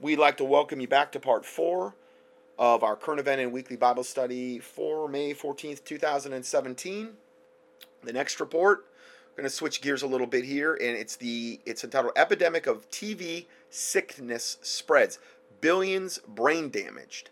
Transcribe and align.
we'd 0.00 0.18
like 0.18 0.36
to 0.36 0.44
welcome 0.44 0.80
you 0.80 0.88
back 0.88 1.12
to 1.12 1.20
part 1.20 1.44
four 1.44 1.94
of 2.58 2.82
our 2.82 2.96
current 2.96 3.20
event 3.20 3.40
and 3.40 3.52
weekly 3.52 3.76
Bible 3.76 4.04
study 4.04 4.58
for 4.58 5.08
May 5.08 5.34
14th, 5.34 5.84
2017. 5.84 7.10
The 8.04 8.12
next 8.12 8.40
report, 8.40 8.86
we're 9.30 9.42
going 9.42 9.50
to 9.50 9.54
switch 9.54 9.80
gears 9.80 10.02
a 10.02 10.06
little 10.06 10.26
bit 10.26 10.44
here, 10.44 10.74
and 10.74 10.96
it's 10.96 11.16
the 11.16 11.60
it's 11.66 11.84
entitled 11.84 12.12
"Epidemic 12.16 12.66
of 12.66 12.88
TV 12.90 13.46
Sickness 13.70 14.58
Spreads: 14.62 15.18
Billions 15.60 16.18
Brain 16.26 16.70
Damaged." 16.70 17.30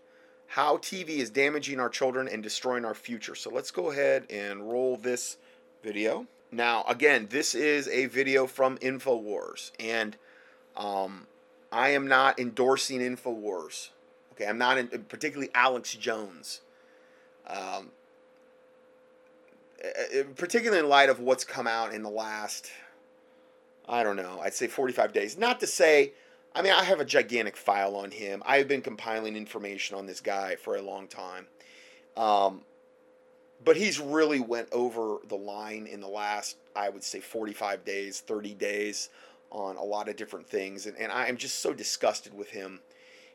How 0.49 0.77
TV 0.77 1.19
is 1.19 1.31
damaging 1.31 1.81
our 1.81 1.89
children 1.89 2.29
and 2.29 2.43
destroying 2.43 2.85
our 2.85 2.95
future. 2.95 3.35
So 3.35 3.51
let's 3.51 3.73
go 3.73 3.91
ahead 3.91 4.27
and 4.31 4.71
roll 4.71 4.97
this 4.97 5.39
video. 5.83 6.27
Now, 6.53 6.85
again, 6.89 7.27
this 7.31 7.55
is 7.55 7.89
a 7.89 8.07
video 8.07 8.47
from 8.47 8.79
InfoWars, 8.79 9.73
and 9.81 10.17
um, 10.77 11.27
I 11.73 11.91
am 11.91 12.07
not 12.07 12.39
endorsing 12.39 13.01
InfoWars. 13.01 13.91
Okay, 14.33 14.47
I'm 14.47 14.59
not 14.59 14.79
in, 14.79 14.89
particularly 15.09 15.51
Alex 15.55 15.95
Jones. 15.95 16.61
Um, 17.47 17.91
eh, 19.83 19.89
eh, 20.13 20.23
particularly 20.37 20.81
in 20.81 20.89
light 20.89 21.09
of 21.09 21.21
what's 21.21 21.45
come 21.45 21.67
out 21.67 21.95
in 21.95 22.03
the 22.03 22.11
last, 22.11 22.71
I 23.89 24.03
don't 24.03 24.17
know, 24.17 24.41
I'd 24.43 24.55
say 24.55 24.67
45 24.67 25.13
days. 25.13 25.39
Not 25.39 25.61
to 25.61 25.67
say, 25.67 26.13
I 26.55 26.63
mean, 26.63 26.73
I 26.73 26.85
have 26.85 27.01
a 27.01 27.05
gigantic 27.05 27.57
file 27.57 27.97
on 27.97 28.11
him. 28.11 28.43
I 28.47 28.59
have 28.59 28.69
been 28.69 28.83
compiling 28.83 29.37
information 29.37 29.97
on 29.97 30.07
this 30.07 30.21
guy 30.21 30.57
for 30.57 30.77
a 30.77 30.83
long 30.83 31.07
time. 31.07 31.47
Um, 32.17 32.63
but 33.65 33.77
he's 33.77 34.01
really 34.01 34.41
went 34.41 34.69
over 34.73 35.19
the 35.29 35.37
line 35.37 35.87
in 35.87 36.01
the 36.01 36.09
last, 36.09 36.57
I 36.75 36.89
would 36.89 37.05
say, 37.05 37.21
45 37.21 37.85
days, 37.85 38.21
30 38.21 38.55
days 38.55 39.09
on 39.57 39.77
a 39.77 39.83
lot 39.83 40.09
of 40.09 40.17
different 40.17 40.47
things. 40.47 40.87
And, 40.87 40.97
and 40.99 41.11
I'm 41.11 41.37
just 41.37 41.61
so 41.61 41.73
disgusted 41.73 42.35
with 42.35 42.51
him 42.51 42.81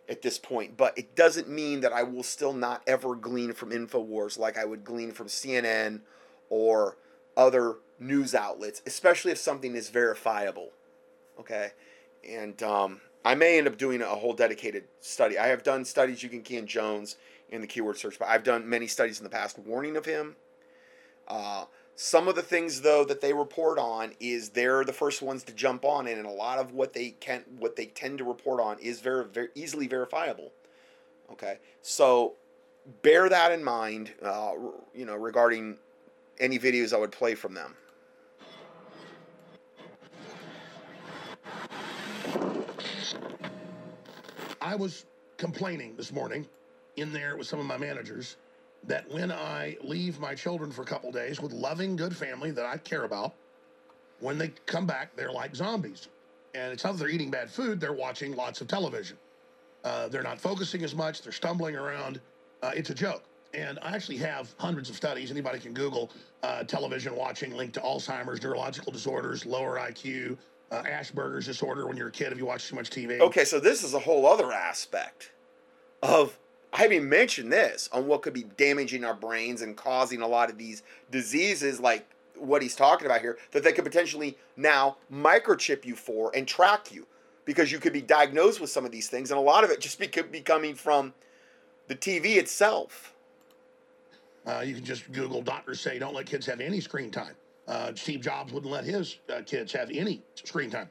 at 0.08 0.22
this 0.22 0.38
point. 0.38 0.78
But 0.78 0.98
it 0.98 1.16
doesn't 1.16 1.50
mean 1.50 1.82
that 1.82 1.92
I 1.92 2.04
will 2.04 2.24
still 2.24 2.54
not 2.54 2.84
ever 2.86 3.16
glean 3.16 3.54
from 3.54 3.72
InfoWars 3.72 4.38
like 4.38 4.58
I 4.58 4.66
would 4.66 4.84
glean 4.84 5.12
from 5.12 5.28
CNN 5.28 6.02
or 6.50 6.98
other 7.36 7.78
news 8.00 8.36
outlets, 8.36 8.82
especially 8.86 9.32
if 9.32 9.40
something 9.40 9.76
is 9.76 9.90
verifiable. 9.90 10.70
Okay? 11.40 11.72
And 12.28 12.62
um, 12.62 13.02
I 13.26 13.34
may 13.34 13.58
end 13.58 13.68
up 13.68 13.78
doing 13.78 14.02
a 14.02 14.08
whole 14.08 14.34
dedicated 14.34 14.84
study. 15.00 15.40
I 15.40 15.48
have 15.48 15.64
done 15.64 15.84
studies, 15.86 16.22
you 16.22 16.30
can 16.30 16.44
key 16.44 16.58
in 16.58 16.68
Jones 16.68 17.18
in 17.50 17.62
the 17.62 17.68
keyword 17.68 17.98
search, 17.98 18.20
but 18.20 18.28
I've 18.28 18.44
done 18.44 18.70
many 18.70 18.88
studies 18.88 19.20
in 19.20 19.24
the 19.24 19.30
past 19.30 19.58
warning 19.58 19.98
of 19.98 20.06
him. 20.06 20.36
Uh, 21.28 21.66
some 21.96 22.28
of 22.28 22.36
the 22.36 22.42
things 22.42 22.82
though 22.82 23.06
that 23.06 23.22
they 23.22 23.34
report 23.34 23.78
on 23.78 24.14
is 24.20 24.50
they're 24.50 24.84
the 24.84 24.94
first 24.94 25.22
ones 25.22 25.44
to 25.44 25.54
jump 25.54 25.86
on 25.86 26.08
it, 26.08 26.18
and 26.18 26.26
a 26.26 26.32
lot 26.32 26.58
of 26.58 26.72
what 26.74 26.94
they 26.94 27.12
can 27.12 27.44
what 27.60 27.76
they 27.76 27.86
tend 27.86 28.18
to 28.18 28.24
report 28.24 28.60
on 28.60 28.80
is 28.80 29.02
very, 29.02 29.26
very 29.26 29.50
easily 29.56 29.88
verifiable. 29.88 30.52
Okay, 31.32 31.60
so 31.82 32.34
bear 33.02 33.30
that 33.30 33.52
in 33.52 33.64
mind. 33.64 34.12
Uh, 34.22 34.54
you 34.94 35.06
know 35.06 35.16
regarding 35.16 35.78
any 36.40 36.58
videos 36.58 36.94
I 36.94 36.98
would 36.98 37.12
play 37.12 37.36
from 37.36 37.54
them. 37.54 37.76
I 44.62 44.76
was 44.76 45.06
complaining 45.38 45.96
this 45.96 46.12
morning 46.12 46.48
in 46.96 47.12
there 47.12 47.36
with 47.36 47.48
some 47.48 47.60
of 47.60 47.66
my 47.66 47.78
managers 47.78 48.38
that 48.88 49.10
when 49.12 49.32
I 49.32 49.78
leave 49.82 50.20
my 50.20 50.34
children 50.34 50.72
for 50.72 50.82
a 50.82 50.86
couple 50.86 51.12
days 51.12 51.40
with 51.40 51.52
loving, 51.52 51.96
good 51.96 52.16
family 52.16 52.52
that 52.52 52.66
I 52.66 52.78
care 52.78 53.04
about, 53.04 53.34
when 54.20 54.38
they 54.38 54.50
come 54.66 54.86
back, 54.86 55.16
they're 55.16 55.32
like 55.32 55.56
zombies. 55.56 56.08
And 56.54 56.72
it's 56.72 56.84
not 56.84 56.94
that 56.94 57.00
they're 57.00 57.10
eating 57.10 57.32
bad 57.32 57.50
food, 57.50 57.80
they're 57.80 57.94
watching 57.94 58.36
lots 58.36 58.62
of 58.62 58.68
television. 58.68 59.18
Uh, 59.84 60.08
they're 60.08 60.24
not 60.24 60.40
focusing 60.40 60.84
as 60.84 60.94
much, 60.94 61.22
they're 61.22 61.32
stumbling 61.32 61.76
around. 61.76 62.20
Uh, 62.62 62.72
it's 62.76 62.90
a 62.90 62.94
joke. 62.94 63.24
And 63.54 63.80
I 63.82 63.96
actually 63.96 64.18
have 64.18 64.54
hundreds 64.58 64.90
of 64.90 64.96
studies. 64.96 65.30
Anybody 65.30 65.60
can 65.60 65.74
Google 65.74 66.12
uh, 66.44 66.64
television 66.64 67.16
watching 67.16 67.54
linked 67.54 67.74
to 67.74 67.82
Alzheimer's, 67.82 68.42
neurological 68.42 68.92
disorders, 68.92 69.46
lower 69.46 69.78
IQ, 69.78 70.38
uh, 70.72 70.84
Asperger's 70.84 71.46
disorder 71.46 71.86
when 71.86 71.98
you're 71.98 72.08
a 72.08 72.12
kid 72.12 72.32
if 72.32 72.38
you 72.38 72.46
watch 72.46 72.70
too 72.70 72.76
much 72.76 72.90
TV. 72.90 73.20
Okay, 73.20 73.44
so 73.44 73.60
this 73.60 73.84
is 73.84 73.94
a 73.94 74.00
whole 74.00 74.26
other 74.26 74.54
aspect 74.54 75.32
of 76.02 76.38
I 76.74 76.78
haven't 76.78 76.94
even 76.94 77.10
mentioned 77.10 77.52
this 77.52 77.90
on 77.92 78.08
what 78.08 78.22
could 78.22 78.34
be 78.34 78.44
damaging 78.44 79.04
our 79.04 79.14
brains 79.14 79.62
and 79.62 79.76
causing 79.76 80.22
a 80.22 80.28
lot 80.28 80.50
of 80.50 80.58
these 80.58 80.84
diseases 81.12 81.80
like 81.80 82.08
what 82.38 82.62
he's 82.62 82.76
talking 82.76 83.06
about 83.06 83.22
here 83.22 83.38
that 83.52 83.64
they 83.64 83.72
could 83.72 83.84
potentially 83.84 84.38
now 84.56 84.98
microchip 85.12 85.86
you 85.86 85.96
for 85.96 86.32
and 86.36 86.48
track 86.48 86.92
you 86.92 87.06
because 87.46 87.72
you 87.72 87.80
could 87.80 87.94
be 87.94 88.02
diagnosed 88.02 88.62
with 88.62 88.70
some 88.70 88.86
of 88.86 88.92
these 88.92 89.10
things 89.10 89.32
and 89.32 89.38
a 89.38 89.42
lot 89.42 89.64
of 89.64 89.70
it 89.70 89.82
just 89.82 90.00
be, 90.00 90.08
could 90.08 90.32
be 90.32 90.42
coming 90.42 90.74
from 90.74 91.14
the 91.88 91.96
TV 91.96 92.38
itself. 92.38 93.14
Uh, 94.46 94.64
you 94.66 94.74
can 94.74 94.86
just 94.86 95.12
Google 95.12 95.42
doctors 95.42 95.82
say 95.82 96.00
don't 96.00 96.16
let 96.16 96.26
kids 96.26 96.46
have 96.46 96.62
any 96.62 96.80
screen 96.80 97.12
time. 97.12 97.36
Uh, 97.68 97.92
Steve 97.96 98.22
Jobs 98.22 98.52
wouldn't 98.54 98.72
let 98.72 98.86
his 98.86 99.18
uh, 99.34 99.42
kids 99.46 99.72
have 99.74 99.92
any 99.94 100.22
screen 100.36 100.70
time. 100.70 100.90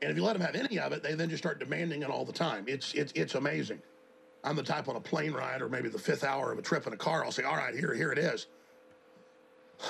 And 0.00 0.10
if 0.10 0.16
you 0.16 0.24
let 0.24 0.32
them 0.32 0.42
have 0.42 0.56
any 0.56 0.78
of 0.78 0.92
it, 0.92 1.02
they 1.02 1.14
then 1.14 1.28
just 1.28 1.42
start 1.42 1.58
demanding 1.60 2.02
it 2.02 2.10
all 2.10 2.24
the 2.24 2.32
time. 2.32 2.64
It's, 2.66 2.92
it's, 2.94 3.12
it's 3.14 3.34
amazing. 3.34 3.80
I'm 4.44 4.56
the 4.56 4.62
type 4.62 4.88
on 4.88 4.96
a 4.96 5.00
plane 5.00 5.32
ride 5.32 5.62
or 5.62 5.68
maybe 5.68 5.88
the 5.88 5.98
fifth 5.98 6.24
hour 6.24 6.52
of 6.52 6.58
a 6.58 6.62
trip 6.62 6.86
in 6.86 6.92
a 6.92 6.96
car, 6.96 7.24
I'll 7.24 7.32
say, 7.32 7.44
all 7.44 7.56
right, 7.56 7.74
here, 7.74 7.94
here 7.94 8.12
it 8.12 8.18
is. 8.18 8.46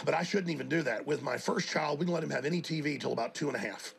But 0.05 0.15
I 0.15 0.23
shouldn't 0.23 0.51
even 0.51 0.69
do 0.69 0.83
that. 0.83 1.07
With 1.07 1.23
my 1.23 1.37
first 1.37 1.69
child, 1.69 1.99
we 1.99 2.05
didn't 2.05 2.15
let 2.15 2.25
him 2.25 2.31
have 2.31 2.45
any 2.45 2.61
TV 2.61 3.01
till 3.01 3.13
about 3.13 3.35
two 3.35 3.49
and 3.49 3.57
a 3.57 3.59
half. 3.59 3.95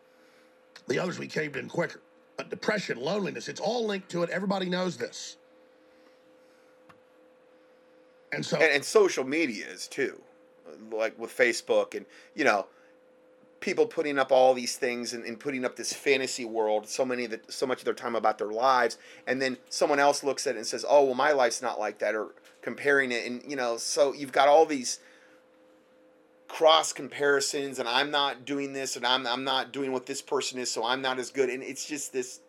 The 0.88 1.00
others 1.00 1.20
we 1.20 1.28
caved 1.28 1.56
in 1.56 1.70
quicker. 1.70 2.02
But 2.38 2.50
depression, 2.50 3.00
loneliness, 3.00 3.48
it's 3.48 3.60
all 3.60 3.86
linked 3.86 4.10
to 4.10 4.24
it. 4.24 4.30
Everybody 4.30 4.68
knows 4.68 4.98
this. 4.98 5.38
And 8.32 8.44
so 8.44 8.58
and, 8.58 8.72
and 8.72 8.84
social 8.84 9.24
media 9.24 9.68
is 9.68 9.88
too. 9.88 10.20
Like 10.92 11.18
with 11.20 11.36
Facebook 11.36 11.96
and 11.96 12.06
you 12.36 12.44
know, 12.44 12.66
people 13.64 13.86
putting 13.86 14.20
up 14.20 14.30
all 14.30 14.54
these 14.54 14.76
things 14.76 15.14
and, 15.14 15.24
and, 15.24 15.40
putting 15.40 15.64
up 15.64 15.78
this 15.78 15.94
fantasy 15.94 16.44
world 16.44 16.86
so 16.86 17.06
many 17.06 17.26
that 17.26 17.50
so 17.50 17.66
much 17.66 17.80
of 17.80 17.86
their 17.86 17.94
time 17.94 18.14
about 18.14 18.38
their 18.38 18.52
lives 18.52 18.98
and 19.26 19.42
then 19.42 19.58
someone 19.70 20.00
else 20.00 20.22
looks 20.22 20.46
at 20.46 20.56
it 20.56 20.58
and 20.58 20.68
says 20.68 20.84
oh 20.88 21.06
well 21.06 21.16
my 21.16 21.32
life's 21.32 21.62
not 21.62 21.80
like 21.80 21.98
that 22.00 22.14
or 22.14 22.36
comparing 22.62 23.14
it 23.14 23.26
and 23.26 23.42
you 23.48 23.56
know 23.56 23.78
so 23.78 24.14
you've 24.14 24.34
got 24.34 24.50
all 24.50 24.66
these 24.66 25.00
cross 26.50 26.92
comparisons 26.92 27.80
and 27.80 27.88
i'm 27.88 28.12
not 28.12 28.44
doing 28.44 28.74
this 28.74 28.98
and 28.98 29.06
i'm, 29.06 29.26
I'm 29.26 29.46
not 29.46 29.72
doing 29.72 29.94
what 29.94 30.06
this 30.06 30.22
person 30.22 30.60
is 30.60 30.70
so 30.70 30.84
i'm 30.84 31.02
not 31.02 31.18
as 31.18 31.32
good 31.32 31.50
and 31.50 31.64
it's 31.64 31.86
just 31.86 32.12
this 32.12 32.42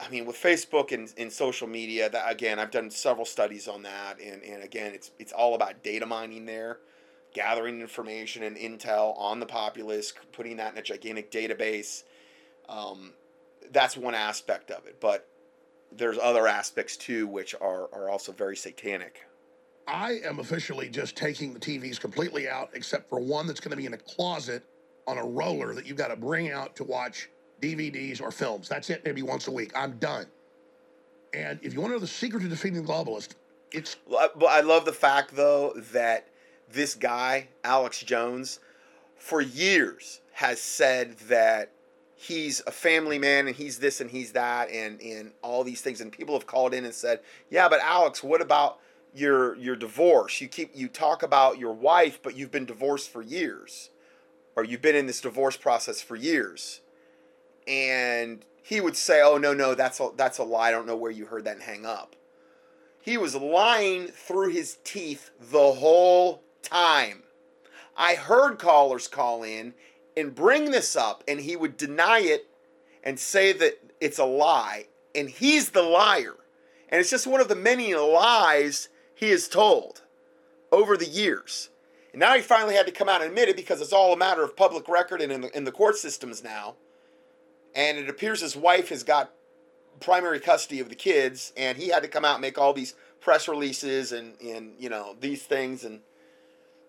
i 0.00 0.08
mean 0.08 0.24
with 0.24 0.36
facebook 0.36 0.92
and, 0.92 1.12
and 1.18 1.30
social 1.30 1.68
media 1.68 2.08
that 2.08 2.30
again 2.30 2.58
i've 2.58 2.70
done 2.70 2.90
several 2.90 3.26
studies 3.26 3.68
on 3.68 3.82
that 3.82 4.18
and, 4.20 4.42
and 4.42 4.62
again 4.62 4.94
it's 4.94 5.10
it's 5.18 5.32
all 5.32 5.54
about 5.54 5.82
data 5.84 6.06
mining 6.06 6.46
there 6.46 6.78
gathering 7.34 7.80
information 7.80 8.42
and 8.42 8.56
intel 8.56 9.18
on 9.18 9.40
the 9.40 9.46
populace, 9.46 10.12
putting 10.32 10.56
that 10.56 10.72
in 10.72 10.78
a 10.78 10.82
gigantic 10.82 11.30
database. 11.30 12.04
Um, 12.68 13.12
that's 13.70 13.96
one 13.96 14.14
aspect 14.14 14.70
of 14.70 14.86
it, 14.86 15.00
but 15.00 15.28
there's 15.90 16.18
other 16.18 16.46
aspects 16.46 16.96
too, 16.96 17.26
which 17.26 17.54
are, 17.60 17.88
are 17.92 18.08
also 18.08 18.32
very 18.32 18.56
satanic. 18.56 19.26
I 19.86 20.20
am 20.24 20.38
officially 20.38 20.88
just 20.88 21.16
taking 21.16 21.52
the 21.52 21.60
TVs 21.60 21.98
completely 21.98 22.48
out, 22.48 22.70
except 22.74 23.08
for 23.08 23.18
one 23.18 23.46
that's 23.46 23.60
going 23.60 23.70
to 23.70 23.76
be 23.76 23.86
in 23.86 23.94
a 23.94 23.98
closet 23.98 24.62
on 25.06 25.18
a 25.18 25.24
roller 25.24 25.74
that 25.74 25.86
you've 25.86 25.96
got 25.96 26.08
to 26.08 26.16
bring 26.16 26.50
out 26.50 26.76
to 26.76 26.84
watch 26.84 27.28
DVDs 27.60 28.20
or 28.20 28.30
films. 28.30 28.68
That's 28.68 28.90
it, 28.90 29.04
maybe 29.04 29.22
once 29.22 29.48
a 29.48 29.50
week. 29.50 29.72
I'm 29.74 29.98
done. 29.98 30.26
And 31.34 31.58
if 31.62 31.72
you 31.74 31.80
want 31.80 31.92
to 31.92 31.96
know 31.96 32.00
the 32.00 32.06
secret 32.06 32.42
to 32.42 32.48
defeating 32.48 32.84
the 32.84 32.92
globalist, 32.92 33.34
it's. 33.72 33.96
Well, 34.06 34.30
I 34.48 34.60
love 34.60 34.84
the 34.84 34.92
fact, 34.92 35.34
though, 35.34 35.72
that 35.92 36.28
this 36.72 36.94
guy, 36.94 37.48
Alex 37.64 38.02
Jones, 38.02 38.60
for 39.16 39.40
years 39.40 40.20
has 40.32 40.60
said 40.60 41.18
that 41.28 41.70
he's 42.14 42.62
a 42.66 42.70
family 42.70 43.18
man 43.18 43.46
and 43.46 43.56
he's 43.56 43.78
this 43.78 44.00
and 44.00 44.10
he's 44.10 44.32
that 44.32 44.70
and, 44.70 45.00
and 45.00 45.32
all 45.42 45.64
these 45.64 45.80
things. 45.80 46.00
And 46.00 46.10
people 46.12 46.34
have 46.34 46.46
called 46.46 46.74
in 46.74 46.84
and 46.84 46.94
said, 46.94 47.20
Yeah, 47.50 47.68
but 47.68 47.80
Alex, 47.80 48.22
what 48.22 48.40
about 48.40 48.78
your 49.14 49.56
your 49.56 49.76
divorce? 49.76 50.40
You 50.40 50.48
keep 50.48 50.70
you 50.74 50.88
talk 50.88 51.22
about 51.22 51.58
your 51.58 51.72
wife, 51.72 52.20
but 52.22 52.36
you've 52.36 52.50
been 52.50 52.66
divorced 52.66 53.10
for 53.10 53.22
years. 53.22 53.90
Or 54.54 54.64
you've 54.64 54.82
been 54.82 54.96
in 54.96 55.06
this 55.06 55.22
divorce 55.22 55.56
process 55.56 56.02
for 56.02 56.14
years. 56.14 56.82
And 57.66 58.44
he 58.62 58.80
would 58.80 58.96
say, 58.96 59.20
Oh 59.22 59.38
no, 59.38 59.52
no, 59.52 59.74
that's 59.74 59.98
a 60.00 60.10
that's 60.16 60.38
a 60.38 60.44
lie. 60.44 60.68
I 60.68 60.70
don't 60.70 60.86
know 60.86 60.96
where 60.96 61.10
you 61.10 61.26
heard 61.26 61.44
that 61.44 61.54
and 61.54 61.62
hang 61.62 61.86
up. 61.86 62.16
He 63.00 63.16
was 63.16 63.34
lying 63.34 64.06
through 64.06 64.50
his 64.50 64.78
teeth 64.84 65.30
the 65.40 65.72
whole 65.72 66.42
time. 66.62 67.22
I 67.96 68.14
heard 68.14 68.58
callers 68.58 69.08
call 69.08 69.42
in 69.42 69.74
and 70.16 70.34
bring 70.34 70.70
this 70.70 70.96
up, 70.96 71.24
and 71.26 71.40
he 71.40 71.56
would 71.56 71.76
deny 71.76 72.20
it 72.20 72.46
and 73.02 73.18
say 73.18 73.52
that 73.52 73.78
it's 74.00 74.18
a 74.18 74.24
lie, 74.24 74.86
and 75.14 75.28
he's 75.28 75.70
the 75.70 75.82
liar. 75.82 76.36
And 76.88 77.00
it's 77.00 77.10
just 77.10 77.26
one 77.26 77.40
of 77.40 77.48
the 77.48 77.54
many 77.54 77.94
lies 77.94 78.88
he 79.14 79.30
has 79.30 79.48
told 79.48 80.02
over 80.70 80.96
the 80.96 81.06
years. 81.06 81.70
And 82.12 82.20
now 82.20 82.34
he 82.34 82.42
finally 82.42 82.74
had 82.74 82.86
to 82.86 82.92
come 82.92 83.08
out 83.08 83.22
and 83.22 83.30
admit 83.30 83.48
it 83.48 83.56
because 83.56 83.80
it's 83.80 83.92
all 83.92 84.12
a 84.12 84.16
matter 84.16 84.42
of 84.42 84.56
public 84.56 84.88
record 84.88 85.22
and 85.22 85.32
in 85.32 85.40
the, 85.42 85.56
in 85.56 85.64
the 85.64 85.72
court 85.72 85.96
systems 85.96 86.44
now. 86.44 86.74
And 87.74 87.96
it 87.96 88.10
appears 88.10 88.42
his 88.42 88.56
wife 88.56 88.90
has 88.90 89.02
got 89.02 89.32
primary 90.00 90.40
custody 90.40 90.80
of 90.80 90.90
the 90.90 90.94
kids, 90.94 91.52
and 91.56 91.78
he 91.78 91.88
had 91.88 92.02
to 92.02 92.08
come 92.08 92.24
out 92.24 92.34
and 92.34 92.42
make 92.42 92.58
all 92.58 92.74
these 92.74 92.94
press 93.20 93.48
releases 93.48 94.12
and 94.12 94.38
and 94.40 94.74
you 94.78 94.90
know 94.90 95.16
these 95.20 95.44
things 95.44 95.84
and 95.84 96.00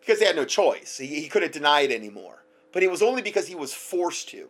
because 0.06 0.20
they 0.20 0.26
had 0.26 0.36
no 0.36 0.46
choice. 0.46 0.98
He, 0.98 1.08
he 1.08 1.28
couldn't 1.28 1.54
deny 1.54 1.82
it 1.82 1.92
anymore. 1.92 2.44
But 2.72 2.84
it 2.84 2.92
was 2.92 3.02
only 3.02 3.22
because 3.22 3.48
he 3.48 3.56
was 3.56 3.74
forced 3.74 4.30
to. 4.30 4.42
And 4.42 4.50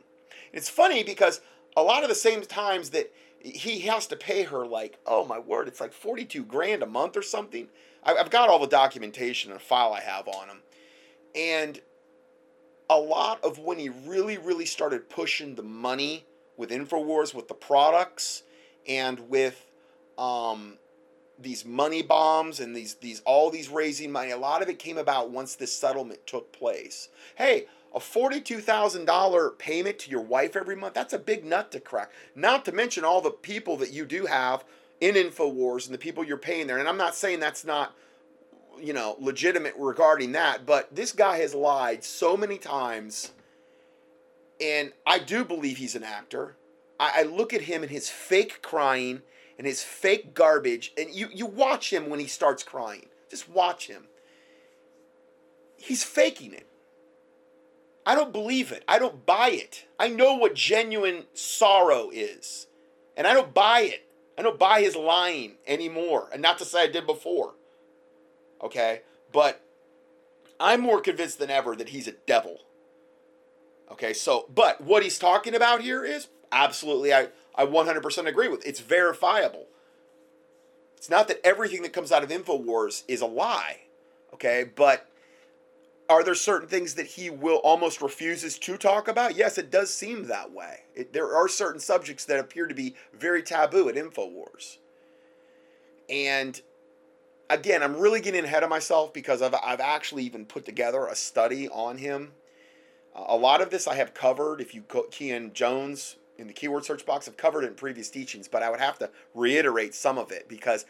it's 0.53 0.69
funny 0.69 1.03
because 1.03 1.41
a 1.75 1.83
lot 1.83 2.03
of 2.03 2.09
the 2.09 2.15
same 2.15 2.41
times 2.41 2.89
that 2.91 3.11
he 3.39 3.81
has 3.81 4.07
to 4.07 4.15
pay 4.15 4.43
her 4.43 4.65
like, 4.65 4.97
oh 5.05 5.25
my 5.25 5.37
word, 5.37 5.67
it's 5.67 5.81
like 5.81 5.93
42 5.93 6.43
grand 6.45 6.81
a 6.81 6.87
month 6.87 7.17
or 7.17 7.21
something. 7.21 7.67
I, 8.03 8.15
I've 8.15 8.29
got 8.29 8.49
all 8.49 8.59
the 8.59 8.67
documentation 8.67 9.51
and 9.51 9.61
file 9.61 9.93
I 9.93 10.01
have 10.01 10.27
on 10.27 10.47
him. 10.47 10.59
And 11.35 11.79
a 12.89 12.97
lot 12.97 13.43
of 13.43 13.59
when 13.59 13.79
he 13.79 13.89
really, 13.89 14.37
really 14.37 14.65
started 14.65 15.09
pushing 15.09 15.55
the 15.55 15.63
money 15.63 16.25
with 16.57 16.69
InfoWars, 16.69 17.33
with 17.33 17.47
the 17.47 17.53
products, 17.53 18.43
and 18.87 19.29
with 19.29 19.69
um, 20.17 20.77
these 21.43 21.65
money 21.65 22.01
bombs 22.01 22.59
and 22.59 22.75
these 22.75 22.95
these 22.95 23.21
all 23.25 23.49
these 23.49 23.69
raising 23.69 24.11
money. 24.11 24.31
A 24.31 24.37
lot 24.37 24.61
of 24.61 24.69
it 24.69 24.79
came 24.79 24.97
about 24.97 25.31
once 25.31 25.55
this 25.55 25.73
settlement 25.73 26.25
took 26.25 26.51
place. 26.51 27.09
Hey, 27.35 27.67
a 27.95 27.99
$42,000 27.99 29.57
payment 29.59 29.99
to 29.99 30.09
your 30.09 30.21
wife 30.21 30.55
every 30.55 30.75
month, 30.75 30.95
that's 30.95 31.13
a 31.13 31.19
big 31.19 31.45
nut 31.45 31.71
to 31.71 31.79
crack. 31.79 32.11
Not 32.35 32.65
to 32.65 32.71
mention 32.71 33.05
all 33.05 33.21
the 33.21 33.29
people 33.29 33.77
that 33.77 33.93
you 33.93 34.05
do 34.05 34.25
have 34.25 34.63
in 34.99 35.13
InfoWars 35.13 35.85
and 35.85 35.93
the 35.93 35.99
people 35.99 36.23
you're 36.23 36.37
paying 36.37 36.65
there. 36.65 36.79
And 36.79 36.89
I'm 36.89 36.97
not 36.97 37.13
saying 37.13 37.39
that's 37.39 37.63
not 37.63 37.93
you 38.81 38.93
know, 38.93 39.15
legitimate 39.19 39.75
regarding 39.77 40.31
that, 40.31 40.65
but 40.65 40.93
this 40.95 41.11
guy 41.11 41.37
has 41.37 41.53
lied 41.53 42.03
so 42.03 42.35
many 42.35 42.57
times 42.57 43.31
and 44.61 44.93
I 45.05 45.19
do 45.19 45.43
believe 45.43 45.77
he's 45.77 45.95
an 45.95 46.03
actor. 46.03 46.55
I, 46.99 47.11
I 47.17 47.23
look 47.23 47.53
at 47.53 47.61
him 47.61 47.81
and 47.83 47.91
his 47.91 48.09
fake 48.09 48.61
crying 48.61 49.21
and 49.57 49.67
his 49.67 49.83
fake 49.83 50.33
garbage. 50.33 50.93
And 50.97 51.09
you, 51.09 51.29
you 51.33 51.45
watch 51.45 51.91
him 51.91 52.09
when 52.09 52.19
he 52.19 52.27
starts 52.27 52.63
crying. 52.63 53.07
Just 53.29 53.49
watch 53.49 53.87
him. 53.87 54.07
He's 55.77 56.03
faking 56.03 56.53
it. 56.53 56.67
I 58.05 58.15
don't 58.15 58.33
believe 58.33 58.71
it. 58.71 58.83
I 58.87 58.99
don't 58.99 59.25
buy 59.25 59.49
it. 59.49 59.85
I 59.99 60.09
know 60.09 60.35
what 60.35 60.55
genuine 60.55 61.25
sorrow 61.33 62.09
is. 62.11 62.67
And 63.15 63.27
I 63.27 63.33
don't 63.33 63.53
buy 63.53 63.81
it. 63.81 64.07
I 64.37 64.41
don't 64.41 64.59
buy 64.59 64.81
his 64.81 64.95
lying 64.95 65.55
anymore. 65.67 66.29
And 66.33 66.41
not 66.41 66.57
to 66.59 66.65
say 66.65 66.83
I 66.83 66.87
did 66.87 67.05
before. 67.05 67.53
Okay? 68.61 69.01
But 69.31 69.61
I'm 70.59 70.81
more 70.81 71.01
convinced 71.01 71.39
than 71.39 71.49
ever 71.49 71.75
that 71.75 71.89
he's 71.89 72.07
a 72.07 72.13
devil. 72.13 72.59
Okay, 73.91 74.13
so, 74.13 74.45
but 74.53 74.81
what 74.81 75.03
he's 75.03 75.19
talking 75.19 75.53
about 75.53 75.81
here 75.81 76.03
is 76.03 76.27
absolutely, 76.51 77.13
I, 77.13 77.27
I 77.55 77.65
100% 77.65 78.27
agree 78.27 78.47
with. 78.47 78.65
It's 78.65 78.79
verifiable. 78.79 79.67
It's 80.97 81.09
not 81.09 81.27
that 81.27 81.45
everything 81.45 81.81
that 81.83 81.93
comes 81.93 82.11
out 82.11 82.23
of 82.23 82.29
InfoWars 82.29 83.03
is 83.07 83.21
a 83.21 83.25
lie, 83.25 83.81
okay? 84.33 84.63
But 84.75 85.09
are 86.09 86.23
there 86.23 86.35
certain 86.35 86.67
things 86.67 86.95
that 86.95 87.05
he 87.05 87.29
will 87.29 87.57
almost 87.57 88.01
refuses 88.01 88.57
to 88.59 88.77
talk 88.77 89.07
about? 89.07 89.35
Yes, 89.35 89.57
it 89.57 89.69
does 89.69 89.93
seem 89.93 90.27
that 90.27 90.51
way. 90.51 90.81
It, 90.95 91.13
there 91.13 91.35
are 91.35 91.47
certain 91.47 91.79
subjects 91.79 92.25
that 92.25 92.39
appear 92.39 92.67
to 92.67 92.73
be 92.73 92.95
very 93.13 93.43
taboo 93.43 93.89
at 93.89 93.95
InfoWars. 93.95 94.77
And 96.09 96.61
again, 97.49 97.83
I'm 97.83 97.97
really 97.97 98.21
getting 98.21 98.43
ahead 98.43 98.63
of 98.63 98.69
myself 98.69 99.13
because 99.13 99.41
I've, 99.41 99.55
I've 99.63 99.79
actually 99.79 100.23
even 100.23 100.45
put 100.45 100.65
together 100.65 101.05
a 101.05 101.15
study 101.15 101.67
on 101.69 101.97
him. 101.97 102.31
A 103.15 103.37
lot 103.37 103.61
of 103.61 103.69
this 103.69 103.87
I 103.87 103.95
have 103.95 104.13
covered. 104.13 104.59
If 104.59 104.73
you 104.73 104.83
key 105.11 105.31
in 105.31 105.53
Jones 105.53 106.15
in 106.43 106.47
the 106.47 106.53
keyword 106.53 106.85
search 106.85 107.05
box. 107.05 107.27
I've 107.27 107.37
covered 107.37 107.63
it 107.63 107.67
in 107.67 107.73
previous 107.73 108.09
teachings, 108.09 108.47
but 108.47 108.61
I 108.61 108.69
would 108.69 108.79
have 108.79 108.99
to 108.99 109.09
reiterate 109.33 109.95
some 109.95 110.17
of 110.17 110.31
it 110.31 110.47
because 110.47 110.85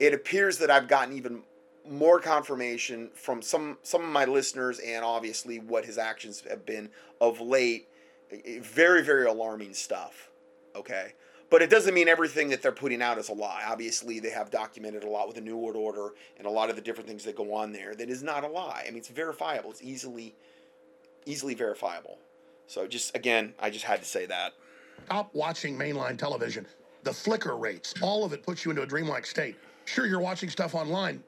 it 0.00 0.12
appears 0.12 0.58
that 0.58 0.70
I've 0.70 0.88
gotten 0.88 1.16
even 1.16 1.42
more 1.88 2.18
confirmation 2.18 3.10
from 3.14 3.42
some 3.42 3.76
some 3.82 4.02
of 4.02 4.08
my 4.08 4.24
listeners 4.24 4.78
and 4.80 5.04
obviously 5.04 5.58
what 5.58 5.84
his 5.84 5.98
actions 5.98 6.42
have 6.48 6.66
been 6.66 6.90
of 7.20 7.40
late. 7.40 7.88
Very 8.62 9.02
very 9.02 9.26
alarming 9.26 9.74
stuff. 9.74 10.30
Okay. 10.74 11.12
But 11.50 11.62
it 11.62 11.70
doesn't 11.70 11.94
mean 11.94 12.08
everything 12.08 12.48
that 12.48 12.62
they're 12.62 12.72
putting 12.72 13.02
out 13.02 13.18
is 13.18 13.28
a 13.28 13.34
lie. 13.34 13.62
Obviously, 13.68 14.18
they 14.18 14.30
have 14.30 14.50
documented 14.50 15.04
a 15.04 15.08
lot 15.08 15.28
with 15.28 15.36
the 15.36 15.42
New 15.42 15.56
World 15.56 15.76
Order 15.76 16.14
and 16.38 16.46
a 16.46 16.50
lot 16.50 16.70
of 16.70 16.74
the 16.74 16.82
different 16.82 17.08
things 17.08 17.22
that 17.24 17.36
go 17.36 17.54
on 17.54 17.70
there 17.70 17.94
that 17.94 18.08
is 18.08 18.22
not 18.22 18.42
a 18.42 18.48
lie. 18.48 18.84
I 18.84 18.90
mean, 18.90 18.96
it's 18.96 19.08
verifiable. 19.08 19.70
It's 19.70 19.82
easily, 19.82 20.34
easily 21.26 21.54
verifiable. 21.54 22.18
So 22.66 22.86
just 22.86 23.14
again, 23.14 23.54
I 23.60 23.70
just 23.70 23.84
had 23.84 24.00
to 24.00 24.08
say 24.08 24.26
that. 24.26 24.54
Stop 25.06 25.34
watching 25.34 25.78
mainline 25.78 26.16
television. 26.16 26.66
The 27.02 27.12
flicker 27.12 27.56
rates, 27.56 27.94
all 28.00 28.24
of 28.24 28.32
it 28.32 28.42
puts 28.42 28.64
you 28.64 28.70
into 28.70 28.82
a 28.82 28.86
dreamlike 28.86 29.26
state. 29.26 29.56
Sure, 29.84 30.06
you're 30.06 30.20
watching 30.20 30.48
stuff 30.48 30.74
online. 30.74 31.22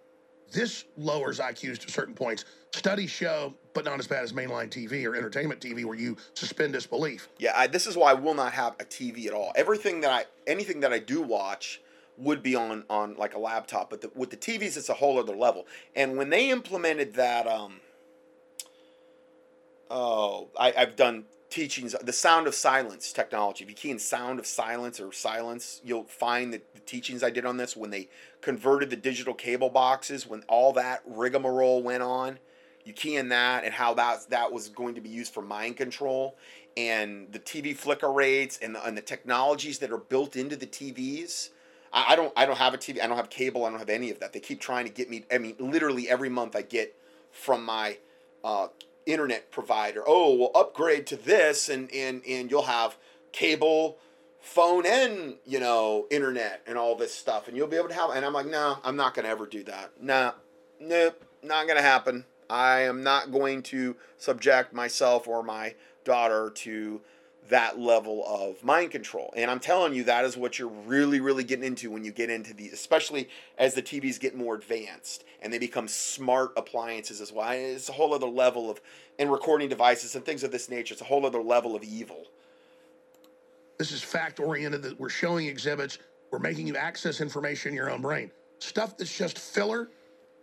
This 0.50 0.84
lowers 0.96 1.40
IQs 1.40 1.78
to 1.81 1.93
certain 1.93 2.14
points. 2.14 2.46
Studies 2.73 3.11
show, 3.11 3.52
but 3.75 3.84
not 3.84 3.99
as 3.99 4.06
bad 4.06 4.23
as 4.23 4.32
mainline 4.32 4.70
TV 4.70 5.05
or 5.06 5.14
entertainment 5.14 5.61
TV, 5.61 5.84
where 5.84 5.99
you 5.99 6.17
suspend 6.34 6.73
disbelief. 6.73 7.28
Yeah, 7.38 7.52
I, 7.55 7.67
this 7.67 7.87
is 7.87 7.96
why 7.96 8.12
I 8.12 8.14
will 8.14 8.32
not 8.32 8.52
have 8.55 8.75
a 8.81 8.84
TV 8.84 9.26
at 9.26 9.34
all. 9.34 9.52
Everything 9.56 10.00
that 10.00 10.11
I, 10.11 10.25
anything 10.46 10.81
that 10.81 10.93
I 10.93 10.99
do 10.99 11.20
watch, 11.20 11.82
would 12.17 12.43
be 12.43 12.55
on 12.55 12.84
on 12.88 13.14
like 13.17 13.34
a 13.34 13.38
laptop. 13.38 13.90
But 13.90 14.00
the, 14.00 14.11
with 14.14 14.31
the 14.31 14.37
TVs, 14.38 14.78
it's 14.78 14.88
a 14.88 14.94
whole 14.94 15.19
other 15.19 15.37
level. 15.37 15.67
And 15.94 16.17
when 16.17 16.31
they 16.31 16.49
implemented 16.49 17.14
that, 17.14 17.46
um, 17.46 17.81
oh, 19.90 20.49
I, 20.58 20.73
I've 20.76 20.96
done 20.96 21.26
teachings, 21.50 21.94
the 22.02 22.12
sound 22.12 22.46
of 22.46 22.54
silence 22.54 23.12
technology. 23.12 23.64
If 23.64 23.70
you 23.70 23.76
key 23.76 23.90
in 23.90 23.98
sound 23.98 24.38
of 24.38 24.46
silence 24.46 25.00
or 25.00 25.12
silence, 25.12 25.81
you'll 25.84 26.04
find 26.04 26.52
that 26.52 26.75
the 26.75 26.81
teachings 26.81 27.22
I 27.22 27.31
did 27.31 27.46
on 27.46 27.56
this 27.56 27.76
when 27.76 27.90
they 27.90 28.08
converted 28.40 28.90
the 28.90 28.96
digital 28.96 29.34
cable 29.34 29.70
boxes, 29.70 30.26
when 30.26 30.43
all 30.48 30.72
that 30.75 31.02
rigmarole 31.06 31.82
went 31.82 32.02
on, 32.02 32.38
you 32.84 32.93
key 32.93 33.16
in 33.16 33.28
that 33.31 33.64
and 33.64 33.75
how 33.75 33.94
that 33.94 34.31
that 34.31 34.52
was 34.52 34.69
going 34.69 34.94
to 34.94 35.00
be 35.00 35.08
used 35.08 35.34
for 35.34 35.43
mind 35.43 35.76
control 35.76 36.37
and 36.76 37.32
the 37.32 37.38
TV 37.38 37.75
flicker 37.75 38.12
rates 38.12 38.58
and 38.60 38.75
the, 38.75 38.84
and 38.84 38.96
the 38.96 39.02
technologies 39.02 39.78
that 39.78 39.90
are 39.90 39.99
built 39.99 40.37
into 40.37 40.56
the 40.56 40.66
TVs. 40.66 41.50
I, 41.92 42.12
I 42.12 42.16
don't 42.16 42.32
I 42.37 42.46
don't 42.46 42.58
have 42.58 42.75
a 42.75 42.78
TV. 42.78 43.02
I 43.02 43.06
don't 43.06 43.16
have 43.16 43.31
cable. 43.31 43.64
I 43.64 43.70
don't 43.70 43.78
have 43.78 43.88
any 43.88 44.10
of 44.10 44.20
that. 44.20 44.32
They 44.32 44.40
keep 44.40 44.60
trying 44.60 44.84
to 44.87 44.92
get 44.92 45.08
me. 45.08 45.25
I 45.32 45.38
mean, 45.38 45.56
literally 45.58 46.08
every 46.08 46.28
month 46.28 46.54
I 46.54 46.62
get 46.62 46.94
from 47.31 47.64
my 47.64 47.99
uh, 48.44 48.69
internet 49.06 49.50
provider. 49.50 50.02
Oh, 50.06 50.36
we'll 50.36 50.50
upgrade 50.54 51.06
to 51.08 51.16
this 51.16 51.68
and 51.68 51.90
and 51.92 52.22
and 52.28 52.50
you'll 52.50 52.62
have 52.62 52.96
cable, 53.32 53.98
phone 54.40 54.84
and, 54.86 55.36
you 55.44 55.60
know, 55.60 56.06
internet 56.10 56.62
and 56.66 56.76
all 56.76 56.96
this 56.96 57.14
stuff 57.14 57.48
and 57.48 57.56
you'll 57.56 57.68
be 57.68 57.76
able 57.76 57.88
to 57.88 57.94
have 57.94 58.10
and 58.10 58.25
I'm 58.25 58.32
like, 58.32 58.46
"No, 58.46 58.78
I'm 58.84 58.96
not 58.96 59.14
going 59.14 59.25
to 59.25 59.30
ever 59.30 59.46
do 59.46 59.62
that." 59.64 59.92
No. 60.00 60.32
Nope, 60.78 61.25
not 61.42 61.66
to 61.66 61.82
happen. 61.82 62.26
I 62.50 62.80
am 62.80 63.02
not 63.02 63.32
going 63.32 63.62
to 63.64 63.96
subject 64.18 64.72
myself 64.72 65.26
or 65.26 65.42
my 65.42 65.75
daughter 66.04 66.50
to 66.50 67.00
that 67.48 67.78
level 67.78 68.24
of 68.26 68.62
mind 68.62 68.90
control. 68.90 69.32
And 69.36 69.50
I'm 69.50 69.60
telling 69.60 69.94
you, 69.94 70.04
that 70.04 70.24
is 70.24 70.36
what 70.36 70.58
you're 70.58 70.68
really, 70.68 71.20
really 71.20 71.44
getting 71.44 71.64
into 71.64 71.90
when 71.90 72.04
you 72.04 72.12
get 72.12 72.30
into 72.30 72.54
these, 72.54 72.72
especially 72.72 73.28
as 73.58 73.74
the 73.74 73.82
TVs 73.82 74.18
get 74.20 74.36
more 74.36 74.54
advanced 74.54 75.24
and 75.40 75.52
they 75.52 75.58
become 75.58 75.88
smart 75.88 76.52
appliances 76.56 77.20
as 77.20 77.32
well. 77.32 77.50
It's 77.50 77.88
a 77.88 77.92
whole 77.92 78.14
other 78.14 78.26
level 78.26 78.70
of, 78.70 78.80
and 79.18 79.30
recording 79.30 79.68
devices 79.68 80.14
and 80.14 80.24
things 80.24 80.42
of 80.42 80.50
this 80.50 80.68
nature. 80.68 80.92
It's 80.92 81.02
a 81.02 81.06
whole 81.06 81.24
other 81.24 81.42
level 81.42 81.74
of 81.74 81.82
evil. 81.82 82.24
This 83.78 83.92
is 83.92 84.02
fact 84.02 84.40
oriented 84.40 84.82
that 84.82 84.98
we're 84.98 85.08
showing 85.08 85.46
exhibits, 85.46 85.98
we're 86.30 86.38
making 86.38 86.66
you 86.66 86.76
access 86.76 87.20
information 87.20 87.70
in 87.70 87.76
your 87.76 87.90
own 87.90 88.00
brain. 88.00 88.30
Stuff 88.58 88.96
that's 88.96 89.16
just 89.16 89.38
filler 89.38 89.90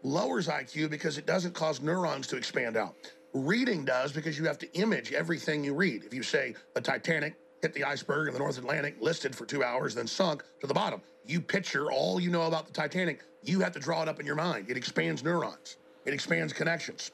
lowers 0.03 0.47
IQ 0.47 0.89
because 0.89 1.17
it 1.17 1.25
doesn't 1.25 1.53
cause 1.53 1.81
neurons 1.81 2.27
to 2.27 2.37
expand 2.37 2.77
out. 2.77 2.95
Reading 3.33 3.83
does 3.83 4.11
because 4.11 4.37
you 4.37 4.45
have 4.45 4.59
to 4.59 4.71
image 4.73 5.11
everything 5.11 5.63
you 5.63 5.73
read. 5.73 6.03
If 6.03 6.13
you 6.13 6.21
say 6.21 6.53
the 6.75 6.81
Titanic 6.81 7.35
hit 7.63 7.73
the 7.73 7.83
iceberg 7.83 8.27
in 8.27 8.33
the 8.33 8.39
North 8.39 8.57
Atlantic, 8.59 8.95
listed 8.99 9.35
for 9.35 9.45
two 9.45 9.63
hours, 9.63 9.95
then 9.95 10.05
sunk 10.05 10.43
to 10.61 10.67
the 10.67 10.73
bottom, 10.73 11.01
you 11.25 11.41
picture 11.41 11.91
all 11.91 12.19
you 12.19 12.29
know 12.29 12.43
about 12.43 12.67
the 12.67 12.73
Titanic. 12.73 13.21
You 13.41 13.61
have 13.61 13.71
to 13.73 13.79
draw 13.79 14.03
it 14.03 14.07
up 14.07 14.19
in 14.19 14.25
your 14.25 14.35
mind. 14.35 14.69
It 14.69 14.77
expands 14.77 15.23
neurons, 15.23 15.77
it 16.05 16.13
expands 16.13 16.53
connections. 16.53 17.11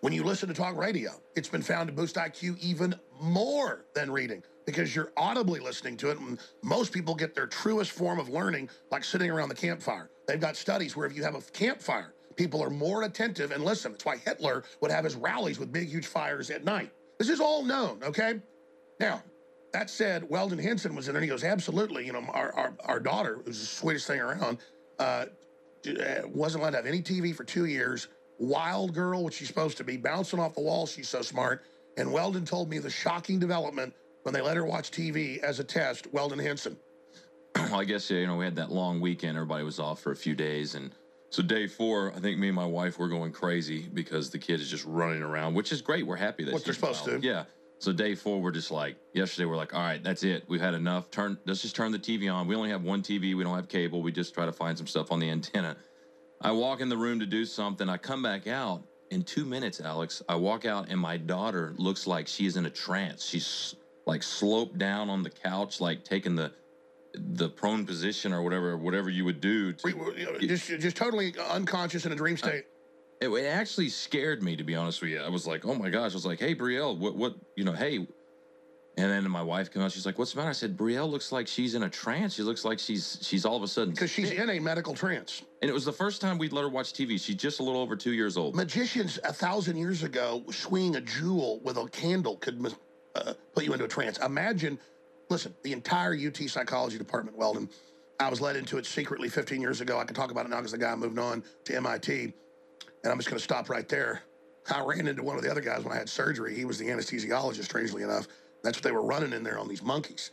When 0.00 0.12
you 0.12 0.22
listen 0.22 0.48
to 0.48 0.54
talk 0.54 0.76
radio, 0.76 1.12
it's 1.34 1.48
been 1.48 1.62
found 1.62 1.88
to 1.88 1.92
boost 1.92 2.16
IQ 2.16 2.58
even 2.60 2.94
more 3.20 3.84
than 3.94 4.12
reading 4.12 4.42
because 4.64 4.94
you're 4.94 5.10
audibly 5.16 5.58
listening 5.58 5.96
to 5.96 6.10
it. 6.10 6.18
And 6.18 6.38
most 6.62 6.92
people 6.92 7.14
get 7.14 7.34
their 7.34 7.46
truest 7.46 7.90
form 7.90 8.20
of 8.20 8.28
learning 8.28 8.68
like 8.92 9.02
sitting 9.02 9.30
around 9.30 9.48
the 9.48 9.56
campfire. 9.56 10.10
They've 10.28 10.38
got 10.38 10.56
studies 10.56 10.94
where 10.94 11.06
if 11.06 11.16
you 11.16 11.24
have 11.24 11.34
a 11.34 11.40
campfire, 11.40 12.14
people 12.38 12.62
are 12.62 12.70
more 12.70 13.02
attentive 13.02 13.50
and 13.50 13.64
listen. 13.64 13.92
That's 13.92 14.04
why 14.04 14.16
Hitler 14.16 14.62
would 14.80 14.90
have 14.90 15.04
his 15.04 15.16
rallies 15.16 15.58
with 15.58 15.72
big, 15.72 15.88
huge 15.88 16.06
fires 16.06 16.48
at 16.50 16.64
night. 16.64 16.90
This 17.18 17.28
is 17.28 17.40
all 17.40 17.64
known, 17.64 18.00
okay? 18.02 18.40
Now, 19.00 19.22
that 19.72 19.90
said, 19.90 20.30
Weldon 20.30 20.58
Henson 20.58 20.94
was 20.94 21.08
in 21.08 21.14
there 21.14 21.20
and 21.20 21.24
he 21.24 21.28
goes, 21.28 21.44
absolutely. 21.44 22.06
You 22.06 22.12
know, 22.12 22.24
our, 22.32 22.54
our, 22.54 22.74
our 22.84 23.00
daughter, 23.00 23.42
who's 23.44 23.58
the 23.58 23.66
sweetest 23.66 24.06
thing 24.06 24.20
around, 24.20 24.58
uh, 25.00 25.26
wasn't 26.26 26.62
allowed 26.62 26.70
to 26.70 26.76
have 26.76 26.86
any 26.86 27.02
TV 27.02 27.34
for 27.34 27.44
two 27.44 27.66
years. 27.66 28.08
Wild 28.38 28.94
girl, 28.94 29.24
which 29.24 29.34
she's 29.34 29.48
supposed 29.48 29.76
to 29.78 29.84
be, 29.84 29.96
bouncing 29.96 30.38
off 30.38 30.54
the 30.54 30.62
wall. 30.62 30.86
She's 30.86 31.08
so 31.08 31.22
smart. 31.22 31.64
And 31.96 32.12
Weldon 32.12 32.44
told 32.44 32.70
me 32.70 32.78
the 32.78 32.88
shocking 32.88 33.40
development 33.40 33.92
when 34.22 34.32
they 34.32 34.40
let 34.40 34.56
her 34.56 34.64
watch 34.64 34.92
TV 34.92 35.38
as 35.38 35.58
a 35.58 35.64
test. 35.64 36.06
Weldon 36.12 36.38
Henson. 36.38 36.76
well, 37.56 37.80
I 37.80 37.84
guess 37.84 38.08
you 38.10 38.26
know 38.28 38.36
we 38.36 38.44
had 38.44 38.54
that 38.56 38.70
long 38.70 39.00
weekend. 39.00 39.36
Everybody 39.36 39.64
was 39.64 39.80
off 39.80 40.00
for 40.00 40.12
a 40.12 40.16
few 40.16 40.36
days, 40.36 40.76
and 40.76 40.92
so 41.30 41.42
day 41.42 41.66
four, 41.66 42.12
I 42.16 42.20
think 42.20 42.38
me 42.38 42.48
and 42.48 42.56
my 42.56 42.66
wife 42.66 42.98
were 42.98 43.08
going 43.08 43.32
crazy 43.32 43.88
because 43.92 44.30
the 44.30 44.38
kid 44.38 44.60
is 44.60 44.70
just 44.70 44.84
running 44.84 45.22
around, 45.22 45.54
which 45.54 45.72
is 45.72 45.82
great. 45.82 46.06
We're 46.06 46.16
happy 46.16 46.44
that 46.44 46.54
What 46.54 46.64
they're 46.64 46.74
supposed 46.74 47.04
to. 47.04 47.20
Yeah. 47.20 47.44
So 47.80 47.92
day 47.92 48.14
four, 48.14 48.40
we're 48.40 48.50
just 48.50 48.70
like 48.70 48.96
yesterday. 49.12 49.44
We're 49.44 49.56
like, 49.56 49.74
all 49.74 49.80
right, 49.80 50.02
that's 50.02 50.24
it. 50.24 50.44
We've 50.48 50.60
had 50.60 50.74
enough. 50.74 51.10
Turn. 51.10 51.38
Let's 51.44 51.62
just 51.62 51.76
turn 51.76 51.92
the 51.92 51.98
TV 51.98 52.32
on. 52.32 52.48
We 52.48 52.56
only 52.56 52.70
have 52.70 52.82
one 52.82 53.02
TV. 53.02 53.36
We 53.36 53.44
don't 53.44 53.54
have 53.54 53.68
cable. 53.68 54.02
We 54.02 54.10
just 54.10 54.34
try 54.34 54.46
to 54.46 54.52
find 54.52 54.76
some 54.76 54.86
stuff 54.86 55.12
on 55.12 55.20
the 55.20 55.30
antenna. 55.30 55.76
I 56.40 56.52
walk 56.52 56.80
in 56.80 56.88
the 56.88 56.96
room 56.96 57.20
to 57.20 57.26
do 57.26 57.44
something. 57.44 57.88
I 57.88 57.96
come 57.96 58.22
back 58.22 58.46
out 58.46 58.84
in 59.10 59.22
two 59.22 59.44
minutes, 59.44 59.80
Alex. 59.80 60.22
I 60.28 60.36
walk 60.36 60.64
out 60.64 60.86
and 60.88 60.98
my 60.98 61.16
daughter 61.16 61.74
looks 61.76 62.06
like 62.06 62.26
she's 62.26 62.56
in 62.56 62.66
a 62.66 62.70
trance. 62.70 63.24
She's 63.24 63.74
like 64.06 64.22
sloped 64.22 64.78
down 64.78 65.10
on 65.10 65.22
the 65.22 65.30
couch, 65.30 65.80
like 65.80 66.04
taking 66.04 66.34
the 66.34 66.52
the 67.18 67.48
prone 67.48 67.86
position 67.86 68.32
or 68.32 68.42
whatever 68.42 68.76
whatever 68.76 69.10
you 69.10 69.24
would 69.24 69.40
do. 69.40 69.72
To, 69.72 69.82
We 69.84 69.94
were, 69.94 70.12
just, 70.40 70.66
just 70.66 70.96
totally 70.96 71.34
unconscious 71.50 72.06
in 72.06 72.12
a 72.12 72.16
dream 72.16 72.36
state. 72.36 72.64
it, 73.20 73.28
it 73.28 73.46
actually 73.46 73.88
scared 73.88 74.42
me 74.42 74.56
to 74.56 74.64
be 74.64 74.74
honest 74.74 75.00
with 75.00 75.10
you. 75.10 75.20
I 75.20 75.28
was 75.28 75.46
like, 75.46 75.64
oh 75.64 75.74
my 75.74 75.90
gosh. 75.90 76.12
I 76.12 76.14
was 76.14 76.26
like, 76.26 76.40
hey 76.40 76.54
Brielle, 76.54 76.96
what 76.96 77.16
what 77.16 77.34
you 77.56 77.64
know, 77.64 77.72
hey. 77.72 78.06
And 78.96 79.12
then 79.12 79.30
my 79.30 79.42
wife 79.42 79.72
came 79.72 79.80
out. 79.80 79.92
She's 79.92 80.04
like, 80.04 80.18
"What's 80.18 80.32
the 80.32 80.38
matter?" 80.38 80.48
I 80.48 80.52
said, 80.54 80.76
"Brielle 80.76 81.08
looks 81.08 81.30
like 81.30 81.46
she's 81.46 81.76
in 81.76 81.84
a 81.84 81.88
trance. 81.88 82.34
She 82.34 82.42
looks 82.42 82.64
like 82.64 82.80
she's 82.80 83.16
she's 83.22 83.44
all 83.44 83.54
of 83.54 83.62
a 83.62 83.68
sudden 83.68 83.94
because 83.94 84.10
she's 84.10 84.32
in 84.32 84.50
a 84.50 84.58
medical 84.58 84.92
trance. 84.92 85.42
And 85.62 85.70
it 85.70 85.72
was 85.72 85.84
the 85.84 85.92
first 85.92 86.20
time 86.20 86.36
we'd 86.36 86.52
let 86.52 86.62
her 86.62 86.68
watch 86.68 86.92
TV. 86.94 87.10
She's 87.20 87.36
just 87.36 87.60
a 87.60 87.62
little 87.62 87.80
over 87.80 87.94
two 87.94 88.12
years 88.12 88.36
old. 88.36 88.56
Magicians 88.56 89.20
a 89.22 89.32
thousand 89.32 89.76
years 89.76 90.02
ago 90.02 90.42
swinging 90.50 90.96
a 90.96 91.00
jewel 91.00 91.60
with 91.62 91.76
a 91.76 91.86
candle 91.90 92.38
could 92.38 92.74
uh, 93.14 93.34
put 93.54 93.62
you 93.64 93.72
into 93.72 93.84
a 93.84 93.88
trance. 93.88 94.18
Imagine, 94.18 94.78
listen, 95.28 95.54
the 95.62 95.72
entire 95.72 96.14
UT 96.14 96.36
psychology 96.48 96.98
department, 96.98 97.36
Weldon. 97.36 97.68
I 98.20 98.28
was 98.28 98.40
led 98.40 98.56
into 98.56 98.78
it 98.78 98.86
secretly 98.86 99.28
15 99.28 99.60
years 99.60 99.80
ago. 99.80 99.98
I 99.98 100.04
can 100.04 100.14
talk 100.14 100.30
about 100.30 100.44
it 100.44 100.48
now 100.48 100.56
because 100.56 100.72
the 100.72 100.78
guy 100.78 100.94
moved 100.96 101.18
on 101.18 101.44
to 101.64 101.76
MIT, 101.76 102.34
and 103.04 103.12
I'm 103.12 103.18
just 103.18 103.28
going 103.28 103.38
to 103.38 103.44
stop 103.44 103.70
right 103.70 103.88
there. 103.88 104.22
I 104.70 104.80
ran 104.80 105.06
into 105.06 105.22
one 105.22 105.36
of 105.36 105.42
the 105.42 105.50
other 105.50 105.60
guys 105.60 105.84
when 105.84 105.92
I 105.92 105.96
had 105.96 106.08
surgery. 106.08 106.54
He 106.54 106.64
was 106.64 106.78
the 106.78 106.86
anesthesiologist, 106.86 107.64
strangely 107.64 108.02
enough. 108.02 108.26
That's 108.62 108.76
what 108.76 108.82
they 108.82 108.90
were 108.90 109.02
running 109.02 109.32
in 109.32 109.42
there 109.44 109.58
on 109.58 109.68
these 109.68 109.82
monkeys. 109.82 110.32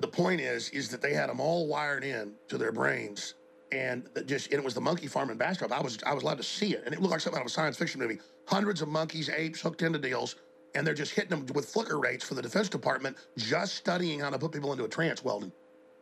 The 0.00 0.08
point 0.08 0.40
is, 0.40 0.70
is 0.70 0.88
that 0.90 1.00
they 1.00 1.14
had 1.14 1.30
them 1.30 1.40
all 1.40 1.68
wired 1.68 2.04
in 2.04 2.34
to 2.48 2.58
their 2.58 2.72
brains, 2.72 3.34
and 3.70 4.08
just 4.26 4.50
and 4.50 4.58
it 4.58 4.64
was 4.64 4.74
the 4.74 4.80
monkey 4.80 5.06
farm 5.06 5.30
in 5.30 5.36
Bastrop. 5.36 5.72
I 5.72 5.80
was 5.80 5.98
I 6.04 6.12
was 6.12 6.22
allowed 6.22 6.38
to 6.38 6.42
see 6.42 6.74
it, 6.74 6.82
and 6.84 6.94
it 6.94 7.00
looked 7.00 7.12
like 7.12 7.20
something 7.20 7.38
out 7.38 7.42
of 7.42 7.46
a 7.46 7.50
science 7.50 7.76
fiction 7.76 8.00
movie. 8.00 8.18
Hundreds 8.46 8.82
of 8.82 8.88
monkeys, 8.88 9.28
apes 9.28 9.60
hooked 9.60 9.82
into 9.82 9.98
deals, 9.98 10.36
and 10.74 10.86
they're 10.86 10.94
just 10.94 11.12
hitting 11.12 11.30
them 11.30 11.46
with 11.54 11.66
flicker 11.66 11.98
rates 11.98 12.24
for 12.24 12.34
the 12.34 12.42
Defense 12.42 12.68
Department, 12.68 13.16
just 13.36 13.74
studying 13.74 14.20
how 14.20 14.30
to 14.30 14.38
put 14.38 14.52
people 14.52 14.72
into 14.72 14.84
a 14.84 14.88
trance. 14.88 15.24
Weldon, 15.24 15.52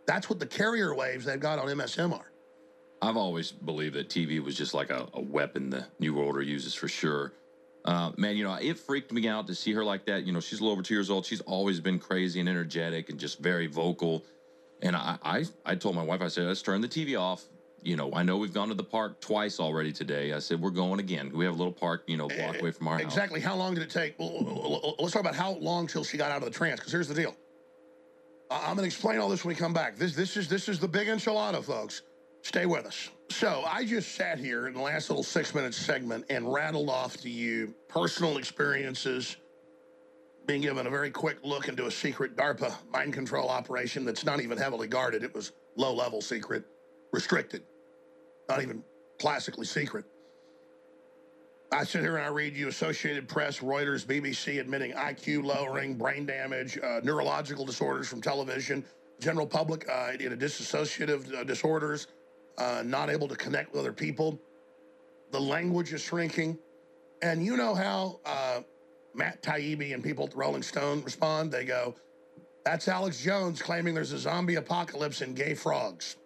that's 0.07 0.29
what 0.29 0.39
the 0.39 0.47
carrier 0.47 0.95
waves 0.95 1.25
they've 1.25 1.41
got 1.41 1.59
on 1.59 1.67
MSM 1.69 2.13
are. 2.13 2.33
I've 3.01 3.17
always 3.17 3.53
believed 3.53 3.95
that 3.95 4.09
TV 4.09 4.43
was 4.43 4.57
just 4.57 4.75
like 4.75 4.91
a, 4.91 5.09
a 5.15 5.21
weapon 5.21 5.71
the 5.71 5.87
New 6.01 6.19
Order 6.19 6.43
uses 6.43 6.75
for 6.75 6.89
sure. 6.89 7.33
Uh, 7.85 8.13
man, 8.17 8.37
you 8.37 8.45
know, 8.45 8.55
it 8.55 8.79
freaked 8.79 9.13
me 9.13 9.29
out 9.29 9.47
to 9.47 9.55
see 9.55 9.73
her 9.73 9.85
like 9.85 10.05
that. 10.07 10.25
You 10.25 10.33
know, 10.33 10.41
she's 10.41 10.59
a 10.59 10.63
little 10.63 10.73
over 10.73 10.83
two 10.83 10.95
years 10.95 11.11
old. 11.11 11.25
She's 11.25 11.41
always 11.43 11.81
been 11.81 11.99
crazy 11.99 12.41
and 12.41 12.49
energetic 12.49 13.09
and 13.09 13.19
just 13.19 13.39
very 13.39 13.67
vocal. 13.67 14.25
And 14.83 14.97
I, 14.97 15.19
I, 15.23 15.45
I 15.65 15.75
told 15.77 15.95
my 15.95 16.03
wife, 16.03 16.21
I 16.21 16.29
said, 16.29 16.45
let's 16.45 16.63
turn 16.63 16.81
the 16.81 16.89
TV 16.89 17.19
off. 17.19 17.45
You 17.83 17.97
know, 17.97 18.13
I 18.13 18.23
know 18.23 18.37
we've 18.37 18.53
gone 18.53 18.69
to 18.69 18.75
the 18.75 18.85
park 18.85 19.21
twice 19.21 19.61
already 19.61 19.93
today. 19.93 20.33
I 20.33 20.41
said, 20.41 20.61
we're 20.61 20.71
going 20.71 21.01
again. 21.01 21.31
We 21.33 21.45
have 21.45 21.55
a 21.55 21.57
little 21.57 21.73
park, 21.73 22.03
you 22.07 22.17
know, 22.17 22.29
block 22.29 22.61
away 22.61 22.73
from 22.73 22.89
our 22.89 22.99
house. 22.99 23.05
Exactly. 23.05 23.41
How 23.41 23.55
long 23.55 23.75
did 23.75 23.83
it 23.85 23.91
take? 23.91 24.19
Well, 24.19 24.97
let's 24.99 25.13
talk 25.13 25.21
about 25.21 25.37
how 25.37 25.53
long 25.53 25.87
till 25.87 26.05
she 26.05 26.17
got 26.19 26.31
out 26.31 26.39
of 26.39 26.45
the 26.45 26.51
trance. 26.51 26.81
Because 26.81 26.93
here's 26.93 27.09
the 27.09 27.15
deal. 27.15 27.35
I'm 28.51 28.77
going 28.77 28.79
to 28.79 28.85
explain 28.85 29.19
all 29.19 29.29
this 29.29 29.45
when 29.45 29.55
we 29.55 29.59
come 29.59 29.73
back. 29.73 29.97
This 29.97 30.15
this 30.15 30.37
is 30.37 30.49
this 30.49 30.69
is 30.69 30.79
the 30.79 30.89
big 30.89 31.09
enchilada, 31.09 31.63
folks. 31.63 32.03
Stay 32.43 32.67
with 32.67 32.87
us. 32.87 33.11
So 33.31 33.63
I 33.67 33.85
just 33.85 34.15
sat 34.15 34.39
here 34.39 34.69
in 34.69 34.75
the 34.75 34.81
last 34.81 35.11
little 35.11 35.23
six 35.23 35.55
minute 35.55 35.75
segment 35.75 36.25
and 36.31 36.51
rattled 36.51 36.89
off 36.89 37.19
to 37.19 37.29
you 37.29 37.75
personal 37.89 38.39
experiences, 38.39 39.37
being 40.47 40.63
given 40.63 40.87
a 40.87 40.91
very 40.91 41.11
quick 41.11 41.39
look 41.43 41.69
into 41.69 41.87
a 41.87 41.91
secret 41.91 42.37
DARPA 42.37 42.75
mind 42.91 43.13
control 43.13 43.49
operation 43.49 44.05
that's 44.05 44.25
not 44.25 44.41
even 44.41 44.57
heavily 44.57 44.89
guarded. 44.89 45.23
It 45.23 45.35
was 45.35 45.53
low 45.77 45.95
level 45.95 46.23
secret, 46.23 46.65
restricted, 47.13 47.63
not 48.49 48.63
even 48.63 48.83
classically 49.19 49.67
secret. 49.67 50.05
I 51.71 51.85
sit 51.85 52.01
here 52.01 52.17
and 52.17 52.25
I 52.25 52.29
read 52.29 52.57
you 52.57 52.69
Associated 52.69 53.29
Press, 53.29 53.59
Reuters, 53.59 54.07
BBC 54.07 54.59
admitting 54.59 54.93
IQ 54.93 55.45
lowering, 55.45 55.97
brain 55.97 56.25
damage, 56.25 56.79
uh, 56.79 57.01
neurological 57.03 57.67
disorders 57.67 58.09
from 58.09 58.23
television, 58.23 58.85
general 59.21 59.47
public 59.47 59.87
uh, 59.89 60.13
you 60.19 60.31
know, 60.31 60.37
dissociative 60.37 61.35
uh, 61.35 61.45
disorders, 61.45 62.07
uh, 62.57 62.83
not 62.87 63.11
able 63.11 63.29
to 63.29 63.37
connect 63.37 63.73
with 63.73 63.81
other 63.81 63.93
people. 63.93 64.41
The 65.31 65.41
language 65.41 65.93
is 65.93 66.01
shrinking. 66.01 66.59
And 67.21 67.45
you 67.45 67.57
know 67.57 67.75
how 67.75 68.21
uh, 68.25 68.61
Matt 69.15 69.43
Taibbi 69.43 69.93
and 69.93 70.03
people 70.03 70.25
at 70.25 70.31
the 70.31 70.37
Rolling 70.39 70.63
Stone 70.63 71.03
respond? 71.03 71.53
They 71.53 71.65
go, 71.65 71.95
that's 72.65 72.89
Alex 72.89 73.21
Jones 73.21 73.61
claiming 73.61 73.95
there's 73.95 74.13
a 74.13 74.19
zombie 74.19 74.55
apocalypse 74.55 75.21
in 75.21 75.35
gay 75.35 75.55
frogs. 75.55 76.17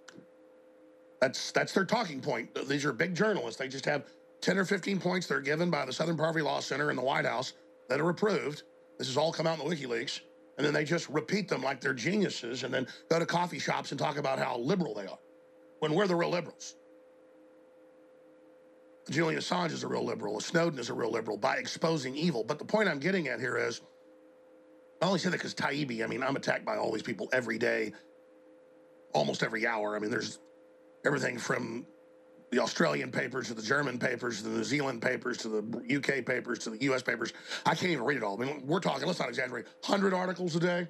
That's 1.23 1.53
that's 1.53 1.73
their 1.73 1.85
talking 1.85 2.21
point. 2.21 2.53
These 2.69 2.85
are 2.85 2.93
big 2.93 3.15
journalists. 3.15 3.57
They 3.57 3.69
just 3.69 3.85
have 3.87 4.07
10 4.41 4.59
or 4.59 4.65
15 4.65 4.99
points 4.99 5.29
they're 5.29 5.41
given 5.41 5.71
by 5.71 5.85
the 5.85 5.93
Southern 5.93 6.17
Poverty 6.17 6.43
Law 6.43 6.59
Center 6.59 6.91
and 6.91 6.99
the 6.99 7.03
White 7.03 7.25
House 7.25 7.53
that 7.89 8.01
are 8.01 8.11
approved. 8.11 8.65
This 8.99 9.07
has 9.07 9.17
all 9.17 9.33
come 9.33 9.47
out 9.47 9.61
in 9.61 9.69
the 9.69 9.73
WikiLeaks. 9.73 10.19
And 10.59 10.67
then 10.67 10.75
they 10.75 10.83
just 10.83 11.09
repeat 11.09 11.49
them 11.49 11.63
like 11.63 11.81
they're 11.81 11.95
geniuses 11.95 12.65
and 12.65 12.75
then 12.75 12.89
go 13.09 13.21
to 13.21 13.25
coffee 13.25 13.61
shops 13.61 13.93
and 13.93 14.01
talk 14.01 14.19
about 14.19 14.41
how 14.41 14.59
liberal 14.59 14.95
they 14.95 15.07
are 15.07 15.19
when 15.79 15.95
we're 15.95 16.09
the 16.09 16.17
real 16.17 16.31
liberals. 16.31 16.75
Julian 19.09 19.41
Assange 19.41 19.71
is 19.71 19.85
a 19.85 19.89
real 19.89 20.05
liberal. 20.05 20.41
Snowden 20.41 20.81
is 20.81 20.91
a 20.91 20.95
real 20.95 21.13
liberal 21.13 21.37
by 21.37 21.57
exposing 21.57 22.17
evil. 22.17 22.43
But 22.43 22.59
the 22.59 22.65
point 22.65 22.89
I'm 22.89 22.99
getting 22.99 23.29
at 23.29 23.39
here 23.39 23.57
is 23.57 23.81
I 25.01 25.07
only 25.07 25.21
say 25.21 25.31
that 25.31 25.37
because 25.37 25.55
Taibbi, 25.55 26.03
I 26.03 26.09
mean, 26.09 26.25
I'm 26.25 26.35
attacked 26.35 26.65
by 26.65 26.77
all 26.79 26.91
these 26.91 27.03
people 27.03 27.29
every 27.33 27.59
day, 27.59 27.93
almost 29.15 29.45
every 29.45 29.69
hour. 29.69 29.95
I 29.95 30.01
mean, 30.01 30.11
there's 30.11 30.41
everything 31.05 31.39
from 31.39 31.87
the 32.53 32.59
Australian 32.59 33.11
papers 33.11 33.49
to 33.49 33.55
the 33.55 33.63
German 33.63 33.99
papers 33.99 34.43
to 34.43 34.45
the 34.45 34.57
New 34.59 34.65
Zealand 34.65 35.01
papers 35.01 35.39
to 35.39 35.49
the 35.49 35.97
UK 35.97 36.25
papers 36.25 36.59
to 36.61 36.71
the 36.71 36.83
US 36.93 37.03
papers. 37.03 37.33
I 37.65 37.75
can't 37.75 37.93
even 37.93 38.05
read 38.05 38.19
it 38.19 38.23
all. 38.23 38.41
I 38.41 38.45
mean, 38.45 38.67
we're 38.67 38.81
talking, 38.81 39.07
let's 39.07 39.19
not 39.19 39.31
exaggerate, 39.31 39.65
100 39.87 40.13
articles 40.13 40.55
a 40.55 40.61
day. 40.61 40.89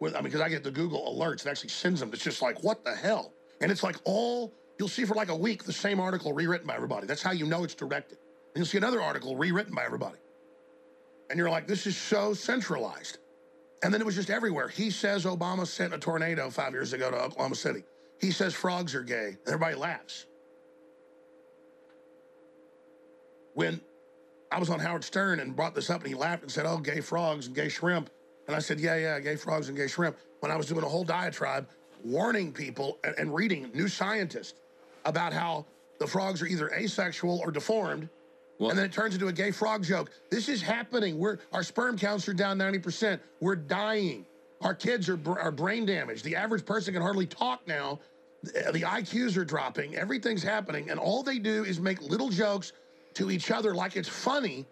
With, 0.00 0.14
I 0.14 0.16
mean, 0.18 0.24
because 0.24 0.40
I 0.40 0.48
get 0.48 0.64
the 0.64 0.70
Google 0.70 1.16
alerts, 1.16 1.46
it 1.46 1.48
actually 1.48 1.70
sends 1.70 2.00
them. 2.00 2.10
It's 2.12 2.24
just 2.24 2.42
like, 2.42 2.62
what 2.62 2.84
the 2.84 2.94
hell? 2.94 3.32
And 3.60 3.70
it's 3.70 3.82
like 3.82 3.96
all, 4.04 4.52
you'll 4.78 4.88
see 4.88 5.04
for 5.04 5.14
like 5.14 5.28
a 5.28 5.36
week 5.36 5.62
the 5.62 5.72
same 5.72 6.00
article 6.00 6.32
rewritten 6.32 6.66
by 6.66 6.74
everybody. 6.74 7.06
That's 7.06 7.22
how 7.22 7.30
you 7.30 7.46
know 7.46 7.64
it's 7.64 7.74
directed. 7.74 8.18
And 8.54 8.56
you'll 8.56 8.66
see 8.66 8.78
another 8.78 9.00
article 9.00 9.36
rewritten 9.36 9.74
by 9.74 9.84
everybody. 9.84 10.18
And 11.30 11.38
you're 11.38 11.50
like, 11.50 11.66
this 11.66 11.86
is 11.86 11.96
so 11.96 12.34
centralized. 12.34 13.18
And 13.82 13.94
then 13.94 14.00
it 14.00 14.04
was 14.04 14.16
just 14.16 14.30
everywhere. 14.30 14.68
He 14.68 14.90
says 14.90 15.24
Obama 15.24 15.66
sent 15.66 15.94
a 15.94 15.98
tornado 15.98 16.50
five 16.50 16.72
years 16.72 16.92
ago 16.92 17.10
to 17.10 17.16
Oklahoma 17.16 17.54
City. 17.54 17.84
He 18.20 18.30
says 18.30 18.54
frogs 18.54 18.94
are 18.94 19.02
gay. 19.02 19.36
And 19.44 19.48
everybody 19.48 19.74
laughs. 19.74 20.26
When 23.54 23.80
I 24.52 24.58
was 24.58 24.70
on 24.70 24.78
Howard 24.78 25.04
Stern 25.04 25.40
and 25.40 25.56
brought 25.56 25.74
this 25.74 25.90
up, 25.90 26.00
and 26.00 26.08
he 26.08 26.14
laughed 26.14 26.42
and 26.42 26.52
said, 26.52 26.66
"Oh, 26.66 26.78
gay 26.78 27.00
frogs 27.00 27.46
and 27.46 27.54
gay 27.54 27.68
shrimp," 27.68 28.10
and 28.46 28.54
I 28.54 28.58
said, 28.58 28.78
"Yeah, 28.78 28.96
yeah, 28.96 29.18
gay 29.20 29.36
frogs 29.36 29.68
and 29.68 29.76
gay 29.76 29.86
shrimp." 29.86 30.16
When 30.40 30.52
I 30.52 30.56
was 30.56 30.66
doing 30.66 30.84
a 30.84 30.88
whole 30.88 31.04
diatribe, 31.04 31.68
warning 32.04 32.52
people 32.52 32.98
and, 33.02 33.14
and 33.18 33.34
reading 33.34 33.70
New 33.74 33.88
Scientist 33.88 34.56
about 35.04 35.32
how 35.32 35.64
the 35.98 36.06
frogs 36.06 36.42
are 36.42 36.46
either 36.46 36.70
asexual 36.74 37.40
or 37.42 37.50
deformed, 37.50 38.08
Well- 38.58 38.70
and 38.70 38.78
then 38.78 38.84
it 38.86 38.92
turns 38.92 39.14
into 39.14 39.28
a 39.28 39.32
gay 39.32 39.50
frog 39.50 39.82
joke. 39.82 40.10
This 40.30 40.48
is 40.48 40.60
happening. 40.62 41.18
We're 41.18 41.38
our 41.52 41.62
sperm 41.62 41.96
counts 41.98 42.28
are 42.28 42.34
down 42.34 42.58
ninety 42.58 42.78
percent. 42.78 43.22
We're 43.40 43.56
dying. 43.56 44.26
Our 44.62 44.74
kids 44.74 45.08
are 45.08 45.18
are 45.38 45.52
brain 45.52 45.86
damaged. 45.86 46.24
The 46.24 46.36
average 46.36 46.64
person 46.64 46.94
can 46.94 47.02
hardly 47.02 47.26
talk 47.26 47.66
now. 47.66 48.00
The 48.42 48.82
IQs 48.82 49.36
are 49.36 49.44
dropping. 49.44 49.96
Everything's 49.96 50.42
happening, 50.42 50.90
and 50.90 51.00
all 51.00 51.22
they 51.22 51.38
do 51.38 51.64
is 51.64 51.80
make 51.80 52.00
little 52.02 52.28
jokes 52.28 52.72
to 53.14 53.30
each 53.30 53.50
other 53.50 53.74
like 53.74 53.96
it's 53.96 54.08
funny. 54.08 54.66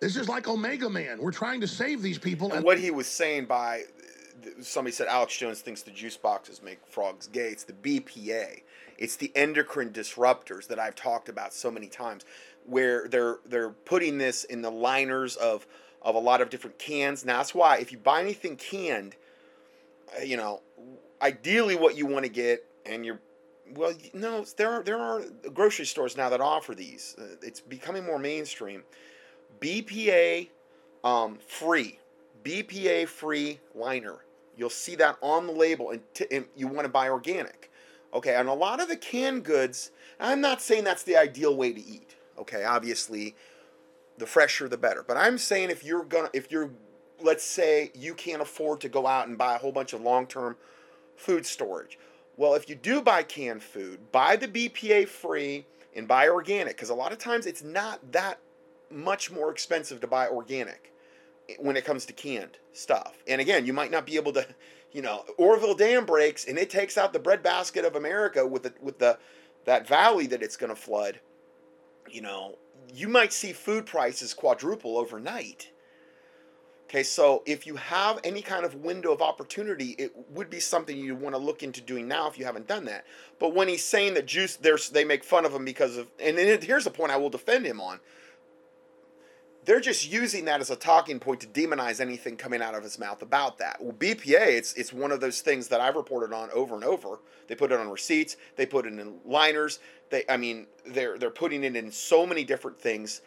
This 0.00 0.16
is 0.16 0.28
like 0.28 0.48
Omega 0.48 0.88
Man. 0.88 1.20
We're 1.20 1.32
trying 1.32 1.60
to 1.60 1.68
save 1.68 2.02
these 2.02 2.18
people, 2.18 2.52
And 2.52 2.64
what 2.64 2.78
he 2.78 2.90
was 2.90 3.06
saying 3.06 3.46
by 3.46 3.82
somebody 4.60 4.92
said 4.92 5.08
Alex 5.08 5.36
Jones 5.36 5.60
thinks 5.60 5.82
the 5.82 5.90
juice 5.90 6.16
boxes 6.16 6.62
make 6.62 6.78
frogs 6.88 7.26
gay. 7.26 7.48
It's 7.48 7.64
the 7.64 7.72
BPA. 7.72 8.62
It's 8.96 9.16
the 9.16 9.32
endocrine 9.34 9.90
disruptors 9.90 10.66
that 10.68 10.78
I've 10.78 10.94
talked 10.94 11.28
about 11.28 11.52
so 11.52 11.70
many 11.70 11.88
times, 11.88 12.24
where 12.64 13.08
they're 13.08 13.38
they're 13.46 13.70
putting 13.70 14.18
this 14.18 14.44
in 14.44 14.62
the 14.62 14.70
liners 14.70 15.36
of 15.36 15.66
of 16.02 16.14
a 16.14 16.18
lot 16.18 16.40
of 16.40 16.50
different 16.50 16.78
cans. 16.78 17.24
Now 17.24 17.38
that's 17.38 17.54
why 17.54 17.78
if 17.78 17.92
you 17.92 17.98
buy 17.98 18.20
anything 18.20 18.56
canned, 18.56 19.16
uh, 20.16 20.22
you 20.22 20.36
know, 20.36 20.62
ideally 21.20 21.76
what 21.76 21.96
you 21.96 22.06
want 22.06 22.24
to 22.24 22.30
get, 22.30 22.64
and 22.86 23.04
you're 23.04 23.20
well, 23.74 23.92
no, 24.14 24.44
there 24.56 24.70
are 24.70 24.82
there 24.82 24.98
are 24.98 25.22
grocery 25.52 25.86
stores 25.86 26.16
now 26.16 26.28
that 26.30 26.40
offer 26.40 26.74
these. 26.74 27.16
Uh, 27.18 27.36
it's 27.42 27.60
becoming 27.60 28.04
more 28.04 28.18
mainstream. 28.18 28.82
BPA 29.60 30.48
um, 31.04 31.38
free, 31.46 31.98
BPA 32.44 33.08
free 33.08 33.60
liner. 33.74 34.24
You'll 34.56 34.70
see 34.70 34.96
that 34.96 35.16
on 35.22 35.46
the 35.46 35.52
label, 35.52 35.90
and, 35.90 36.02
t- 36.14 36.26
and 36.30 36.46
you 36.56 36.66
want 36.66 36.84
to 36.84 36.88
buy 36.88 37.08
organic. 37.08 37.70
Okay, 38.12 38.34
and 38.34 38.48
a 38.48 38.54
lot 38.54 38.80
of 38.80 38.88
the 38.88 38.96
canned 38.96 39.44
goods, 39.44 39.90
I'm 40.18 40.40
not 40.40 40.62
saying 40.62 40.84
that's 40.84 41.02
the 41.02 41.16
ideal 41.16 41.56
way 41.56 41.72
to 41.72 41.80
eat. 41.80 42.16
Okay, 42.38 42.64
obviously, 42.64 43.36
the 44.18 44.26
fresher 44.26 44.68
the 44.68 44.76
better. 44.76 45.04
But 45.06 45.16
I'm 45.16 45.38
saying 45.38 45.70
if 45.70 45.84
you're 45.84 46.04
gonna, 46.04 46.30
if 46.32 46.50
you're, 46.50 46.70
let's 47.20 47.44
say 47.44 47.90
you 47.94 48.14
can't 48.14 48.42
afford 48.42 48.80
to 48.82 48.88
go 48.88 49.06
out 49.06 49.28
and 49.28 49.38
buy 49.38 49.54
a 49.54 49.58
whole 49.58 49.72
bunch 49.72 49.92
of 49.92 50.00
long 50.00 50.26
term 50.26 50.56
food 51.16 51.46
storage. 51.46 51.98
Well, 52.36 52.54
if 52.54 52.68
you 52.68 52.76
do 52.76 53.02
buy 53.02 53.24
canned 53.24 53.62
food, 53.62 54.12
buy 54.12 54.36
the 54.36 54.46
BPA 54.46 55.08
free 55.08 55.66
and 55.96 56.06
buy 56.06 56.28
organic 56.28 56.76
because 56.76 56.90
a 56.90 56.94
lot 56.94 57.10
of 57.10 57.18
times 57.18 57.46
it's 57.46 57.64
not 57.64 58.12
that 58.12 58.38
much 58.90 59.30
more 59.30 59.50
expensive 59.50 60.00
to 60.00 60.06
buy 60.06 60.28
organic 60.28 60.92
when 61.58 61.76
it 61.76 61.84
comes 61.84 62.06
to 62.06 62.12
canned 62.12 62.58
stuff. 62.72 63.22
And 63.26 63.40
again, 63.40 63.66
you 63.66 63.72
might 63.72 63.90
not 63.90 64.06
be 64.06 64.16
able 64.16 64.32
to, 64.34 64.46
you 64.92 65.02
know, 65.02 65.24
Oroville 65.36 65.74
Dam 65.74 66.06
breaks 66.06 66.44
and 66.44 66.58
it 66.58 66.70
takes 66.70 66.96
out 66.96 67.12
the 67.12 67.18
breadbasket 67.18 67.84
of 67.84 67.96
America 67.96 68.46
with 68.46 68.62
the 68.62 68.72
with 68.80 68.98
the 68.98 69.18
that 69.64 69.86
valley 69.86 70.26
that 70.28 70.42
it's 70.42 70.56
going 70.56 70.70
to 70.70 70.80
flood. 70.80 71.20
You 72.08 72.22
know, 72.22 72.56
you 72.94 73.08
might 73.08 73.32
see 73.32 73.52
food 73.52 73.86
prices 73.86 74.34
quadruple 74.34 74.96
overnight. 74.96 75.70
Okay, 76.88 77.02
so 77.02 77.42
if 77.44 77.66
you 77.66 77.76
have 77.76 78.18
any 78.24 78.40
kind 78.40 78.64
of 78.64 78.76
window 78.76 79.12
of 79.12 79.20
opportunity, 79.20 79.94
it 79.98 80.10
would 80.30 80.48
be 80.48 80.58
something 80.58 80.96
you 80.96 81.14
want 81.14 81.34
to 81.34 81.38
look 81.38 81.62
into 81.62 81.82
doing 81.82 82.08
now 82.08 82.28
if 82.28 82.38
you 82.38 82.46
haven't 82.46 82.66
done 82.66 82.86
that. 82.86 83.04
But 83.38 83.54
when 83.54 83.68
he's 83.68 83.84
saying 83.84 84.14
that 84.14 84.26
juice, 84.26 84.56
they 84.56 85.04
make 85.04 85.22
fun 85.22 85.44
of 85.44 85.52
him 85.52 85.66
because 85.66 85.98
of, 85.98 86.08
and 86.18 86.38
here's 86.38 86.86
a 86.86 86.90
point 86.90 87.12
I 87.12 87.18
will 87.18 87.28
defend 87.28 87.66
him 87.66 87.78
on 87.78 88.00
they're 89.68 89.80
just 89.80 90.10
using 90.10 90.46
that 90.46 90.62
as 90.62 90.70
a 90.70 90.76
talking 90.76 91.20
point 91.20 91.40
to 91.40 91.46
demonize 91.46 92.00
anything 92.00 92.38
coming 92.38 92.62
out 92.62 92.74
of 92.74 92.82
his 92.82 92.98
mouth 92.98 93.20
about 93.20 93.58
that. 93.58 93.76
Well, 93.78 93.92
BPA, 93.92 94.56
it's 94.56 94.72
it's 94.72 94.94
one 94.94 95.12
of 95.12 95.20
those 95.20 95.42
things 95.42 95.68
that 95.68 95.78
I've 95.78 95.94
reported 95.94 96.34
on 96.34 96.50
over 96.52 96.74
and 96.74 96.82
over. 96.82 97.18
They 97.48 97.54
put 97.54 97.70
it 97.70 97.78
on 97.78 97.90
receipts, 97.90 98.38
they 98.56 98.64
put 98.64 98.86
it 98.86 98.94
in 98.94 99.18
liners. 99.26 99.78
They, 100.08 100.24
I 100.26 100.38
mean, 100.38 100.68
they're 100.86 101.18
they're 101.18 101.28
putting 101.28 101.64
it 101.64 101.76
in 101.76 101.92
so 101.92 102.26
many 102.26 102.44
different 102.44 102.80
things 102.80 103.20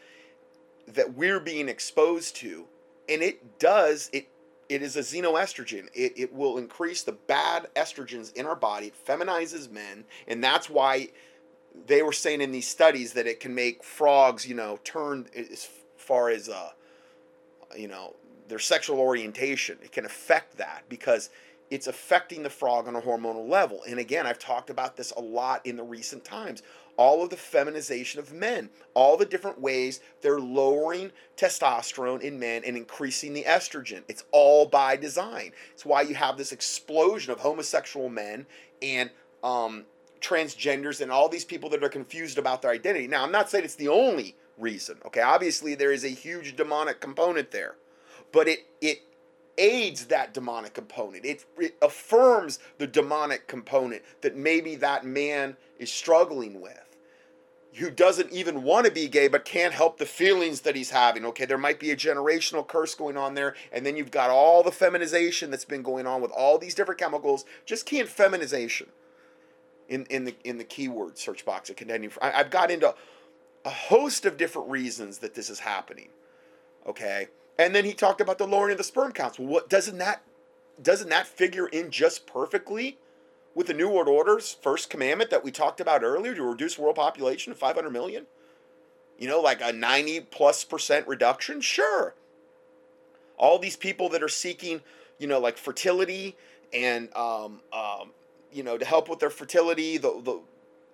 that 0.87 1.13
we're 1.13 1.39
being 1.39 1.69
exposed 1.69 2.35
to, 2.37 2.65
and 3.07 3.21
it 3.21 3.59
does 3.59 4.09
it. 4.11 4.27
It 4.67 4.81
is 4.81 4.95
a 4.95 5.01
xenoestrogen. 5.01 5.89
It, 5.93 6.13
it 6.15 6.33
will 6.33 6.57
increase 6.57 7.03
the 7.03 7.11
bad 7.11 7.67
estrogens 7.75 8.33
in 8.33 8.47
our 8.47 8.55
body. 8.55 8.87
It 8.87 8.95
feminizes 9.05 9.69
men, 9.69 10.05
and 10.27 10.43
that's 10.43 10.71
why 10.71 11.09
they 11.85 12.01
were 12.01 12.13
saying 12.13 12.41
in 12.41 12.51
these 12.51 12.67
studies 12.67 13.13
that 13.13 13.27
it 13.27 13.39
can 13.39 13.53
make 13.53 13.83
frogs, 13.83 14.47
you 14.47 14.55
know, 14.55 14.79
turn 14.83 15.27
far 16.01 16.29
as 16.29 16.49
uh, 16.49 16.71
you 17.77 17.87
know 17.87 18.15
their 18.47 18.59
sexual 18.59 18.99
orientation. 18.99 19.77
It 19.81 19.91
can 19.91 20.05
affect 20.05 20.57
that 20.57 20.83
because 20.89 21.29
it's 21.71 21.87
affecting 21.87 22.43
the 22.43 22.49
frog 22.49 22.87
on 22.87 22.97
a 22.97 23.01
hormonal 23.01 23.47
level. 23.47 23.81
And 23.87 23.97
again, 23.97 24.27
I've 24.27 24.37
talked 24.37 24.69
about 24.69 24.97
this 24.97 25.11
a 25.15 25.21
lot 25.21 25.65
in 25.65 25.77
the 25.77 25.83
recent 25.83 26.25
times. 26.25 26.61
All 26.97 27.23
of 27.23 27.29
the 27.29 27.37
feminization 27.37 28.19
of 28.19 28.33
men, 28.33 28.69
all 28.93 29.15
the 29.15 29.25
different 29.25 29.61
ways 29.61 30.01
they're 30.21 30.41
lowering 30.41 31.11
testosterone 31.37 32.19
in 32.19 32.37
men 32.37 32.63
and 32.65 32.75
increasing 32.75 33.33
the 33.33 33.45
estrogen. 33.45 34.03
It's 34.09 34.25
all 34.33 34.65
by 34.65 34.97
design. 34.97 35.53
It's 35.71 35.85
why 35.85 36.01
you 36.01 36.13
have 36.13 36.37
this 36.37 36.51
explosion 36.51 37.31
of 37.31 37.39
homosexual 37.39 38.09
men 38.09 38.45
and 38.81 39.09
um, 39.41 39.85
transgenders 40.19 40.99
and 40.99 41.09
all 41.09 41.29
these 41.29 41.45
people 41.45 41.69
that 41.69 41.81
are 41.81 41.89
confused 41.89 42.37
about 42.37 42.61
their 42.61 42.71
identity. 42.71 43.07
Now, 43.07 43.23
I'm 43.23 43.31
not 43.31 43.49
saying 43.49 43.63
it's 43.63 43.75
the 43.75 43.87
only 43.87 44.35
reason. 44.57 44.97
Okay, 45.05 45.21
obviously 45.21 45.75
there 45.75 45.91
is 45.91 46.03
a 46.03 46.09
huge 46.09 46.55
demonic 46.55 46.99
component 46.99 47.51
there, 47.51 47.75
but 48.31 48.47
it 48.47 48.65
it 48.81 48.99
aids 49.57 50.05
that 50.05 50.33
demonic 50.33 50.73
component. 50.73 51.25
It, 51.25 51.45
it 51.57 51.75
affirms 51.81 52.59
the 52.77 52.87
demonic 52.87 53.47
component 53.47 54.01
that 54.21 54.35
maybe 54.35 54.75
that 54.75 55.05
man 55.05 55.57
is 55.77 55.91
struggling 55.91 56.61
with. 56.61 56.77
Who 57.75 57.89
doesn't 57.89 58.33
even 58.33 58.63
want 58.63 58.85
to 58.85 58.91
be 58.91 59.07
gay 59.07 59.29
but 59.29 59.45
can't 59.45 59.73
help 59.73 59.97
the 59.97 60.05
feelings 60.05 60.61
that 60.61 60.75
he's 60.75 60.89
having. 60.89 61.25
Okay, 61.25 61.45
there 61.45 61.57
might 61.57 61.79
be 61.79 61.91
a 61.91 61.95
generational 61.95 62.67
curse 62.67 62.95
going 62.95 63.15
on 63.15 63.33
there, 63.33 63.55
and 63.71 63.85
then 63.85 63.95
you've 63.95 64.11
got 64.11 64.29
all 64.29 64.61
the 64.61 64.73
feminization 64.73 65.51
that's 65.51 65.63
been 65.63 65.81
going 65.81 66.05
on 66.05 66.21
with 66.21 66.31
all 66.31 66.57
these 66.57 66.75
different 66.75 66.99
chemicals. 66.99 67.45
Just 67.65 67.85
can't 67.85 68.09
feminization 68.09 68.87
in, 69.87 70.05
in 70.09 70.25
the 70.25 70.35
in 70.43 70.57
the 70.57 70.63
keyword 70.65 71.17
search 71.17 71.45
box 71.45 71.69
of 71.69 71.77
contending. 71.77 72.11
I, 72.21 72.31
I've 72.31 72.49
got 72.49 72.71
into 72.71 72.93
a 73.65 73.69
host 73.69 74.25
of 74.25 74.37
different 74.37 74.69
reasons 74.69 75.19
that 75.19 75.35
this 75.35 75.49
is 75.49 75.59
happening. 75.59 76.09
Okay? 76.87 77.27
And 77.57 77.75
then 77.75 77.85
he 77.85 77.93
talked 77.93 78.21
about 78.21 78.37
the 78.37 78.47
lowering 78.47 78.71
of 78.71 78.77
the 78.77 78.83
sperm 78.83 79.11
counts. 79.11 79.37
Well, 79.37 79.47
What 79.47 79.69
doesn't 79.69 79.97
that 79.99 80.23
doesn't 80.81 81.09
that 81.09 81.27
figure 81.27 81.67
in 81.67 81.91
just 81.91 82.25
perfectly 82.25 82.97
with 83.53 83.67
the 83.67 83.73
New 83.73 83.89
World 83.89 84.07
Order's 84.07 84.53
first 84.63 84.89
commandment 84.89 85.29
that 85.29 85.43
we 85.43 85.51
talked 85.51 85.79
about 85.79 86.03
earlier 86.03 86.33
to 86.33 86.43
reduce 86.43 86.79
world 86.79 86.95
population 86.95 87.53
to 87.53 87.59
500 87.59 87.89
million? 87.91 88.25
You 89.19 89.27
know, 89.27 89.41
like 89.41 89.61
a 89.61 89.71
90 89.71 90.21
plus 90.31 90.63
percent 90.63 91.07
reduction? 91.07 91.61
Sure. 91.61 92.15
All 93.37 93.59
these 93.59 93.75
people 93.75 94.09
that 94.09 94.23
are 94.23 94.29
seeking, 94.29 94.81
you 95.19 95.27
know, 95.27 95.39
like 95.39 95.57
fertility 95.57 96.35
and, 96.73 97.13
um, 97.15 97.61
um, 97.71 98.11
you 98.51 98.63
know, 98.63 98.77
to 98.77 98.85
help 98.85 99.09
with 99.09 99.19
their 99.19 99.29
fertility, 99.29 99.97
the, 99.97 100.19
the 100.23 100.39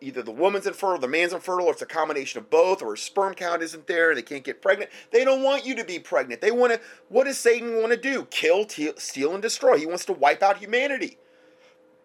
either 0.02 0.22
the 0.22 0.32
woman's 0.32 0.68
infertile, 0.68 1.00
the 1.00 1.08
man's 1.08 1.34
infertile, 1.34 1.68
or 1.68 1.72
it's 1.72 1.82
a 1.82 1.86
combination 1.86 2.40
of 2.40 2.50
both, 2.50 2.82
or 2.82 2.96
sperm 2.96 3.34
count 3.34 3.64
isn't 3.64 3.88
there, 3.88 4.14
they 4.14 4.22
can't 4.22 4.44
get 4.44 4.62
pregnant. 4.62 4.92
They 5.12 5.26
don't 5.26 5.44
want 5.44 5.66
you 5.66 5.76
to 5.76 5.84
be 5.84 6.00
pregnant. 6.00 6.42
They 6.42 6.52
want 6.52 6.74
to. 6.74 6.80
What 7.10 7.26
does 7.26 7.38
Satan 7.38 7.78
want 7.78 7.92
to 7.92 7.98
do? 7.98 8.26
Kill, 8.26 8.68
steal, 8.70 9.34
and 9.34 9.42
destroy. 9.42 9.78
He 9.78 9.86
wants 9.86 10.06
to 10.06 10.14
wipe 10.14 10.44
out 10.44 10.58
humanity. 10.58 11.18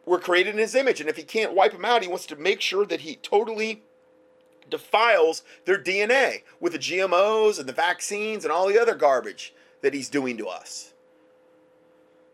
We're 0.04 0.18
created 0.18 0.54
in 0.54 0.60
His 0.60 0.74
image, 0.74 1.00
and 1.00 1.08
if 1.08 1.16
He 1.16 1.22
can't 1.22 1.54
wipe 1.54 1.72
them 1.72 1.84
out, 1.84 2.02
He 2.02 2.08
wants 2.08 2.26
to 2.26 2.36
make 2.36 2.60
sure 2.60 2.86
that 2.86 3.02
He 3.02 3.16
totally 3.16 3.82
defiles 4.70 5.42
their 5.64 5.78
DNA 5.78 6.42
with 6.60 6.72
the 6.72 6.78
GMOs 6.78 7.58
and 7.58 7.68
the 7.68 7.72
vaccines 7.72 8.44
and 8.44 8.52
all 8.52 8.68
the 8.68 8.80
other 8.80 8.94
garbage 8.94 9.54
that 9.82 9.94
He's 9.94 10.08
doing 10.08 10.38
to 10.38 10.48
us. 10.48 10.94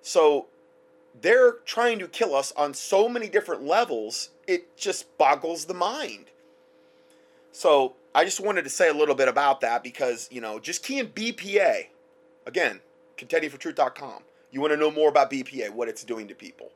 So 0.03 0.47
they're 1.21 1.53
trying 1.64 1.99
to 1.99 2.09
kill 2.09 2.35
us 2.35 2.53
on 2.57 2.73
so 2.75 3.09
many 3.09 3.29
different 3.29 3.64
levels, 3.64 4.31
it 4.48 4.76
just 4.76 5.16
boggles 5.18 5.66
the 5.66 5.74
mind. 5.74 6.30
So 7.52 7.94
I 8.14 8.24
just 8.24 8.40
wanted 8.40 8.62
to 8.62 8.70
say 8.70 8.88
a 8.88 8.94
little 8.94 9.14
bit 9.14 9.28
about 9.28 9.61
that 9.61 9.84
because, 9.84 10.26
you 10.32 10.40
know, 10.40 10.58
just 10.58 10.82
key 10.82 10.98
in 10.98 11.08
BPA. 11.08 11.88
Again, 12.46 12.80
contendingfortruth.com. 13.18 14.22
You 14.50 14.61
want 14.62 14.72
to 14.72 14.78
know 14.78 14.90
more 14.90 15.11
about 15.11 15.30
BPA, 15.30 15.70
what 15.70 15.88
it's 15.88 16.02
doing 16.02 16.26
to 16.28 16.34
people. 16.34 16.70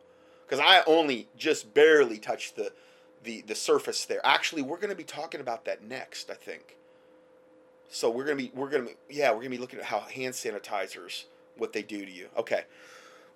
Because 0.47 0.61
I 0.63 0.83
only 0.87 1.29
just 1.37 1.73
barely 1.73 2.19
touched 2.19 2.57
the, 2.57 2.73
the, 3.25 3.41
the 3.47 3.55
surface 3.55 4.05
there. 4.05 4.21
Actually, 4.23 4.61
we're 4.61 4.77
going 4.77 4.91
to 4.91 4.97
be 4.97 5.05
talking 5.05 5.41
about 5.41 5.65
that 5.65 5.83
next, 5.83 6.31
I 6.31 6.35
think. 6.35 6.77
So 7.89 8.11
we're 8.11 8.25
going 8.25 8.37
to 8.37 8.45
be, 8.45 8.53
we're 8.55 8.69
going 8.69 8.87
to, 8.87 8.95
yeah, 9.09 9.31
we're 9.31 9.37
going 9.37 9.51
to 9.51 9.57
be 9.57 9.59
looking 9.59 9.79
at 9.79 9.87
how 9.87 10.01
hand 10.01 10.35
sanitizers, 10.35 11.25
what 11.57 11.73
they 11.73 11.83
do 11.83 12.05
to 12.05 12.13
you. 12.13 12.29
Okay. 12.37 12.65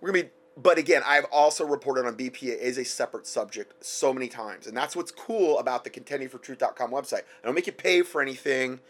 We're 0.01 0.13
going 0.13 0.25
to 0.25 0.29
be 0.29 0.35
but 0.57 0.79
again, 0.79 1.03
I've 1.05 1.27
also 1.27 1.67
reported 1.67 2.07
on 2.07 2.17
BPA 2.17 2.59
as 2.61 2.79
a 2.79 2.85
separate 2.85 3.27
subject 3.27 3.85
so 3.85 4.13
many 4.13 4.29
times. 4.29 4.67
And 4.67 4.77
that's 4.77 4.97
what's 4.97 5.11
cool 5.11 5.59
about 5.59 5.85
the 5.85 5.91
contendingfortruth.com 5.91 6.91
website. 6.91 7.23
I 7.43 7.45
don't 7.45 7.55
make 7.55 7.67
you 7.67 7.73
pay 7.73 8.03
for 8.03 8.23
anything. 8.23 8.81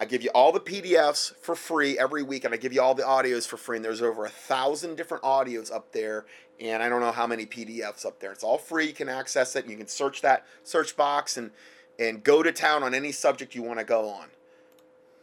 I 0.00 0.04
give 0.04 0.22
you 0.22 0.30
all 0.34 0.52
the 0.52 0.60
PDFs 0.60 1.34
for 1.36 1.54
free 1.56 1.98
every 1.98 2.22
week, 2.22 2.44
and 2.44 2.52
I 2.52 2.58
give 2.58 2.72
you 2.72 2.82
all 2.82 2.94
the 2.94 3.02
audios 3.02 3.46
for 3.46 3.56
free. 3.56 3.76
And 3.76 3.84
there's 3.84 4.02
over 4.02 4.26
a 4.26 4.30
thousand 4.30 4.96
different 4.96 5.24
audios 5.24 5.72
up 5.74 5.92
there, 5.92 6.26
and 6.60 6.82
I 6.82 6.88
don't 6.88 7.00
know 7.00 7.12
how 7.12 7.26
many 7.26 7.46
PDFs 7.46 8.04
up 8.04 8.20
there. 8.20 8.30
It's 8.30 8.44
all 8.44 8.58
free. 8.58 8.88
You 8.88 8.92
can 8.92 9.08
access 9.08 9.56
it, 9.56 9.66
you 9.66 9.76
can 9.76 9.88
search 9.88 10.20
that 10.20 10.46
search 10.64 10.96
box 10.96 11.36
and 11.36 11.50
and 11.98 12.22
go 12.22 12.42
to 12.42 12.52
town 12.52 12.82
on 12.82 12.92
any 12.92 13.10
subject 13.10 13.54
you 13.54 13.62
want 13.62 13.78
to 13.78 13.84
go 13.84 14.10
on. 14.10 14.26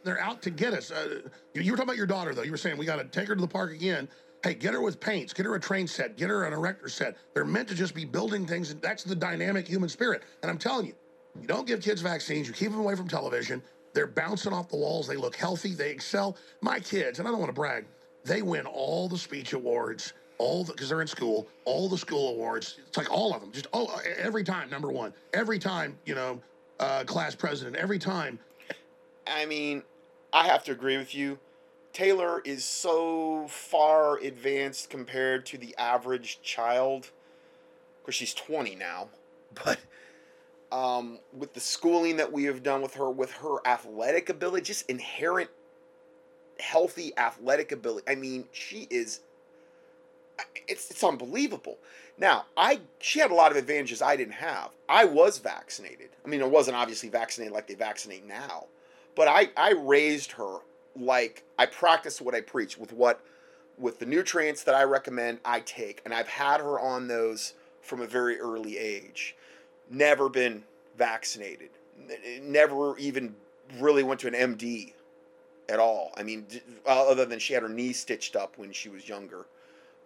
They're 0.02 0.20
out 0.20 0.42
to 0.42 0.50
get 0.50 0.74
us. 0.74 0.90
Uh, 0.90 1.20
you 1.54 1.70
were 1.70 1.76
talking 1.76 1.84
about 1.84 1.96
your 1.96 2.06
daughter, 2.06 2.34
though. 2.34 2.42
You 2.42 2.50
were 2.50 2.56
saying 2.56 2.76
we 2.76 2.84
got 2.84 2.96
to 2.96 3.04
take 3.04 3.28
her 3.28 3.36
to 3.36 3.40
the 3.40 3.46
park 3.46 3.70
again. 3.70 4.08
Hey, 4.44 4.52
get 4.52 4.74
her 4.74 4.82
with 4.82 5.00
paints, 5.00 5.32
get 5.32 5.46
her 5.46 5.54
a 5.54 5.60
train 5.60 5.86
set, 5.86 6.18
get 6.18 6.28
her 6.28 6.44
an 6.44 6.52
erector 6.52 6.90
set. 6.90 7.16
They're 7.32 7.46
meant 7.46 7.66
to 7.68 7.74
just 7.74 7.94
be 7.94 8.04
building 8.04 8.44
things, 8.44 8.70
and 8.70 8.82
that's 8.82 9.02
the 9.02 9.16
dynamic 9.16 9.66
human 9.66 9.88
spirit. 9.88 10.22
And 10.42 10.50
I'm 10.50 10.58
telling 10.58 10.84
you, 10.84 10.92
you 11.40 11.46
don't 11.46 11.66
give 11.66 11.80
kids 11.80 12.02
vaccines, 12.02 12.46
you 12.46 12.52
keep 12.52 12.70
them 12.70 12.80
away 12.80 12.94
from 12.94 13.08
television. 13.08 13.62
They're 13.94 14.06
bouncing 14.06 14.52
off 14.52 14.68
the 14.68 14.76
walls. 14.76 15.06
They 15.06 15.16
look 15.16 15.34
healthy. 15.34 15.72
They 15.72 15.90
excel. 15.90 16.36
My 16.60 16.78
kids, 16.78 17.20
and 17.20 17.26
I 17.26 17.30
don't 17.30 17.40
want 17.40 17.48
to 17.48 17.54
brag, 17.54 17.86
they 18.26 18.42
win 18.42 18.66
all 18.66 19.08
the 19.08 19.16
speech 19.16 19.54
awards, 19.54 20.12
all 20.36 20.62
the 20.62 20.72
because 20.72 20.90
they're 20.90 21.00
in 21.00 21.06
school, 21.06 21.48
all 21.64 21.88
the 21.88 21.96
school 21.96 22.34
awards. 22.34 22.76
It's 22.86 22.98
like 22.98 23.10
all 23.10 23.32
of 23.32 23.40
them. 23.40 23.50
Just 23.50 23.68
oh, 23.72 23.98
every 24.18 24.44
time 24.44 24.68
number 24.68 24.90
one. 24.90 25.14
Every 25.32 25.58
time, 25.58 25.96
you 26.04 26.14
know, 26.14 26.38
uh, 26.80 27.04
class 27.04 27.34
president. 27.34 27.76
Every 27.76 27.98
time. 27.98 28.38
I 29.26 29.46
mean, 29.46 29.82
I 30.34 30.48
have 30.48 30.64
to 30.64 30.72
agree 30.72 30.98
with 30.98 31.14
you. 31.14 31.38
Taylor 31.94 32.42
is 32.44 32.64
so 32.64 33.46
far 33.48 34.18
advanced 34.18 34.90
compared 34.90 35.46
to 35.46 35.56
the 35.56 35.74
average 35.78 36.42
child. 36.42 37.04
Of 37.04 38.02
course, 38.02 38.16
she's 38.16 38.34
20 38.34 38.74
now, 38.74 39.08
but 39.64 39.78
um, 40.72 41.20
with 41.32 41.54
the 41.54 41.60
schooling 41.60 42.16
that 42.16 42.32
we 42.32 42.44
have 42.44 42.64
done 42.64 42.82
with 42.82 42.94
her, 42.94 43.08
with 43.10 43.30
her 43.34 43.64
athletic 43.64 44.28
ability, 44.28 44.64
just 44.64 44.90
inherent 44.90 45.48
healthy 46.58 47.12
athletic 47.16 47.70
ability. 47.70 48.04
I 48.08 48.16
mean, 48.16 48.46
she 48.50 48.88
is 48.90 49.20
it's 50.66 50.90
it's 50.90 51.04
unbelievable. 51.04 51.78
Now, 52.18 52.46
I 52.56 52.80
she 52.98 53.20
had 53.20 53.30
a 53.30 53.34
lot 53.34 53.52
of 53.52 53.56
advantages 53.56 54.02
I 54.02 54.16
didn't 54.16 54.34
have. 54.34 54.70
I 54.88 55.04
was 55.04 55.38
vaccinated. 55.38 56.08
I 56.24 56.28
mean, 56.28 56.42
I 56.42 56.46
wasn't 56.46 56.76
obviously 56.76 57.08
vaccinated 57.08 57.54
like 57.54 57.68
they 57.68 57.74
vaccinate 57.74 58.26
now, 58.26 58.66
but 59.14 59.28
I 59.28 59.50
I 59.56 59.74
raised 59.74 60.32
her 60.32 60.58
like 60.98 61.44
I 61.58 61.66
practice 61.66 62.20
what 62.20 62.34
I 62.34 62.40
preach 62.40 62.78
with 62.78 62.92
what 62.92 63.20
with 63.78 63.98
the 63.98 64.06
nutrients 64.06 64.62
that 64.64 64.74
I 64.74 64.84
recommend 64.84 65.38
I 65.44 65.60
take, 65.60 66.00
and 66.04 66.14
I've 66.14 66.28
had 66.28 66.60
her 66.60 66.78
on 66.78 67.08
those 67.08 67.54
from 67.80 68.00
a 68.00 68.06
very 68.06 68.38
early 68.38 68.78
age. 68.78 69.36
Never 69.90 70.28
been 70.28 70.64
vaccinated. 70.96 71.70
Never 72.40 72.96
even 72.98 73.34
really 73.78 74.02
went 74.02 74.20
to 74.20 74.28
an 74.28 74.56
MD 74.56 74.92
at 75.68 75.78
all. 75.78 76.12
I 76.16 76.22
mean, 76.22 76.46
other 76.86 77.24
than 77.24 77.38
she 77.38 77.54
had 77.54 77.62
her 77.62 77.68
knee 77.68 77.92
stitched 77.92 78.36
up 78.36 78.58
when 78.58 78.72
she 78.72 78.88
was 78.88 79.08
younger. 79.08 79.46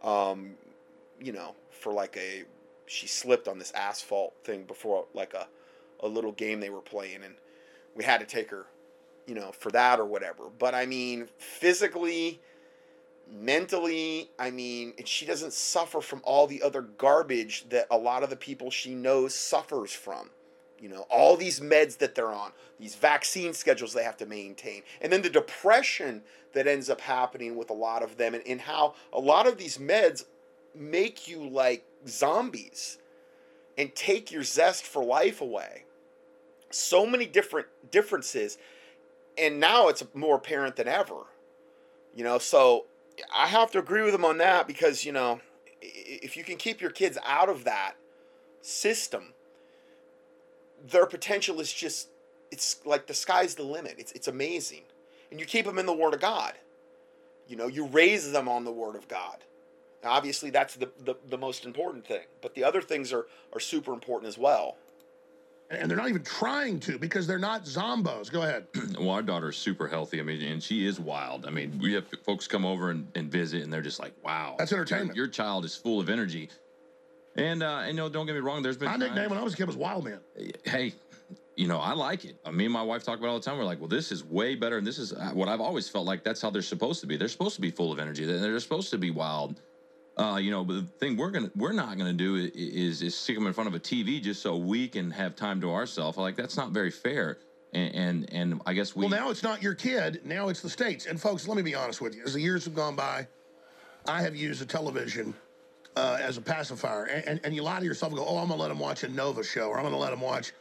Um, 0.03 0.55
you 1.21 1.33
know, 1.33 1.55
for 1.71 1.93
like 1.93 2.17
a 2.17 2.45
she 2.87 3.07
slipped 3.07 3.49
on 3.49 3.59
this 3.59 3.73
asphalt 3.73 4.35
thing 4.45 4.65
before 4.65 5.05
like 5.13 5.35
a 5.35 5.47
a 6.01 6.09
little 6.09 6.33
game 6.33 6.61
they 6.61 6.71
were 6.71 6.81
playing 6.81 7.23
and 7.25 7.35
we 7.95 8.05
had 8.05 8.21
to 8.21 8.27
take 8.27 8.51
her, 8.51 8.67
you 9.29 9.35
know, 9.35 9.53
for 9.53 9.71
that 9.71 10.01
or 10.01 10.07
whatever. 10.07 10.45
But 10.59 10.75
I 10.75 10.87
mean, 10.87 11.29
physically, 11.37 12.41
mentally, 13.31 14.31
I 14.39 14.51
mean, 14.51 14.95
she 15.05 15.27
doesn't 15.27 15.53
suffer 15.53 16.01
from 16.01 16.23
all 16.25 16.47
the 16.47 16.63
other 16.63 16.81
garbage 16.81 17.69
that 17.69 17.87
a 17.91 17.99
lot 17.99 18.23
of 18.23 18.31
the 18.31 18.37
people 18.37 18.71
she 18.71 18.95
knows 18.95 19.35
suffers 19.35 19.93
from. 19.93 20.31
You 20.81 20.89
know, 20.89 21.07
all 21.11 21.37
these 21.37 21.61
meds 21.61 21.99
that 21.99 22.15
they're 22.15 22.33
on, 22.33 22.53
these 22.79 22.95
vaccine 22.95 23.53
schedules 23.53 23.93
they 23.93 24.05
have 24.05 24.17
to 24.19 24.27
maintain, 24.27 24.83
and 25.01 25.13
then 25.13 25.23
the 25.23 25.31
depression 25.31 26.23
that 26.55 26.67
ends 26.67 26.89
up 26.89 27.01
happening 27.01 27.57
with 27.57 27.71
a 27.71 27.75
lot 27.75 28.03
of 28.03 28.17
them, 28.17 28.35
and, 28.35 28.47
and 28.47 28.61
how 28.61 28.95
a 29.13 29.19
lot 29.19 29.47
of 29.47 29.59
these 29.59 29.79
meds 29.79 30.25
make 30.75 31.27
you 31.27 31.49
like 31.49 31.85
zombies 32.07 32.99
and 33.77 33.95
take 33.95 34.31
your 34.31 34.45
zest 34.45 34.85
for 34.85 35.05
life 35.05 35.41
away. 35.41 35.85
So 36.71 37.05
many 37.05 37.27
different 37.27 37.67
differences, 37.91 38.57
and 39.39 39.61
now 39.61 39.89
it's 39.89 40.03
more 40.15 40.37
apparent 40.37 40.77
than 40.77 40.89
ever. 40.89 41.27
You 42.15 42.25
know, 42.25 42.39
so 42.39 42.87
I 43.35 43.47
have 43.47 43.71
to 43.73 43.79
agree 43.79 44.03
with 44.03 44.13
them 44.13 44.25
on 44.25 44.39
that 44.39 44.67
because, 44.67 45.05
you 45.05 45.13
know, 45.13 45.41
if 45.81 46.37
you 46.37 46.45
can 46.45 46.57
keep 46.57 46.81
your 46.81 46.91
kids 46.91 47.19
out 47.25 47.49
of 47.49 47.65
that 47.65 47.95
system, 48.61 49.35
their 50.85 51.07
potential 51.07 51.61
is 51.61 51.73
just 51.73 52.09
it's 52.51 52.81
like 52.85 53.07
the 53.07 53.15
sky's 53.15 53.55
the 53.55 53.63
limit. 53.63 53.97
It's 53.99 54.13
it's 54.13 54.29
amazing. 54.29 54.83
And 55.31 55.39
you 55.39 55.47
keep 55.47 55.67
them 55.67 55.79
in 55.79 55.87
the 55.87 55.95
word 55.95 56.15
of 56.15 56.21
God. 56.21 56.55
You 57.47 57.57
know, 57.57 57.67
you 57.67 57.87
raise 57.87 58.33
them 58.33 58.49
on 58.49 58.65
the 58.65 58.73
word 58.73 58.97
of 58.97 59.09
God. 59.09 59.45
Now, 60.03 60.11
obviously 60.11 60.51
that's 60.51 60.77
the, 60.77 60.91
the, 61.05 61.17
the 61.29 61.39
most 61.39 61.65
important 61.65 62.07
thing. 62.07 62.25
But 62.41 62.55
the 62.55 62.65
other 62.65 62.81
things 62.81 63.13
are 63.13 63.27
are 63.53 63.61
super 63.61 63.93
important 63.93 64.29
as 64.29 64.39
well. 64.39 64.77
And 65.71 65.91
they're 65.91 65.99
not 65.99 66.09
even 66.09 66.23
trying 66.23 66.81
to 66.81 66.99
because 66.99 67.27
they're 67.27 67.39
not 67.39 67.65
zombos. 67.65 68.33
Go 68.33 68.43
ahead. 68.43 68.67
well, 68.99 69.11
our 69.11 69.23
daughter's 69.23 69.57
super 69.57 69.87
healthy. 69.87 70.19
I 70.19 70.23
mean, 70.23 70.41
and 70.41 70.63
she 70.63 70.87
is 70.87 70.99
wild. 70.99 71.45
I 71.45 71.51
mean, 71.51 71.79
we 71.83 71.93
have 71.93 72.07
folks 72.25 72.47
come 72.47 72.65
over 72.65 72.91
and, 72.91 73.07
and 73.15 73.31
visit, 73.31 73.63
and 73.63 73.73
they're 73.73 73.83
just 73.83 74.01
like, 74.01 74.13
wow. 74.25 74.55
That's 74.59 74.73
entertainment. 74.73 75.15
Your, 75.15 75.27
your 75.27 75.33
child 75.33 75.67
is 75.67 75.77
full 75.77 76.01
of 76.01 76.09
energy. 76.09 76.49
And 77.37 77.63
uh, 77.63 77.83
and 77.85 77.97
no, 77.97 78.09
don't 78.09 78.27
get 78.27 78.35
me 78.35 78.41
wrong. 78.41 78.63
There's 78.63 78.77
been 78.77 78.89
my 78.89 78.97
nickname 78.97 79.31
when 79.31 79.39
I 79.39 79.43
was 79.43 79.55
a 79.55 79.57
kid 79.57 79.67
was 79.67 79.77
Wild 79.77 80.05
Man. 80.05 80.19
Hey, 80.65 80.93
you 81.57 81.69
know 81.69 81.79
I 81.79 81.93
like 81.93 82.25
it. 82.25 82.37
Me 82.53 82.65
and 82.65 82.73
my 82.73 82.83
wife 82.83 83.05
talk 83.05 83.19
about 83.19 83.29
it 83.29 83.31
all 83.31 83.39
the 83.39 83.45
time. 83.45 83.59
We're 83.59 83.65
like, 83.65 83.79
well, 83.79 83.89
this 83.89 84.11
is 84.11 84.25
way 84.25 84.57
better, 84.57 84.79
and 84.79 84.87
this 84.87 84.99
is 84.99 85.13
uh, 85.13 85.31
what 85.35 85.49
I've 85.49 85.61
always 85.61 85.89
felt 85.89 86.05
like. 86.05 86.25
That's 86.25 86.43
how 86.43 86.51
they're 86.51 86.63
supposed 86.63 87.01
to 87.03 87.07
be. 87.07 87.17
They're 87.17 87.29
supposed 87.29 87.55
to 87.55 87.61
be 87.61 87.71
full 87.71 87.93
of 87.93 88.01
energy. 88.01 88.25
They're 88.25 88.59
supposed 88.59 88.91
to 88.91 88.99
be 88.99 89.13
wild. 89.13 89.61
Uh, 90.19 90.37
you 90.37 90.51
know, 90.51 90.65
but 90.65 90.75
the 90.75 90.83
thing 90.83 91.17
we're 91.17 91.31
gonna 91.31 91.51
we're 91.55 91.73
not 91.73 91.97
gonna 91.97 92.13
do 92.13 92.37
is 92.37 93.03
is 93.03 93.15
stick 93.15 93.37
them 93.37 93.47
in 93.47 93.53
front 93.53 93.69
of 93.69 93.75
a 93.75 93.81
TV 93.81 94.21
just 94.21 94.43
so 94.43 94.57
we 94.57 94.89
can 94.89 95.11
have 95.11 95.37
time 95.37 95.61
to 95.61 95.71
ourselves. 95.71 96.19
Like 96.19 96.37
that's 96.37 96.57
not 96.57 96.71
very 96.71 96.91
fair. 96.91 97.39
And, 97.73 97.95
and 97.95 98.33
and 98.33 98.63
I 98.67 98.73
guess 98.73 98.97
we. 98.97 99.03
Well, 99.03 99.11
now 99.11 99.31
it's 99.31 99.43
not 99.43 99.63
your 99.63 99.75
kid. 99.75 100.23
Now 100.25 100.49
it's 100.49 100.61
the 100.61 100.71
states. 100.71 101.07
And 101.07 101.21
folks, 101.21 101.47
let 101.47 101.57
me 101.57 101.63
be 101.63 101.75
honest 101.75 102.01
with 102.01 102.17
you. 102.17 102.25
As 102.25 102.35
the 102.35 102.41
years 102.41 102.65
have 102.65 102.75
gone 102.75 102.97
by, 102.97 103.29
I 104.07 104.23
have 104.23 104.35
used 104.35 104.61
a 104.61 104.67
television 104.67 105.35
uh, 105.99 106.19
as 106.21 106.37
a 106.37 106.41
pacifier. 106.41 107.05
And, 107.05 107.25
and, 107.27 107.41
and, 107.45 107.55
you 107.55 107.63
lie 107.63 107.81
to 107.81 107.85
yourself 107.85 108.13
and 108.13 108.19
go, 108.19 108.27
oh, 108.27 108.39
I'm 108.39 108.49
going 108.49 108.57
to 108.57 108.63
let 108.63 108.69
them 108.69 108.79
watch 108.79 109.03
a 109.03 109.09
Nova 109.09 109.43
show 109.43 109.69
or 109.69 109.77
I'm 109.77 109.83
going 109.83 109.93
to 109.93 109.99
let 109.99 110.11
them 110.11 110.21
watch. 110.21 110.53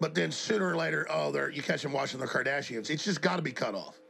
But 0.00 0.14
then 0.14 0.30
sooner 0.30 0.68
or 0.68 0.76
later, 0.76 1.06
oh, 1.10 1.32
they're, 1.32 1.50
you 1.50 1.62
catch 1.62 1.82
them 1.82 1.92
watching 1.92 2.20
the 2.20 2.26
Kardashians. 2.26 2.90
It's 2.90 3.04
just 3.04 3.20
got 3.20 3.36
to 3.36 3.42
be 3.42 3.52
cut 3.52 3.74
off. 3.74 4.00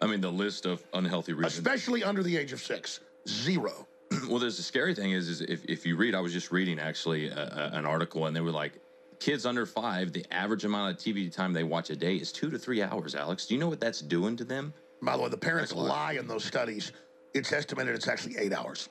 I 0.00 0.06
mean, 0.06 0.20
the 0.20 0.32
list 0.32 0.66
of 0.66 0.82
unhealthy 0.94 1.32
reasons. 1.32 1.58
Especially 1.58 2.02
under 2.02 2.22
the 2.22 2.36
age 2.36 2.52
of 2.52 2.60
six. 2.60 3.00
Zero. 3.28 3.86
well, 4.28 4.38
there's 4.38 4.56
the 4.56 4.62
scary 4.62 4.94
thing 4.94 5.12
is, 5.12 5.28
is 5.28 5.40
if, 5.42 5.64
if 5.64 5.86
you 5.86 5.96
read, 5.96 6.14
I 6.14 6.20
was 6.20 6.32
just 6.32 6.50
reading 6.50 6.78
actually 6.78 7.28
a, 7.28 7.70
a, 7.72 7.76
an 7.76 7.86
article 7.86 8.26
and 8.26 8.36
they 8.36 8.40
were 8.40 8.50
like, 8.50 8.72
kids 9.20 9.46
under 9.46 9.66
five, 9.66 10.12
the 10.12 10.26
average 10.32 10.64
amount 10.64 10.92
of 10.92 11.02
TV 11.02 11.32
time 11.32 11.52
they 11.52 11.62
watch 11.62 11.90
a 11.90 11.96
day 11.96 12.16
is 12.16 12.32
two 12.32 12.50
to 12.50 12.58
three 12.58 12.82
hours, 12.82 13.14
Alex. 13.14 13.46
Do 13.46 13.54
you 13.54 13.60
know 13.60 13.68
what 13.68 13.80
that's 13.80 14.00
doing 14.00 14.36
to 14.36 14.44
them? 14.44 14.74
By 15.00 15.16
the 15.16 15.22
way, 15.22 15.28
the 15.28 15.36
parents 15.36 15.72
lie 15.72 16.12
in 16.12 16.26
those 16.26 16.44
studies. 16.44 16.92
It's 17.34 17.52
estimated 17.52 17.94
it's 17.94 18.08
actually 18.08 18.36
eight 18.38 18.52
hours. 18.52 18.88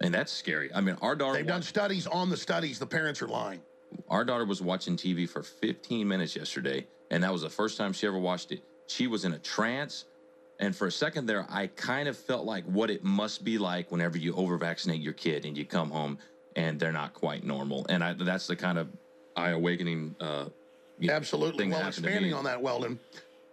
And 0.00 0.14
that's 0.14 0.32
scary. 0.32 0.72
I 0.74 0.80
mean, 0.80 0.96
our 1.02 1.16
daughter. 1.16 1.38
They've 1.38 1.46
done 1.46 1.62
studies 1.62 2.06
on 2.06 2.30
the 2.30 2.36
studies. 2.36 2.78
The 2.78 2.86
parents 2.86 3.20
are 3.20 3.28
lying. 3.28 3.60
Our 4.08 4.24
daughter 4.24 4.44
was 4.44 4.62
watching 4.62 4.96
TV 4.96 5.28
for 5.28 5.42
15 5.42 6.06
minutes 6.06 6.36
yesterday, 6.36 6.86
and 7.10 7.22
that 7.24 7.32
was 7.32 7.42
the 7.42 7.50
first 7.50 7.78
time 7.78 7.92
she 7.92 8.06
ever 8.06 8.18
watched 8.18 8.52
it. 8.52 8.62
She 8.86 9.06
was 9.06 9.24
in 9.24 9.32
a 9.32 9.38
trance. 9.38 10.04
And 10.58 10.74
for 10.74 10.86
a 10.86 10.92
second 10.92 11.26
there, 11.26 11.46
I 11.48 11.68
kind 11.68 12.08
of 12.08 12.16
felt 12.16 12.44
like 12.44 12.64
what 12.64 12.90
it 12.90 13.04
must 13.04 13.44
be 13.44 13.58
like 13.58 13.90
whenever 13.92 14.18
you 14.18 14.34
over 14.34 14.56
vaccinate 14.56 15.00
your 15.00 15.12
kid 15.12 15.44
and 15.44 15.56
you 15.56 15.64
come 15.64 15.90
home 15.90 16.18
and 16.56 16.80
they're 16.80 16.92
not 16.92 17.14
quite 17.14 17.44
normal. 17.44 17.86
And 17.88 18.02
I, 18.02 18.14
that's 18.14 18.48
the 18.48 18.56
kind 18.56 18.78
of 18.78 18.88
eye 19.36 19.50
awakening. 19.50 20.16
Uh, 20.20 20.46
Absolutely. 21.08 21.68
Well, 21.68 21.86
expanding 21.86 22.34
on 22.34 22.44
that, 22.44 22.60
Weldon, 22.60 22.98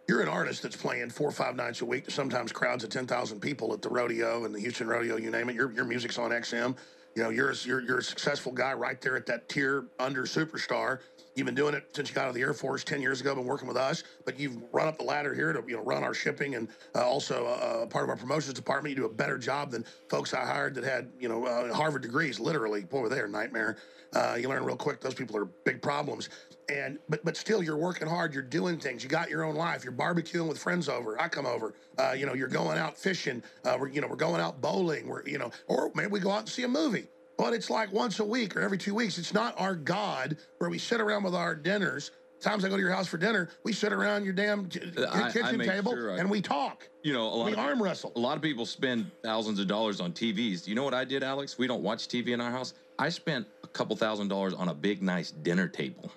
you're 0.07 0.21
an 0.21 0.27
artist 0.27 0.63
that's 0.63 0.75
playing 0.75 1.11
four 1.11 1.29
or 1.29 1.31
five 1.31 1.55
nights 1.55 1.81
a 1.81 1.85
week, 1.85 2.09
sometimes 2.09 2.51
crowds 2.51 2.83
of 2.83 2.89
10,000 2.89 3.39
people 3.39 3.71
at 3.73 3.83
the 3.83 3.89
rodeo 3.89 4.45
and 4.45 4.53
the 4.53 4.59
Houston 4.59 4.87
rodeo, 4.87 5.17
you 5.17 5.29
name 5.29 5.49
it. 5.49 5.55
Your, 5.55 5.71
your 5.71 5.85
music's 5.85 6.17
on 6.17 6.31
XM. 6.31 6.75
You 7.15 7.23
know, 7.23 7.29
you're, 7.29 7.53
you're, 7.63 7.81
you're 7.81 7.99
a 7.99 8.03
successful 8.03 8.51
guy 8.51 8.73
right 8.73 8.99
there 8.99 9.15
at 9.15 9.27
that 9.27 9.47
tier 9.47 9.85
under 9.99 10.23
superstar. 10.23 10.99
You've 11.35 11.45
been 11.45 11.53
doing 11.53 11.75
it 11.75 11.89
since 11.93 12.07
you 12.07 12.15
got 12.15 12.23
out 12.23 12.29
of 12.29 12.35
the 12.35 12.41
Air 12.41 12.53
Force 12.53 12.85
10 12.85 13.01
years 13.01 13.19
ago, 13.19 13.35
been 13.35 13.43
working 13.43 13.67
with 13.67 13.75
us, 13.75 14.05
but 14.23 14.39
you've 14.39 14.57
run 14.71 14.87
up 14.87 14.97
the 14.97 15.03
ladder 15.03 15.33
here 15.33 15.51
to 15.51 15.61
you 15.67 15.75
know 15.75 15.83
run 15.83 16.01
our 16.01 16.13
shipping 16.13 16.55
and 16.55 16.69
uh, 16.95 17.05
also 17.05 17.45
uh, 17.45 17.49
uh 17.49 17.85
part 17.87 18.05
of 18.05 18.09
our 18.09 18.15
promotions 18.15 18.53
department. 18.53 18.95
You 18.95 19.01
do 19.01 19.05
a 19.05 19.13
better 19.13 19.37
job 19.37 19.69
than 19.69 19.83
folks 20.07 20.33
I 20.33 20.45
hired 20.45 20.75
that 20.75 20.85
had, 20.85 21.11
you 21.19 21.27
know, 21.27 21.45
uh, 21.45 21.73
Harvard 21.73 22.03
degrees, 22.03 22.39
literally. 22.39 22.85
Boy, 22.85 23.09
they 23.09 23.19
are 23.19 23.27
nightmare. 23.27 23.75
Uh, 24.13 24.37
you 24.39 24.47
learn 24.47 24.63
real 24.63 24.77
quick 24.77 25.01
those 25.01 25.13
people 25.13 25.35
are 25.35 25.43
big 25.43 25.81
problems. 25.81 26.29
And 26.69 26.99
but 27.09 27.25
but 27.25 27.35
still 27.35 27.61
you're 27.61 27.75
working 27.75 28.07
hard. 28.07 28.33
You're 28.33 28.41
doing 28.41 28.79
things. 28.79 29.03
You 29.03 29.09
got 29.09 29.29
your 29.29 29.43
own 29.43 29.55
life. 29.55 29.83
You're 29.83 29.91
barbecuing 29.91 30.47
with 30.47 30.57
friends 30.57 30.87
over. 30.87 31.21
I 31.21 31.27
come 31.27 31.45
over. 31.45 31.73
Uh, 31.97 32.15
you 32.17 32.25
know 32.25 32.33
you're 32.33 32.47
going 32.47 32.77
out 32.77 32.97
fishing. 32.97 33.43
We're 33.65 33.89
you 33.89 33.99
know 33.99 34.07
we're 34.07 34.15
going 34.15 34.39
out 34.39 34.61
bowling. 34.61 35.05
We're 35.05 35.27
you 35.27 35.37
know 35.37 35.51
or 35.67 35.91
maybe 35.95 36.11
we 36.11 36.21
go 36.21 36.31
out 36.31 36.39
and 36.39 36.49
see 36.49 36.63
a 36.63 36.69
movie 36.69 37.07
but 37.37 37.53
it's 37.53 37.69
like 37.69 37.91
once 37.91 38.19
a 38.19 38.25
week 38.25 38.55
or 38.55 38.61
every 38.61 38.77
two 38.77 38.95
weeks 38.95 39.17
it's 39.17 39.33
not 39.33 39.59
our 39.59 39.75
god 39.75 40.37
where 40.57 40.69
we 40.69 40.77
sit 40.77 41.01
around 41.01 41.23
with 41.23 41.35
our 41.35 41.55
dinners 41.55 42.11
times 42.45 42.63
I 42.63 42.69
go 42.69 42.75
to 42.75 42.81
your 42.81 42.91
house 42.91 43.07
for 43.07 43.17
dinner, 43.17 43.49
we 43.63 43.73
sit 43.73 43.91
around 43.91 44.23
your 44.23 44.33
damn 44.33 44.65
uh, 44.65 45.31
kitchen 45.31 45.61
I, 45.61 45.63
I 45.63 45.67
table 45.67 45.93
sure 45.93 46.11
I, 46.11 46.17
and 46.17 46.29
we 46.29 46.41
talk. 46.41 46.87
You 47.03 47.13
know, 47.13 47.23
a 47.23 47.35
lot 47.35 47.45
we 47.47 47.53
of, 47.53 47.59
arm 47.59 47.81
wrestle. 47.81 48.11
A 48.15 48.19
lot 48.19 48.35
of 48.37 48.43
people 48.43 48.65
spend 48.65 49.09
thousands 49.23 49.59
of 49.59 49.67
dollars 49.67 49.99
on 49.99 50.11
TVs. 50.13 50.67
You 50.67 50.75
know 50.75 50.83
what 50.83 50.93
I 50.93 51.03
did, 51.05 51.23
Alex? 51.23 51.57
We 51.57 51.67
don't 51.67 51.81
watch 51.81 52.07
TV 52.07 52.29
in 52.29 52.41
our 52.41 52.51
house. 52.51 52.73
I 52.97 53.09
spent 53.09 53.47
a 53.63 53.67
couple 53.67 53.95
thousand 53.95 54.29
dollars 54.29 54.53
on 54.53 54.69
a 54.69 54.73
big, 54.73 55.01
nice 55.01 55.31
dinner 55.31 55.67
table. 55.67 56.11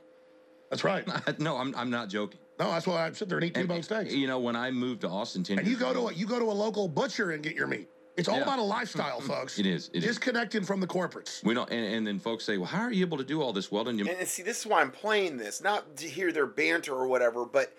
That's 0.71 0.85
right. 0.85 1.07
no, 1.41 1.57
I'm, 1.57 1.75
I'm 1.75 1.91
not 1.91 2.09
joking. 2.09 2.39
No, 2.59 2.71
that's 2.71 2.87
why 2.87 3.07
I 3.07 3.13
sit 3.13 3.29
there 3.29 3.39
and 3.39 3.47
eat 3.47 3.55
two 3.55 3.67
bone 3.67 3.83
steaks. 3.83 4.13
You 4.13 4.27
know, 4.27 4.39
when 4.39 4.57
I 4.57 4.71
moved 4.71 5.03
to 5.03 5.09
Austin, 5.09 5.45
10 5.45 5.61
and 5.61 5.69
you 5.69 5.77
go 5.77 5.93
to 5.93 6.09
a, 6.09 6.13
you 6.13 6.27
go 6.27 6.39
to 6.39 6.47
a 6.47 6.53
local 6.53 6.89
butcher 6.89 7.31
and 7.31 7.43
get 7.43 7.55
your 7.55 7.69
meat. 7.69 7.89
It's 8.19 8.29
all 8.29 8.37
yeah. 8.37 8.43
about 8.43 8.59
a 8.59 8.63
lifestyle, 8.63 9.21
folks. 9.21 9.61
It 9.61 9.67
is. 9.67 9.91
It 9.93 10.01
Disconnecting 10.01 10.63
is. 10.63 10.67
from 10.67 10.81
the 10.81 10.89
corporates. 10.89 11.43
We 11.45 11.55
don't, 11.55 11.71
and, 11.71 11.95
and, 11.95 12.07
then 12.07 12.19
folks 12.19 12.45
say, 12.45 12.59
"Well, 12.59 12.67
how 12.67 12.83
are 12.83 12.93
you 12.93 13.07
able 13.07 13.17
to 13.17 13.25
do 13.25 13.41
all 13.41 13.53
this?" 13.53 13.71
Well, 13.71 13.85
done. 13.85 13.97
You 13.97 14.09
and, 14.09 14.19
and 14.19 14.29
see, 14.29 14.43
this 14.43 14.61
is 14.61 14.67
why 14.67 14.81
I'm 14.81 14.91
playing 14.91 15.37
this, 15.37 15.63
not 15.63 15.97
to 15.99 16.09
hear 16.09 16.33
their 16.33 16.47
banter 16.47 16.93
or 16.93 17.07
whatever, 17.07 17.45
but 17.47 17.73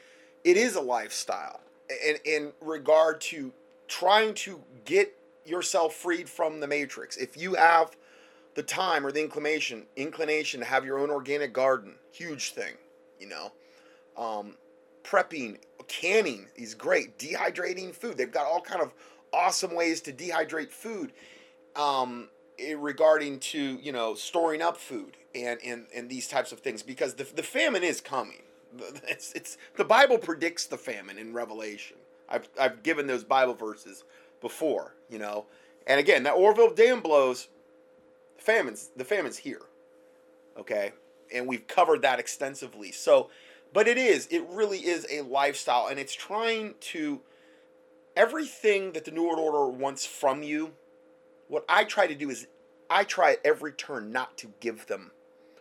it 0.45 0.55
is 0.55 0.75
a 0.75 0.81
lifestyle, 0.81 1.59
and 2.07 2.19
in 2.23 2.53
regard 2.61 3.19
to 3.21 3.51
trying 3.89 4.33
to 4.35 4.61
get 4.85 5.13
yourself 5.45 5.93
freed 5.93 6.29
from 6.29 6.61
the 6.61 6.67
matrix. 6.67 7.17
If 7.17 7.35
you 7.35 7.55
have 7.55 7.97
the 8.55 8.63
time 8.63 9.05
or 9.05 9.11
the 9.11 9.21
inclination 9.21 9.87
inclination 9.97 10.61
to 10.61 10.65
have 10.65 10.85
your 10.85 10.99
own 10.99 11.09
organic 11.09 11.51
garden, 11.51 11.95
huge 12.11 12.51
thing, 12.51 12.75
you 13.19 13.27
know. 13.27 13.51
Um, 14.17 14.55
prepping, 15.03 15.57
canning 15.87 16.47
is 16.55 16.75
great. 16.75 17.17
Dehydrating 17.17 17.93
food, 17.93 18.17
they've 18.17 18.31
got 18.31 18.45
all 18.45 18.61
kind 18.61 18.81
of 18.81 18.93
awesome 19.33 19.75
ways 19.75 20.01
to 20.01 20.13
dehydrate 20.13 20.71
food. 20.71 21.13
Um, 21.75 22.29
regarding 22.77 23.39
to 23.39 23.79
you 23.81 23.91
know 23.91 24.15
storing 24.15 24.61
up 24.61 24.77
food 24.77 25.17
and 25.35 25.59
and, 25.63 25.87
and 25.95 26.09
these 26.09 26.27
types 26.27 26.51
of 26.51 26.59
things 26.59 26.83
because 26.83 27.15
the, 27.15 27.23
the 27.23 27.43
famine 27.43 27.83
is 27.83 28.01
coming. 28.01 28.43
It's, 29.07 29.33
it's 29.33 29.57
the 29.77 29.83
Bible 29.83 30.19
predicts 30.19 30.67
the 30.67 30.77
famine 30.77 31.17
in 31.17 31.33
Revelation. 31.33 31.97
I've 32.27 32.47
I've 32.59 32.83
given 32.83 33.07
those 33.07 33.23
Bible 33.23 33.55
verses 33.55 34.03
before, 34.41 34.95
you 35.09 35.17
know. 35.17 35.45
And 35.87 35.99
again, 35.99 36.23
that 36.23 36.33
Oroville 36.33 36.73
Dam 36.73 37.01
blows. 37.01 37.47
Famine's 38.37 38.91
the 38.95 39.03
famine's 39.03 39.37
here. 39.37 39.61
Okay, 40.57 40.91
and 41.33 41.47
we've 41.47 41.65
covered 41.67 42.01
that 42.03 42.19
extensively. 42.19 42.91
So, 42.91 43.29
but 43.73 43.87
it 43.87 43.97
is 43.97 44.27
it 44.27 44.45
really 44.49 44.79
is 44.79 45.07
a 45.11 45.21
lifestyle, 45.21 45.87
and 45.87 45.99
it's 45.99 46.13
trying 46.13 46.75
to 46.81 47.21
everything 48.19 48.91
that 48.91 49.05
the 49.05 49.11
New 49.11 49.23
World 49.23 49.39
Order 49.39 49.69
wants 49.69 50.05
from 50.05 50.43
you. 50.43 50.73
What 51.47 51.63
I 51.69 51.85
try 51.85 52.05
to 52.05 52.13
do 52.13 52.29
is 52.29 52.47
I 52.89 53.05
try 53.05 53.31
at 53.31 53.45
every 53.45 53.71
turn 53.71 54.11
not 54.11 54.37
to 54.39 54.51
give 54.59 54.87
them, 54.87 55.11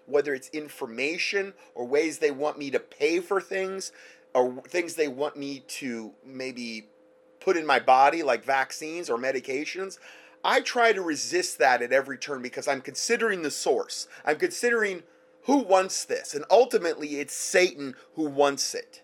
whether 0.06 0.34
it's 0.34 0.48
information 0.48 1.54
or 1.76 1.86
ways 1.86 2.18
they 2.18 2.32
want 2.32 2.58
me 2.58 2.72
to 2.72 2.80
pay 2.80 3.20
for 3.20 3.40
things 3.40 3.92
or 4.34 4.60
things 4.62 4.94
they 4.94 5.06
want 5.06 5.36
me 5.36 5.60
to 5.68 6.12
maybe 6.26 6.88
put 7.38 7.56
in 7.56 7.64
my 7.64 7.78
body, 7.78 8.24
like 8.24 8.44
vaccines 8.44 9.08
or 9.08 9.18
medications. 9.18 9.98
I 10.42 10.60
try 10.60 10.92
to 10.92 11.00
resist 11.00 11.58
that 11.60 11.80
at 11.80 11.92
every 11.92 12.18
turn 12.18 12.42
because 12.42 12.66
I'm 12.66 12.80
considering 12.80 13.42
the 13.42 13.52
source. 13.52 14.08
I'm 14.24 14.36
considering 14.36 15.04
who 15.44 15.58
wants 15.58 16.04
this. 16.04 16.34
And 16.34 16.44
ultimately, 16.50 17.20
it's 17.20 17.34
Satan 17.34 17.94
who 18.14 18.28
wants 18.28 18.74
it. 18.74 19.02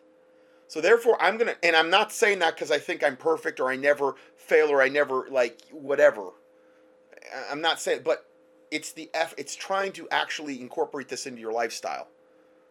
So 0.68 0.80
therefore, 0.80 1.20
I'm 1.20 1.38
to, 1.38 1.56
and 1.64 1.76
I'm 1.76 1.90
not 1.90 2.12
saying 2.12 2.40
that 2.40 2.54
because 2.54 2.70
I 2.70 2.78
think 2.78 3.04
I'm 3.04 3.16
perfect 3.16 3.60
or 3.60 3.70
I 3.70 3.76
never 3.76 4.14
fail 4.36 4.70
or 4.70 4.82
I 4.82 4.88
never, 4.88 5.26
like, 5.30 5.60
whatever. 5.70 6.30
I'm 7.50 7.60
not 7.60 7.80
saying, 7.80 8.00
but 8.04 8.26
it's 8.70 8.92
the 8.92 9.10
F, 9.14 9.34
it's 9.38 9.54
trying 9.54 9.92
to 9.92 10.08
actually 10.10 10.60
incorporate 10.60 11.08
this 11.08 11.26
into 11.26 11.40
your 11.40 11.52
lifestyle, 11.52 12.08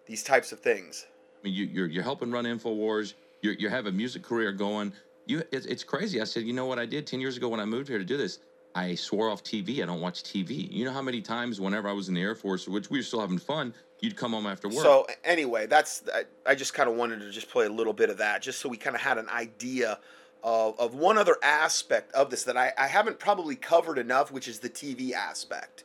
these 0.06 0.24
types 0.24 0.52
of 0.52 0.60
things. 0.60 1.06
I 1.40 1.48
mean, 1.48 1.54
you, 1.54 1.66
you're, 1.66 1.88
you're 1.88 2.04
helping 2.04 2.32
run 2.32 2.46
InfoWars. 2.46 3.14
You're, 3.42 3.54
you 3.54 3.70
have 3.70 3.86
a 3.86 3.92
music 3.92 4.24
career 4.24 4.52
going. 4.52 4.94
You, 5.26 5.40
it, 5.52 5.66
it's 5.66 5.84
crazy. 5.84 6.20
I 6.20 6.26
said, 6.26 6.44
you 6.44 6.54
know 6.54 6.66
what 6.66 6.80
I 6.80 6.86
did 6.86 7.08
10 7.08 7.22
years 7.22 7.38
ago 7.38 7.48
when 7.50 7.60
I 7.60 7.66
moved 7.66 7.88
here 7.88 7.98
to 7.98 8.06
do 8.06 8.18
this? 8.18 8.40
I 8.76 8.96
swore 8.96 9.30
off 9.30 9.44
TV. 9.44 9.84
I 9.84 9.86
don't 9.86 10.02
watch 10.02 10.24
TV. 10.24 10.72
You 10.72 10.86
know 10.86 10.92
how 10.92 11.02
many 11.02 11.22
times 11.22 11.62
whenever 11.62 11.88
I 11.88 11.94
was 11.94 12.10
in 12.10 12.16
the 12.16 12.22
Air 12.22 12.36
Force, 12.36 12.68
which 12.68 12.90
we 12.90 13.00
were 13.00 13.04
still 13.04 13.22
having 13.22 13.38
fun, 13.38 13.74
you'd 14.00 14.16
come 14.16 14.32
home 14.32 14.48
after 14.48 14.68
work. 14.68 14.84
So 14.84 15.08
anyway, 15.24 15.68
that's 15.68 16.04
I, 16.46 16.56
just 16.56 16.74
kind 16.74 16.90
of 16.90 16.96
wanted 16.96 17.20
to 17.20 17.32
just 17.32 17.50
play 17.50 17.66
a 17.66 17.70
little 17.70 17.94
bit 17.94 18.10
of 18.10 18.18
that, 18.18 18.42
just 18.42 18.60
so 18.60 18.70
we 18.70 18.78
kind 18.78 18.96
of 18.96 19.02
had 19.02 19.18
an 19.18 19.30
idea 19.30 20.00
of, 20.44 20.80
of 20.80 20.96
one 20.96 21.18
other 21.18 21.38
aspect 21.44 22.14
of 22.14 22.30
this 22.30 22.44
that 22.44 22.58
I, 22.58 22.74
I 22.78 22.88
haven't 22.88 23.20
probably 23.20 23.56
covered 23.56 23.98
enough, 23.98 24.32
which 24.32 24.48
is 24.48 24.60
the 24.60 24.70
TV 24.70 25.14
aspect. 25.14 25.84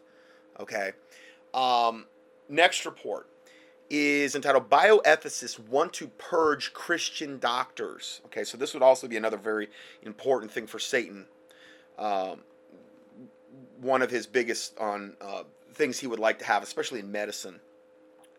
Okay. 0.58 0.92
Um, 1.54 2.06
next 2.48 2.84
report 2.84 3.28
is 3.90 4.34
entitled 4.34 4.68
Bioethicists 4.68 5.58
Want 5.58 5.92
to 5.94 6.08
Purge 6.08 6.72
Christian 6.72 7.38
Doctors. 7.38 8.20
Okay, 8.26 8.44
so 8.44 8.58
this 8.58 8.74
would 8.74 8.82
also 8.82 9.08
be 9.08 9.16
another 9.16 9.38
very 9.38 9.68
important 10.02 10.50
thing 10.52 10.66
for 10.66 10.78
Satan. 10.78 11.26
Um, 11.98 12.40
one 13.80 14.02
of 14.02 14.10
his 14.10 14.26
biggest 14.26 14.78
on 14.78 15.14
uh, 15.20 15.44
things 15.74 15.98
he 15.98 16.06
would 16.06 16.18
like 16.18 16.38
to 16.40 16.44
have, 16.44 16.62
especially 16.62 17.00
in 17.00 17.10
medicine. 17.10 17.60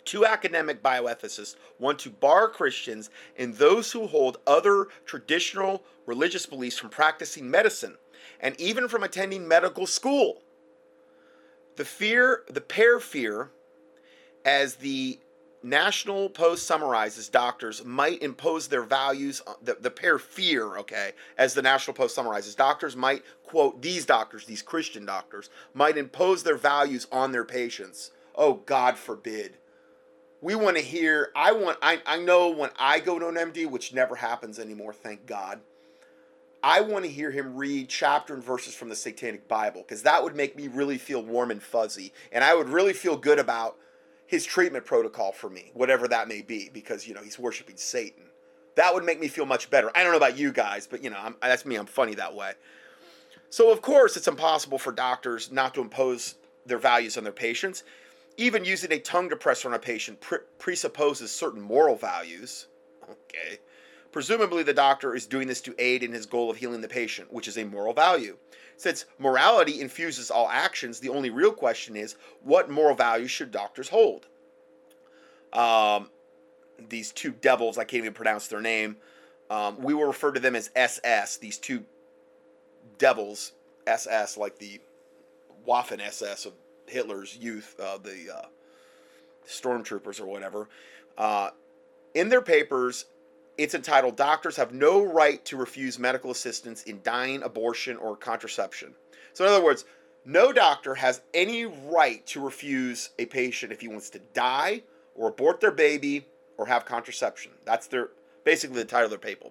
Two 0.06 0.26
academic 0.26 0.82
bioethicists 0.82 1.56
want 1.78 2.00
to 2.00 2.10
bar 2.10 2.50
Christians 2.50 3.10
and 3.38 3.54
those 3.54 3.92
who 3.92 4.08
hold 4.08 4.38
other 4.48 4.88
traditional 5.06 5.84
religious 6.06 6.46
beliefs 6.46 6.78
from 6.78 6.90
practicing 6.90 7.50
medicine 7.50 7.96
and 8.40 8.60
even 8.60 8.88
from 8.88 9.04
attending 9.04 9.48
medical 9.48 9.86
school. 9.86 10.42
The 11.76 11.86
fear, 11.86 12.44
the 12.50 12.62
pair 12.62 13.00
fear, 13.00 13.52
as 14.46 14.76
the 14.76 15.20
National 15.62 16.30
Post 16.30 16.66
summarizes 16.66 17.28
doctors 17.28 17.84
might 17.84 18.22
impose 18.22 18.68
their 18.68 18.84
values, 18.84 19.42
uh, 19.46 19.54
the, 19.62 19.78
the 19.80 19.92
pair 19.92 20.18
fear, 20.18 20.78
okay, 20.78 21.12
as 21.38 21.54
the 21.54 21.62
National 21.62 21.94
Post 21.94 22.16
summarizes, 22.16 22.56
doctors 22.56 22.96
might, 22.96 23.24
quote, 23.44 23.82
these 23.82 24.06
doctors, 24.06 24.46
these 24.46 24.62
Christian 24.62 25.06
doctors, 25.06 25.50
might 25.74 25.98
impose 25.98 26.44
their 26.44 26.56
values 26.56 27.08
on 27.12 27.32
their 27.32 27.44
patients. 27.44 28.12
Oh, 28.36 28.54
God 28.54 28.98
forbid. 28.98 29.58
We 30.42 30.56
want 30.56 30.78
to 30.78 30.84
hear, 30.84 31.32
I 31.36 31.52
want, 31.52 31.78
I, 31.82 32.02
I 32.06 32.18
know 32.18 32.50
when 32.50 32.70
I 32.80 33.02
go 33.02 33.20
to 33.20 33.28
an 33.28 33.36
MD, 33.36 33.70
which 33.70 33.94
never 33.94 34.16
happens 34.16 34.60
anymore, 34.60 34.94
thank 34.94 35.26
God, 35.26 35.60
I 36.64 36.82
want 36.82 37.04
to 37.06 37.12
hear 37.12 37.32
him 37.32 37.56
read 37.56 37.90
chapter 37.90 38.34
and 38.34 38.44
verses 38.44 38.76
from 38.76 38.90
the 38.90 38.96
Satanic 38.96 39.48
Bible 39.48 39.82
because 39.82 40.04
that 40.04 40.24
would 40.24 40.36
make 40.36 40.56
me 40.56 40.68
really 40.68 40.98
feel 40.98 41.24
warm 41.24 41.52
and 41.52 41.62
fuzzy. 41.62 42.14
And 42.32 42.44
I 42.44 42.54
would 42.54 42.70
really 42.70 42.94
feel 42.94 43.18
good 43.18 43.40
about 43.40 43.78
his 44.30 44.46
treatment 44.46 44.86
protocol 44.86 45.32
for 45.32 45.50
me, 45.50 45.72
whatever 45.74 46.08
that 46.08 46.28
may 46.28 46.44
be, 46.44 46.70
because 46.72 47.08
you 47.08 47.16
know 47.16 47.24
he's 47.24 47.40
worshiping 47.40 47.78
Satan. 47.78 48.26
That 48.76 48.94
would 48.94 49.04
make 49.04 49.20
me 49.20 49.28
feel 49.28 49.48
much 49.48 49.72
better. 49.72 49.90
I 49.96 50.04
don't 50.04 50.12
know 50.12 50.18
about 50.18 50.38
you 50.38 50.52
guys, 50.52 50.86
but 50.86 51.04
you 51.04 51.10
know 51.10 51.18
I'm, 51.20 51.36
that's 51.42 51.66
me. 51.66 51.76
I'm 51.76 51.88
funny 51.88 52.14
that 52.14 52.36
way. 52.36 52.52
So 53.50 53.72
of 53.72 53.82
course 53.82 54.16
it's 54.18 54.28
impossible 54.28 54.78
for 54.78 54.92
doctors 54.92 55.52
not 55.52 55.74
to 55.74 55.82
impose 55.82 56.36
their 56.68 56.78
values 56.78 57.18
on 57.18 57.24
their 57.24 57.34
patients. 57.34 57.84
Even 58.38 58.64
using 58.64 58.92
a 58.92 59.00
tongue 59.00 59.32
depressor 59.32 59.66
on 59.66 59.74
a 59.74 59.80
patient 59.80 60.22
pre- 60.22 60.46
presupposes 60.60 61.32
certain 61.32 61.60
moral 61.60 61.96
values. 61.96 62.68
Okay. 63.04 63.58
Presumably, 64.12 64.62
the 64.62 64.74
doctor 64.76 65.16
is 65.16 65.26
doing 65.26 65.48
this 65.48 65.62
to 65.62 65.74
aid 65.80 66.04
in 66.04 66.12
his 66.12 66.28
goal 66.28 66.52
of 66.52 66.58
healing 66.58 66.82
the 66.82 66.88
patient, 66.88 67.34
which 67.34 67.48
is 67.48 67.58
a 67.58 67.66
moral 67.66 67.94
value. 67.94 68.38
Since 68.80 69.08
morality 69.18 69.82
infuses 69.82 70.32
all 70.32 70.48
actions, 70.48 71.02
the 71.02 71.10
only 71.10 71.30
real 71.30 71.52
question 71.52 71.98
is 71.98 72.16
what 72.44 72.70
moral 72.70 72.96
values 72.96 73.30
should 73.30 73.52
doctors 73.52 73.90
hold? 73.90 74.28
Um, 75.52 76.10
these 76.88 77.12
two 77.12 77.32
devils, 77.32 77.78
I 77.78 77.84
can't 77.84 78.04
even 78.04 78.14
pronounce 78.14 78.48
their 78.48 78.62
name. 78.62 78.96
Um, 79.50 79.82
we 79.82 79.94
will 79.94 80.06
refer 80.06 80.32
to 80.32 80.40
them 80.40 80.56
as 80.56 80.72
SS, 80.76 81.36
these 81.36 81.58
two 81.58 81.84
devils, 82.98 83.52
SS, 83.86 84.38
like 84.38 84.60
the 84.60 84.80
Waffen 85.68 86.00
SS 86.00 86.46
of 86.46 86.54
Hitler's 86.88 87.36
youth, 87.36 87.76
uh, 87.84 87.98
the 87.98 88.34
uh, 88.34 88.46
stormtroopers 89.46 90.22
or 90.22 90.26
whatever. 90.26 90.70
Uh, 91.18 91.50
in 92.14 92.30
their 92.30 92.42
papers, 92.42 93.08
it's 93.60 93.76
entitled 93.76 94.16
Doctors 94.16 94.56
Have 94.56 94.74
No 94.74 95.04
Right 95.04 95.44
to 95.44 95.58
Refuse 95.58 96.00
Medical 96.00 96.32
Assistance 96.32 96.84
in 96.84 97.02
Dying, 97.04 97.44
Abortion, 97.44 97.98
or 97.98 98.16
Contraception. 98.16 98.96
So, 99.34 99.44
in 99.44 99.52
other 99.52 99.64
words, 99.64 99.84
no 100.24 100.54
doctor 100.54 100.96
has 100.96 101.22
any 101.34 101.66
right 101.66 102.26
to 102.28 102.40
refuse 102.40 103.10
a 103.20 103.26
patient 103.26 103.74
if 103.74 103.82
he 103.82 103.90
wants 103.90 104.10
to 104.12 104.20
die 104.34 104.84
or 105.14 105.28
abort 105.28 105.60
their 105.60 105.72
baby 105.72 106.26
or 106.58 106.68
have 106.68 106.86
contraception. 106.86 107.52
That's 107.66 107.88
their 107.88 108.12
basically 108.46 108.78
the 108.78 108.86
title 108.86 109.06
of 109.06 109.12
their 109.12 109.20
paper. 109.20 109.50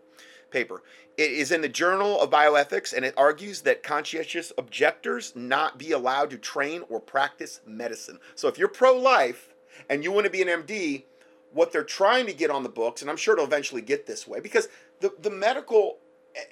Paper. 0.50 0.82
It 1.18 1.30
is 1.30 1.52
in 1.52 1.60
the 1.60 1.68
Journal 1.68 2.18
of 2.18 2.30
Bioethics 2.30 2.94
and 2.94 3.04
it 3.04 3.12
argues 3.18 3.60
that 3.62 3.82
conscientious 3.82 4.52
objectors 4.56 5.34
not 5.36 5.76
be 5.76 5.92
allowed 5.92 6.30
to 6.30 6.38
train 6.38 6.82
or 6.88 6.98
practice 6.98 7.60
medicine. 7.66 8.18
So 8.34 8.48
if 8.48 8.56
you're 8.56 8.68
pro-life 8.68 9.54
and 9.90 10.02
you 10.02 10.12
want 10.12 10.24
to 10.24 10.30
be 10.30 10.40
an 10.40 10.48
MD, 10.48 11.04
what 11.52 11.72
they're 11.72 11.84
trying 11.84 12.26
to 12.26 12.32
get 12.32 12.50
on 12.50 12.62
the 12.62 12.68
books, 12.68 13.00
and 13.00 13.10
I'm 13.10 13.16
sure 13.16 13.34
it'll 13.34 13.46
eventually 13.46 13.82
get 13.82 14.06
this 14.06 14.26
way, 14.26 14.40
because 14.40 14.68
the, 15.00 15.12
the 15.20 15.30
medical, 15.30 15.98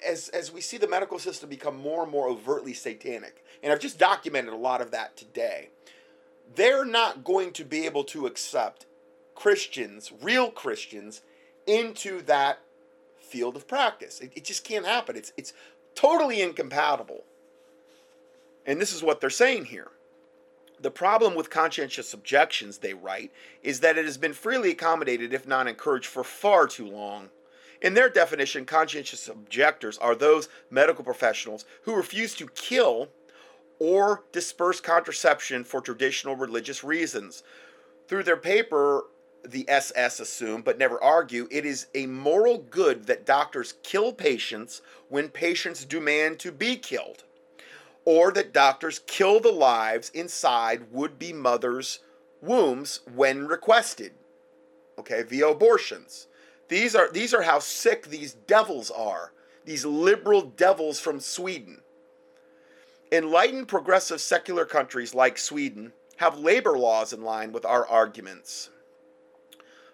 as, 0.05 0.29
as 0.29 0.51
we 0.51 0.61
see 0.61 0.77
the 0.77 0.87
medical 0.87 1.19
system 1.19 1.49
become 1.49 1.77
more 1.77 2.03
and 2.03 2.11
more 2.11 2.27
overtly 2.27 2.73
satanic, 2.73 3.43
and 3.61 3.71
I've 3.71 3.79
just 3.79 3.99
documented 3.99 4.53
a 4.53 4.57
lot 4.57 4.81
of 4.81 4.91
that 4.91 5.15
today, 5.15 5.69
they're 6.55 6.85
not 6.85 7.23
going 7.23 7.51
to 7.53 7.63
be 7.63 7.85
able 7.85 8.03
to 8.05 8.25
accept 8.25 8.85
Christians, 9.35 10.11
real 10.21 10.49
Christians, 10.49 11.21
into 11.67 12.21
that 12.23 12.59
field 13.19 13.55
of 13.55 13.67
practice. 13.67 14.19
It, 14.19 14.31
it 14.35 14.45
just 14.45 14.63
can't 14.63 14.85
happen. 14.85 15.15
It's, 15.15 15.33
it's 15.37 15.53
totally 15.93 16.41
incompatible. 16.41 17.23
And 18.65 18.81
this 18.81 18.93
is 18.93 19.03
what 19.03 19.21
they're 19.21 19.29
saying 19.29 19.65
here. 19.65 19.91
The 20.79 20.91
problem 20.91 21.33
with 21.33 21.49
conscientious 21.49 22.13
objections, 22.13 22.77
they 22.77 22.93
write, 22.93 23.31
is 23.63 23.79
that 23.79 23.97
it 23.97 24.05
has 24.05 24.17
been 24.17 24.33
freely 24.33 24.71
accommodated, 24.71 25.33
if 25.33 25.47
not 25.47 25.67
encouraged, 25.67 26.05
for 26.05 26.23
far 26.23 26.67
too 26.67 26.87
long. 26.87 27.29
In 27.81 27.95
their 27.95 28.09
definition, 28.09 28.65
conscientious 28.65 29.27
objectors 29.27 29.97
are 29.97 30.15
those 30.15 30.49
medical 30.69 31.03
professionals 31.03 31.65
who 31.83 31.95
refuse 31.95 32.35
to 32.35 32.47
kill 32.49 33.09
or 33.79 34.23
disperse 34.31 34.79
contraception 34.79 35.63
for 35.63 35.81
traditional 35.81 36.35
religious 36.35 36.83
reasons. 36.83 37.43
Through 38.07 38.23
their 38.23 38.37
paper, 38.37 39.05
the 39.43 39.65
SS 39.69 40.19
assume, 40.19 40.61
but 40.61 40.77
never 40.77 41.01
argue, 41.01 41.47
it 41.51 41.65
is 41.65 41.87
a 41.95 42.05
moral 42.05 42.59
good 42.59 43.05
that 43.07 43.25
doctors 43.25 43.75
kill 43.83 44.11
patients 44.11 44.81
when 45.09 45.29
patients 45.29 45.85
demand 45.85 46.39
to 46.39 46.51
be 46.51 46.75
killed 46.75 47.23
or 48.07 48.31
that 48.31 48.53
doctors 48.53 49.01
kill 49.05 49.41
the 49.41 49.51
lives 49.51 50.09
inside 50.11 50.89
would 50.93 51.19
be 51.19 51.33
mothers' 51.33 51.99
wombs 52.41 53.01
when 53.13 53.45
requested. 53.45 54.13
Okay, 54.97 55.23
via 55.23 55.49
abortions. 55.49 56.27
These 56.69 56.95
are 56.95 57.11
these 57.11 57.33
are 57.33 57.41
how 57.41 57.59
sick 57.59 58.05
these 58.05 58.31
devils 58.31 58.89
are. 58.91 59.33
These 59.65 59.85
liberal 59.85 60.41
devils 60.41 61.01
from 61.01 61.19
Sweden. 61.19 61.81
Enlightened 63.11 63.67
progressive 63.67 64.21
secular 64.21 64.63
countries 64.63 65.13
like 65.13 65.37
Sweden 65.37 65.91
have 66.15 66.39
labor 66.39 66.77
laws 66.77 67.11
in 67.11 67.23
line 67.23 67.51
with 67.51 67.65
our 67.65 67.85
arguments. 67.85 68.69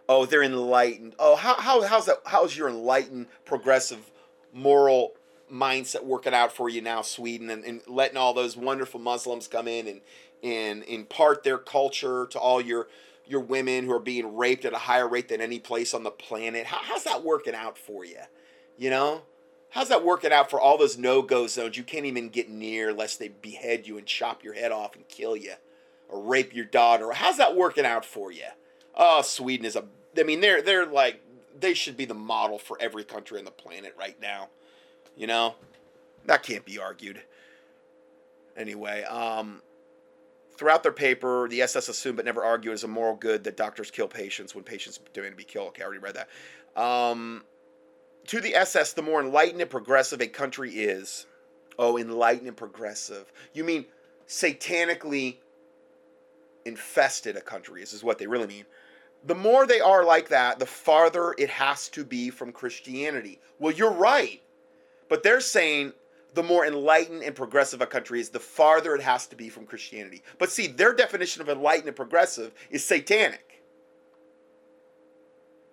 Oh, 0.08 0.28
they're 0.28 0.44
enlightened. 0.44 1.16
Oh, 1.18 1.36
how, 1.36 1.56
how 1.56 1.82
how's 1.82 2.06
that 2.06 2.20
how's 2.28 2.56
your 2.56 2.70
enlightened 2.70 3.26
progressive 3.44 4.12
moral 4.54 5.14
mindset 5.54 6.04
working 6.04 6.34
out 6.34 6.52
for 6.52 6.68
you 6.70 6.82
now, 6.82 7.02
Sweden, 7.02 7.50
and, 7.50 7.64
and 7.64 7.82
letting 7.88 8.18
all 8.18 8.34
those 8.34 8.58
wonderful 8.58 9.00
Muslims 9.00 9.48
come 9.48 9.68
in 9.68 9.88
and 9.88 10.02
and 10.42 10.84
impart 10.84 11.44
their 11.44 11.58
culture 11.58 12.28
to 12.32 12.40
all 12.40 12.60
your 12.60 12.88
your 13.26 13.40
women 13.40 13.86
who 13.86 13.94
are 13.94 14.00
being 14.00 14.36
raped 14.36 14.66
at 14.66 14.74
a 14.74 14.80
higher 14.80 15.08
rate 15.08 15.30
than 15.30 15.40
any 15.40 15.60
place 15.60 15.94
on 15.94 16.04
the 16.04 16.12
planet. 16.12 16.66
How, 16.66 16.80
how's 16.82 17.06
that 17.06 17.24
working 17.24 17.56
out 17.56 17.78
for 17.78 18.04
you? 18.04 18.20
You 18.78 18.90
know, 18.90 19.22
how's 19.70 19.90
that 19.90 20.04
working 20.04 20.34
out 20.34 20.50
for 20.50 20.60
all 20.60 20.78
those 20.78 20.98
no 20.98 21.22
go 21.22 21.48
zones 21.48 21.78
you 21.78 21.84
can't 21.84 22.06
even 22.06 22.30
get 22.30 22.50
near 22.50 22.92
lest 22.92 23.20
they 23.20 23.30
behead 23.30 23.88
you 23.88 23.98
and 23.98 24.06
chop 24.06 24.44
your 24.44 24.54
head 24.54 24.72
off 24.72 24.96
and 24.96 25.08
kill 25.08 25.38
you 25.38 25.54
or 26.10 26.22
rape 26.22 26.54
your 26.54 26.66
daughter? 26.66 27.12
How's 27.14 27.38
that 27.38 27.56
working 27.56 27.86
out 27.86 28.04
for 28.04 28.32
you? 28.32 28.48
Oh, 28.96 29.22
Sweden 29.22 29.66
is 29.66 29.76
a. 29.76 29.86
I 30.18 30.24
mean, 30.24 30.42
they're 30.42 30.62
they're 30.62 30.86
like 30.86 31.22
they 31.58 31.74
should 31.74 31.96
be 31.96 32.06
the 32.06 32.14
model 32.14 32.58
for 32.58 32.78
every 32.80 33.04
country 33.04 33.40
on 33.40 33.46
the 33.46 33.52
planet 33.52 33.96
right 33.98 34.20
now. 34.22 34.50
You 35.16 35.28
know, 35.28 35.56
that 36.26 36.44
can't 36.44 36.66
be 36.66 36.80
argued. 36.80 37.22
Anyway, 38.56 39.04
um, 39.04 39.62
throughout 40.58 40.84
their 40.84 40.92
paper, 40.92 41.48
the 41.50 41.62
SS 41.62 41.90
assumed 41.90 42.18
but 42.18 42.26
never 42.26 42.44
argued 42.44 42.74
as 42.74 42.84
a 42.84 42.88
moral 42.88 43.16
good 43.16 43.44
that 43.44 43.58
doctors 43.58 43.92
kill 43.92 44.08
patients 44.08 44.56
when 44.56 44.64
patients 44.64 45.00
demand 45.14 45.34
to 45.34 45.38
be 45.38 45.44
killed. 45.44 45.70
Okay, 45.70 45.84
I 45.84 45.86
already 45.86 46.00
read 46.00 46.16
that. 46.16 46.82
Um, 46.82 47.44
to 48.28 48.40
the 48.40 48.56
SS, 48.56 48.94
the 48.94 49.02
more 49.02 49.22
enlightened 49.22 49.62
and 49.62 49.70
progressive 49.70 50.22
a 50.22 50.28
country 50.28 50.72
is. 50.72 51.26
Oh, 51.78 51.98
enlightened 51.98 52.48
and 52.48 52.58
progressive. 52.58 53.32
You 53.54 53.64
mean 53.64 53.86
satanically 54.28 55.38
infested 56.66 57.36
a 57.36 57.42
country 57.42 57.82
is, 57.82 57.94
is 57.94 58.04
what 58.04 58.18
they 58.18 58.28
really 58.28 58.48
mean. 58.48 58.66
The 59.26 59.36
more 59.36 59.66
they 59.66 59.80
are 59.80 60.04
like 60.04 60.30
that, 60.30 60.60
the 60.60 60.66
farther 60.66 61.34
it 61.38 61.50
has 61.50 61.90
to 61.90 62.04
be 62.04 62.30
from 62.30 62.52
Christianity. 62.52 63.40
Well, 63.60 63.74
you're 63.74 63.92
right. 63.92 64.42
But 65.10 65.24
they're 65.24 65.42
saying 65.42 65.94
the 66.34 66.44
more 66.44 66.66
enlightened 66.66 67.24
and 67.24 67.36
progressive 67.36 67.82
a 67.82 67.86
country 67.86 68.20
is, 68.20 68.30
the 68.30 68.40
farther 68.40 68.96
it 68.96 69.02
has 69.02 69.28
to 69.28 69.36
be 69.36 69.50
from 69.50 69.66
Christianity. 69.66 70.24
But 70.40 70.52
see, 70.52 70.68
their 70.68 70.94
definition 70.94 71.42
of 71.42 71.50
enlightened 71.50 71.88
and 71.88 71.96
progressive 71.96 72.54
is 72.70 72.84
satanic. 72.84 73.64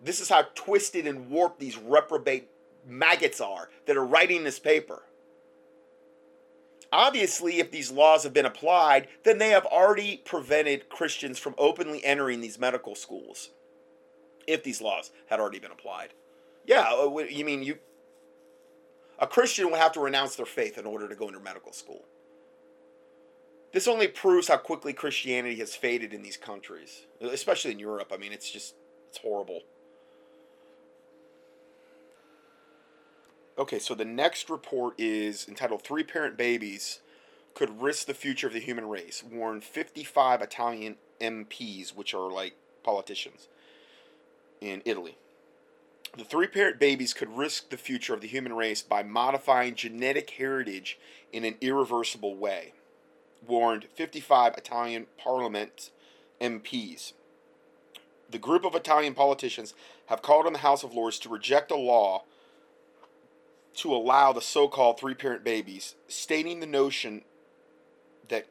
This 0.03 0.21
is 0.21 0.29
how 0.29 0.47
twisted 0.55 1.07
and 1.07 1.31
warped 1.31 1.61
these 1.61 1.79
reprobate 1.79 2.49
maggots 2.87 3.41
are 3.41 3.69
that 3.87 3.97
are 3.97 4.05
writing 4.05 4.45
this 4.45 4.59
paper. 4.59 5.03
Obviously, 6.93 7.61
if 7.61 7.71
these 7.71 7.91
laws 7.91 8.25
have 8.25 8.33
been 8.33 8.47
applied, 8.47 9.07
then 9.23 9.39
they 9.39 9.51
have 9.51 9.67
already 9.67 10.17
prevented 10.25 10.89
Christians 10.89 11.39
from 11.39 11.55
openly 11.57 12.05
entering 12.05 12.41
these 12.41 12.59
medical 12.59 12.95
schools. 12.95 13.51
If 14.47 14.65
these 14.65 14.81
laws 14.81 15.13
had 15.29 15.39
already 15.39 15.61
been 15.61 15.71
applied. 15.71 16.15
Yeah, 16.67 16.93
uh, 16.93 17.19
you 17.29 17.45
mean 17.45 17.63
you 17.63 17.79
a 19.21 19.27
Christian 19.27 19.71
would 19.71 19.79
have 19.79 19.93
to 19.93 20.01
renounce 20.01 20.35
their 20.37 20.47
faith 20.47 20.79
in 20.79 20.87
order 20.87 21.07
to 21.07 21.15
go 21.15 21.29
into 21.29 21.41
medical 21.41 21.73
school. 21.73 22.05
This 23.73 23.87
only 23.87 24.09
proves 24.09 24.49
how 24.49 24.57
quickly 24.57 24.93
Christianity 24.93 25.57
has 25.57 25.77
faded 25.77 26.13
in 26.13 26.23
these 26.23 26.37
countries, 26.37 27.07
especially 27.21 27.71
in 27.71 27.79
Europe. 27.79 28.11
I 28.13 28.17
mean, 28.17 28.33
it's 28.33 28.51
just 28.51 28.75
it's 29.09 29.19
horrible. 29.19 29.61
Okay, 33.59 33.79
so 33.79 33.95
the 33.95 34.07
next 34.07 34.49
report 34.49 34.95
is 34.99 35.47
entitled 35.47 35.83
Three 35.83 36.03
Parent 36.03 36.37
Babies 36.37 37.01
Could 37.55 37.83
Risk 37.83 38.07
the 38.07 38.15
Future 38.15 38.47
of 38.47 38.55
the 38.55 38.61
Human 38.61 38.89
Race, 38.89 39.23
warned 39.23 39.65
55 39.65 40.41
Italian 40.41 40.97
MPs, 41.21 41.95
which 41.95 42.15
are 42.15 42.31
like 42.31 42.55
politicians 42.83 43.49
in 44.61 44.81
Italy. 44.85 45.17
The 46.17 46.25
three 46.25 46.49
parent 46.49 46.81
babies 46.81 47.15
could 47.15 47.37
risk 47.37 47.71
the 47.71 47.77
future 47.77 48.15
of 48.15 48.21
the 48.21 48.29
human 48.29 48.53
race 48.53 48.83
by 48.83 49.03
modifying 49.03 49.77
genetic 49.77 50.31
heritage 50.31 50.99
in 51.33 51.45
an 51.45 51.55
irreversible 51.61 52.35
way, 52.35 52.73
warned 53.47 53.87
55 53.95 54.55
Italian 54.57 55.07
parliament 55.17 55.91
MPs. 56.41 57.13
The 58.29 58.39
group 58.39 58.65
of 58.65 58.75
Italian 58.75 59.15
politicians 59.15 59.75
have 60.07 60.23
called 60.23 60.47
on 60.47 60.53
the 60.53 60.61
House 60.61 60.83
of 60.83 60.95
Lords 60.95 61.19
to 61.21 61.29
reject 61.29 61.71
a 61.71 61.77
law 61.77 62.25
to 63.75 63.95
allow 63.95 64.33
the 64.33 64.41
so 64.41 64.67
called 64.67 64.99
three 64.99 65.15
parent 65.15 65.45
babies, 65.45 65.95
stating 66.09 66.59
the 66.59 66.67
notion 66.67 67.23
that, 68.29 68.47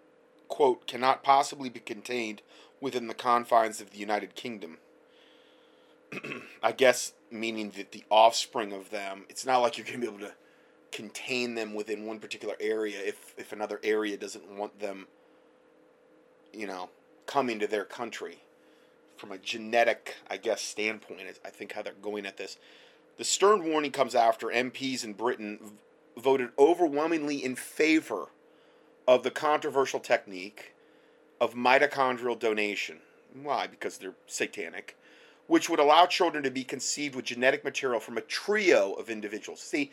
quote, 0.48 0.88
cannot 0.88 1.24
possibly 1.24 1.68
be 1.68 1.82
contained 1.82 2.42
within 2.80 3.08
the 3.08 3.14
confines 3.14 3.82
of 3.82 3.92
the 3.92 3.98
United 3.98 4.36
Kingdom. 4.36 4.78
I 6.64 6.72
guess 6.72 7.14
meaning 7.32 7.72
that 7.78 7.92
the 7.92 8.04
offspring 8.10 8.74
of 8.74 8.90
them, 8.90 9.26
it's 9.30 9.46
not 9.46 9.60
like 9.60 9.78
you're 9.78 9.86
going 9.86 10.02
to 10.02 10.08
be 10.08 10.14
able 10.14 10.28
to 10.28 10.34
contain 10.92 11.56
them 11.56 11.74
within 11.74 12.06
one 12.06 12.20
particular 12.20 12.56
area 12.60 13.00
if, 13.04 13.34
if 13.38 13.52
another 13.52 13.80
area 13.84 14.18
doesn't 14.18 14.50
want 14.58 14.80
them, 14.80 15.08
you 16.54 16.68
know, 16.68 16.90
coming 17.26 17.60
to 17.60 17.68
their 17.68 17.86
country. 17.86 18.40
From 19.18 19.32
a 19.32 19.38
genetic, 19.38 20.16
I 20.30 20.38
guess, 20.38 20.62
standpoint, 20.62 21.22
I 21.44 21.50
think 21.50 21.74
how 21.74 21.82
they're 21.82 21.94
going 22.02 22.26
at 22.26 22.38
this. 22.38 22.58
The 23.18 23.26
stern 23.26 23.66
warning 23.66 23.92
comes 23.92 24.16
after 24.16 24.48
MPs 24.48 25.04
in 25.04 25.14
Britain 25.14 25.60
voted 26.18 26.50
overwhelmingly 26.58 27.44
in 27.44 27.56
favor 27.56 28.28
of 29.08 29.24
the 29.24 29.32
controversial 29.32 30.00
technique 30.00 30.74
of 31.42 31.54
mitochondrial 31.54 32.40
donation. 32.40 33.00
Why? 33.34 33.68
Because 33.68 33.98
they're 33.98 34.14
satanic 34.26 34.96
which 35.50 35.68
would 35.68 35.80
allow 35.80 36.06
children 36.06 36.44
to 36.44 36.52
be 36.52 36.64
conceived 36.64 37.16
with 37.16 37.26
genetic 37.26 37.64
material 37.64 38.00
from 38.00 38.20
a 38.20 38.22
trio 38.22 38.94
of 38.94 39.10
individuals. 39.10 39.60
See, 39.60 39.92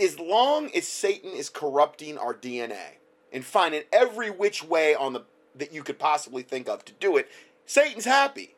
as 0.00 0.20
long 0.20 0.70
as 0.76 0.86
Satan 0.86 1.32
is 1.32 1.50
corrupting 1.50 2.16
our 2.16 2.32
DNA 2.32 2.98
and 3.32 3.44
finding 3.44 3.82
every 3.92 4.30
which 4.30 4.62
way 4.62 4.94
on 4.94 5.12
the 5.12 5.22
that 5.56 5.72
you 5.72 5.82
could 5.82 5.98
possibly 5.98 6.44
think 6.44 6.68
of 6.68 6.84
to 6.84 6.92
do 7.00 7.16
it, 7.16 7.28
Satan's 7.64 8.04
happy. 8.04 8.54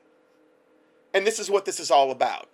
And 1.15 1.27
this 1.27 1.39
is 1.39 1.49
what 1.49 1.65
this 1.65 1.81
is 1.81 1.91
all 1.91 2.11
about. 2.11 2.51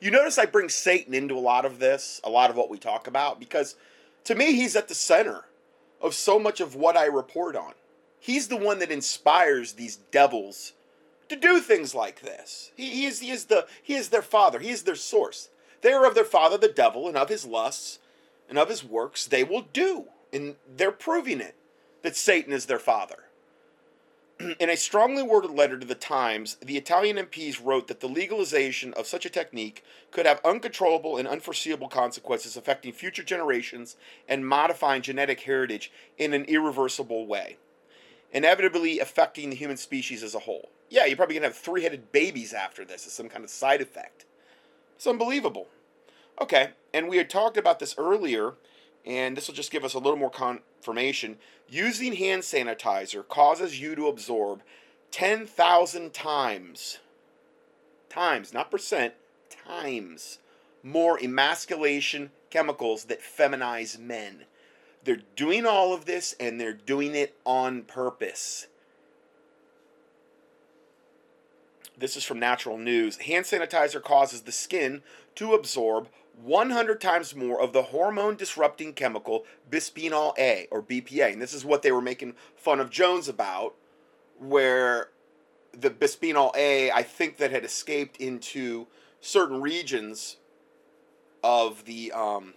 You 0.00 0.10
notice 0.10 0.36
I 0.36 0.46
bring 0.46 0.68
Satan 0.68 1.14
into 1.14 1.36
a 1.36 1.38
lot 1.38 1.64
of 1.64 1.78
this, 1.78 2.20
a 2.24 2.30
lot 2.30 2.50
of 2.50 2.56
what 2.56 2.70
we 2.70 2.78
talk 2.78 3.06
about, 3.06 3.38
because 3.38 3.76
to 4.24 4.34
me, 4.34 4.54
he's 4.54 4.74
at 4.74 4.88
the 4.88 4.96
center 4.96 5.44
of 6.00 6.12
so 6.12 6.40
much 6.40 6.60
of 6.60 6.74
what 6.74 6.96
I 6.96 7.04
report 7.04 7.54
on. 7.54 7.74
He's 8.18 8.48
the 8.48 8.56
one 8.56 8.80
that 8.80 8.90
inspires 8.90 9.74
these 9.74 9.96
devils 10.10 10.72
to 11.32 11.38
do 11.38 11.60
things 11.60 11.94
like 11.94 12.20
this. 12.20 12.72
He, 12.76 12.90
he, 12.90 13.06
is, 13.06 13.20
he, 13.20 13.30
is 13.30 13.46
the, 13.46 13.66
he 13.82 13.94
is 13.94 14.10
their 14.10 14.22
father, 14.22 14.58
he 14.58 14.70
is 14.70 14.82
their 14.82 14.94
source. 14.94 15.48
They 15.80 15.92
are 15.92 16.06
of 16.06 16.14
their 16.14 16.24
father, 16.24 16.58
the 16.58 16.68
devil, 16.68 17.08
and 17.08 17.16
of 17.16 17.28
his 17.28 17.46
lusts 17.46 17.98
and 18.48 18.58
of 18.58 18.68
his 18.68 18.84
works 18.84 19.26
they 19.26 19.42
will 19.42 19.62
do. 19.72 20.04
And 20.32 20.56
they're 20.76 20.92
proving 20.92 21.40
it 21.40 21.56
that 22.02 22.16
Satan 22.16 22.52
is 22.52 22.66
their 22.66 22.78
father. 22.78 23.24
In 24.60 24.68
a 24.68 24.76
strongly 24.76 25.22
worded 25.22 25.52
letter 25.52 25.78
to 25.78 25.86
the 25.86 25.94
Times, 25.94 26.56
the 26.60 26.76
Italian 26.76 27.16
MPs 27.16 27.64
wrote 27.64 27.88
that 27.88 28.00
the 28.00 28.08
legalization 28.08 28.92
of 28.94 29.06
such 29.06 29.24
a 29.24 29.30
technique 29.30 29.82
could 30.10 30.26
have 30.26 30.40
uncontrollable 30.44 31.16
and 31.16 31.26
unforeseeable 31.26 31.88
consequences 31.88 32.58
affecting 32.58 32.92
future 32.92 33.22
generations 33.22 33.96
and 34.28 34.46
modifying 34.46 35.00
genetic 35.00 35.40
heritage 35.40 35.90
in 36.18 36.34
an 36.34 36.44
irreversible 36.44 37.26
way, 37.26 37.56
inevitably 38.32 38.98
affecting 39.00 39.48
the 39.48 39.56
human 39.56 39.78
species 39.78 40.22
as 40.22 40.34
a 40.34 40.40
whole 40.40 40.68
yeah, 40.92 41.06
you're 41.06 41.16
probably 41.16 41.38
to 41.38 41.42
have 41.42 41.56
three 41.56 41.82
headed 41.82 42.12
babies 42.12 42.52
after 42.52 42.84
this 42.84 43.06
as 43.06 43.12
some 43.12 43.28
kind 43.28 43.44
of 43.44 43.50
side 43.50 43.80
effect. 43.80 44.26
It's 44.96 45.06
unbelievable. 45.06 45.68
Okay, 46.40 46.70
and 46.92 47.08
we 47.08 47.16
had 47.16 47.30
talked 47.30 47.56
about 47.56 47.78
this 47.78 47.94
earlier, 47.96 48.54
and 49.04 49.36
this 49.36 49.48
will 49.48 49.54
just 49.54 49.70
give 49.70 49.84
us 49.84 49.94
a 49.94 49.98
little 49.98 50.18
more 50.18 50.30
confirmation. 50.30 51.38
Using 51.68 52.14
hand 52.14 52.42
sanitizer 52.42 53.26
causes 53.26 53.80
you 53.80 53.94
to 53.94 54.06
absorb 54.06 54.62
10,000 55.10 56.12
times, 56.12 56.98
times, 58.10 58.52
not 58.52 58.70
percent, 58.70 59.14
times 59.50 60.38
more 60.82 61.18
emasculation 61.22 62.30
chemicals 62.50 63.04
that 63.04 63.20
feminize 63.22 63.98
men. 63.98 64.44
They're 65.04 65.22
doing 65.36 65.64
all 65.66 65.94
of 65.94 66.04
this 66.04 66.34
and 66.38 66.60
they're 66.60 66.72
doing 66.72 67.14
it 67.14 67.36
on 67.44 67.82
purpose. 67.82 68.66
This 72.02 72.16
is 72.16 72.24
from 72.24 72.40
Natural 72.40 72.78
News. 72.78 73.18
Hand 73.18 73.44
sanitizer 73.44 74.02
causes 74.02 74.40
the 74.40 74.50
skin 74.50 75.02
to 75.36 75.54
absorb 75.54 76.08
100 76.42 77.00
times 77.00 77.32
more 77.32 77.62
of 77.62 77.72
the 77.72 77.84
hormone 77.84 78.34
disrupting 78.34 78.92
chemical 78.92 79.44
bisphenol 79.70 80.36
A 80.36 80.66
or 80.72 80.82
BPA. 80.82 81.32
And 81.32 81.40
this 81.40 81.54
is 81.54 81.64
what 81.64 81.82
they 81.82 81.92
were 81.92 82.00
making 82.00 82.34
fun 82.56 82.80
of 82.80 82.90
Jones 82.90 83.28
about, 83.28 83.76
where 84.40 85.10
the 85.72 85.90
bisphenol 85.90 86.50
A, 86.56 86.90
I 86.90 87.04
think, 87.04 87.36
that 87.36 87.52
had 87.52 87.64
escaped 87.64 88.16
into 88.16 88.88
certain 89.20 89.60
regions 89.60 90.38
of 91.44 91.84
the, 91.84 92.10
um, 92.10 92.54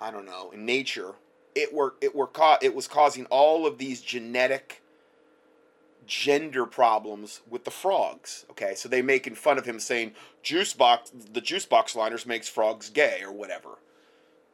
I 0.00 0.12
don't 0.12 0.26
know, 0.26 0.52
in 0.52 0.64
nature, 0.64 1.14
it 1.56 1.74
were 1.74 1.94
it 2.00 2.14
were 2.14 2.28
ca- 2.28 2.58
it 2.62 2.72
was 2.72 2.86
causing 2.86 3.26
all 3.26 3.66
of 3.66 3.78
these 3.78 4.00
genetic 4.00 4.80
gender 6.10 6.66
problems 6.66 7.40
with 7.48 7.64
the 7.64 7.70
frogs. 7.70 8.44
Okay, 8.50 8.74
so 8.74 8.88
they 8.88 9.00
making 9.00 9.36
fun 9.36 9.56
of 9.56 9.64
him 9.64 9.78
saying 9.78 10.12
juice 10.42 10.74
box 10.74 11.12
the 11.32 11.40
juice 11.40 11.64
box 11.64 11.94
liners 11.94 12.26
makes 12.26 12.48
frogs 12.48 12.90
gay 12.90 13.20
or 13.24 13.32
whatever. 13.32 13.78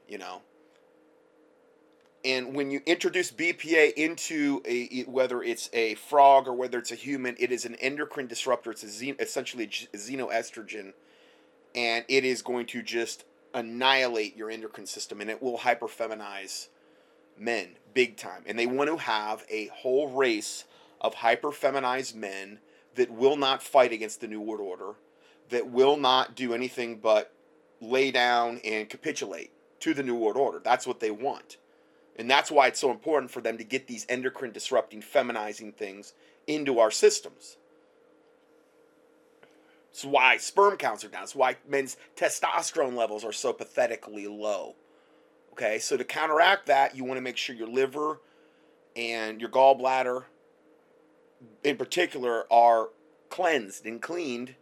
You 0.07 0.19
know. 0.19 0.43
And 2.25 2.55
when 2.55 2.71
you 2.71 2.83
introduce 2.87 3.31
BPA 3.31 3.95
into 3.95 4.61
a 4.67 5.05
whether 5.05 5.43
it's 5.43 5.71
a 5.73 5.95
frog 5.95 6.47
or 6.47 6.53
whether 6.53 6.79
it's 6.79 6.93
a 6.93 6.97
human, 6.97 7.37
it 7.39 7.51
is 7.51 7.65
an 7.65 7.77
endocrine 7.77 8.27
disruptor. 8.27 8.71
It's 8.71 8.85
a 8.85 9.21
essentially 9.21 9.65
a 9.65 9.97
xenoestrogen, 9.97 10.93
and 11.75 12.05
it 12.09 12.25
is 12.25 12.43
going 12.43 12.67
to 12.67 12.83
just 12.83 13.25
annihilate 13.55 14.37
your 14.37 14.51
endocrine 14.51 14.87
system, 14.87 15.23
and 15.23 15.31
it 15.31 15.43
will 15.43 15.59
hyperfeminize 15.59 16.69
men 17.39 17.77
big 17.95 18.19
time. 18.19 18.43
And 18.45 18.59
they 18.59 18.67
want 18.67 18.91
to 18.91 18.99
have 18.99 19.45
a 19.49 19.69
whole 19.69 20.09
race 20.09 20.65
of 21.01 21.16
hyperfeminized 21.16 22.14
men 22.14 22.61
that 22.94 23.11
will 23.11 23.36
not 23.36 23.62
fight 23.62 23.92
against 23.92 24.20
the 24.20 24.28
New 24.28 24.40
World 24.40 24.61
Order, 24.61 24.94
that 25.51 25.68
will 25.68 25.97
not 25.97 26.34
do 26.34 26.55
anything 26.55 26.99
but 26.99 27.32
lay 27.80 28.11
down 28.11 28.61
and 28.64 28.88
capitulate 28.88 29.53
to 29.80 29.94
the 29.94 30.03
New 30.03 30.16
World 30.16 30.36
Order. 30.36 30.61
That's 30.62 30.86
what 30.86 31.01
they 31.01 31.11
want. 31.11 31.59
And 32.18 32.30
that's 32.30 32.51
why 32.51 32.66
it's 32.68 32.80
so 32.80 32.90
important 32.90 33.30
for 33.30 33.42
them 33.42 33.59
to 33.59 33.64
get 33.64 33.86
these 33.86 34.07
endocrine 34.09 34.53
disrupting, 34.53 35.03
feminizing 35.03 35.72
things 35.72 36.14
into 36.47 36.78
our 36.78 36.90
systems. 36.90 37.59
It's 39.90 40.05
why 40.05 40.38
sperm 40.38 40.76
counts 40.76 41.05
are 41.05 41.09
down. 41.09 41.22
It's 41.22 41.34
why 41.34 41.57
men's 41.68 41.97
testosterone 42.16 42.97
levels 42.97 43.24
are 43.24 43.32
so 43.32 43.53
pathetically 43.53 44.26
low. 44.26 44.74
Okay, 45.53 45.78
so 45.78 45.97
to 45.97 46.05
counteract 46.05 46.66
that, 46.66 46.94
you 46.94 47.05
want 47.05 47.16
to 47.16 47.22
make 47.22 47.38
sure 47.38 47.57
your 47.57 47.68
liver 47.68 48.20
and 48.94 49.40
your 49.40 49.49
gallbladder, 49.49 50.24
in 51.62 51.76
particular, 51.76 52.51
are 52.53 52.91
cleansed 53.30 53.87
and 53.87 54.01
cleaned. 54.01 54.55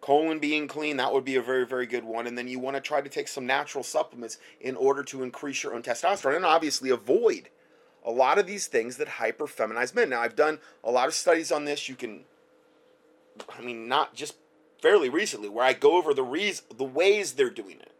Colon 0.00 0.40
being 0.40 0.66
clean, 0.66 0.96
that 0.96 1.12
would 1.12 1.24
be 1.24 1.36
a 1.36 1.42
very, 1.42 1.64
very 1.64 1.86
good 1.86 2.04
one. 2.04 2.26
And 2.26 2.36
then 2.36 2.48
you 2.48 2.58
want 2.58 2.76
to 2.76 2.80
try 2.80 3.00
to 3.00 3.08
take 3.08 3.28
some 3.28 3.46
natural 3.46 3.84
supplements 3.84 4.38
in 4.60 4.74
order 4.74 5.04
to 5.04 5.22
increase 5.22 5.62
your 5.62 5.74
own 5.74 5.82
testosterone 5.82 6.36
and 6.36 6.44
obviously 6.44 6.90
avoid 6.90 7.48
a 8.04 8.10
lot 8.10 8.38
of 8.38 8.46
these 8.46 8.66
things 8.66 8.96
that 8.96 9.06
hyper 9.06 9.46
feminize 9.46 9.94
men. 9.94 10.10
Now, 10.10 10.20
I've 10.20 10.34
done 10.34 10.58
a 10.82 10.90
lot 10.90 11.06
of 11.06 11.14
studies 11.14 11.52
on 11.52 11.66
this. 11.66 11.88
You 11.88 11.94
can, 11.94 12.24
I 13.56 13.60
mean, 13.60 13.86
not 13.86 14.14
just 14.14 14.34
fairly 14.80 15.08
recently, 15.08 15.48
where 15.48 15.64
I 15.64 15.72
go 15.72 15.96
over 15.96 16.12
the 16.12 16.24
reason, 16.24 16.64
the 16.76 16.82
ways 16.82 17.34
they're 17.34 17.48
doing 17.48 17.78
it 17.80 17.92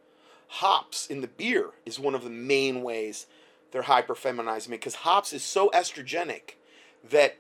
hops 0.56 1.06
in 1.06 1.22
the 1.22 1.28
beer 1.28 1.70
is 1.86 1.98
one 1.98 2.14
of 2.14 2.24
the 2.24 2.30
main 2.30 2.82
ways 2.82 3.26
they're 3.70 3.84
hyperfeminizing 3.84 4.68
me 4.68 4.76
because 4.76 4.96
hops 4.96 5.32
is 5.32 5.42
so 5.42 5.70
estrogenic 5.70 6.56
that 7.08 7.38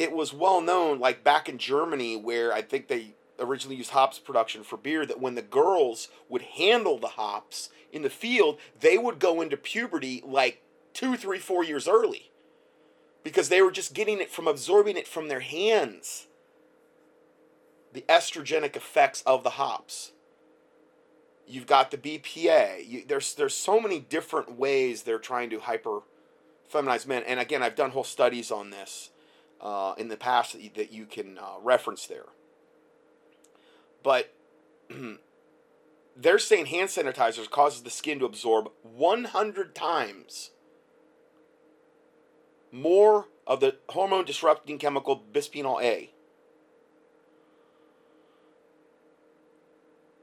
it 0.00 0.12
was 0.12 0.32
well 0.32 0.62
known, 0.62 0.98
like 0.98 1.22
back 1.22 1.46
in 1.46 1.58
Germany, 1.58 2.16
where 2.16 2.54
I 2.54 2.62
think 2.62 2.88
they 2.88 3.12
originally 3.38 3.76
used 3.76 3.90
hops 3.90 4.18
production 4.18 4.64
for 4.64 4.78
beer, 4.78 5.04
that 5.04 5.20
when 5.20 5.34
the 5.34 5.42
girls 5.42 6.08
would 6.30 6.40
handle 6.40 6.96
the 6.96 7.08
hops 7.08 7.68
in 7.92 8.00
the 8.00 8.08
field, 8.08 8.58
they 8.80 8.96
would 8.96 9.18
go 9.18 9.42
into 9.42 9.58
puberty 9.58 10.22
like 10.24 10.62
two, 10.94 11.18
three, 11.18 11.38
four 11.38 11.62
years 11.62 11.86
early 11.86 12.30
because 13.22 13.50
they 13.50 13.60
were 13.60 13.70
just 13.70 13.92
getting 13.92 14.22
it 14.22 14.30
from 14.30 14.48
absorbing 14.48 14.96
it 14.96 15.06
from 15.06 15.28
their 15.28 15.40
hands. 15.40 16.28
The 17.92 18.06
estrogenic 18.08 18.76
effects 18.76 19.22
of 19.26 19.44
the 19.44 19.50
hops. 19.50 20.12
You've 21.46 21.66
got 21.66 21.90
the 21.90 21.98
BPA. 21.98 22.88
You, 22.88 23.04
there's 23.06 23.34
there's 23.34 23.54
so 23.54 23.78
many 23.78 23.98
different 24.00 24.56
ways 24.56 25.02
they're 25.02 25.18
trying 25.18 25.50
to 25.50 25.60
hyper 25.60 26.00
feminize 26.72 27.06
men. 27.06 27.22
And 27.26 27.38
again, 27.38 27.62
I've 27.62 27.76
done 27.76 27.90
whole 27.90 28.04
studies 28.04 28.50
on 28.50 28.70
this 28.70 29.10
uh, 29.60 29.94
in 29.98 30.08
the 30.08 30.16
past 30.16 30.52
that 30.52 30.62
you, 30.62 30.70
that 30.74 30.92
you 30.92 31.06
can 31.06 31.38
uh, 31.38 31.60
reference 31.62 32.06
there. 32.06 32.26
But 34.02 34.34
they're 36.16 36.38
saying 36.38 36.66
hand 36.66 36.88
sanitizers 36.88 37.50
causes 37.50 37.82
the 37.82 37.90
skin 37.90 38.18
to 38.20 38.24
absorb 38.24 38.70
100 38.82 39.74
times 39.74 40.50
more 42.72 43.26
of 43.46 43.60
the 43.60 43.76
hormone 43.88 44.24
disrupting 44.24 44.78
chemical 44.78 45.22
bisphenol 45.32 45.82
A. 45.82 46.10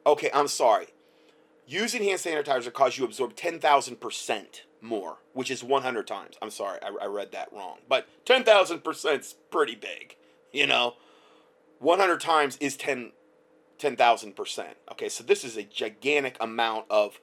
Okay, 0.05 0.29
I'm 0.33 0.47
sorry. 0.47 0.87
Using 1.67 2.01
hand 2.03 2.19
sanitizer 2.19 2.71
causes 2.71 2.97
you 2.97 3.05
to 3.05 3.09
absorb 3.09 3.35
10,000% 3.35 4.61
more, 4.81 5.17
which 5.33 5.51
is 5.51 5.63
100 5.63 6.07
times. 6.07 6.37
I'm 6.41 6.49
sorry, 6.49 6.79
I, 6.81 7.03
I 7.03 7.05
read 7.07 7.33
that 7.33 7.51
wrong. 7.51 7.79
But 7.89 8.07
10,000% 8.25 9.19
is 9.19 9.35
pretty 9.51 9.75
big, 9.75 10.15
you 10.53 10.65
know? 10.65 10.95
100 11.79 12.19
times 12.21 12.57
is 12.59 12.77
10 12.77 13.11
10,000%. 13.79 14.65
Okay, 14.91 15.07
so 15.07 15.23
this 15.23 15.43
is 15.43 15.55
a 15.55 15.63
gigantic 15.63 16.35
amount 16.39 16.85
of 16.89 17.19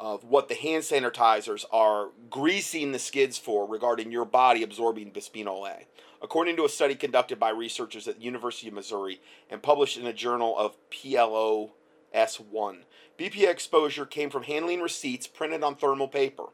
of 0.00 0.24
what 0.24 0.48
the 0.48 0.56
hand 0.56 0.82
sanitizers 0.82 1.64
are 1.70 2.08
greasing 2.28 2.90
the 2.90 2.98
skids 2.98 3.38
for 3.38 3.64
regarding 3.64 4.10
your 4.10 4.24
body 4.24 4.64
absorbing 4.64 5.12
bisphenol 5.12 5.68
A. 5.68 5.84
According 6.20 6.56
to 6.56 6.64
a 6.64 6.68
study 6.68 6.96
conducted 6.96 7.38
by 7.38 7.50
researchers 7.50 8.08
at 8.08 8.18
the 8.18 8.24
University 8.24 8.66
of 8.66 8.74
Missouri 8.74 9.20
and 9.48 9.62
published 9.62 9.96
in 9.96 10.04
a 10.04 10.12
journal 10.12 10.58
of 10.58 10.76
PLOS 10.90 11.70
ONE, 12.50 12.84
BPA 13.18 13.50
exposure 13.50 14.06
came 14.06 14.30
from 14.30 14.44
handling 14.44 14.80
receipts 14.80 15.26
printed 15.26 15.62
on 15.62 15.76
thermal 15.76 16.08
paper. 16.08 16.44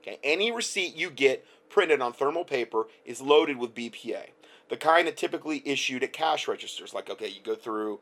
Okay, 0.00 0.18
any 0.22 0.50
receipt 0.50 0.94
you 0.94 1.10
get 1.10 1.44
printed 1.68 2.00
on 2.00 2.12
thermal 2.12 2.44
paper 2.44 2.86
is 3.04 3.20
loaded 3.20 3.58
with 3.58 3.74
BPA. 3.74 4.30
The 4.68 4.76
kind 4.76 5.06
that 5.06 5.16
typically 5.16 5.62
issued 5.64 6.02
at 6.02 6.12
cash 6.12 6.48
registers. 6.48 6.94
Like, 6.94 7.10
okay, 7.10 7.28
you 7.28 7.40
go 7.42 7.54
through 7.54 8.00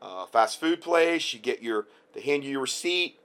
a 0.00 0.26
fast 0.26 0.60
food 0.60 0.80
place, 0.80 1.32
you 1.32 1.38
get 1.38 1.62
your 1.62 1.86
they 2.14 2.20
hand 2.20 2.44
you 2.44 2.50
your 2.50 2.62
receipt. 2.62 3.18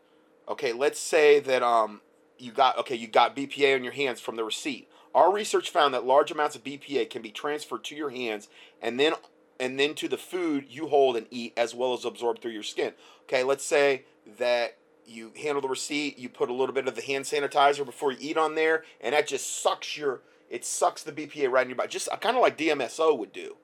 Okay, 0.48 0.72
let's 0.74 1.00
say 1.00 1.40
that 1.40 1.64
um 1.64 2.02
you 2.38 2.52
got 2.52 2.78
okay, 2.80 2.96
you 2.96 3.08
got 3.08 3.36
BPA 3.36 3.76
on 3.76 3.84
your 3.84 3.94
hands 3.94 4.22
from 4.22 4.36
the 4.36 4.44
receipt. 4.44 4.88
Our 5.16 5.34
research 5.34 5.72
found 5.72 5.94
that 5.94 6.06
large 6.06 6.30
amounts 6.32 6.56
of 6.56 6.64
BPA 6.64 7.10
can 7.10 7.22
be 7.22 7.32
transferred 7.32 7.84
to 7.86 7.96
your 7.96 8.12
hands 8.12 8.50
and 8.82 9.00
then 9.00 9.14
and 9.60 9.80
then 9.80 9.96
to 9.96 10.08
the 10.08 10.18
food 10.18 10.66
you 10.70 10.88
hold 10.88 11.18
and 11.18 11.28
eat 11.32 11.54
as 11.58 11.74
well 11.74 11.94
as 11.94 12.06
absorbed 12.06 12.42
through 12.42 12.52
your 12.52 12.64
skin. 12.64 12.94
Okay, 13.28 13.44
let's 13.44 13.64
say 13.64 14.04
that 14.40 14.78
you 15.06 15.34
handle 15.42 15.62
the 15.62 15.68
receipt, 15.68 16.18
you 16.18 16.30
put 16.30 16.50
a 16.50 16.54
little 16.54 16.74
bit 16.74 16.88
of 16.88 16.96
the 16.96 17.02
hand 17.02 17.26
sanitizer 17.26 17.86
before 17.86 18.12
you 18.12 18.18
eat 18.22 18.38
on 18.38 18.56
there, 18.56 18.84
and 19.02 19.14
that 19.14 19.28
just 19.28 19.62
sucks 19.62 19.98
your 19.98 20.22
it 20.50 20.64
sucks 20.64 21.04
the 21.04 21.12
BPA 21.12 21.52
right 21.52 21.64
in 21.64 21.70
your 21.70 21.76
body, 21.76 21.90
just 21.90 22.10
kind 22.22 22.38
of 22.38 22.42
like 22.42 22.58
DMSO 22.58 23.18
would 23.18 23.34
do. 23.34 23.58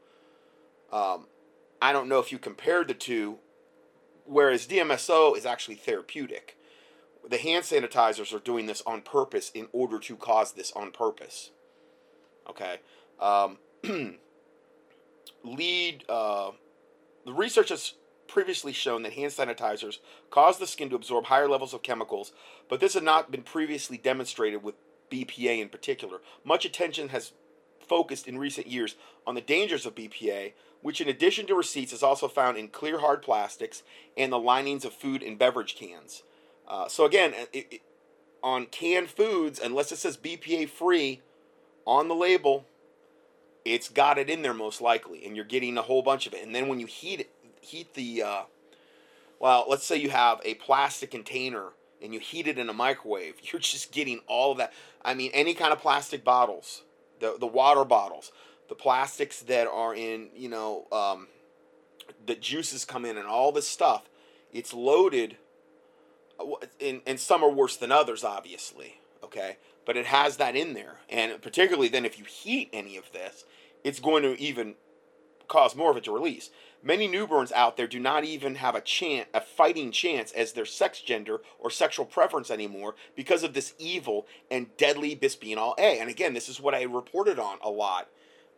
Um, 0.92 1.28
I 1.82 1.94
don't 1.94 2.10
know 2.10 2.20
if 2.20 2.32
you 2.32 2.38
compared 2.38 2.90
the 2.90 2.94
two, 2.94 3.38
whereas 4.26 4.68
DMSO 4.68 5.38
is 5.38 5.46
actually 5.46 5.76
therapeutic. 5.76 6.58
The 7.30 7.38
hand 7.38 7.64
sanitizers 7.64 8.34
are 8.34 8.40
doing 8.40 8.66
this 8.66 8.84
on 8.86 9.02
purpose 9.02 9.50
in 9.54 9.68
order 9.72 9.98
to 10.00 10.16
cause 10.18 10.54
this 10.54 10.74
on 10.74 10.92
purpose. 10.92 11.52
Okay. 12.50 12.80
Um, 13.22 13.60
lead 15.44 16.04
uh, 16.10 16.52
the 17.26 17.34
research 17.34 17.70
has 17.70 17.94
previously 18.28 18.74
shown 18.74 19.04
that 19.04 19.14
hand 19.14 19.32
sanitizers 19.32 20.00
cause 20.30 20.58
the 20.58 20.68
skin 20.68 20.90
to 20.90 20.96
absorb 20.96 21.26
higher 21.26 21.48
levels 21.48 21.74
of 21.74 21.84
chemicals, 21.84 22.32
but 22.70 22.80
this 22.80 22.94
had 22.94 23.04
not 23.04 23.32
been 23.32 23.44
previously 23.44 23.98
demonstrated 23.98 24.64
with 24.64 24.76
BPA 25.12 25.60
in 25.60 25.70
particular. 25.70 26.20
Much 26.44 26.66
attention 26.66 27.10
has 27.10 27.34
focused 27.80 28.28
in 28.28 28.38
recent 28.38 28.68
years 28.68 28.96
on 29.28 29.36
the 29.36 29.42
dangers 29.42 29.86
of 29.86 29.96
BPA, 29.96 30.54
which, 30.82 31.00
in 31.00 31.08
addition 31.08 31.46
to 31.48 31.56
receipts, 31.56 31.94
is 31.94 32.04
also 32.04 32.28
found 32.28 32.58
in 32.58 32.68
clear 32.68 33.00
hard 33.00 33.22
plastics 33.22 33.84
and 34.18 34.32
the 34.32 34.40
linings 34.40 34.86
of 34.86 34.94
food 34.94 35.24
and 35.24 35.40
beverage 35.40 35.76
cans. 35.76 36.24
Uh, 36.68 36.88
so, 36.88 37.06
again, 37.06 37.34
it, 37.54 37.68
it, 37.72 37.82
on 38.42 38.66
canned 38.66 39.10
foods, 39.10 39.60
unless 39.60 39.92
it 39.92 39.98
says 39.98 40.18
BPA 40.18 40.70
free 40.70 41.22
on 41.86 42.08
the 42.08 42.16
label, 42.16 42.66
it's 43.64 43.90
got 43.90 44.18
it 44.18 44.30
in 44.30 44.42
there 44.42 44.54
most 44.54 44.82
likely, 44.82 45.26
and 45.26 45.36
you're 45.36 45.46
getting 45.46 45.78
a 45.78 45.82
whole 45.82 46.02
bunch 46.02 46.28
of 46.28 46.34
it. 46.34 46.44
And 46.44 46.54
then 46.54 46.68
when 46.68 46.80
you 46.80 46.88
heat 46.88 47.22
it, 47.22 47.30
heat 47.64 47.94
the, 47.94 48.24
uh, 48.24 48.42
well, 49.40 49.66
let's 49.68 49.86
say 49.86 49.98
you 49.98 50.10
have 50.10 50.40
a 50.46 50.56
plastic 50.56 51.12
container 51.12 51.70
and 52.02 52.14
you 52.14 52.20
heat 52.20 52.48
it 52.48 52.58
in 52.58 52.70
a 52.70 52.74
microwave, 52.74 53.36
you're 53.52 53.62
just 53.62 53.92
getting 53.92 54.20
all 54.28 54.52
of 54.52 54.58
that. 54.58 54.74
I 55.04 55.14
mean, 55.14 55.32
any 55.34 55.54
kind 55.54 55.74
of 55.74 55.80
plastic 55.80 56.24
bottles, 56.24 56.84
the 57.20 57.36
the 57.40 57.48
water 57.48 57.86
bottles, 57.86 58.32
the 58.70 58.76
plastics 58.76 59.42
that 59.44 59.68
are 59.68 59.96
in, 59.96 60.30
you 60.36 60.50
know, 60.50 60.88
um, 60.92 61.28
the 62.26 62.36
juices 62.36 62.86
come 62.86 63.06
in 63.06 63.18
and 63.18 63.28
all 63.28 63.52
this 63.52 63.68
stuff, 63.68 64.10
it's 64.52 64.74
loaded. 64.74 65.38
And, 66.82 67.02
and 67.06 67.20
some 67.20 67.44
are 67.44 67.50
worse 67.50 67.78
than 67.78 67.92
others, 67.92 68.24
obviously. 68.24 69.00
Okay, 69.24 69.58
but 69.86 69.96
it 69.96 70.06
has 70.06 70.38
that 70.38 70.56
in 70.56 70.74
there, 70.74 70.98
and 71.10 71.42
particularly 71.42 71.88
then 71.88 72.06
if 72.06 72.20
you 72.20 72.26
heat 72.26 72.70
any 72.74 72.98
of 72.98 73.12
this, 73.14 73.46
it's 73.84 74.00
going 74.00 74.24
to 74.24 74.40
even 74.40 74.76
cause 75.48 75.76
more 75.76 75.92
of 75.92 75.98
it 75.98 76.04
to 76.06 76.12
release. 76.12 76.50
Many 76.86 77.08
newborns 77.08 77.54
out 77.54 77.78
there 77.78 77.88
do 77.88 78.00
not 78.00 78.26
even 78.26 78.56
have 78.56 78.76
a 78.76 78.82
chance, 78.82 79.30
a 79.34 79.40
fighting 79.40 79.90
chance 79.92 80.34
as 80.34 80.52
their 80.52 80.66
sex 80.66 81.00
gender 81.00 81.40
or 81.58 81.70
sexual 81.70 82.06
preference 82.06 82.52
anymore 82.52 82.96
because 83.16 83.42
of 83.42 83.54
this 83.54 83.74
evil 83.80 84.28
and 84.52 84.76
deadly 84.76 85.16
bisphenol 85.16 85.80
A. 85.80 86.00
And 86.00 86.10
again, 86.10 86.34
this 86.34 86.50
is 86.50 86.60
what 86.60 86.76
I 86.76 86.84
reported 86.84 87.40
on 87.40 87.58
a 87.62 87.70
lot 87.70 88.10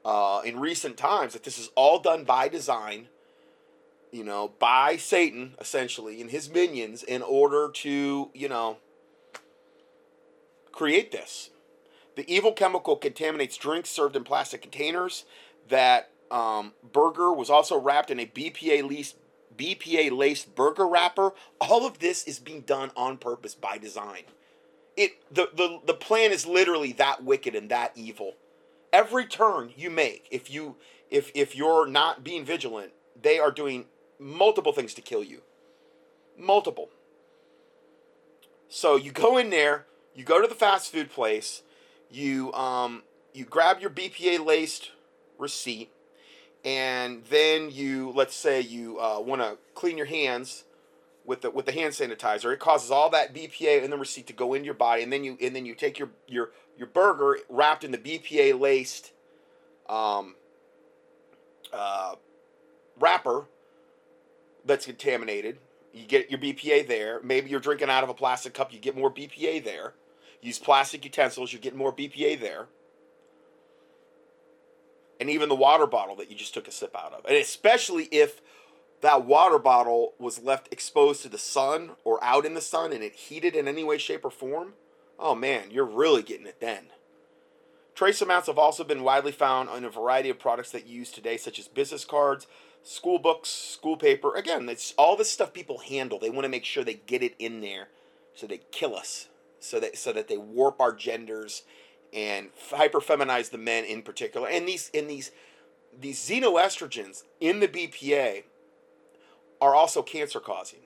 uh, 0.03 0.41
in 0.43 0.59
recent 0.59 0.97
times 0.97 1.33
that 1.33 1.43
this 1.43 1.59
is 1.59 1.69
all 1.75 1.99
done 1.99 2.23
by 2.23 2.47
design, 2.47 3.09
you 4.11 4.23
know, 4.23 4.53
by 4.57 4.97
Satan, 4.97 5.53
essentially, 5.59 6.19
and 6.19 6.31
his 6.31 6.49
minions 6.49 7.03
in 7.03 7.21
order 7.21 7.69
to, 7.69 8.31
you 8.33 8.49
know, 8.49 8.77
create 10.71 11.11
this. 11.11 11.51
The 12.15 12.27
evil 12.33 12.53
chemical 12.53 12.95
contaminates 12.95 13.57
drinks 13.57 13.89
served 13.89 14.15
in 14.15 14.23
plastic 14.23 14.63
containers. 14.63 15.25
That 15.67 16.11
um, 16.31 16.73
burger 16.91 17.33
was 17.33 17.49
also 17.49 17.79
wrapped 17.79 18.11
in 18.11 18.19
a 18.19 18.25
BPA 18.25 18.89
laced 18.89 19.17
BPA 19.57 20.11
laced 20.11 20.55
burger 20.55 20.87
wrapper. 20.87 21.31
All 21.61 21.85
of 21.85 21.99
this 21.99 22.23
is 22.23 22.39
being 22.39 22.61
done 22.61 22.91
on 22.95 23.17
purpose 23.17 23.55
by 23.55 23.77
design. 23.77 24.23
It 24.97 25.11
the, 25.33 25.49
the 25.55 25.79
the 25.85 25.93
plan 25.93 26.31
is 26.31 26.45
literally 26.45 26.91
that 26.93 27.23
wicked 27.23 27.55
and 27.55 27.69
that 27.69 27.91
evil. 27.95 28.35
Every 28.91 29.25
turn 29.25 29.73
you 29.75 29.89
make, 29.89 30.27
if 30.31 30.49
you 30.49 30.75
if 31.09 31.31
if 31.33 31.55
you're 31.55 31.87
not 31.87 32.23
being 32.23 32.45
vigilant, 32.45 32.91
they 33.21 33.39
are 33.39 33.51
doing 33.51 33.85
multiple 34.19 34.73
things 34.73 34.93
to 34.95 35.01
kill 35.01 35.23
you. 35.23 35.41
Multiple. 36.37 36.89
So 38.67 38.95
you 38.95 39.11
go 39.11 39.37
in 39.37 39.49
there, 39.49 39.85
you 40.13 40.23
go 40.23 40.41
to 40.41 40.47
the 40.47 40.55
fast 40.55 40.91
food 40.91 41.09
place, 41.09 41.61
you 42.09 42.51
um 42.53 43.03
you 43.33 43.45
grab 43.45 43.79
your 43.79 43.89
BPA 43.89 44.45
laced 44.45 44.91
receipt, 45.37 45.91
and 46.65 47.23
then 47.25 47.69
you 47.69 48.11
let's 48.15 48.35
say 48.35 48.59
you 48.59 48.99
uh, 48.99 49.19
want 49.19 49.41
to 49.41 49.57
clean 49.75 49.97
your 49.97 50.07
hands 50.07 50.65
with 51.23 51.41
the 51.41 51.51
with 51.51 51.65
the 51.65 51.71
hand 51.71 51.93
sanitizer. 51.93 52.51
It 52.51 52.59
causes 52.59 52.91
all 52.91 53.09
that 53.11 53.33
BPA 53.33 53.83
in 53.83 53.91
the 53.91 53.97
receipt 53.97 54.27
to 54.27 54.33
go 54.33 54.53
into 54.55 54.65
your 54.65 54.73
body, 54.73 55.03
and 55.03 55.13
then 55.13 55.23
you 55.23 55.37
and 55.39 55.55
then 55.55 55.65
you 55.65 55.75
take 55.75 55.99
your 55.99 56.09
your 56.27 56.51
your 56.75 56.87
burger 56.87 57.37
wrapped 57.49 57.83
in 57.83 57.91
the 57.91 57.97
BPA 57.99 58.59
laced 58.59 59.11
um, 59.87 60.35
uh, 61.71 62.15
wrapper 62.99 63.45
that's 64.65 64.87
contaminated. 64.87 65.59
You 65.93 66.05
get 66.05 66.29
your 66.29 66.39
BPA 66.39 66.87
there. 66.87 67.21
Maybe 67.23 67.49
you're 67.49 67.59
drinking 67.59 67.89
out 67.89 68.03
of 68.03 68.09
a 68.09 68.13
plastic 68.13 68.53
cup. 68.53 68.73
You 68.73 68.79
get 68.79 68.97
more 68.97 69.13
BPA 69.13 69.63
there. 69.63 69.93
Use 70.41 70.59
plastic 70.59 71.05
utensils. 71.05 71.53
You 71.53 71.59
get 71.59 71.75
more 71.75 71.93
BPA 71.93 72.39
there 72.39 72.67
and 75.19 75.29
even 75.29 75.49
the 75.49 75.55
water 75.55 75.87
bottle 75.87 76.15
that 76.17 76.29
you 76.29 76.35
just 76.35 76.53
took 76.53 76.67
a 76.67 76.71
sip 76.71 76.95
out 76.95 77.13
of. 77.13 77.25
And 77.25 77.37
especially 77.37 78.05
if 78.05 78.41
that 79.01 79.25
water 79.25 79.59
bottle 79.59 80.13
was 80.19 80.41
left 80.41 80.71
exposed 80.71 81.21
to 81.21 81.29
the 81.29 81.37
sun 81.37 81.91
or 82.03 82.23
out 82.23 82.45
in 82.45 82.53
the 82.53 82.61
sun 82.61 82.91
and 82.91 83.03
it 83.03 83.15
heated 83.15 83.55
in 83.55 83.67
any 83.67 83.83
way, 83.83 83.97
shape, 83.97 84.25
or 84.25 84.31
form, 84.31 84.73
oh 85.19 85.35
man, 85.35 85.71
you're 85.71 85.85
really 85.85 86.23
getting 86.23 86.47
it 86.47 86.59
then. 86.59 86.87
Trace 87.93 88.21
amounts 88.21 88.47
have 88.47 88.57
also 88.57 88.83
been 88.83 89.03
widely 89.03 89.31
found 89.31 89.69
in 89.69 89.85
a 89.85 89.89
variety 89.89 90.29
of 90.29 90.37
products 90.37 90.71
that 90.71 90.85
you 90.85 90.99
use 90.99 91.11
today, 91.11 91.37
such 91.37 91.59
as 91.59 91.69
business 91.69 92.03
cards, 92.03 92.45
school 92.83 93.19
books, 93.19 93.49
school 93.49 93.95
paper. 93.95 94.35
Again, 94.35 94.67
it's 94.67 94.93
all 94.97 95.15
this 95.15 95.31
stuff 95.31 95.53
people 95.53 95.77
handle. 95.77 96.19
They 96.19 96.29
want 96.29 96.43
to 96.43 96.49
make 96.49 96.65
sure 96.65 96.83
they 96.83 96.95
get 97.05 97.23
it 97.23 97.35
in 97.39 97.61
there 97.61 97.87
so 98.33 98.47
they 98.47 98.61
kill 98.71 98.95
us, 98.95 99.29
so 99.59 99.79
that 99.79 99.97
so 99.97 100.11
that 100.11 100.27
they 100.27 100.37
warp 100.37 100.81
our 100.81 100.93
genders 100.93 101.63
and 102.15 102.49
hyperfeminize 102.71 103.51
the 103.51 103.57
men 103.57 103.83
in 103.83 104.01
particular. 104.01 104.47
And 104.47 104.67
these 104.67 104.89
in 104.93 105.07
these 105.07 105.31
these 105.97 106.19
xenoestrogens 106.19 107.23
in 107.39 107.59
the 107.59 107.67
BPA 107.67 108.43
are 109.61 109.75
also 109.75 110.01
cancer 110.01 110.39
causing. 110.39 110.79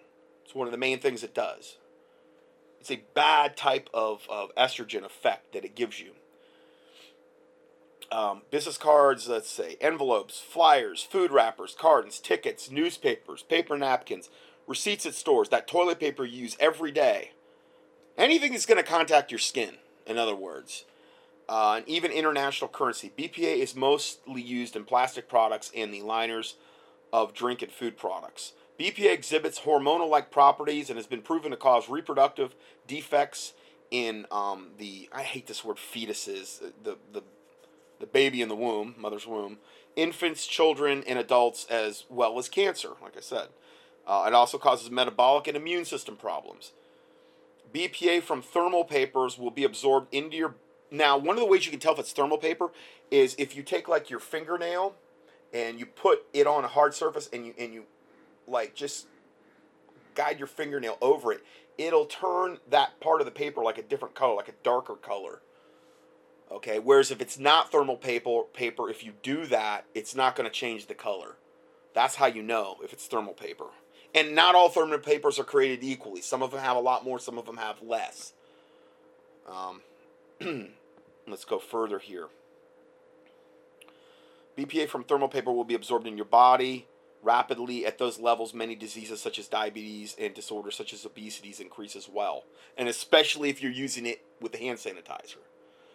It's 0.43 0.55
one 0.55 0.67
of 0.67 0.71
the 0.71 0.77
main 0.77 0.99
things 0.99 1.23
it 1.23 1.35
does. 1.35 1.77
It's 2.79 2.91
a 2.91 3.03
bad 3.13 3.55
type 3.55 3.89
of, 3.93 4.25
of 4.29 4.53
estrogen 4.55 5.03
effect 5.03 5.53
that 5.53 5.65
it 5.65 5.75
gives 5.75 5.99
you. 5.99 6.11
Um, 8.11 8.43
business 8.49 8.77
cards, 8.77 9.27
let's 9.27 9.49
say, 9.49 9.77
envelopes, 9.81 10.39
flyers, 10.39 11.03
food 11.03 11.31
wrappers, 11.31 11.75
cartons, 11.77 12.19
tickets, 12.19 12.71
newspapers, 12.71 13.43
paper 13.43 13.77
napkins, 13.77 14.29
receipts 14.65 15.05
at 15.05 15.13
stores, 15.13 15.49
that 15.49 15.67
toilet 15.67 15.99
paper 15.99 16.23
you 16.23 16.43
use 16.43 16.57
every 16.59 16.91
day. 16.91 17.31
Anything 18.17 18.53
that's 18.53 18.65
going 18.65 18.81
to 18.81 18.83
contact 18.83 19.31
your 19.31 19.39
skin, 19.39 19.75
in 20.07 20.17
other 20.17 20.35
words 20.35 20.85
uh, 21.49 21.77
and 21.77 21.89
even 21.89 22.11
international 22.11 22.69
currency. 22.69 23.11
BPA 23.17 23.57
is 23.57 23.75
mostly 23.75 24.41
used 24.41 24.75
in 24.75 24.85
plastic 24.85 25.27
products 25.27 25.71
and 25.75 25.91
the 25.91 26.03
liners 26.03 26.55
of 27.11 27.33
drink 27.33 27.63
and 27.63 27.71
food 27.71 27.97
products. 27.97 28.53
BPA 28.79 29.11
exhibits 29.11 29.61
hormonal 29.61 30.07
like 30.07 30.29
properties 30.29 30.89
and 30.89 30.97
has 30.97 31.07
been 31.07 31.23
proven 31.23 31.49
to 31.49 31.57
cause 31.57 31.89
reproductive 31.89 32.55
defects 32.87 33.53
in 33.89 34.27
um, 34.31 34.69
the, 34.77 35.09
I 35.11 35.23
hate 35.23 35.47
this 35.47 35.65
word, 35.65 35.77
fetuses, 35.77 36.59
the, 36.83 36.97
the, 37.11 37.23
the 37.99 38.05
baby 38.05 38.43
in 38.43 38.47
the 38.47 38.55
womb, 38.55 38.93
mother's 38.95 39.25
womb, 39.25 39.57
infants, 39.95 40.45
children, 40.45 41.03
and 41.07 41.17
adults, 41.17 41.65
as 41.65 42.05
well 42.09 42.37
as 42.37 42.47
cancer, 42.47 42.91
like 43.01 43.17
I 43.17 43.21
said. 43.21 43.47
Uh, 44.05 44.25
it 44.27 44.33
also 44.35 44.59
causes 44.59 44.91
metabolic 44.91 45.47
and 45.47 45.57
immune 45.57 45.85
system 45.85 46.15
problems. 46.15 46.73
BPA 47.73 48.21
from 48.21 48.43
thermal 48.43 48.85
papers 48.85 49.39
will 49.39 49.51
be 49.51 49.63
absorbed 49.63 50.13
into 50.13 50.37
your 50.37 50.55
now, 50.91 51.17
one 51.17 51.35
of 51.35 51.39
the 51.39 51.45
ways 51.45 51.65
you 51.65 51.71
can 51.71 51.79
tell 51.79 51.93
if 51.93 51.99
it's 51.99 52.11
thermal 52.11 52.37
paper 52.37 52.71
is 53.11 53.35
if 53.37 53.55
you 53.55 53.63
take 53.63 53.87
like 53.87 54.09
your 54.09 54.19
fingernail 54.19 54.95
and 55.53 55.79
you 55.79 55.85
put 55.85 56.23
it 56.33 56.47
on 56.47 56.63
a 56.63 56.67
hard 56.67 56.93
surface 56.93 57.29
and 57.31 57.45
you 57.45 57.53
and 57.57 57.73
you 57.73 57.83
like 58.47 58.73
just 58.73 59.07
guide 60.15 60.39
your 60.39 60.47
fingernail 60.47 60.97
over 61.01 61.31
it, 61.31 61.43
it'll 61.77 62.05
turn 62.05 62.57
that 62.69 62.99
part 62.99 63.21
of 63.21 63.25
the 63.25 63.31
paper 63.31 63.63
like 63.63 63.77
a 63.77 63.83
different 63.83 64.15
color, 64.15 64.35
like 64.35 64.49
a 64.49 64.63
darker 64.63 64.95
color. 64.95 65.41
Okay, 66.51 66.79
whereas 66.79 67.11
if 67.11 67.21
it's 67.21 67.37
not 67.37 67.71
thermal 67.71 67.95
paper, 67.95 68.41
paper 68.53 68.89
if 68.89 69.03
you 69.03 69.13
do 69.21 69.45
that, 69.45 69.85
it's 69.93 70.15
not 70.15 70.35
going 70.35 70.49
to 70.49 70.53
change 70.53 70.87
the 70.87 70.95
color. 70.95 71.35
That's 71.93 72.15
how 72.15 72.25
you 72.25 72.41
know 72.41 72.77
if 72.83 72.91
it's 72.91 73.05
thermal 73.05 73.33
paper. 73.33 73.65
And 74.15 74.33
not 74.33 74.55
all 74.55 74.69
thermal 74.69 74.97
papers 74.97 75.37
are 75.37 75.43
created 75.43 75.83
equally. 75.83 76.21
Some 76.21 76.41
of 76.41 76.49
them 76.49 76.61
have 76.61 76.75
a 76.75 76.79
lot 76.79 77.05
more, 77.05 77.19
some 77.19 77.37
of 77.37 77.45
them 77.45 77.57
have 77.57 77.83
less. 77.83 78.33
Um, 79.47 79.81
Let's 81.29 81.45
go 81.45 81.59
further 81.59 81.99
here. 81.99 82.27
BPA 84.57 84.89
from 84.89 85.03
thermal 85.03 85.29
paper 85.29 85.51
will 85.51 85.63
be 85.63 85.75
absorbed 85.75 86.07
in 86.07 86.17
your 86.17 86.25
body 86.25 86.87
rapidly 87.21 87.85
at 87.85 87.97
those 87.97 88.19
levels. 88.19 88.53
Many 88.53 88.75
diseases 88.75 89.21
such 89.21 89.39
as 89.39 89.47
diabetes 89.47 90.15
and 90.19 90.33
disorders 90.33 90.75
such 90.75 90.93
as 90.93 91.05
obesity 91.05 91.53
increase 91.59 91.95
as 91.95 92.09
well, 92.09 92.43
and 92.77 92.87
especially 92.87 93.49
if 93.49 93.61
you're 93.61 93.71
using 93.71 94.05
it 94.05 94.21
with 94.41 94.51
the 94.51 94.57
hand 94.57 94.79
sanitizer. 94.79 95.37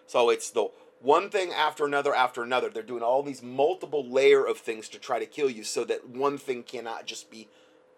So 0.06 0.30
it's 0.30 0.50
the 0.50 0.68
one 1.00 1.30
thing 1.30 1.52
after 1.52 1.84
another 1.84 2.14
after 2.14 2.42
another. 2.42 2.70
They're 2.70 2.82
doing 2.82 3.02
all 3.02 3.22
these 3.22 3.42
multiple 3.42 4.06
layer 4.06 4.44
of 4.44 4.58
things 4.58 4.88
to 4.90 4.98
try 4.98 5.18
to 5.18 5.26
kill 5.26 5.50
you, 5.50 5.64
so 5.64 5.84
that 5.84 6.08
one 6.08 6.38
thing 6.38 6.62
cannot 6.62 7.06
just 7.06 7.30
be 7.30 7.48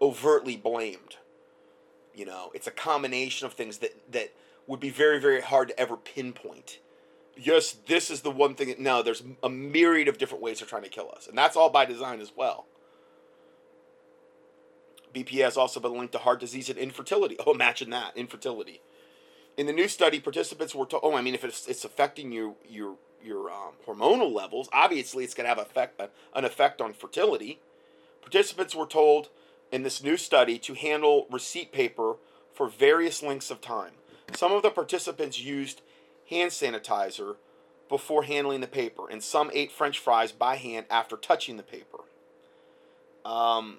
overtly 0.00 0.56
blamed. 0.56 1.16
You 2.14 2.26
know, 2.26 2.50
it's 2.54 2.66
a 2.66 2.72
combination 2.72 3.46
of 3.46 3.52
things 3.52 3.78
that 3.78 4.12
that 4.12 4.32
would 4.66 4.80
be 4.80 4.90
very 4.90 5.20
very 5.20 5.42
hard 5.42 5.68
to 5.68 5.78
ever 5.78 5.96
pinpoint 5.96 6.78
yes, 7.36 7.72
this 7.86 8.10
is 8.10 8.22
the 8.22 8.30
one 8.30 8.54
thing. 8.54 8.74
No, 8.78 9.02
there's 9.02 9.22
a 9.42 9.48
myriad 9.48 10.08
of 10.08 10.18
different 10.18 10.42
ways 10.42 10.60
they're 10.60 10.68
trying 10.68 10.82
to 10.82 10.88
kill 10.88 11.12
us, 11.14 11.26
and 11.26 11.36
that's 11.36 11.56
all 11.56 11.70
by 11.70 11.84
design 11.84 12.20
as 12.20 12.32
well. 12.34 12.66
BPA 15.14 15.44
has 15.44 15.56
also 15.56 15.80
been 15.80 15.96
linked 15.96 16.12
to 16.12 16.18
heart 16.18 16.40
disease 16.40 16.68
and 16.68 16.78
infertility. 16.78 17.36
Oh, 17.46 17.52
imagine 17.52 17.90
that 17.90 18.16
infertility. 18.16 18.80
In 19.56 19.66
the 19.66 19.72
new 19.72 19.88
study, 19.88 20.20
participants 20.20 20.74
were 20.74 20.84
told. 20.84 21.02
Oh, 21.04 21.14
I 21.14 21.22
mean, 21.22 21.34
if 21.34 21.44
it's, 21.44 21.66
it's 21.66 21.84
affecting 21.84 22.32
you, 22.32 22.56
your 22.68 22.96
your 23.22 23.50
um, 23.50 23.72
hormonal 23.86 24.32
levels, 24.32 24.68
obviously 24.72 25.24
it's 25.24 25.34
going 25.34 25.44
to 25.44 25.48
have 25.48 25.58
effect, 25.58 26.00
an 26.34 26.44
effect 26.44 26.80
on 26.80 26.92
fertility. 26.92 27.60
Participants 28.20 28.74
were 28.74 28.86
told 28.86 29.30
in 29.72 29.82
this 29.82 30.02
new 30.02 30.16
study 30.16 30.58
to 30.60 30.74
handle 30.74 31.26
receipt 31.30 31.72
paper 31.72 32.16
for 32.52 32.68
various 32.68 33.22
lengths 33.22 33.50
of 33.50 33.60
time. 33.60 33.92
Some 34.34 34.52
of 34.52 34.62
the 34.62 34.70
participants 34.70 35.40
used 35.40 35.82
hand 36.28 36.50
sanitizer 36.50 37.36
before 37.88 38.24
handling 38.24 38.60
the 38.60 38.66
paper, 38.66 39.08
and 39.08 39.22
some 39.22 39.50
ate 39.52 39.70
french 39.70 39.98
fries 39.98 40.32
by 40.32 40.56
hand 40.56 40.86
after 40.90 41.16
touching 41.16 41.56
the 41.56 41.62
paper. 41.62 41.98
Um, 43.24 43.78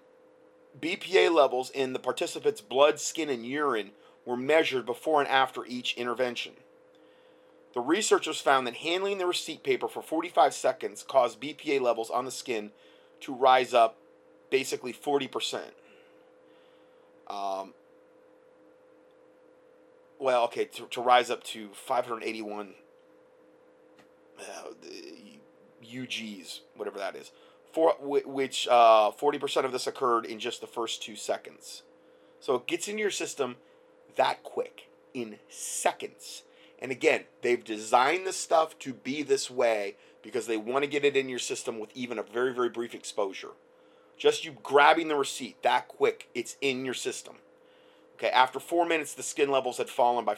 BPA 0.79 1.33
levels 1.33 1.69
in 1.69 1.93
the 1.93 1.99
participants' 1.99 2.61
blood, 2.61 2.99
skin, 2.99 3.29
and 3.29 3.45
urine 3.45 3.91
were 4.25 4.37
measured 4.37 4.85
before 4.85 5.21
and 5.21 5.29
after 5.29 5.65
each 5.65 5.95
intervention. 5.95 6.53
The 7.73 7.81
researchers 7.81 8.41
found 8.41 8.65
that 8.67 8.77
handling 8.77 9.17
the 9.17 9.27
receipt 9.27 9.63
paper 9.63 9.87
for 9.87 10.01
45 10.01 10.53
seconds 10.53 11.03
caused 11.07 11.39
BPA 11.39 11.79
levels 11.81 12.09
on 12.09 12.25
the 12.25 12.31
skin 12.31 12.71
to 13.21 13.33
rise 13.33 13.73
up 13.73 13.97
basically 14.49 14.93
40%. 14.93 15.61
Um, 17.27 17.73
well, 20.19 20.43
okay, 20.45 20.65
to, 20.65 20.85
to 20.87 21.01
rise 21.01 21.29
up 21.29 21.43
to 21.45 21.69
581 21.73 22.73
uh, 24.39 24.43
UGs, 25.83 26.61
whatever 26.75 26.97
that 26.99 27.15
is, 27.15 27.31
for 27.71 27.93
which 28.01 28.67
uh, 28.69 29.11
40% 29.11 29.65
of 29.65 29.71
this 29.71 29.87
occurred 29.87 30.25
in 30.25 30.39
just 30.39 30.61
the 30.61 30.67
first 30.67 31.01
two 31.03 31.15
seconds. 31.15 31.83
So 32.39 32.55
it 32.55 32.67
gets 32.67 32.87
into 32.87 33.01
your 33.01 33.11
system 33.11 33.55
that 34.15 34.43
quick, 34.43 34.89
in 35.13 35.37
seconds. 35.49 36.43
And 36.79 36.91
again, 36.91 37.23
they've 37.41 37.63
designed 37.63 38.27
the 38.27 38.33
stuff 38.33 38.77
to 38.79 38.93
be 38.93 39.23
this 39.23 39.49
way 39.49 39.95
because 40.21 40.47
they 40.47 40.57
want 40.57 40.83
to 40.83 40.89
get 40.89 41.05
it 41.05 41.15
in 41.15 41.29
your 41.29 41.39
system 41.39 41.79
with 41.79 41.89
even 41.95 42.19
a 42.19 42.23
very, 42.23 42.53
very 42.53 42.69
brief 42.69 42.93
exposure. 42.93 43.51
Just 44.17 44.45
you 44.45 44.57
grabbing 44.63 45.07
the 45.07 45.15
receipt 45.15 45.61
that 45.63 45.87
quick, 45.87 46.29
it's 46.33 46.57
in 46.61 46.85
your 46.85 46.93
system. 46.93 47.35
Okay, 48.17 48.29
after 48.29 48.59
four 48.59 48.85
minutes, 48.85 49.13
the 49.13 49.21
skin 49.21 49.51
levels 49.51 49.77
had 49.77 49.89
fallen 49.89 50.25
by 50.25 50.37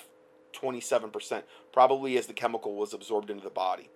27%, 0.54 1.44
probably 1.72 2.18
as 2.18 2.28
the 2.28 2.34
chemical 2.34 2.76
was 2.76 2.94
absorbed 2.94 3.30
into 3.30 3.44
the 3.44 3.50
body. 3.50 3.90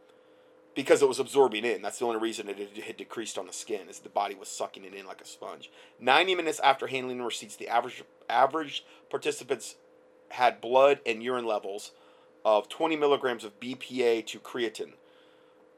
Because 0.73 1.01
it 1.01 1.07
was 1.07 1.19
absorbing 1.19 1.65
in. 1.65 1.81
That's 1.81 1.99
the 1.99 2.05
only 2.05 2.19
reason 2.19 2.47
it 2.47 2.77
had 2.86 2.97
decreased 2.97 3.38
on 3.38 3.45
the 3.45 3.53
skin, 3.53 3.89
is 3.89 3.99
the 3.99 4.09
body 4.09 4.36
was 4.36 4.47
sucking 4.47 4.86
it 4.86 4.93
in 4.93 5.05
like 5.05 5.21
a 5.21 5.25
sponge. 5.25 5.69
90 5.99 6.34
minutes 6.36 6.61
after 6.61 6.88
handling 6.88 7.17
the 7.17 7.25
receipts, 7.25 7.57
the 7.57 7.67
average, 7.67 8.03
average 8.29 8.86
participants 9.09 9.75
had 10.29 10.61
blood 10.61 10.99
and 11.05 11.21
urine 11.21 11.45
levels 11.45 11.91
of 12.45 12.69
20 12.69 12.95
milligrams 12.95 13.43
of 13.43 13.59
BPA 13.59 14.25
to 14.27 14.39
creatine. 14.39 14.93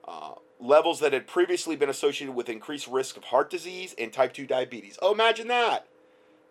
Uh, 0.08 0.36
levels 0.60 1.00
that 1.00 1.12
had 1.12 1.26
previously 1.26 1.76
been 1.76 1.90
associated 1.90 2.36
with 2.36 2.50
increased 2.50 2.88
risk 2.88 3.18
of 3.18 3.26
heart 3.26 3.50
disease 3.50 3.96
and 3.98 4.14
type 4.14 4.32
2 4.32 4.46
diabetes. 4.46 5.00
Oh, 5.02 5.12
imagine 5.12 5.48
that. 5.48 5.88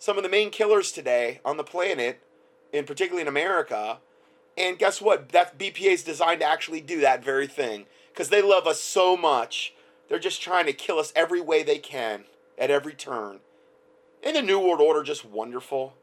Some 0.05 0.19
of 0.19 0.23
the 0.23 0.29
main 0.29 0.51
killers 0.51 0.93
today 0.93 1.41
on 1.47 1.57
the 1.57 1.65
planet, 1.65 2.21
and 2.75 2.87
particularly 2.87 3.23
in 3.23 3.27
America, 3.27 4.01
and 4.55 4.79
guess 4.79 5.01
what? 5.01 5.31
That 5.31 5.59
BPA 5.59 5.95
is 5.95 6.03
designed 6.03 6.41
to 6.41 6.47
actually 6.47 6.83
do 6.83 7.01
that 7.01 7.25
very 7.25 7.47
thing 7.47 7.87
because 8.13 8.29
they 8.29 8.43
love 8.43 8.67
us 8.67 8.83
so 8.83 9.17
much. 9.17 9.73
They're 10.07 10.19
just 10.19 10.43
trying 10.43 10.67
to 10.67 10.75
kill 10.75 10.99
us 10.99 11.11
every 11.17 11.41
way 11.41 11.63
they 11.63 11.79
can 11.79 12.25
at 12.59 12.71
every 12.71 12.93
turn. 12.93 13.41
And 14.23 14.37
the 14.37 14.43
New 14.43 14.59
World 14.59 14.83
Order 14.83 15.03
just 15.03 15.25
wonderful. 15.25 15.95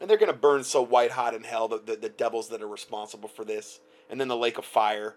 And 0.00 0.08
they're 0.08 0.16
going 0.16 0.32
to 0.32 0.38
burn 0.38 0.62
so 0.62 0.80
white 0.80 1.10
hot 1.10 1.34
in 1.34 1.42
hell, 1.42 1.66
the, 1.66 1.78
the, 1.78 1.96
the 1.96 2.08
devils 2.08 2.50
that 2.50 2.62
are 2.62 2.68
responsible 2.68 3.28
for 3.28 3.44
this. 3.44 3.80
And 4.08 4.20
then 4.20 4.28
the 4.28 4.36
lake 4.36 4.58
of 4.58 4.64
fire. 4.64 5.16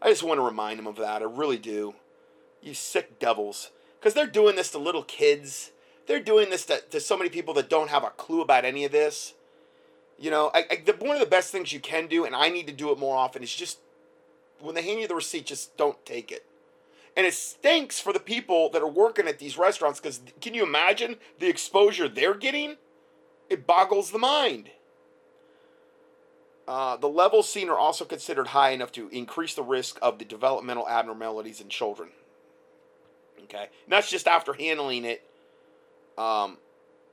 I 0.00 0.08
just 0.08 0.22
want 0.22 0.38
to 0.38 0.44
remind 0.44 0.78
them 0.78 0.86
of 0.86 0.98
that. 0.98 1.20
I 1.20 1.24
really 1.24 1.58
do. 1.58 1.96
You 2.62 2.74
sick 2.74 3.18
devils. 3.18 3.72
Because 3.98 4.14
they're 4.14 4.28
doing 4.28 4.54
this 4.54 4.70
to 4.70 4.78
little 4.78 5.02
kids. 5.02 5.72
They're 6.10 6.18
doing 6.18 6.50
this 6.50 6.66
to, 6.66 6.80
to 6.90 6.98
so 6.98 7.16
many 7.16 7.30
people 7.30 7.54
that 7.54 7.70
don't 7.70 7.88
have 7.88 8.02
a 8.02 8.10
clue 8.10 8.40
about 8.40 8.64
any 8.64 8.84
of 8.84 8.90
this. 8.90 9.34
You 10.18 10.32
know, 10.32 10.50
I, 10.52 10.64
I, 10.68 10.82
the, 10.84 10.90
one 10.94 11.14
of 11.14 11.20
the 11.20 11.24
best 11.24 11.52
things 11.52 11.72
you 11.72 11.78
can 11.78 12.08
do, 12.08 12.24
and 12.24 12.34
I 12.34 12.48
need 12.48 12.66
to 12.66 12.72
do 12.72 12.90
it 12.90 12.98
more 12.98 13.16
often, 13.16 13.44
is 13.44 13.54
just 13.54 13.78
when 14.58 14.74
they 14.74 14.82
hand 14.82 14.98
you 14.98 15.06
the 15.06 15.14
receipt, 15.14 15.46
just 15.46 15.76
don't 15.76 16.04
take 16.04 16.32
it. 16.32 16.44
And 17.16 17.28
it 17.28 17.34
stinks 17.34 18.00
for 18.00 18.12
the 18.12 18.18
people 18.18 18.70
that 18.70 18.82
are 18.82 18.88
working 18.88 19.28
at 19.28 19.38
these 19.38 19.56
restaurants 19.56 20.00
because 20.00 20.20
can 20.40 20.52
you 20.52 20.64
imagine 20.64 21.14
the 21.38 21.46
exposure 21.46 22.08
they're 22.08 22.34
getting? 22.34 22.74
It 23.48 23.64
boggles 23.64 24.10
the 24.10 24.18
mind. 24.18 24.70
Uh, 26.66 26.96
the 26.96 27.08
levels 27.08 27.48
seen 27.48 27.68
are 27.68 27.78
also 27.78 28.04
considered 28.04 28.48
high 28.48 28.70
enough 28.70 28.90
to 28.92 29.08
increase 29.10 29.54
the 29.54 29.62
risk 29.62 29.96
of 30.02 30.18
the 30.18 30.24
developmental 30.24 30.88
abnormalities 30.88 31.60
in 31.60 31.68
children. 31.68 32.08
Okay, 33.44 33.68
and 33.84 33.92
that's 33.92 34.10
just 34.10 34.26
after 34.26 34.54
handling 34.54 35.04
it, 35.04 35.24
um, 36.20 36.58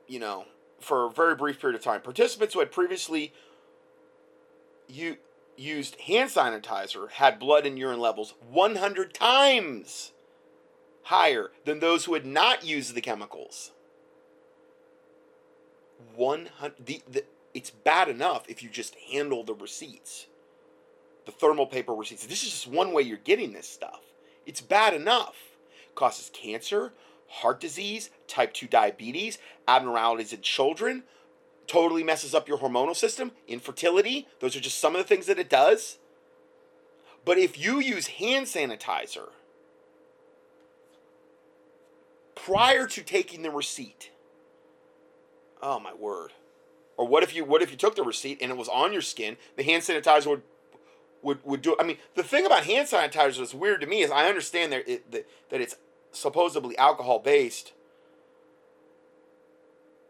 you 0.06 0.18
know, 0.18 0.44
for 0.80 1.06
a 1.06 1.10
very 1.10 1.34
brief 1.34 1.58
period 1.60 1.76
of 1.76 1.82
time. 1.82 2.02
Participants 2.02 2.52
who 2.52 2.60
had 2.60 2.70
previously 2.70 3.32
u- 4.86 5.16
used 5.56 5.98
hand 6.02 6.30
sanitizer 6.30 7.10
had 7.12 7.38
blood 7.38 7.66
and 7.66 7.78
urine 7.78 8.00
levels 8.00 8.34
100 8.50 9.14
times 9.14 10.12
higher 11.04 11.50
than 11.64 11.80
those 11.80 12.04
who 12.04 12.12
had 12.12 12.26
not 12.26 12.64
used 12.64 12.94
the 12.94 13.00
chemicals. 13.00 13.72
100 16.14 16.86
the, 16.86 17.02
the 17.10 17.24
it's 17.54 17.70
bad 17.70 18.08
enough 18.08 18.44
if 18.48 18.62
you 18.62 18.68
just 18.68 18.94
handle 19.10 19.42
the 19.42 19.54
receipts. 19.54 20.26
The 21.24 21.32
thermal 21.32 21.66
paper 21.66 21.94
receipts. 21.94 22.26
This 22.26 22.42
is 22.42 22.50
just 22.50 22.68
one 22.68 22.92
way 22.92 23.02
you're 23.02 23.16
getting 23.16 23.52
this 23.52 23.68
stuff. 23.68 24.00
It's 24.46 24.60
bad 24.60 24.94
enough. 24.94 25.36
Causes 25.94 26.30
cancer, 26.32 26.92
heart 27.28 27.60
disease, 27.60 28.10
type 28.26 28.52
2 28.52 28.66
diabetes, 28.66 29.38
abnormalities 29.66 30.32
in 30.32 30.40
children, 30.40 31.04
totally 31.66 32.02
messes 32.02 32.34
up 32.34 32.48
your 32.48 32.58
hormonal 32.58 32.96
system, 32.96 33.32
infertility. 33.46 34.26
Those 34.40 34.56
are 34.56 34.60
just 34.60 34.78
some 34.78 34.96
of 34.96 35.02
the 35.02 35.08
things 35.08 35.26
that 35.26 35.38
it 35.38 35.50
does. 35.50 35.98
But 37.24 37.38
if 37.38 37.58
you 37.58 37.78
use 37.78 38.06
hand 38.06 38.46
sanitizer 38.46 39.28
prior 42.34 42.86
to 42.86 43.02
taking 43.02 43.42
the 43.42 43.50
receipt, 43.50 44.10
oh 45.62 45.78
my 45.78 45.92
word. 45.92 46.32
Or 46.96 47.06
what 47.06 47.22
if 47.22 47.34
you 47.36 47.44
what 47.44 47.62
if 47.62 47.70
you 47.70 47.76
took 47.76 47.94
the 47.94 48.02
receipt 48.02 48.38
and 48.40 48.50
it 48.50 48.56
was 48.56 48.68
on 48.68 48.92
your 48.92 49.02
skin? 49.02 49.36
The 49.56 49.62
hand 49.62 49.82
sanitizer 49.82 50.26
would 50.26 50.42
would 51.22 51.44
would 51.44 51.62
do. 51.62 51.76
I 51.78 51.84
mean, 51.84 51.98
the 52.14 52.22
thing 52.22 52.46
about 52.46 52.64
hand 52.64 52.88
sanitizer 52.88 53.38
that's 53.38 53.54
weird 53.54 53.82
to 53.82 53.86
me 53.86 54.00
is 54.00 54.10
I 54.10 54.28
understand 54.28 54.72
that 54.72 54.88
it, 54.88 55.10
that, 55.12 55.28
that 55.50 55.60
it's 55.60 55.76
supposedly 56.18 56.76
alcohol 56.76 57.18
based. 57.18 57.72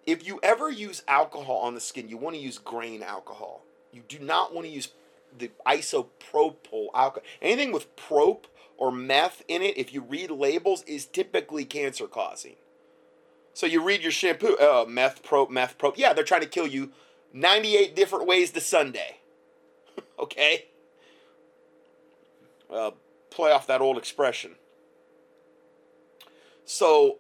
If 0.07 0.27
you 0.27 0.41
ever 0.43 0.71
use 0.71 1.03
alcohol 1.07 1.57
on 1.59 1.75
the 1.75 1.81
skin, 1.81 2.09
you 2.09 2.17
want 2.17 2.35
to 2.35 2.41
use 2.41 2.59
grain 2.59 3.03
alcohol. 3.03 3.63
You 3.93 4.03
do 4.09 4.19
not 4.19 4.55
want 4.55 4.67
to 4.67 4.73
use 4.73 4.89
the 5.37 5.51
isopropyl 5.67 6.87
alcohol. 6.95 7.27
Anything 7.43 7.73
with 7.73 7.95
prop 7.97 8.47
or 8.79 8.91
meth 8.91 9.43
in 9.49 9.61
it, 9.61 9.77
if 9.77 9.93
you 9.93 10.01
read 10.01 10.31
labels, 10.31 10.83
is 10.85 11.05
typically 11.05 11.65
cancer 11.65 12.07
causing. 12.07 12.57
So 13.53 13.67
you 13.67 13.83
read 13.83 14.03
your 14.03 14.13
shampoo, 14.13 14.57
oh, 14.61 14.87
meth 14.87 15.23
prop, 15.23 15.51
meth 15.51 15.79
prop. 15.79 15.99
Yeah, 15.99 16.13
they're 16.13 16.25
trying 16.25 16.43
to 16.43 16.47
kill 16.47 16.67
you 16.67 16.93
98 17.33 17.95
different 17.95 18.27
ways 18.27 18.53
to 18.53 18.61
Sunday. 18.61 19.19
okay? 20.19 20.67
Uh, 22.73 22.93
play 23.31 23.51
off 23.51 23.67
that 23.67 23.81
old 23.81 23.99
expression. 23.99 24.53
So 26.69 27.17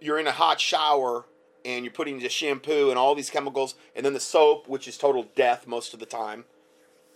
you're 0.00 0.18
in 0.18 0.26
a 0.26 0.32
hot 0.32 0.60
shower 0.60 1.26
and 1.64 1.84
you're 1.84 1.94
putting 1.94 2.18
the 2.18 2.28
shampoo 2.28 2.90
and 2.90 2.98
all 2.98 3.14
these 3.14 3.30
chemicals 3.30 3.76
and 3.94 4.04
then 4.04 4.14
the 4.14 4.20
soap, 4.20 4.66
which 4.66 4.88
is 4.88 4.98
total 4.98 5.28
death 5.36 5.68
most 5.68 5.94
of 5.94 6.00
the 6.00 6.06
time. 6.06 6.44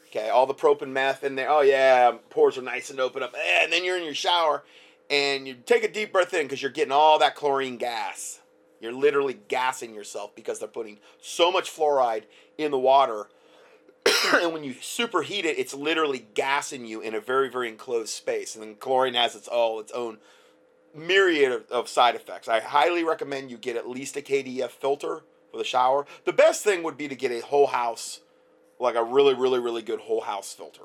Okay, 0.06 0.28
all 0.28 0.46
the 0.46 0.54
prop 0.54 0.82
and 0.82 0.94
meth 0.94 1.24
in 1.24 1.34
there. 1.34 1.50
Oh 1.50 1.62
yeah, 1.62 2.12
pores 2.30 2.56
are 2.56 2.62
nice 2.62 2.90
and 2.90 3.00
open 3.00 3.24
up. 3.24 3.34
Eh, 3.34 3.64
and 3.64 3.72
then 3.72 3.84
you're 3.84 3.98
in 3.98 4.04
your 4.04 4.14
shower 4.14 4.62
and 5.10 5.48
you 5.48 5.54
take 5.54 5.82
a 5.82 5.90
deep 5.90 6.12
breath 6.12 6.32
in 6.32 6.44
because 6.44 6.62
you're 6.62 6.70
getting 6.70 6.92
all 6.92 7.18
that 7.18 7.34
chlorine 7.34 7.76
gas. 7.76 8.40
You're 8.80 8.92
literally 8.92 9.40
gassing 9.48 9.96
yourself 9.96 10.32
because 10.36 10.60
they're 10.60 10.68
putting 10.68 11.00
so 11.20 11.50
much 11.50 11.74
fluoride 11.74 12.22
in 12.56 12.70
the 12.70 12.78
water. 12.78 13.26
and 14.32 14.52
when 14.52 14.62
you 14.62 14.74
superheat 14.74 15.44
it, 15.44 15.58
it's 15.58 15.74
literally 15.74 16.24
gassing 16.34 16.86
you 16.86 17.00
in 17.00 17.16
a 17.16 17.20
very, 17.20 17.50
very 17.50 17.68
enclosed 17.68 18.10
space. 18.10 18.54
And 18.54 18.62
then 18.62 18.76
chlorine 18.76 19.14
has 19.14 19.34
its 19.34 19.48
all 19.48 19.80
its 19.80 19.90
own 19.90 20.18
myriad 20.97 21.53
of, 21.53 21.70
of 21.70 21.88
side 21.88 22.14
effects. 22.14 22.49
I 22.49 22.61
highly 22.61 23.05
recommend 23.05 23.51
you 23.51 23.59
get 23.59 23.76
at 23.76 23.88
least 23.88 24.16
a 24.16 24.22
KDF 24.22 24.70
filter 24.70 25.22
for 25.51 25.59
the 25.59 25.64
shower. 25.64 26.07
The 26.24 26.32
best 26.32 26.64
thing 26.64 26.82
would 26.82 26.97
be 26.97 27.09
to 27.09 27.14
get 27.14 27.30
a 27.32 27.40
whole 27.40 27.66
house, 27.66 28.20
like 28.78 28.94
a 28.94 29.05
really, 29.05 29.34
really, 29.34 29.59
really 29.59 29.82
good 29.82 30.01
whole 30.01 30.22
house 30.22 30.53
filter. 30.53 30.82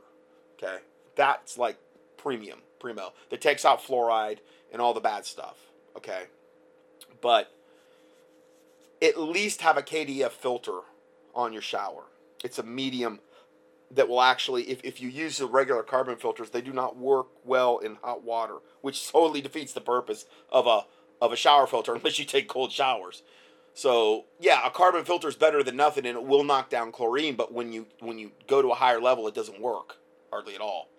Okay, 0.57 0.77
that's 1.15 1.57
like 1.57 1.77
premium, 2.17 2.59
primo. 2.79 3.13
That 3.29 3.41
takes 3.41 3.65
out 3.65 3.83
fluoride 3.83 4.39
and 4.71 4.81
all 4.81 4.93
the 4.93 5.01
bad 5.01 5.25
stuff. 5.25 5.57
Okay, 5.97 6.23
but 7.21 7.51
at 9.01 9.19
least 9.19 9.61
have 9.61 9.77
a 9.77 9.81
KDF 9.81 10.31
filter 10.31 10.79
on 11.33 11.53
your 11.53 11.61
shower. 11.61 12.03
It's 12.43 12.59
a 12.59 12.63
medium 12.63 13.19
that 13.93 14.07
will 14.07 14.21
actually, 14.21 14.63
if, 14.69 14.81
if 14.83 15.01
you 15.01 15.09
use 15.09 15.37
the 15.37 15.45
regular 15.45 15.83
carbon 15.83 16.15
filters, 16.17 16.49
they 16.49 16.61
do 16.61 16.73
not 16.73 16.97
work 16.97 17.27
well 17.43 17.77
in 17.79 17.97
hot 18.01 18.23
water, 18.23 18.57
which 18.81 19.11
totally 19.11 19.41
defeats 19.41 19.73
the 19.73 19.81
purpose 19.81 20.25
of 20.49 20.67
a 20.67 20.85
of 21.21 21.31
a 21.31 21.35
shower 21.35 21.67
filter 21.67 21.93
unless 21.95 22.17
you 22.17 22.25
take 22.25 22.47
cold 22.47 22.71
showers. 22.71 23.23
So 23.73 24.25
yeah, 24.39 24.65
a 24.65 24.69
carbon 24.69 25.05
filter 25.05 25.27
is 25.27 25.35
better 25.35 25.63
than 25.63 25.75
nothing, 25.75 26.05
and 26.05 26.17
it 26.17 26.23
will 26.23 26.43
knock 26.43 26.69
down 26.69 26.91
chlorine. 26.91 27.35
But 27.35 27.53
when 27.53 27.71
you 27.71 27.87
when 27.99 28.17
you 28.17 28.31
go 28.47 28.61
to 28.61 28.69
a 28.69 28.75
higher 28.75 29.01
level, 29.01 29.27
it 29.27 29.35
doesn't 29.35 29.61
work 29.61 29.97
hardly 30.31 30.55
at 30.55 30.61
all. 30.61 30.89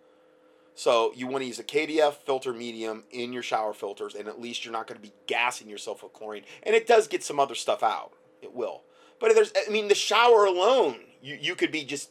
So 0.74 1.12
you 1.14 1.26
want 1.26 1.42
to 1.42 1.46
use 1.46 1.58
a 1.58 1.64
KDF 1.64 2.14
filter 2.14 2.52
medium 2.52 3.04
in 3.10 3.32
your 3.32 3.42
shower 3.42 3.74
filters, 3.74 4.14
and 4.14 4.26
at 4.26 4.40
least 4.40 4.64
you're 4.64 4.72
not 4.72 4.86
going 4.86 5.00
to 5.00 5.06
be 5.06 5.12
gassing 5.26 5.68
yourself 5.68 6.02
with 6.02 6.14
chlorine. 6.14 6.44
And 6.62 6.74
it 6.74 6.86
does 6.86 7.08
get 7.08 7.22
some 7.22 7.38
other 7.38 7.54
stuff 7.54 7.82
out. 7.82 8.12
It 8.40 8.54
will. 8.54 8.82
But 9.20 9.34
there's, 9.34 9.52
I 9.54 9.70
mean, 9.70 9.88
the 9.88 9.94
shower 9.94 10.46
alone, 10.46 10.96
you, 11.20 11.38
you 11.40 11.54
could 11.54 11.70
be 11.70 11.84
just 11.84 12.10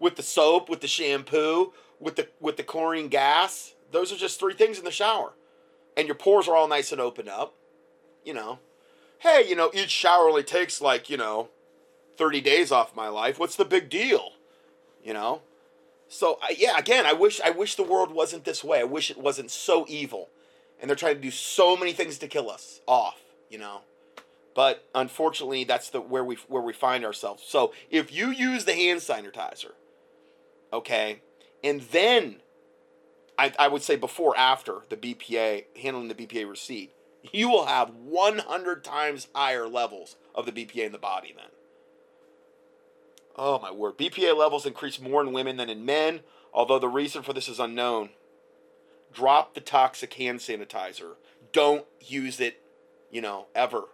with 0.00 0.16
the 0.16 0.22
soap, 0.22 0.68
with 0.68 0.80
the 0.80 0.88
shampoo, 0.88 1.72
with 2.00 2.16
the 2.16 2.28
with 2.40 2.56
the 2.56 2.64
chlorine 2.64 3.08
gas. 3.08 3.74
Those 3.92 4.12
are 4.12 4.16
just 4.16 4.40
three 4.40 4.54
things 4.54 4.78
in 4.78 4.84
the 4.84 4.90
shower, 4.90 5.34
and 5.96 6.08
your 6.08 6.16
pores 6.16 6.48
are 6.48 6.56
all 6.56 6.66
nice 6.66 6.90
and 6.90 7.00
open 7.00 7.28
up. 7.28 7.54
You 8.24 8.34
know, 8.34 8.58
hey, 9.18 9.44
you 9.46 9.54
know, 9.54 9.70
each 9.72 9.90
shower 9.90 10.28
only 10.28 10.42
takes 10.42 10.80
like 10.80 11.08
you 11.08 11.16
know, 11.16 11.50
thirty 12.16 12.40
days 12.40 12.72
off 12.72 12.96
my 12.96 13.08
life. 13.08 13.38
What's 13.38 13.56
the 13.56 13.64
big 13.64 13.88
deal? 13.88 14.32
You 15.04 15.12
know, 15.14 15.42
so 16.08 16.38
I, 16.42 16.56
yeah, 16.58 16.76
again, 16.76 17.06
I 17.06 17.12
wish 17.12 17.40
I 17.40 17.50
wish 17.50 17.76
the 17.76 17.84
world 17.84 18.12
wasn't 18.12 18.44
this 18.44 18.64
way. 18.64 18.80
I 18.80 18.84
wish 18.84 19.10
it 19.10 19.18
wasn't 19.18 19.50
so 19.50 19.84
evil, 19.88 20.28
and 20.80 20.88
they're 20.88 20.96
trying 20.96 21.16
to 21.16 21.22
do 21.22 21.30
so 21.30 21.76
many 21.76 21.92
things 21.92 22.18
to 22.18 22.28
kill 22.28 22.50
us 22.50 22.80
off. 22.86 23.20
You 23.48 23.58
know, 23.58 23.80
but 24.54 24.84
unfortunately, 24.94 25.64
that's 25.64 25.90
the 25.90 26.00
where 26.00 26.24
we 26.24 26.36
where 26.48 26.62
we 26.62 26.72
find 26.72 27.04
ourselves. 27.04 27.42
So 27.46 27.72
if 27.90 28.12
you 28.12 28.30
use 28.30 28.64
the 28.64 28.74
hand 28.74 29.00
sanitizer, 29.00 29.72
okay, 30.72 31.22
and 31.62 31.80
then 31.80 32.40
I, 33.38 33.52
I 33.58 33.68
would 33.68 33.82
say 33.82 33.96
before 33.96 34.36
after 34.36 34.80
the 34.88 34.96
BPA 34.96 35.64
handling 35.80 36.08
the 36.08 36.14
BPA 36.14 36.48
receipt, 36.48 36.92
you 37.32 37.48
will 37.48 37.66
have 37.66 37.90
100 37.90 38.84
times 38.84 39.28
higher 39.34 39.66
levels 39.68 40.16
of 40.34 40.46
the 40.46 40.52
BPA 40.52 40.86
in 40.86 40.92
the 40.92 40.98
body 40.98 41.34
then. 41.36 41.50
Oh 43.36 43.58
my 43.58 43.70
word. 43.70 43.96
BPA 43.96 44.36
levels 44.36 44.66
increase 44.66 45.00
more 45.00 45.22
in 45.22 45.32
women 45.32 45.56
than 45.56 45.70
in 45.70 45.84
men, 45.84 46.20
although 46.52 46.78
the 46.78 46.88
reason 46.88 47.22
for 47.22 47.32
this 47.32 47.48
is 47.48 47.58
unknown. 47.58 48.10
Drop 49.12 49.54
the 49.54 49.60
toxic 49.60 50.12
hand 50.14 50.40
sanitizer. 50.40 51.14
Don't 51.52 51.86
use 52.00 52.40
it, 52.40 52.60
you 53.10 53.20
know, 53.20 53.46
ever. 53.54 53.84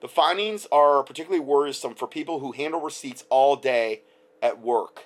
The 0.00 0.08
findings 0.08 0.66
are 0.72 1.02
particularly 1.02 1.44
worrisome 1.44 1.94
for 1.94 2.06
people 2.06 2.40
who 2.40 2.52
handle 2.52 2.80
receipts 2.80 3.24
all 3.28 3.56
day 3.56 4.02
at 4.40 4.60
work. 4.60 5.04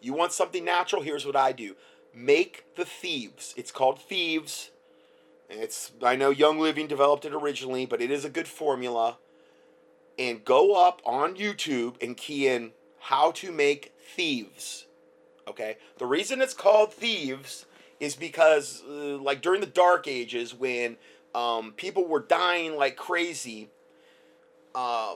You 0.00 0.12
want 0.12 0.32
something 0.32 0.64
natural? 0.64 1.02
Here's 1.02 1.26
what 1.26 1.36
I 1.36 1.52
do 1.52 1.76
make 2.14 2.64
the 2.76 2.84
thieves. 2.84 3.54
It's 3.56 3.70
called 3.70 4.00
thieves. 4.00 4.70
It's 5.48 5.92
I 6.02 6.16
know 6.16 6.30
Young 6.30 6.58
Living 6.58 6.86
developed 6.86 7.24
it 7.24 7.34
originally, 7.34 7.86
but 7.86 8.02
it 8.02 8.10
is 8.10 8.24
a 8.24 8.30
good 8.30 8.48
formula. 8.48 9.18
And 10.18 10.44
go 10.44 10.74
up 10.74 11.00
on 11.06 11.36
YouTube 11.36 12.02
and 12.02 12.16
key 12.16 12.48
in 12.48 12.72
how 12.98 13.30
to 13.32 13.52
make 13.52 13.92
thieves. 14.16 14.86
Okay? 15.46 15.76
The 15.98 16.06
reason 16.06 16.42
it's 16.42 16.54
called 16.54 16.92
thieves 16.92 17.66
is 18.00 18.16
because 18.16 18.82
uh, 18.88 19.16
like 19.18 19.42
during 19.42 19.60
the 19.60 19.66
dark 19.66 20.08
ages 20.08 20.52
when 20.52 20.96
um, 21.34 21.72
people 21.76 22.06
were 22.06 22.20
dying 22.20 22.76
like 22.76 22.96
crazy, 22.96 23.70
uh, 24.74 25.14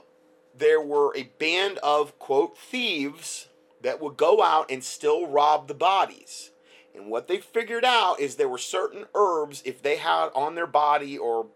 there 0.56 0.80
were 0.80 1.12
a 1.16 1.24
band 1.38 1.78
of 1.78 2.18
quote 2.18 2.56
thieves 2.56 3.48
that 3.82 4.00
would 4.00 4.16
go 4.16 4.42
out 4.42 4.70
and 4.70 4.82
still 4.82 5.26
rob 5.26 5.68
the 5.68 5.74
bodies. 5.74 6.50
And 6.94 7.06
what 7.10 7.26
they 7.26 7.38
figured 7.38 7.84
out 7.84 8.20
is 8.20 8.36
there 8.36 8.48
were 8.48 8.58
certain 8.58 9.06
herbs, 9.14 9.62
if 9.64 9.82
they 9.82 9.96
had 9.96 10.28
on 10.34 10.54
their 10.54 10.66
body 10.66 11.16
or 11.16 11.46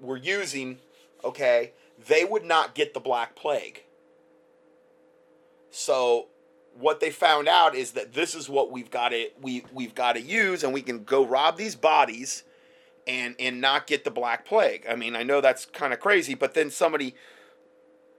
were 0.00 0.16
using, 0.16 0.78
okay, 1.22 1.72
they 2.06 2.24
would 2.24 2.44
not 2.44 2.74
get 2.74 2.94
the 2.94 3.00
Black 3.00 3.34
Plague. 3.34 3.84
So 5.70 6.28
what 6.78 7.00
they 7.00 7.10
found 7.10 7.48
out 7.48 7.74
is 7.74 7.92
that 7.92 8.12
this 8.12 8.34
is 8.34 8.48
what 8.48 8.70
we've 8.70 8.90
got 8.90 9.10
to 9.10 9.30
we 9.40 9.64
we've 9.72 9.94
got 9.94 10.12
to 10.12 10.20
use, 10.20 10.62
and 10.62 10.72
we 10.72 10.82
can 10.82 11.04
go 11.04 11.24
rob 11.24 11.56
these 11.56 11.74
bodies, 11.76 12.44
and 13.06 13.34
and 13.38 13.60
not 13.60 13.86
get 13.86 14.04
the 14.04 14.10
Black 14.10 14.44
Plague. 14.44 14.84
I 14.88 14.94
mean, 14.94 15.16
I 15.16 15.22
know 15.22 15.40
that's 15.40 15.64
kind 15.66 15.92
of 15.92 16.00
crazy, 16.00 16.34
but 16.34 16.54
then 16.54 16.70
somebody, 16.70 17.14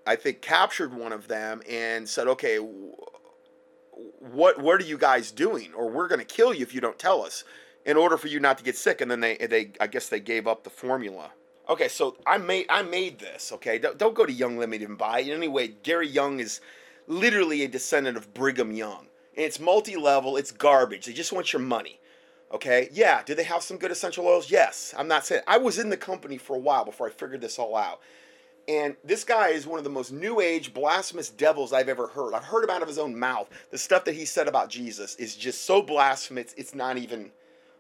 I 0.06 0.16
think, 0.16 0.41
captured 0.41 0.93
one 0.93 1.12
of 1.12 1.28
them 1.28 1.62
and 1.70 2.08
said, 2.08 2.28
okay 2.28 2.60
what 4.20 4.60
what 4.62 4.82
are 4.82 4.86
you 4.86 4.97
guys 4.97 5.32
doing 5.32 5.74
or 5.74 5.89
we're 5.89 6.08
going 6.08 6.20
to 6.20 6.26
kill 6.26 6.53
you 6.53 6.62
if 6.62 6.74
you 6.74 6.82
don't 6.82 6.99
tell 6.99 7.24
us 7.24 7.43
in 7.86 7.97
order 7.97 8.18
for 8.18 8.28
you 8.28 8.39
not 8.39 8.58
to 8.58 8.64
get 8.64 8.76
sick 8.76 9.01
and 9.01 9.10
then 9.10 9.20
they 9.20 9.38
they 9.38 9.72
I 9.80 9.88
guess 9.88 10.10
they 10.10 10.20
gave 10.20 10.47
up 10.47 10.64
the 10.64 10.70
formula. 10.70 11.32
Okay, 11.68 11.88
so 11.88 12.18
I 12.28 12.38
made 12.38 12.66
I 12.70 12.84
made 12.84 13.20
this, 13.20 13.51
okay? 13.53 13.80
Don't, 13.80 13.97
don't 13.97 14.16
go 14.16 14.26
to 14.26 14.32
Young 14.32 14.58
Living 14.58 14.84
and 14.84 14.97
buy 14.97 15.22
it. 15.22 15.32
Anyway, 15.32 15.70
Gary 15.84 16.08
Young 16.08 16.39
is 16.39 16.62
literally 17.08 17.64
a 17.64 17.68
descendant 17.68 18.18
of 18.18 18.34
Brigham 18.34 18.72
Young. 18.72 19.08
And 19.36 19.45
it's 19.45 19.60
multi-level, 19.60 20.38
it's 20.38 20.51
garbage. 20.51 21.06
They 21.06 21.14
just 21.14 21.34
want 21.34 21.53
your 21.53 21.62
money. 21.62 21.99
Okay? 22.51 22.89
Yeah, 22.91 23.24
do 23.24 23.34
they 23.34 23.43
have 23.43 23.64
some 23.64 23.78
good 23.78 23.91
essential 23.91 24.28
oils? 24.28 24.51
Yes. 24.51 24.93
I'm 24.97 25.08
not 25.08 25.26
saying 25.26 25.41
I 25.47 25.58
was 25.58 25.80
in 25.80 25.89
the 25.89 25.97
company 25.97 26.38
for 26.38 26.56
a 26.56 26.60
while 26.60 26.86
before 26.86 27.08
I 27.08 27.12
figured 27.12 27.41
this 27.41 27.60
all 27.60 27.76
out. 27.76 27.99
And 28.68 28.95
this 29.03 29.24
guy 29.24 29.49
is 29.49 29.68
one 29.68 29.78
of 29.78 29.84
the 29.84 29.91
most 29.91 30.11
new 30.11 30.39
age 30.39 30.74
blasphemous 30.74 31.30
devils 31.30 31.72
I've 31.72 31.89
ever 31.89 32.07
heard. 32.07 32.34
I've 32.34 32.43
heard 32.43 32.63
him 32.63 32.72
out 32.72 32.82
of 32.82 32.88
his 32.88 32.97
own 32.97 33.18
mouth. 33.18 33.47
The 33.70 33.78
stuff 33.78 34.05
that 34.05 34.16
he 34.16 34.26
said 34.26 34.47
about 34.47 34.70
Jesus 34.70 35.16
is 35.16 35.36
just 35.36 35.66
so 35.66 35.82
blasphemous, 35.84 36.53
it's 36.57 36.74
not 36.74 36.97
even 36.97 37.32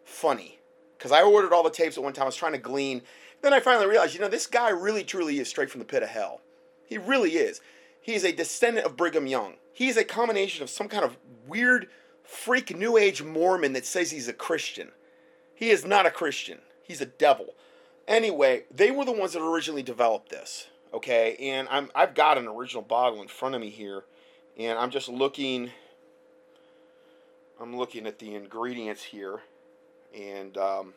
funny. 0.03 0.59
Because 0.97 1.11
I 1.11 1.23
ordered 1.23 1.53
all 1.53 1.63
the 1.63 1.71
tapes 1.71 1.97
at 1.97 2.03
one 2.03 2.13
time, 2.13 2.23
I 2.23 2.27
was 2.27 2.35
trying 2.35 2.51
to 2.51 2.59
glean. 2.59 3.01
Then 3.41 3.53
I 3.53 3.59
finally 3.59 3.87
realized, 3.87 4.13
you 4.13 4.21
know, 4.21 4.27
this 4.27 4.47
guy 4.47 4.69
really 4.69 5.03
truly 5.03 5.39
is 5.39 5.49
straight 5.49 5.71
from 5.71 5.79
the 5.79 5.85
pit 5.85 6.03
of 6.03 6.09
hell. 6.09 6.41
He 6.85 6.97
really 6.97 7.31
is. 7.31 7.61
He 7.99 8.13
is 8.13 8.23
a 8.23 8.31
descendant 8.31 8.85
of 8.85 8.95
Brigham 8.95 9.25
Young. 9.25 9.55
He 9.73 9.87
is 9.87 9.97
a 9.97 10.03
combination 10.03 10.61
of 10.61 10.69
some 10.69 10.87
kind 10.87 11.03
of 11.03 11.17
weird, 11.47 11.87
freak 12.23 12.75
New 12.77 12.97
Age 12.97 13.23
Mormon 13.23 13.73
that 13.73 13.85
says 13.85 14.11
he's 14.11 14.27
a 14.27 14.33
Christian. 14.33 14.91
He 15.55 15.71
is 15.71 15.85
not 15.85 16.05
a 16.05 16.11
Christian, 16.11 16.59
he's 16.83 17.01
a 17.01 17.05
devil. 17.05 17.55
Anyway, 18.07 18.65
they 18.69 18.91
were 18.91 19.05
the 19.05 19.11
ones 19.11 19.33
that 19.33 19.41
originally 19.41 19.81
developed 19.81 20.29
this 20.29 20.67
okay 20.95 21.35
and 21.41 21.67
i'm 21.69 21.91
i've 21.93 22.15
got 22.15 22.37
an 22.37 22.47
original 22.47 22.81
bottle 22.81 23.21
in 23.21 23.27
front 23.27 23.53
of 23.53 23.59
me 23.59 23.69
here 23.69 24.05
and 24.57 24.79
i'm 24.79 24.89
just 24.89 25.09
looking 25.09 25.69
i'm 27.59 27.75
looking 27.75 28.07
at 28.07 28.17
the 28.19 28.33
ingredients 28.33 29.03
here 29.03 29.41
and 30.17 30.57
um, 30.57 30.93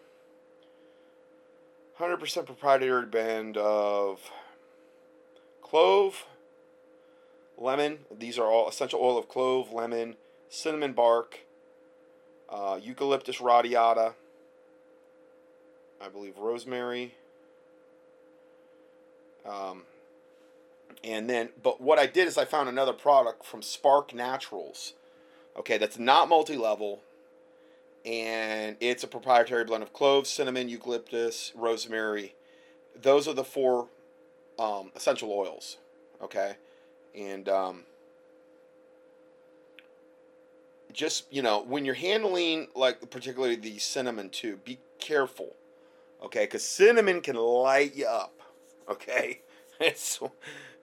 100% 1.99 2.46
proprietary 2.46 3.07
blend 3.07 3.57
of 3.57 4.30
clove 5.62 6.24
lemon 7.59 7.99
these 8.16 8.38
are 8.38 8.46
all 8.46 8.68
essential 8.68 9.01
oil 9.01 9.18
of 9.18 9.28
clove 9.28 9.72
lemon 9.72 10.14
cinnamon 10.49 10.92
bark 10.92 11.40
uh, 12.49 12.78
eucalyptus 12.80 13.40
radiata 13.40 14.14
i 16.01 16.09
believe 16.09 16.38
rosemary 16.38 17.14
um, 19.44 19.82
and 21.05 21.28
then, 21.28 21.51
but 21.62 21.80
what 21.80 21.99
I 21.99 22.07
did 22.07 22.26
is 22.26 22.36
I 22.36 22.44
found 22.44 22.68
another 22.68 22.92
product 22.92 23.44
from 23.44 23.62
Spark 23.62 24.14
Naturals. 24.14 24.94
Okay, 25.57 25.78
that's 25.78 25.99
not 25.99 26.28
multi 26.28 26.57
level. 26.57 27.01
And 28.05 28.76
it's 28.80 29.05
a 29.05 29.09
proprietary 29.09 29.64
blend 29.64 29.82
of 29.82 29.92
cloves, 29.92 30.30
cinnamon, 30.30 30.68
eucalyptus, 30.68 31.53
rosemary. 31.55 32.34
Those 33.01 33.28
are 33.28 33.34
the 33.34 33.44
four 33.44 33.88
um, 34.59 34.92
essential 34.96 35.30
oils. 35.32 35.78
Okay. 36.22 36.55
And 37.16 37.49
um, 37.49 37.82
just, 40.92 41.32
you 41.32 41.42
know, 41.42 41.62
when 41.62 41.84
you're 41.84 41.94
handling, 41.94 42.68
like, 42.74 43.11
particularly 43.11 43.57
the 43.57 43.78
cinnamon 43.78 44.30
too, 44.30 44.59
be 44.64 44.78
careful. 44.99 45.55
Okay. 46.24 46.44
Because 46.44 46.64
cinnamon 46.64 47.20
can 47.20 47.36
light 47.36 47.94
you 47.94 48.07
up 48.07 48.38
okay? 48.88 49.40
It's 49.80 50.18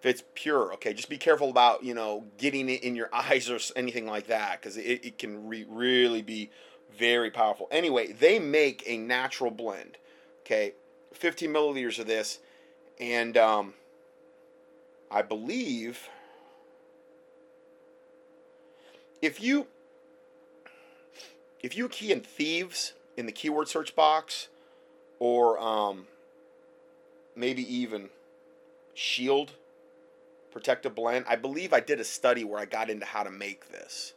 it's 0.08 0.24
pure, 0.36 0.74
okay? 0.74 0.94
Just 0.94 1.10
be 1.10 1.18
careful 1.18 1.50
about, 1.50 1.84
you 1.84 1.94
know, 1.94 2.26
getting 2.38 2.70
it 2.70 2.84
in 2.84 2.96
your 2.96 3.10
eyes 3.14 3.50
or 3.50 3.60
anything 3.76 4.06
like 4.06 4.28
that 4.28 4.62
because 4.62 4.78
it, 4.78 5.06
it 5.06 5.18
can 5.18 5.48
re- 5.48 5.66
really 5.68 6.22
be 6.22 6.52
very 6.98 7.32
powerful. 7.32 7.68
Anyway, 7.72 8.12
they 8.12 8.40
make 8.40 8.84
a 8.86 8.98
natural 8.98 9.52
blend, 9.52 9.98
okay? 10.42 10.74
15 11.14 11.50
milliliters 11.50 12.00
of 12.00 12.08
this, 12.08 12.40
and 13.00 13.38
um, 13.38 13.74
I 15.10 15.22
believe 15.22 16.10
if 19.22 19.42
you 19.42 19.68
if 21.62 21.76
you 21.76 21.90
key 21.90 22.12
in 22.12 22.22
thieves 22.22 22.94
in 23.18 23.26
the 23.26 23.32
keyword 23.32 23.68
search 23.68 23.96
box 23.96 24.50
or 25.20 25.58
um, 25.60 26.06
maybe 27.36 27.64
even 27.74 28.10
shield 28.94 29.54
protective 30.56 30.96
blend. 30.96 31.26
I 31.28 31.36
believe 31.36 31.74
I 31.74 31.82
did 31.82 32.00
a 32.00 32.06
study 32.06 32.46
where 32.46 32.62
I 32.62 32.64
got 32.64 32.90
into 32.90 33.06
how 33.06 33.24
to 33.24 33.30
make 33.30 33.74
this. 33.74 34.14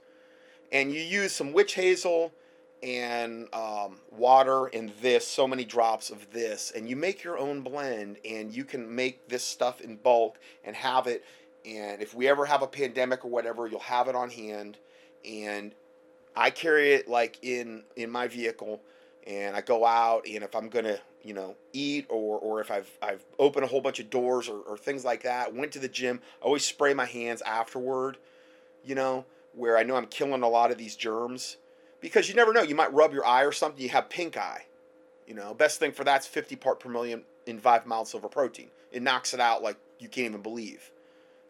And 0.70 0.94
you 0.94 1.00
use 1.00 1.32
some 1.32 1.52
witch 1.52 1.74
hazel 1.74 2.32
and 2.80 3.52
um, 3.52 3.98
water 4.12 4.66
and 4.66 4.92
this, 5.02 5.26
so 5.26 5.48
many 5.48 5.64
drops 5.64 6.10
of 6.10 6.30
this, 6.30 6.70
and 6.70 6.88
you 6.88 6.94
make 6.94 7.24
your 7.24 7.36
own 7.36 7.62
blend 7.62 8.18
and 8.24 8.54
you 8.54 8.64
can 8.64 8.94
make 8.94 9.28
this 9.28 9.42
stuff 9.42 9.80
in 9.80 9.96
bulk 9.96 10.38
and 10.62 10.76
have 10.76 11.08
it. 11.08 11.24
And 11.66 12.00
if 12.00 12.14
we 12.14 12.28
ever 12.28 12.46
have 12.46 12.62
a 12.62 12.68
pandemic 12.68 13.24
or 13.24 13.32
whatever, 13.32 13.66
you'll 13.66 13.80
have 13.80 14.06
it 14.06 14.14
on 14.14 14.30
hand. 14.30 14.78
And 15.28 15.74
I 16.36 16.50
carry 16.50 16.92
it 16.92 17.08
like 17.08 17.40
in 17.42 17.82
in 17.96 18.10
my 18.10 18.28
vehicle 18.28 18.80
and 19.28 19.54
I 19.54 19.60
go 19.60 19.84
out 19.84 20.26
and 20.26 20.42
if 20.42 20.56
I'm 20.56 20.68
gonna 20.68 20.98
you 21.22 21.34
know 21.34 21.54
eat 21.72 22.06
or 22.08 22.38
or 22.38 22.60
if 22.60 22.70
I've 22.70 22.90
I've 23.00 23.24
opened 23.38 23.64
a 23.64 23.68
whole 23.68 23.80
bunch 23.80 24.00
of 24.00 24.10
doors 24.10 24.48
or, 24.48 24.60
or 24.60 24.76
things 24.76 25.04
like 25.04 25.22
that 25.22 25.54
went 25.54 25.72
to 25.72 25.78
the 25.78 25.88
gym 25.88 26.20
I 26.42 26.46
always 26.46 26.64
spray 26.64 26.94
my 26.94 27.04
hands 27.04 27.42
afterward 27.42 28.16
you 28.84 28.94
know 28.94 29.26
where 29.54 29.76
I 29.76 29.82
know 29.82 29.96
I'm 29.96 30.06
killing 30.06 30.42
a 30.42 30.48
lot 30.48 30.72
of 30.72 30.78
these 30.78 30.96
germs 30.96 31.58
because 32.00 32.28
you 32.28 32.34
never 32.34 32.52
know 32.52 32.62
you 32.62 32.74
might 32.74 32.92
rub 32.92 33.12
your 33.12 33.26
eye 33.26 33.44
or 33.44 33.52
something 33.52 33.80
you 33.80 33.90
have 33.90 34.08
pink 34.08 34.36
eye 34.36 34.64
you 35.26 35.34
know? 35.34 35.52
Best 35.52 35.78
thing 35.78 35.92
for 35.92 36.04
that's 36.04 36.26
50 36.26 36.56
part 36.56 36.80
per 36.80 36.88
million 36.88 37.22
in 37.44 37.58
5 37.60 37.84
mild 37.86 38.08
silver 38.08 38.28
protein. 38.28 38.70
It 38.90 39.02
knocks 39.02 39.34
it 39.34 39.40
out 39.40 39.62
like 39.62 39.76
you 39.98 40.08
can't 40.08 40.28
even 40.28 40.42
believe. 40.42 40.90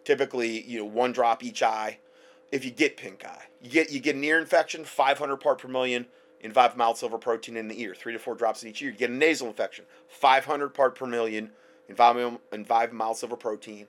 Typically 0.04 0.62
you 0.62 0.80
know 0.80 0.84
one 0.84 1.12
drop 1.12 1.44
each 1.44 1.62
eye. 1.62 1.98
If 2.50 2.64
you 2.64 2.70
get 2.70 2.96
pink 2.96 3.24
eye 3.24 3.44
you 3.62 3.70
get 3.70 3.92
you 3.92 4.00
get 4.00 4.16
an 4.16 4.24
ear 4.24 4.40
infection 4.40 4.84
500 4.84 5.36
part 5.36 5.58
per 5.58 5.68
million 5.68 6.06
in 6.40 6.52
5 6.52 6.76
mild 6.76 6.96
silver 6.96 7.18
protein 7.18 7.56
in 7.56 7.68
the 7.68 7.80
ear, 7.80 7.94
3 7.94 8.12
to 8.12 8.18
4 8.18 8.34
drops 8.34 8.62
in 8.62 8.68
each 8.68 8.82
ear. 8.82 8.90
You 8.90 8.96
get 8.96 9.10
a 9.10 9.14
nasal 9.14 9.48
infection, 9.48 9.84
500 10.08 10.70
part 10.70 10.94
per 10.94 11.06
million 11.06 11.50
in 11.88 11.96
5, 11.96 12.38
in 12.52 12.64
5 12.64 12.92
mild 12.92 13.16
silver 13.16 13.36
protein. 13.36 13.88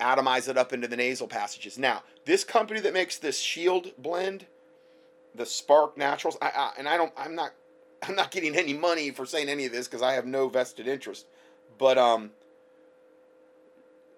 atomize 0.00 0.48
it 0.48 0.56
up 0.56 0.72
into 0.72 0.88
the 0.88 0.96
nasal 0.96 1.28
passages. 1.28 1.78
Now, 1.78 2.02
this 2.24 2.44
company 2.44 2.80
that 2.80 2.94
makes 2.94 3.18
this 3.18 3.40
Shield 3.40 3.92
blend, 3.98 4.46
the 5.34 5.46
Spark 5.46 5.96
Naturals, 5.96 6.36
I, 6.40 6.48
I 6.48 6.72
and 6.78 6.88
I 6.88 6.96
don't, 6.96 7.12
I'm 7.16 7.34
not, 7.34 7.52
I'm 8.02 8.14
not 8.14 8.30
getting 8.30 8.56
any 8.56 8.72
money 8.72 9.10
for 9.10 9.26
saying 9.26 9.48
any 9.48 9.66
of 9.66 9.72
this 9.72 9.86
because 9.86 10.02
I 10.02 10.12
have 10.14 10.26
no 10.26 10.48
vested 10.48 10.88
interest. 10.88 11.26
But 11.78 11.98
um, 11.98 12.30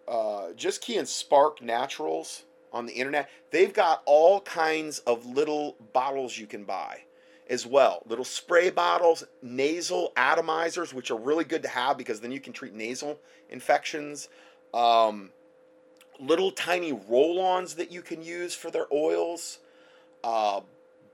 uh, 0.06 0.52
just 0.54 0.80
key 0.80 0.96
in 0.96 1.06
Spark 1.06 1.60
Naturals 1.62 2.44
on 2.72 2.86
the 2.86 2.92
internet. 2.92 3.30
They've 3.50 3.72
got 3.72 4.02
all 4.04 4.40
kinds 4.40 4.98
of 5.00 5.24
little 5.24 5.76
bottles 5.92 6.36
you 6.36 6.46
can 6.46 6.64
buy 6.64 7.05
as 7.48 7.66
well. 7.66 8.02
Little 8.06 8.24
spray 8.24 8.70
bottles, 8.70 9.24
nasal 9.42 10.12
atomizers, 10.16 10.92
which 10.92 11.10
are 11.10 11.18
really 11.18 11.44
good 11.44 11.62
to 11.62 11.68
have 11.68 11.96
because 11.96 12.20
then 12.20 12.32
you 12.32 12.40
can 12.40 12.52
treat 12.52 12.74
nasal 12.74 13.18
infections. 13.48 14.28
Um, 14.74 15.30
little 16.18 16.50
tiny 16.50 16.92
roll 16.92 17.40
ons 17.40 17.74
that 17.74 17.92
you 17.92 18.02
can 18.02 18.22
use 18.22 18.54
for 18.54 18.70
their 18.70 18.86
oils. 18.92 19.58
Uh, 20.24 20.60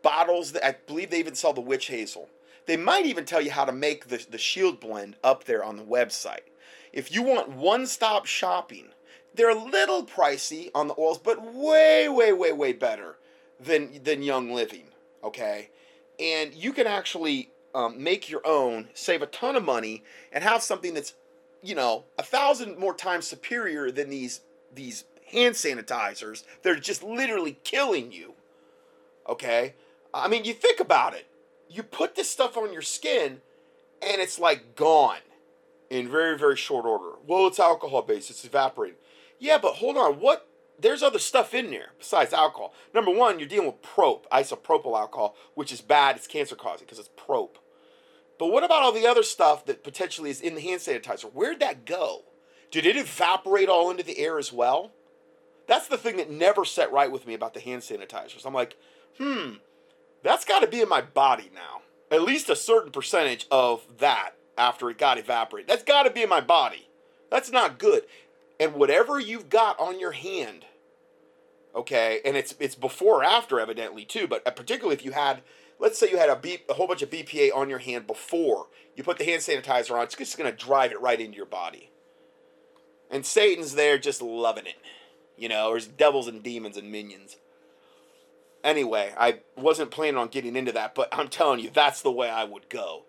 bottles 0.03 0.53
that 0.53 0.67
I 0.67 0.77
believe 0.87 1.11
they 1.11 1.19
even 1.19 1.35
sell 1.35 1.53
the 1.53 1.61
witch 1.61 1.87
hazel. 1.87 2.29
They 2.67 2.77
might 2.77 3.07
even 3.07 3.25
tell 3.25 3.41
you 3.41 3.51
how 3.51 3.65
to 3.65 3.73
make 3.73 4.09
the, 4.09 4.25
the 4.29 4.39
shield 4.39 4.81
blend 4.81 5.17
up 5.23 5.45
there 5.45 5.65
on 5.65 5.77
the 5.77 5.85
website. 5.85 6.49
If 6.93 7.13
you 7.13 7.23
want 7.23 7.51
one 7.51 7.87
stop 7.87 8.27
shopping, 8.27 8.89
they're 9.35 9.51
a 9.51 9.65
little 9.65 10.05
pricey 10.05 10.71
on 10.75 10.89
the 10.89 10.95
oils, 10.99 11.19
but 11.19 11.43
way, 11.55 12.09
way, 12.09 12.33
way, 12.33 12.53
way 12.53 12.73
better 12.73 13.17
than, 13.59 14.03
than 14.03 14.23
Young 14.23 14.53
Living. 14.53 14.85
Okay? 15.25 15.71
And 16.19 16.55
you 16.55 16.73
can 16.73 16.87
actually 16.87 17.51
um, 17.75 18.03
make 18.03 18.31
your 18.31 18.43
own, 18.45 18.89
save 18.95 19.23
a 19.23 19.27
ton 19.27 19.57
of 19.57 19.65
money, 19.65 20.05
and 20.33 20.45
have 20.45 20.63
something 20.63 20.95
that's, 20.95 21.15
you 21.63 21.75
know, 21.75 22.05
a 22.19 22.23
thousand 22.23 22.79
more 22.79 22.95
times 22.95 23.27
superior 23.27 23.91
than 23.91 24.11
these 24.11 24.41
these 24.75 25.05
hand 25.31 25.55
sanitizers. 25.55 26.45
They're 26.63 26.77
just 26.77 27.03
literally 27.03 27.59
killing 27.65 28.13
you. 28.13 28.35
Okay? 29.29 29.75
I 30.15 30.29
mean, 30.29 30.45
you 30.45 30.53
think 30.53 30.81
about 30.81 31.15
it. 31.15 31.27
You 31.69 31.83
put 31.83 32.15
this 32.15 32.31
stuff 32.31 32.57
on 32.57 32.73
your 32.73 32.83
skin, 32.83 33.41
and 34.03 34.21
it's 34.21 34.39
like 34.39 34.77
gone 34.77 35.19
in 35.89 36.11
very, 36.11 36.39
very 36.39 36.57
short 36.57 36.85
order. 36.85 37.17
Well, 37.27 37.47
it's 37.47 37.61
alcohol 37.61 38.03
based, 38.03 38.31
it's 38.31 38.45
evaporating. 38.45 38.97
Yeah, 39.39 39.59
but 39.59 39.75
hold 39.75 39.97
on. 39.97 40.15
What? 40.15 40.47
There's 40.83 41.03
other 41.03 41.21
stuff 41.21 41.55
in 41.55 41.71
there 41.71 41.91
besides 41.99 42.33
alcohol. 42.33 42.75
Number 42.93 43.13
one, 43.13 43.39
you're 43.39 43.49
dealing 43.49 43.69
with 43.69 43.83
prop, 43.83 44.29
isopropyl 44.31 44.99
alcohol, 44.99 45.37
which 45.55 45.73
is 45.73 45.81
bad. 45.81 46.17
It's 46.17 46.27
cancer 46.27 46.57
causing 46.57 46.87
because 46.87 46.99
it's 46.99 47.11
prop. 47.17 47.59
But 48.39 48.49
what 48.49 48.65
about 48.65 48.83
all 48.83 48.93
the 48.93 49.07
other 49.07 49.23
stuff 49.23 49.65
that 49.67 49.85
potentially 49.85 50.29
is 50.29 50.41
in 50.41 50.57
the 50.57 50.61
hand 50.61 50.81
sanitizer? 50.81 51.33
Where'd 51.33 51.61
that 51.61 51.87
go? 51.87 52.23
Did 52.73 52.85
it 52.85 52.97
evaporate 52.97 53.69
all 53.69 53.91
into 53.91 54.03
the 54.03 54.19
air 54.19 54.39
as 54.39 54.53
well? 54.53 54.91
That's 55.69 55.87
the 55.87 55.97
thing 55.97 56.17
that 56.17 56.31
never 56.31 56.65
set 56.65 56.91
right 56.91 57.13
with 57.13 57.27
me 57.27 57.35
about 57.35 57.55
the 57.55 57.61
hand 57.61 57.83
sanitizers. 57.83 58.45
I'm 58.45 58.55
like, 58.55 58.77
hmm, 59.19 59.53
that's 60.25 60.45
got 60.45 60.61
to 60.61 60.67
be 60.67 60.81
in 60.81 60.89
my 60.89 61.01
body 61.01 61.51
now. 61.55 61.83
At 62.11 62.23
least 62.23 62.51
a 62.51 62.57
certain 62.57 62.91
percentage 62.91 63.47
of 63.53 63.87
that 63.99 64.33
after 64.59 64.91
it 64.91 64.99
got 64.99 65.19
evaporated. 65.19 65.69
That's 65.69 65.85
got 65.85 66.03
to 66.03 66.11
be 66.11 66.23
in 66.23 66.29
my 66.29 66.41
body. 66.41 66.89
That's 67.31 67.53
not 67.53 67.79
good. 67.79 68.03
And 68.59 68.75
whatever 68.75 69.21
you've 69.21 69.49
got 69.49 69.79
on 69.79 70.01
your 70.01 70.13
hand, 70.13 70.65
okay, 71.75 72.21
and 72.25 72.37
it's 72.37 72.55
it's 72.59 72.75
before 72.75 73.21
or 73.21 73.25
after 73.25 73.61
evidently 73.61 74.05
too, 74.05 74.27
but 74.27 74.47
uh, 74.47 74.51
particularly 74.51 74.95
if 74.95 75.05
you 75.05 75.13
had 75.13 75.43
let's 75.83 75.99
say 75.99 76.09
you 76.09 76.17
had 76.17 76.31
a, 76.31 76.37
B, 76.37 76.59
a 76.71 76.75
whole 76.75 76.87
bunch 76.87 77.03
of 77.03 77.11
BPA 77.11 77.51
on 77.55 77.69
your 77.69 77.81
hand 77.81 78.07
before 78.07 78.69
you 78.97 79.03
put 79.03 79.19
the 79.19 79.25
hand 79.25 79.43
sanitizer 79.43 79.97
on, 79.97 80.05
it's 80.05 80.15
just 80.15 80.39
going 80.39 80.51
to 80.51 80.57
drive 80.57 80.93
it 80.93 81.01
right 81.01 81.21
into 81.21 81.37
your 81.37 81.45
body. 81.45 81.91
And 83.11 83.27
Satan's 83.27 83.75
there 83.75 83.99
just 83.99 84.23
loving 84.23 84.67
it. 84.67 84.79
You 85.37 85.49
know, 85.49 85.71
there's 85.71 85.89
devils 85.89 86.29
and 86.29 86.43
demons 86.43 86.77
and 86.77 86.91
minions. 86.91 87.37
Anyway, 88.63 89.13
I 89.19 89.41
wasn't 89.57 89.91
planning 89.91 90.17
on 90.17 90.29
getting 90.29 90.55
into 90.55 90.73
that, 90.73 90.95
but 90.95 91.09
I'm 91.13 91.29
telling 91.29 91.59
you, 91.59 91.69
that's 91.69 92.01
the 92.01 92.13
way 92.13 92.31
I 92.31 92.45
would 92.45 92.69
go. 92.69 93.03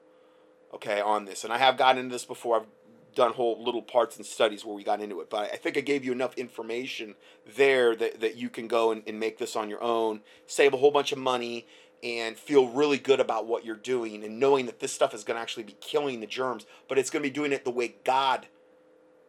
Okay, 0.74 0.99
on 0.99 1.26
this. 1.26 1.43
And 1.43 1.53
I 1.53 1.59
have 1.59 1.78
gotten 1.78 2.01
into 2.01 2.14
this 2.16 2.26
before. 2.26 2.61
I've 2.61 2.68
done 3.16 3.34
whole 3.34 3.64
little 3.64 3.82
parts 3.82 4.18
and 4.18 4.26
studies 4.26 4.66
where 4.66 4.76
we 4.76 4.84
got 4.84 5.01
into 5.01 5.22
it. 5.22 5.30
But 5.30 5.51
I 5.53 5.57
think 5.57 5.78
I 5.78 5.82
gave 5.82 6.03
you 6.03 6.11
enough 6.11 6.36
information 6.38 7.16
there 7.55 7.95
that, 7.95 8.20
that 8.22 8.36
you 8.36 8.49
can 8.49 8.68
go 8.68 8.91
and, 8.91 9.03
and 9.07 9.20
make 9.20 9.38
this 9.38 9.55
on 9.55 9.70
your 9.70 9.84
own, 9.84 10.22
save 10.47 10.74
a 10.74 10.78
whole 10.78 10.91
bunch 10.91 11.11
of 11.11 11.18
money, 11.18 11.68
and 12.03 12.38
feel 12.38 12.68
really 12.68 12.97
good 12.97 13.22
about 13.22 13.47
what 13.47 13.64
you're 13.64 13.76
doing 13.76 14.24
and 14.26 14.39
knowing 14.39 14.66
that 14.66 14.80
this 14.80 14.91
stuff 14.91 15.14
is 15.14 15.24
going 15.24 15.36
to 15.36 15.41
actually 15.41 15.64
be 15.64 15.78
killing 15.80 16.20
the 16.20 16.28
germs, 16.28 16.66
but 16.89 16.97
it's 16.97 17.09
going 17.09 17.24
to 17.24 17.30
be 17.30 17.34
doing 17.34 17.53
it 17.53 17.64
the 17.64 17.72
way 17.72 17.95
God 18.03 18.47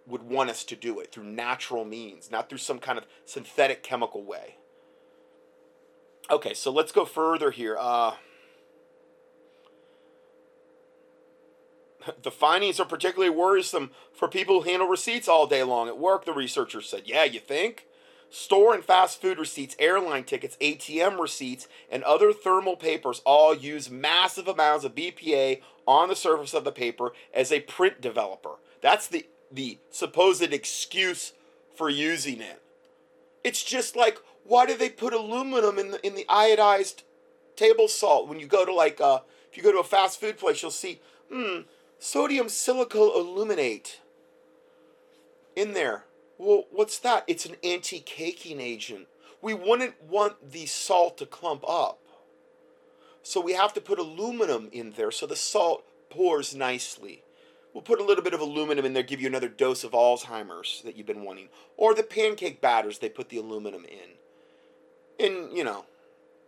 would 0.06 0.22
want 0.22 0.50
us 0.50 0.64
to 0.64 0.76
do 0.76 0.98
it 1.00 1.12
through 1.12 1.24
natural 1.24 1.84
means, 1.84 2.30
not 2.30 2.48
through 2.48 2.58
some 2.58 2.78
kind 2.78 2.98
of 2.98 3.06
synthetic 3.24 3.82
chemical 3.82 4.22
way. 4.22 4.56
Okay, 6.30 6.52
so 6.52 6.70
let's 6.70 6.92
go 6.92 7.04
further 7.04 7.50
here. 7.50 7.76
Uh, 7.78 8.14
the 12.22 12.30
findings 12.30 12.80
are 12.80 12.86
particularly 12.86 13.34
worrisome 13.34 13.90
for 14.12 14.28
people 14.28 14.62
who 14.62 14.68
handle 14.68 14.88
receipts 14.88 15.28
all 15.28 15.46
day 15.46 15.62
long 15.62 15.88
at 15.88 15.98
work, 15.98 16.24
the 16.24 16.32
researchers 16.32 16.88
said. 16.88 17.02
Yeah, 17.06 17.24
you 17.24 17.40
think? 17.40 17.86
Store 18.30 18.74
and 18.74 18.84
fast 18.84 19.20
food 19.20 19.38
receipts, 19.38 19.76
airline 19.78 20.24
tickets, 20.24 20.56
ATM 20.60 21.20
receipts, 21.20 21.68
and 21.90 22.02
other 22.02 22.32
thermal 22.32 22.76
papers 22.76 23.22
all 23.24 23.54
use 23.54 23.90
massive 23.90 24.48
amounts 24.48 24.84
of 24.84 24.94
BPA 24.94 25.60
on 25.86 26.08
the 26.08 26.16
surface 26.16 26.54
of 26.54 26.64
the 26.64 26.72
paper 26.72 27.12
as 27.32 27.52
a 27.52 27.60
print 27.60 28.00
developer. 28.00 28.56
That's 28.80 29.06
the 29.06 29.26
the 29.52 29.78
supposed 29.90 30.52
excuse 30.52 31.32
for 31.76 31.88
using 31.88 32.40
it. 32.40 32.60
It's 33.44 33.62
just 33.62 33.94
like 33.94 34.18
why 34.44 34.66
do 34.66 34.76
they 34.76 34.88
put 34.88 35.12
aluminum 35.12 35.78
in 35.78 35.90
the 35.92 36.06
in 36.06 36.14
the 36.14 36.26
iodized 36.28 37.02
table 37.56 37.88
salt 37.88 38.28
when 38.28 38.40
you 38.40 38.46
go 38.46 38.64
to 38.64 38.72
like 38.72 39.00
uh 39.00 39.20
if 39.50 39.56
you 39.56 39.62
go 39.62 39.72
to 39.72 39.78
a 39.78 39.84
fast 39.84 40.20
food 40.20 40.38
place 40.38 40.60
you'll 40.62 40.70
see 40.70 41.00
hmm 41.32 41.60
sodium 42.04 42.50
silicate 42.50 43.00
aluminate 43.00 44.00
in 45.56 45.72
there. 45.72 46.04
Well, 46.36 46.64
what's 46.70 46.98
that? 46.98 47.24
It's 47.26 47.46
an 47.46 47.56
anti-caking 47.64 48.60
agent. 48.60 49.06
We 49.40 49.54
wouldn't 49.54 50.02
want 50.02 50.52
the 50.52 50.66
salt 50.66 51.16
to 51.18 51.26
clump 51.26 51.64
up. 51.66 52.00
So 53.22 53.40
we 53.40 53.54
have 53.54 53.72
to 53.72 53.80
put 53.80 53.98
aluminum 53.98 54.68
in 54.70 54.92
there 54.92 55.10
so 55.10 55.26
the 55.26 55.34
salt 55.34 55.84
pours 56.10 56.54
nicely. 56.54 57.22
We'll 57.72 57.82
put 57.82 58.00
a 58.00 58.04
little 58.04 58.22
bit 58.22 58.34
of 58.34 58.40
aluminum 58.40 58.84
in 58.84 58.92
there, 58.92 59.02
give 59.02 59.22
you 59.22 59.26
another 59.26 59.48
dose 59.48 59.82
of 59.82 59.92
Alzheimer's 59.92 60.82
that 60.84 60.96
you've 60.96 61.06
been 61.06 61.24
wanting. 61.24 61.48
Or 61.78 61.94
the 61.94 62.02
pancake 62.02 62.60
batters, 62.60 62.98
they 62.98 63.08
put 63.08 63.30
the 63.30 63.38
aluminum 63.38 63.86
in. 63.86 64.18
In, 65.18 65.56
you 65.56 65.64
know, 65.64 65.86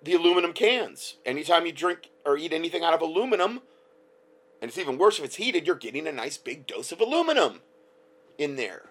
the 0.02 0.12
aluminum 0.12 0.52
cans. 0.52 1.16
Anytime 1.24 1.64
you 1.64 1.72
drink 1.72 2.10
or 2.26 2.36
eat 2.36 2.52
anything 2.52 2.84
out 2.84 2.92
of 2.92 3.00
aluminum, 3.00 3.62
and 4.60 4.68
it's 4.68 4.78
even 4.78 4.98
worse 4.98 5.18
if 5.18 5.24
it's 5.24 5.36
heated, 5.36 5.66
you're 5.66 5.76
getting 5.76 6.06
a 6.06 6.12
nice 6.12 6.38
big 6.38 6.66
dose 6.66 6.92
of 6.92 7.00
aluminum 7.00 7.60
in 8.38 8.56
there. 8.56 8.90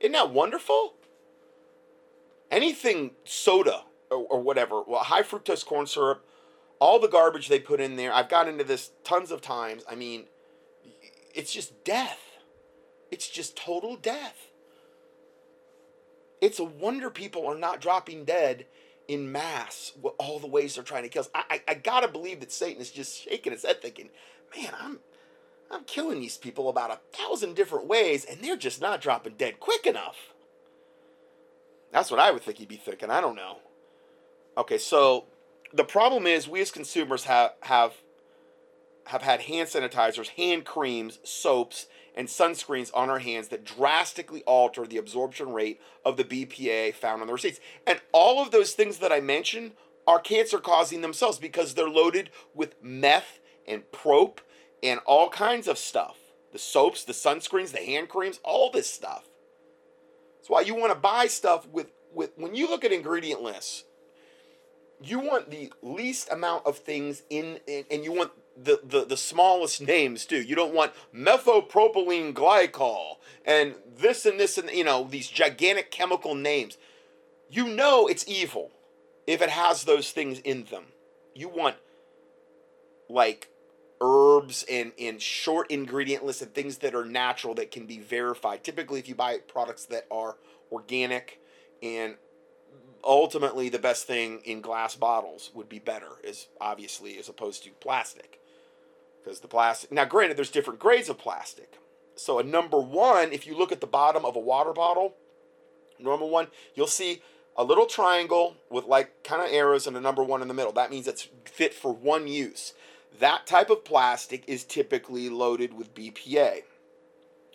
Isn't 0.00 0.12
that 0.12 0.30
wonderful? 0.30 0.94
Anything 2.50 3.12
soda 3.24 3.84
or, 4.10 4.18
or 4.18 4.40
whatever, 4.40 4.82
well, 4.82 5.04
high 5.04 5.22
fructose 5.22 5.64
corn 5.64 5.86
syrup, 5.86 6.26
all 6.78 6.98
the 6.98 7.08
garbage 7.08 7.48
they 7.48 7.60
put 7.60 7.80
in 7.80 7.96
there, 7.96 8.12
I've 8.12 8.28
got 8.28 8.48
into 8.48 8.64
this 8.64 8.90
tons 9.04 9.30
of 9.30 9.40
times. 9.40 9.84
I 9.90 9.94
mean, 9.94 10.26
it's 11.34 11.52
just 11.52 11.84
death. 11.84 12.20
It's 13.10 13.28
just 13.28 13.56
total 13.56 13.96
death. 13.96 14.48
It's 16.40 16.58
a 16.58 16.64
wonder 16.64 17.08
people 17.08 17.46
are 17.46 17.54
not 17.56 17.80
dropping 17.80 18.24
dead 18.24 18.66
in 19.06 19.30
mass 19.30 19.92
all 20.18 20.38
the 20.38 20.46
ways 20.46 20.74
they're 20.74 20.84
trying 20.84 21.04
to 21.04 21.08
kill 21.08 21.20
us. 21.20 21.30
I, 21.34 21.44
I, 21.50 21.62
I 21.68 21.74
gotta 21.74 22.08
believe 22.08 22.40
that 22.40 22.50
Satan 22.50 22.80
is 22.80 22.90
just 22.90 23.22
shaking 23.22 23.52
his 23.52 23.64
head 23.64 23.80
thinking, 23.80 24.10
man, 24.56 24.72
I'm 24.80 24.98
I'm 25.70 25.84
killing 25.84 26.20
these 26.20 26.36
people 26.36 26.68
about 26.68 26.90
a 26.90 27.00
thousand 27.16 27.56
different 27.56 27.86
ways, 27.86 28.24
and 28.24 28.40
they're 28.42 28.56
just 28.56 28.80
not 28.80 29.00
dropping 29.00 29.34
dead 29.34 29.58
quick 29.58 29.86
enough. 29.86 30.16
That's 31.92 32.10
what 32.10 32.20
I 32.20 32.30
would 32.30 32.42
think 32.42 32.58
he'd 32.58 32.68
be 32.68 32.76
thinking. 32.76 33.10
I 33.10 33.20
don't 33.20 33.36
know. 33.36 33.58
Okay, 34.56 34.78
so 34.78 35.24
the 35.72 35.84
problem 35.84 36.26
is 36.26 36.46
we 36.46 36.60
as 36.60 36.70
consumers 36.70 37.24
have 37.24 37.52
have 37.62 37.94
have 39.06 39.22
had 39.22 39.42
hand 39.42 39.68
sanitizers, 39.68 40.28
hand 40.28 40.64
creams, 40.64 41.18
soaps, 41.24 41.86
and 42.14 42.28
sunscreens 42.28 42.90
on 42.94 43.10
our 43.10 43.18
hands 43.18 43.48
that 43.48 43.64
drastically 43.64 44.42
alter 44.44 44.86
the 44.86 44.98
absorption 44.98 45.52
rate 45.52 45.80
of 46.04 46.16
the 46.16 46.24
BPA 46.24 46.94
found 46.94 47.20
on 47.20 47.26
the 47.26 47.32
receipts. 47.32 47.60
And 47.86 48.00
all 48.12 48.42
of 48.42 48.50
those 48.50 48.72
things 48.72 48.98
that 48.98 49.12
I 49.12 49.20
mentioned 49.20 49.72
are 50.06 50.20
cancer 50.20 50.58
causing 50.58 51.00
themselves 51.00 51.38
because 51.38 51.74
they're 51.74 51.88
loaded 51.88 52.30
with 52.54 52.74
meth 52.82 53.40
and 53.66 53.90
prop 53.92 54.40
and 54.82 55.00
all 55.06 55.28
kinds 55.28 55.68
of 55.68 55.78
stuff. 55.78 56.18
The 56.52 56.58
soaps, 56.58 57.04
the 57.04 57.12
sunscreens, 57.12 57.72
the 57.72 57.78
hand 57.78 58.08
creams, 58.08 58.40
all 58.44 58.70
this 58.70 58.90
stuff. 58.90 59.24
That's 60.36 60.50
why 60.50 60.62
you 60.62 60.74
want 60.74 60.92
to 60.92 60.98
buy 60.98 61.26
stuff 61.26 61.66
with 61.68 61.86
with 62.12 62.32
when 62.36 62.54
you 62.54 62.68
look 62.68 62.84
at 62.84 62.92
ingredient 62.92 63.42
lists, 63.42 63.84
you 65.02 65.18
want 65.18 65.50
the 65.50 65.72
least 65.82 66.30
amount 66.30 66.66
of 66.66 66.78
things 66.78 67.22
in, 67.30 67.58
in 67.66 67.84
and 67.90 68.04
you 68.04 68.12
want 68.12 68.32
the, 68.56 68.80
the, 68.84 69.04
the 69.04 69.16
smallest 69.16 69.80
names 69.80 70.26
too. 70.26 70.42
You 70.42 70.54
don't 70.54 70.74
want 70.74 70.92
methylpropylene 71.14 72.34
glycol 72.34 73.16
and 73.44 73.74
this 73.96 74.26
and 74.26 74.38
this 74.38 74.58
and 74.58 74.70
you 74.70 74.84
know 74.84 75.06
these 75.08 75.28
gigantic 75.28 75.90
chemical 75.90 76.34
names. 76.34 76.76
You 77.48 77.68
know 77.68 78.06
it's 78.06 78.26
evil 78.28 78.70
if 79.26 79.42
it 79.42 79.50
has 79.50 79.84
those 79.84 80.10
things 80.10 80.38
in 80.40 80.64
them. 80.64 80.86
You 81.34 81.48
want 81.48 81.76
like 83.08 83.48
herbs 84.02 84.66
and, 84.68 84.92
and 85.00 85.22
short 85.22 85.70
ingredient 85.70 86.24
lists 86.24 86.42
and 86.42 86.52
things 86.52 86.78
that 86.78 86.94
are 86.94 87.04
natural 87.04 87.54
that 87.54 87.70
can 87.70 87.86
be 87.86 87.98
verified. 88.00 88.64
Typically, 88.64 88.98
if 88.98 89.08
you 89.08 89.14
buy 89.14 89.38
products 89.38 89.86
that 89.86 90.06
are 90.10 90.36
organic 90.70 91.40
and 91.82 92.16
ultimately 93.04 93.68
the 93.68 93.78
best 93.78 94.06
thing 94.06 94.40
in 94.44 94.60
glass 94.60 94.96
bottles 94.96 95.50
would 95.54 95.68
be 95.68 95.78
better, 95.78 96.18
is 96.24 96.48
obviously 96.60 97.16
as 97.18 97.28
opposed 97.28 97.62
to 97.64 97.70
plastic. 97.80 98.40
Because 99.22 99.40
the 99.40 99.48
plastic, 99.48 99.92
now 99.92 100.04
granted, 100.04 100.36
there's 100.36 100.50
different 100.50 100.80
grades 100.80 101.08
of 101.08 101.16
plastic. 101.16 101.78
So 102.16 102.38
a 102.38 102.42
number 102.42 102.80
one, 102.80 103.32
if 103.32 103.46
you 103.46 103.56
look 103.56 103.72
at 103.72 103.80
the 103.80 103.86
bottom 103.86 104.24
of 104.24 104.36
a 104.36 104.40
water 104.40 104.72
bottle, 104.72 105.14
normal 105.98 106.28
one, 106.28 106.48
you'll 106.74 106.86
see 106.88 107.22
a 107.56 107.64
little 107.64 107.86
triangle 107.86 108.56
with 108.68 108.84
like 108.84 109.22
kind 109.22 109.42
of 109.42 109.52
arrows 109.52 109.86
and 109.86 109.96
a 109.96 110.00
number 110.00 110.24
one 110.24 110.42
in 110.42 110.48
the 110.48 110.54
middle. 110.54 110.72
That 110.72 110.90
means 110.90 111.06
it's 111.06 111.28
fit 111.44 111.72
for 111.72 111.92
one 111.92 112.26
use. 112.26 112.74
That 113.18 113.46
type 113.46 113.70
of 113.70 113.84
plastic 113.84 114.44
is 114.46 114.64
typically 114.64 115.28
loaded 115.28 115.74
with 115.74 115.94
BPA. 115.94 116.62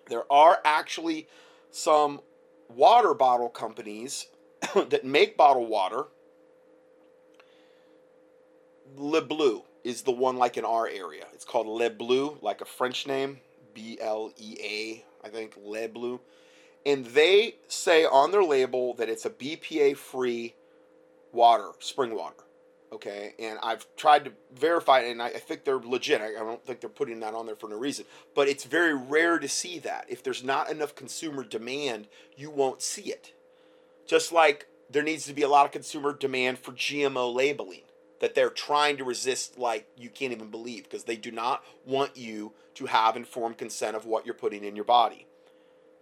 There 0.09 0.31
are 0.31 0.59
actually 0.63 1.27
some 1.71 2.21
water 2.69 3.13
bottle 3.13 3.49
companies 3.49 4.27
that 4.75 5.03
make 5.03 5.37
bottled 5.37 5.69
water. 5.69 6.05
Le 8.95 9.21
Bleu 9.21 9.63
is 9.83 10.03
the 10.03 10.11
one 10.11 10.37
like 10.37 10.57
in 10.57 10.65
our 10.65 10.87
area. 10.87 11.25
It's 11.33 11.45
called 11.45 11.67
Le 11.67 11.89
Bleu, 11.89 12.37
like 12.41 12.61
a 12.61 12.65
French 12.65 13.05
name, 13.05 13.39
B 13.73 13.97
L 13.99 14.31
E 14.37 14.57
A, 14.63 15.05
I 15.25 15.29
think, 15.29 15.53
Le 15.61 15.87
Bleu. 15.87 16.21
And 16.85 17.05
they 17.07 17.55
say 17.67 18.05
on 18.05 18.31
their 18.31 18.43
label 18.43 18.93
that 18.95 19.09
it's 19.09 19.25
a 19.25 19.29
BPA 19.29 19.97
free 19.97 20.55
water, 21.33 21.71
spring 21.79 22.15
water 22.15 22.46
okay 22.91 23.33
and 23.39 23.59
i've 23.63 23.85
tried 23.95 24.25
to 24.25 24.31
verify 24.53 24.99
it 24.99 25.11
and 25.11 25.21
i, 25.21 25.27
I 25.27 25.39
think 25.39 25.63
they're 25.63 25.77
legit. 25.77 26.21
I, 26.21 26.27
I, 26.27 26.39
don't 26.39 26.65
think 26.65 26.79
they're 26.79 26.89
putting 26.89 27.19
that 27.19 27.33
on 27.33 27.45
there 27.45 27.55
for 27.55 27.69
no 27.69 27.77
reason. 27.77 28.05
But 28.33 28.47
it's 28.47 28.63
very 28.63 28.93
rare 28.93 29.39
to 29.39 29.47
see 29.47 29.79
that. 29.79 30.05
If 30.09 30.23
there's 30.23 30.43
not 30.43 30.71
enough 30.71 30.95
consumer 30.95 31.43
demand 31.43 32.07
you 32.35 32.49
won't 32.49 32.81
see 32.81 33.03
it. 33.03 33.33
Just 34.07 34.31
like 34.31 34.67
there 34.89 35.03
needs 35.03 35.25
to 35.25 35.33
be 35.33 35.41
a 35.41 35.49
lot 35.49 35.65
of 35.65 35.71
consumer 35.71 36.13
demand 36.13 36.59
for 36.59 36.71
gmo 36.71 37.33
labeling 37.33 37.81
that 38.19 38.33
they're 38.33 38.49
trying 38.49 38.97
to 38.97 39.03
resist 39.03 39.57
like 39.57 39.87
you 39.95 40.09
can't 40.09 40.31
even 40.31 40.49
believe 40.49 40.83
because 40.83 41.03
they 41.03 41.15
do 41.15 41.31
not 41.31 41.63
want 41.85 42.17
you 42.17 42.53
to 42.75 42.85
have 42.85 43.15
informed 43.15 43.57
consent 43.57 43.95
of 43.95 44.05
what 44.05 44.25
you're 44.25 44.35
putting 44.35 44.63
in 44.63 44.75
your 44.75 44.85
body 44.85 45.26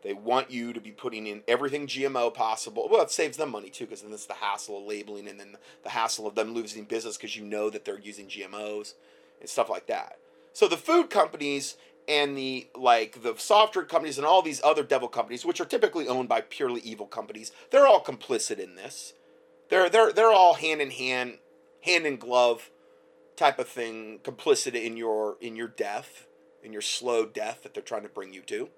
they 0.03 0.13
want 0.13 0.51
you 0.51 0.71
to 0.73 0.79
be 0.79 0.91
putting 0.91 1.27
in 1.27 1.41
everything 1.47 1.87
GMO 1.87 2.33
possible. 2.33 2.87
Well, 2.89 3.01
it 3.01 3.11
saves 3.11 3.37
them 3.37 3.51
money 3.51 3.69
too, 3.69 3.85
because 3.85 4.01
then 4.01 4.13
it's 4.13 4.27
the 4.27 4.33
hassle 4.35 4.77
of 4.77 4.85
labeling 4.85 5.27
and 5.27 5.39
then 5.39 5.57
the 5.83 5.89
hassle 5.89 6.27
of 6.27 6.35
them 6.35 6.53
losing 6.53 6.85
business 6.85 7.17
because 7.17 7.35
you 7.35 7.43
know 7.43 7.69
that 7.69 7.85
they're 7.85 7.99
using 7.99 8.27
GMOs 8.27 8.93
and 9.39 9.49
stuff 9.49 9.69
like 9.69 9.87
that. 9.87 10.19
So 10.53 10.67
the 10.67 10.77
food 10.77 11.09
companies 11.09 11.75
and 12.07 12.37
the 12.37 12.67
like 12.75 13.23
the 13.23 13.35
soft 13.37 13.73
drink 13.73 13.89
companies 13.89 14.17
and 14.17 14.27
all 14.27 14.41
these 14.41 14.61
other 14.63 14.83
devil 14.83 15.07
companies, 15.07 15.45
which 15.45 15.59
are 15.59 15.65
typically 15.65 16.07
owned 16.07 16.29
by 16.29 16.41
purely 16.41 16.81
evil 16.81 17.07
companies, 17.07 17.51
they're 17.71 17.87
all 17.87 18.03
complicit 18.03 18.59
in 18.59 18.75
this. 18.75 19.13
They're 19.69 19.89
they're 19.89 20.13
they're 20.13 20.31
all 20.31 20.53
hand 20.55 20.81
in 20.81 20.91
hand, 20.91 21.39
hand 21.81 22.05
in 22.05 22.17
glove 22.17 22.69
type 23.35 23.59
of 23.59 23.67
thing, 23.67 24.19
complicit 24.23 24.75
in 24.75 24.97
your 24.97 25.37
in 25.41 25.55
your 25.55 25.67
death, 25.67 26.27
in 26.63 26.71
your 26.71 26.81
slow 26.81 27.25
death 27.25 27.63
that 27.63 27.73
they're 27.73 27.83
trying 27.83 28.03
to 28.03 28.09
bring 28.09 28.33
you 28.33 28.41
to. 28.41 28.69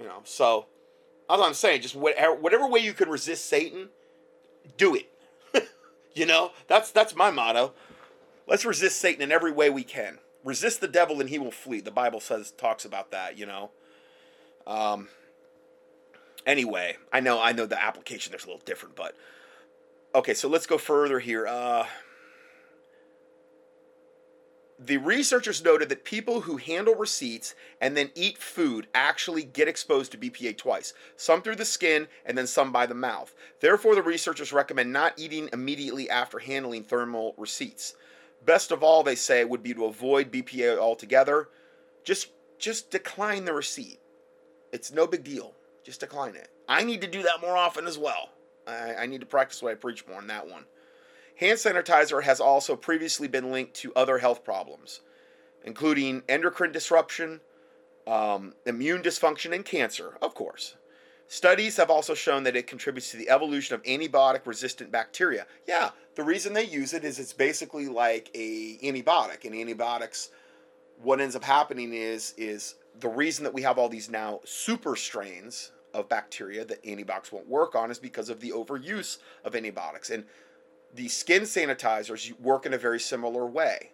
You 0.00 0.06
know, 0.06 0.22
so 0.24 0.66
as 1.28 1.40
I'm 1.40 1.52
saying, 1.54 1.82
just 1.82 1.94
whatever, 1.94 2.34
whatever 2.34 2.66
way 2.66 2.80
you 2.80 2.94
can 2.94 3.10
resist 3.10 3.46
Satan, 3.46 3.90
do 4.78 4.96
it. 4.96 5.12
you 6.14 6.24
know, 6.24 6.52
that's 6.66 6.90
that's 6.90 7.14
my 7.14 7.30
motto. 7.30 7.74
Let's 8.48 8.64
resist 8.64 9.00
Satan 9.00 9.22
in 9.22 9.30
every 9.30 9.52
way 9.52 9.68
we 9.68 9.84
can. 9.84 10.18
Resist 10.42 10.80
the 10.80 10.88
devil 10.88 11.20
and 11.20 11.28
he 11.28 11.38
will 11.38 11.50
flee. 11.50 11.80
The 11.80 11.90
Bible 11.90 12.20
says 12.20 12.50
talks 12.50 12.84
about 12.84 13.10
that. 13.10 13.38
You 13.38 13.46
know. 13.46 13.70
Um. 14.66 15.08
Anyway, 16.46 16.96
I 17.12 17.20
know 17.20 17.40
I 17.40 17.52
know 17.52 17.66
the 17.66 17.80
application 17.80 18.32
there's 18.32 18.44
a 18.44 18.46
little 18.46 18.62
different, 18.64 18.96
but 18.96 19.14
okay. 20.14 20.32
So 20.32 20.48
let's 20.48 20.66
go 20.66 20.78
further 20.78 21.20
here. 21.20 21.46
Uh 21.46 21.86
the 24.82 24.96
researchers 24.96 25.62
noted 25.62 25.90
that 25.90 26.04
people 26.04 26.40
who 26.40 26.56
handle 26.56 26.94
receipts 26.94 27.54
and 27.82 27.94
then 27.94 28.10
eat 28.14 28.38
food 28.38 28.86
actually 28.94 29.44
get 29.44 29.68
exposed 29.68 30.10
to 30.12 30.18
BPA 30.18 30.56
twice, 30.56 30.94
some 31.16 31.42
through 31.42 31.56
the 31.56 31.66
skin 31.66 32.08
and 32.24 32.36
then 32.36 32.46
some 32.46 32.72
by 32.72 32.86
the 32.86 32.94
mouth. 32.94 33.34
Therefore, 33.60 33.94
the 33.94 34.02
researchers 34.02 34.54
recommend 34.54 34.90
not 34.90 35.18
eating 35.18 35.50
immediately 35.52 36.08
after 36.08 36.38
handling 36.38 36.84
thermal 36.84 37.34
receipts. 37.36 37.94
Best 38.46 38.70
of 38.70 38.82
all, 38.82 39.02
they 39.02 39.16
say, 39.16 39.44
would 39.44 39.62
be 39.62 39.74
to 39.74 39.84
avoid 39.84 40.32
BPA 40.32 40.78
altogether. 40.78 41.50
Just 42.02 42.28
just 42.58 42.90
decline 42.90 43.44
the 43.44 43.52
receipt. 43.52 44.00
It's 44.72 44.92
no 44.92 45.06
big 45.06 45.24
deal. 45.24 45.54
Just 45.84 46.00
decline 46.00 46.36
it. 46.36 46.48
I 46.68 46.84
need 46.84 47.00
to 47.02 47.06
do 47.06 47.22
that 47.22 47.40
more 47.42 47.56
often 47.56 47.86
as 47.86 47.98
well. 47.98 48.30
I, 48.66 48.94
I 48.94 49.06
need 49.06 49.20
to 49.20 49.26
practice 49.26 49.62
what 49.62 49.72
I 49.72 49.74
preach 49.74 50.06
more 50.06 50.18
on 50.18 50.26
that 50.28 50.48
one. 50.48 50.64
Hand 51.40 51.56
sanitizer 51.58 52.22
has 52.22 52.38
also 52.38 52.76
previously 52.76 53.26
been 53.26 53.50
linked 53.50 53.72
to 53.76 53.94
other 53.94 54.18
health 54.18 54.44
problems, 54.44 55.00
including 55.64 56.22
endocrine 56.28 56.70
disruption, 56.70 57.40
um, 58.06 58.52
immune 58.66 59.00
dysfunction, 59.00 59.54
and 59.54 59.64
cancer, 59.64 60.18
of 60.20 60.34
course. 60.34 60.74
Studies 61.28 61.78
have 61.78 61.88
also 61.88 62.12
shown 62.12 62.42
that 62.42 62.56
it 62.56 62.66
contributes 62.66 63.10
to 63.12 63.16
the 63.16 63.30
evolution 63.30 63.74
of 63.74 63.82
antibiotic 63.84 64.44
resistant 64.44 64.92
bacteria. 64.92 65.46
Yeah, 65.66 65.92
the 66.14 66.24
reason 66.24 66.52
they 66.52 66.64
use 66.64 66.92
it 66.92 67.04
is 67.04 67.18
it's 67.18 67.32
basically 67.32 67.88
like 67.88 68.30
a 68.34 68.76
antibiotic. 68.82 69.46
And 69.46 69.54
antibiotics, 69.54 70.28
what 71.02 71.22
ends 71.22 71.36
up 71.36 71.44
happening 71.44 71.94
is 71.94 72.34
is 72.36 72.74
the 72.98 73.08
reason 73.08 73.44
that 73.44 73.54
we 73.54 73.62
have 73.62 73.78
all 73.78 73.88
these 73.88 74.10
now 74.10 74.40
super 74.44 74.94
strains 74.94 75.72
of 75.94 76.06
bacteria 76.06 76.66
that 76.66 76.86
antibiotics 76.86 77.32
won't 77.32 77.48
work 77.48 77.74
on 77.74 77.90
is 77.90 77.98
because 77.98 78.28
of 78.28 78.40
the 78.40 78.50
overuse 78.50 79.18
of 79.42 79.54
antibiotics. 79.56 80.10
And 80.10 80.24
the 80.94 81.08
skin 81.08 81.42
sanitizers 81.42 82.38
work 82.40 82.66
in 82.66 82.74
a 82.74 82.78
very 82.78 83.00
similar 83.00 83.46
way. 83.46 83.90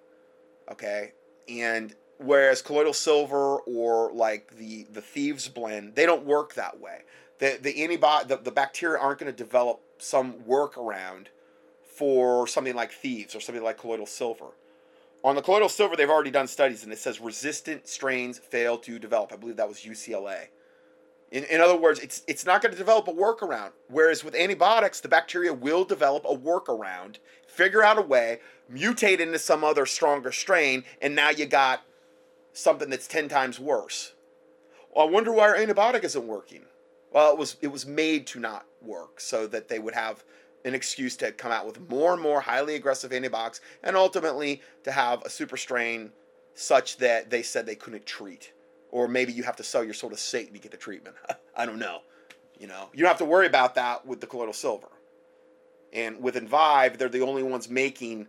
Okay? 0.71 1.13
And 1.49 1.95
whereas 2.19 2.63
colloidal 2.63 2.93
silver 2.93 3.59
or 3.59 4.13
like 4.13 4.57
the 4.57 4.87
the 4.93 5.03
thieves 5.03 5.49
blend, 5.49 5.95
they 5.95 6.07
don't 6.07 6.25
work 6.25 6.55
that 6.55 6.81
way. 6.81 7.03
The 7.39 7.59
the 7.61 7.83
antibody 7.83 8.29
the, 8.29 8.39
the 8.39 8.51
bacteria 8.51 8.99
aren't 8.99 9.21
going 9.21 9.33
to 9.33 9.37
develop 9.37 9.81
some 9.99 10.35
workaround 10.49 11.27
for 11.85 12.47
something 12.47 12.75
like 12.75 12.93
thieves 12.93 13.35
or 13.35 13.41
something 13.41 13.65
like 13.65 13.79
colloidal 13.79 14.07
silver. 14.07 14.49
On 15.25 15.35
the 15.35 15.43
colloidal 15.43 15.69
silver, 15.69 15.97
they've 15.97 16.11
already 16.11 16.31
done 16.31 16.47
studies 16.47 16.85
and 16.85 16.93
it 16.93 16.99
says 16.99 17.21
resistant 17.21 17.89
strains 17.89 18.39
fail 18.39 18.77
to 18.79 18.99
develop. 18.99 19.33
I 19.33 19.37
believe 19.37 19.57
that 19.57 19.69
was 19.69 19.79
UCLA. 19.79 20.49
In, 21.31 21.45
in 21.45 21.61
other 21.61 21.77
words, 21.77 21.99
it's 22.01 22.23
it's 22.27 22.47
not 22.47 22.63
going 22.63 22.73
to 22.73 22.79
develop 22.79 23.09
a 23.09 23.13
workaround. 23.13 23.73
Whereas 23.89 24.23
with 24.23 24.35
antibiotics, 24.35 25.01
the 25.01 25.09
bacteria 25.09 25.53
will 25.53 25.85
develop 25.85 26.25
a 26.25 26.37
workaround, 26.37 27.17
figure 27.49 27.83
out 27.83 27.99
a 27.99 28.03
way, 28.03 28.41
mutate 28.73 29.21
into 29.21 29.39
some 29.39 29.65
other 29.65 29.87
stronger 29.87 30.31
strain, 30.31 30.85
and 31.03 31.15
now 31.15 31.31
you 31.31 31.47
got 31.47 31.83
something 32.53 32.91
that's 32.91 33.09
ten 33.09 33.29
times 33.29 33.59
worse. 33.59 34.15
Well, 34.95 35.07
I 35.07 35.11
wonder 35.11 35.33
why 35.33 35.49
our 35.49 35.57
antibiotic 35.57 36.05
isn't 36.05 36.27
working. 36.27 36.63
Well, 37.13 37.33
it 37.33 37.39
was 37.39 37.57
it 37.61 37.69
was 37.69 37.87
made 37.87 38.27
to 38.29 38.41
not 38.41 38.67
work 38.81 39.21
so 39.21 39.47
that 39.49 39.69
they 39.69 39.79
would 39.79 39.95
have 39.95 40.25
an 40.65 40.75
excuse 40.75 41.17
to 41.17 41.33
come 41.33 41.53
out 41.53 41.67
with 41.67 41.89
more 41.89 42.13
and 42.13 42.23
more 42.23 42.41
highly 42.41 42.75
aggressive 42.77 43.13
antibiotics, 43.13 43.61
and 43.83 43.97
ultimately 43.97 44.63
to 44.85 44.93
have 44.93 45.23
a 45.23 45.31
super 45.31 45.57
strain 45.57 46.13
such 46.55 46.97
that 46.99 47.31
they 47.31 47.43
said 47.43 47.67
they 47.67 47.75
couldn't 47.75 48.07
treat 48.07 48.53
or 48.97 49.07
maybe 49.07 49.31
you 49.31 49.43
have 49.43 49.57
to 49.57 49.63
sell 49.63 49.85
your 49.85 49.93
soul 49.93 50.09
to 50.09 50.17
Satan 50.17 50.55
to 50.55 50.59
get 50.59 50.71
the 50.71 50.79
treatment. 50.79 51.17
I 51.57 51.67
don't 51.67 51.79
know. 51.79 51.99
You 52.59 52.67
know, 52.67 52.89
you 52.95 53.01
don't 53.01 53.11
have 53.11 53.19
to 53.19 53.27
worry 53.27 53.47
about 53.47 53.75
that 53.75 54.07
with 54.07 54.23
the 54.23 54.27
colloidal 54.27 54.55
silver. 54.55 54.89
And 55.93 56.23
with 56.23 56.35
Envive, 56.35 56.97
they're 56.97 57.11
the 57.11 57.21
only 57.21 57.43
ones 57.43 57.69
making, 57.69 58.27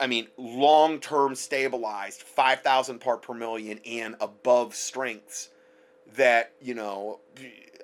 I 0.00 0.06
mean, 0.06 0.28
long 0.38 0.98
term 0.98 1.34
stabilized 1.34 2.22
5,000 2.22 3.00
part 3.00 3.20
per 3.20 3.34
million 3.34 3.80
and 3.84 4.16
above 4.22 4.74
strengths 4.74 5.50
that, 6.14 6.54
you 6.62 6.72
know, 6.72 7.20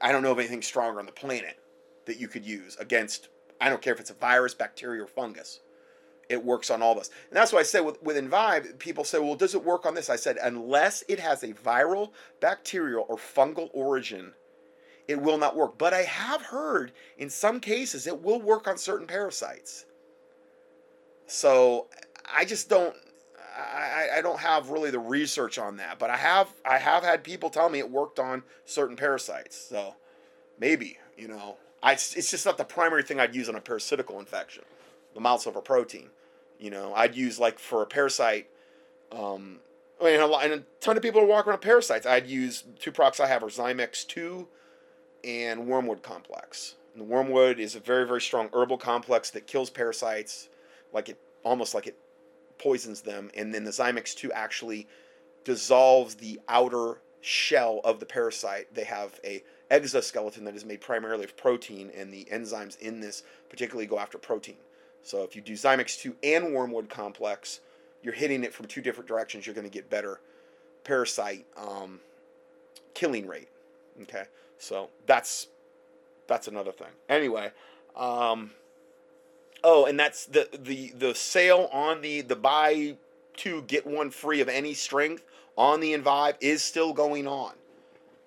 I 0.00 0.12
don't 0.12 0.22
know 0.22 0.32
of 0.32 0.38
anything 0.38 0.62
stronger 0.62 0.98
on 0.98 1.04
the 1.04 1.12
planet 1.12 1.58
that 2.06 2.18
you 2.18 2.26
could 2.26 2.46
use 2.46 2.74
against, 2.76 3.28
I 3.60 3.68
don't 3.68 3.82
care 3.82 3.92
if 3.92 4.00
it's 4.00 4.08
a 4.08 4.14
virus, 4.14 4.54
bacteria, 4.54 5.02
or 5.02 5.08
fungus 5.08 5.60
it 6.28 6.44
works 6.44 6.70
on 6.70 6.82
all 6.82 6.92
of 6.92 6.98
us. 6.98 7.10
And 7.30 7.36
that's 7.36 7.52
why 7.52 7.60
I 7.60 7.64
say 7.64 7.80
with, 7.80 8.02
with 8.02 8.16
Envive, 8.16 8.78
people 8.78 9.04
say, 9.04 9.18
well, 9.18 9.34
does 9.34 9.54
it 9.54 9.64
work 9.64 9.86
on 9.86 9.94
this? 9.94 10.10
I 10.10 10.16
said, 10.16 10.38
unless 10.42 11.04
it 11.08 11.20
has 11.20 11.42
a 11.42 11.52
viral, 11.52 12.10
bacterial, 12.40 13.06
or 13.08 13.16
fungal 13.16 13.70
origin, 13.72 14.32
it 15.08 15.20
will 15.20 15.38
not 15.38 15.56
work. 15.56 15.78
But 15.78 15.94
I 15.94 16.02
have 16.02 16.42
heard 16.42 16.92
in 17.16 17.30
some 17.30 17.60
cases 17.60 18.06
it 18.06 18.22
will 18.22 18.40
work 18.40 18.66
on 18.66 18.76
certain 18.76 19.06
parasites. 19.06 19.86
So 21.26 21.86
I 22.32 22.44
just 22.44 22.68
don't, 22.68 22.94
I, 23.56 24.18
I 24.18 24.20
don't 24.20 24.40
have 24.40 24.70
really 24.70 24.90
the 24.90 24.98
research 24.98 25.58
on 25.58 25.76
that, 25.78 25.98
but 25.98 26.10
I 26.10 26.16
have 26.16 26.48
I 26.64 26.78
have 26.78 27.02
had 27.02 27.24
people 27.24 27.48
tell 27.48 27.68
me 27.70 27.78
it 27.78 27.90
worked 27.90 28.18
on 28.18 28.42
certain 28.64 28.96
parasites. 28.96 29.56
So 29.56 29.94
maybe 30.58 30.98
you 31.16 31.28
know, 31.28 31.56
I 31.82 31.92
it's 31.92 32.30
just 32.30 32.44
not 32.44 32.58
the 32.58 32.64
primary 32.64 33.02
thing 33.02 33.18
I'd 33.18 33.34
use 33.34 33.48
on 33.48 33.54
a 33.56 33.60
parasitical 33.60 34.18
infection, 34.18 34.64
the 35.16 35.20
mild 35.20 35.40
silver 35.40 35.60
protein. 35.60 36.10
You 36.60 36.70
know, 36.70 36.94
I'd 36.94 37.16
use 37.16 37.40
like 37.40 37.58
for 37.58 37.82
a 37.82 37.86
parasite. 37.86 38.48
Um, 39.10 39.58
I 40.00 40.04
mean, 40.04 40.20
a, 40.20 40.26
lot, 40.26 40.44
and 40.44 40.52
a 40.52 40.62
ton 40.80 40.96
of 40.96 41.02
people 41.02 41.20
are 41.20 41.26
walking 41.26 41.50
around 41.50 41.62
parasites. 41.62 42.06
I'd 42.06 42.26
use 42.26 42.64
two 42.78 42.92
products 42.92 43.18
I 43.18 43.26
have 43.26 43.42
are 43.42 43.48
Zymex 43.48 44.06
two 44.06 44.46
and 45.24 45.66
Wormwood 45.66 46.02
complex. 46.02 46.76
And 46.92 47.00
the 47.00 47.06
wormwood 47.06 47.58
is 47.58 47.74
a 47.74 47.80
very 47.80 48.06
very 48.06 48.20
strong 48.20 48.48
herbal 48.52 48.78
complex 48.78 49.30
that 49.30 49.46
kills 49.46 49.70
parasites, 49.70 50.48
like 50.92 51.08
it 51.08 51.18
almost 51.42 51.74
like 51.74 51.86
it 51.86 51.98
poisons 52.58 53.00
them, 53.00 53.30
and 53.34 53.54
then 53.54 53.64
the 53.64 53.70
Zymex 53.70 54.14
2 54.14 54.32
actually 54.32 54.88
dissolves 55.44 56.14
the 56.14 56.40
outer 56.48 57.02
shell 57.20 57.80
of 57.84 58.00
the 58.00 58.06
parasite. 58.06 58.74
They 58.74 58.84
have 58.84 59.20
a 59.24 59.42
exoskeleton 59.70 60.44
that 60.44 60.54
is 60.54 60.64
made 60.64 60.80
primarily 60.80 61.24
of 61.24 61.36
protein, 61.36 61.90
and 61.94 62.12
the 62.12 62.26
enzymes 62.32 62.78
in 62.78 63.00
this 63.00 63.22
particularly 63.50 63.86
go 63.86 63.98
after 63.98 64.18
protein. 64.18 64.56
So 65.06 65.22
if 65.22 65.36
you 65.36 65.42
do 65.42 65.52
Zymex 65.52 66.00
2 66.00 66.16
and 66.22 66.52
wormwood 66.52 66.88
complex, 66.88 67.60
you're 68.02 68.14
hitting 68.14 68.44
it 68.44 68.52
from 68.52 68.66
two 68.66 68.82
different 68.82 69.08
directions. 69.08 69.46
You're 69.46 69.54
going 69.54 69.66
to 69.66 69.72
get 69.72 69.88
better 69.88 70.20
parasite 70.84 71.46
um, 71.56 72.00
killing 72.94 73.26
rate. 73.26 73.48
Okay, 74.02 74.24
so 74.58 74.90
that's 75.06 75.46
that's 76.26 76.48
another 76.48 76.72
thing. 76.72 76.88
Anyway, 77.08 77.50
um, 77.96 78.50
Oh, 79.68 79.86
and 79.86 79.98
that's 79.98 80.26
the 80.26 80.48
the 80.56 80.92
the 80.96 81.12
sale 81.14 81.68
on 81.72 82.00
the 82.00 82.20
the 82.20 82.36
buy 82.36 82.96
two 83.36 83.62
get 83.62 83.84
one 83.84 84.10
free 84.10 84.40
of 84.40 84.48
any 84.48 84.74
strength 84.74 85.24
on 85.56 85.80
the 85.80 85.92
Envive 85.92 86.36
is 86.40 86.62
still 86.62 86.92
going 86.92 87.26
on. 87.26 87.52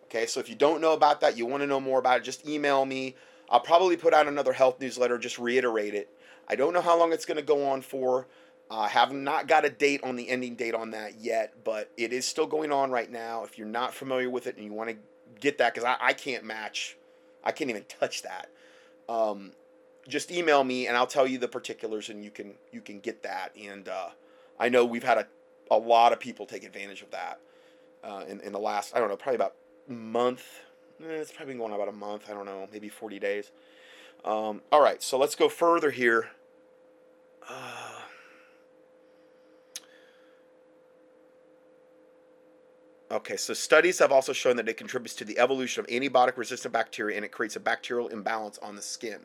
Okay, 0.05 0.25
so 0.25 0.41
if 0.41 0.49
you 0.49 0.55
don't 0.55 0.81
know 0.81 0.93
about 0.93 1.21
that, 1.21 1.37
you 1.37 1.45
want 1.45 1.61
to 1.61 1.67
know 1.67 1.79
more 1.79 1.99
about 1.99 2.17
it, 2.17 2.23
just 2.23 2.45
email 2.47 2.85
me. 2.85 3.15
I'll 3.49 3.59
probably 3.61 3.95
put 3.95 4.13
out 4.13 4.27
another 4.27 4.51
health 4.51 4.81
newsletter, 4.81 5.17
just 5.17 5.39
reiterate 5.39 5.93
it. 5.93 6.09
I 6.49 6.55
don't 6.55 6.73
know 6.73 6.81
how 6.81 6.97
long 6.97 7.13
it's 7.13 7.25
going 7.25 7.37
to 7.37 7.43
go 7.43 7.67
on 7.69 7.81
for. 7.81 8.27
I 8.71 8.85
uh, 8.85 8.87
have 8.87 9.11
not 9.11 9.47
got 9.47 9.65
a 9.65 9.69
date 9.69 10.03
on 10.03 10.15
the 10.15 10.29
ending 10.29 10.55
date 10.55 10.75
on 10.75 10.91
that 10.91 11.19
yet, 11.19 11.63
but 11.63 11.91
it 11.97 12.13
is 12.13 12.25
still 12.25 12.45
going 12.45 12.71
on 12.71 12.91
right 12.91 13.11
now. 13.11 13.43
If 13.43 13.57
you're 13.57 13.67
not 13.67 13.95
familiar 13.95 14.29
with 14.29 14.45
it 14.45 14.57
and 14.57 14.65
you 14.65 14.73
want 14.73 14.91
to 14.91 14.95
get 15.39 15.57
that, 15.57 15.73
because 15.73 15.85
I, 15.85 15.97
I 15.99 16.13
can't 16.13 16.43
match, 16.43 16.95
I 17.43 17.51
can't 17.51 17.69
even 17.71 17.85
touch 17.85 18.21
that. 18.21 18.49
Um, 19.07 19.53
just 20.07 20.31
email 20.31 20.63
me 20.63 20.87
and 20.87 20.95
I'll 20.95 21.07
tell 21.07 21.25
you 21.25 21.39
the 21.39 21.47
particulars 21.47 22.09
and 22.09 22.23
you 22.23 22.29
can 22.29 22.55
you 22.71 22.81
can 22.81 22.99
get 22.99 23.23
that. 23.23 23.55
And 23.59 23.87
uh, 23.87 24.09
I 24.59 24.69
know 24.69 24.85
we've 24.85 25.03
had 25.03 25.17
a, 25.17 25.27
a 25.71 25.77
lot 25.77 26.13
of 26.13 26.19
people 26.19 26.45
take 26.45 26.63
advantage 26.63 27.01
of 27.01 27.09
that 27.11 27.39
uh, 28.03 28.23
in, 28.27 28.39
in 28.41 28.51
the 28.51 28.59
last, 28.59 28.95
I 28.95 28.99
don't 28.99 29.09
know, 29.09 29.17
probably 29.17 29.35
about 29.35 29.55
month. 29.87 30.61
Eh, 31.01 31.07
it's 31.07 31.31
probably 31.31 31.53
been 31.53 31.59
going 31.59 31.71
on 31.71 31.79
about 31.79 31.89
a 31.91 31.97
month. 31.97 32.29
I 32.29 32.33
don't 32.33 32.45
know, 32.45 32.67
maybe 32.71 32.89
40 32.89 33.19
days. 33.19 33.51
Um, 34.25 34.61
all 34.71 34.81
right, 34.81 35.01
so 35.01 35.17
let's 35.17 35.35
go 35.35 35.49
further 35.49 35.91
here. 35.91 36.29
Uh, 37.49 37.53
Okay, 43.11 43.37
so 43.37 43.55
studies 43.55 43.97
have 43.97 44.11
also 44.11 44.33
shown 44.33 44.55
that 44.57 44.69
it 44.69 44.77
contributes 44.77 45.15
to 45.15 45.25
the 45.25 45.39
evolution 45.39 45.79
of 45.83 45.87
antibiotic 45.87 46.37
resistant 46.37 46.71
bacteria 46.71 47.15
and 47.15 47.25
it 47.25 47.31
creates 47.31 47.55
a 47.55 47.59
bacterial 47.59 48.07
imbalance 48.09 48.59
on 48.59 48.75
the 48.75 48.83
skin 48.83 49.21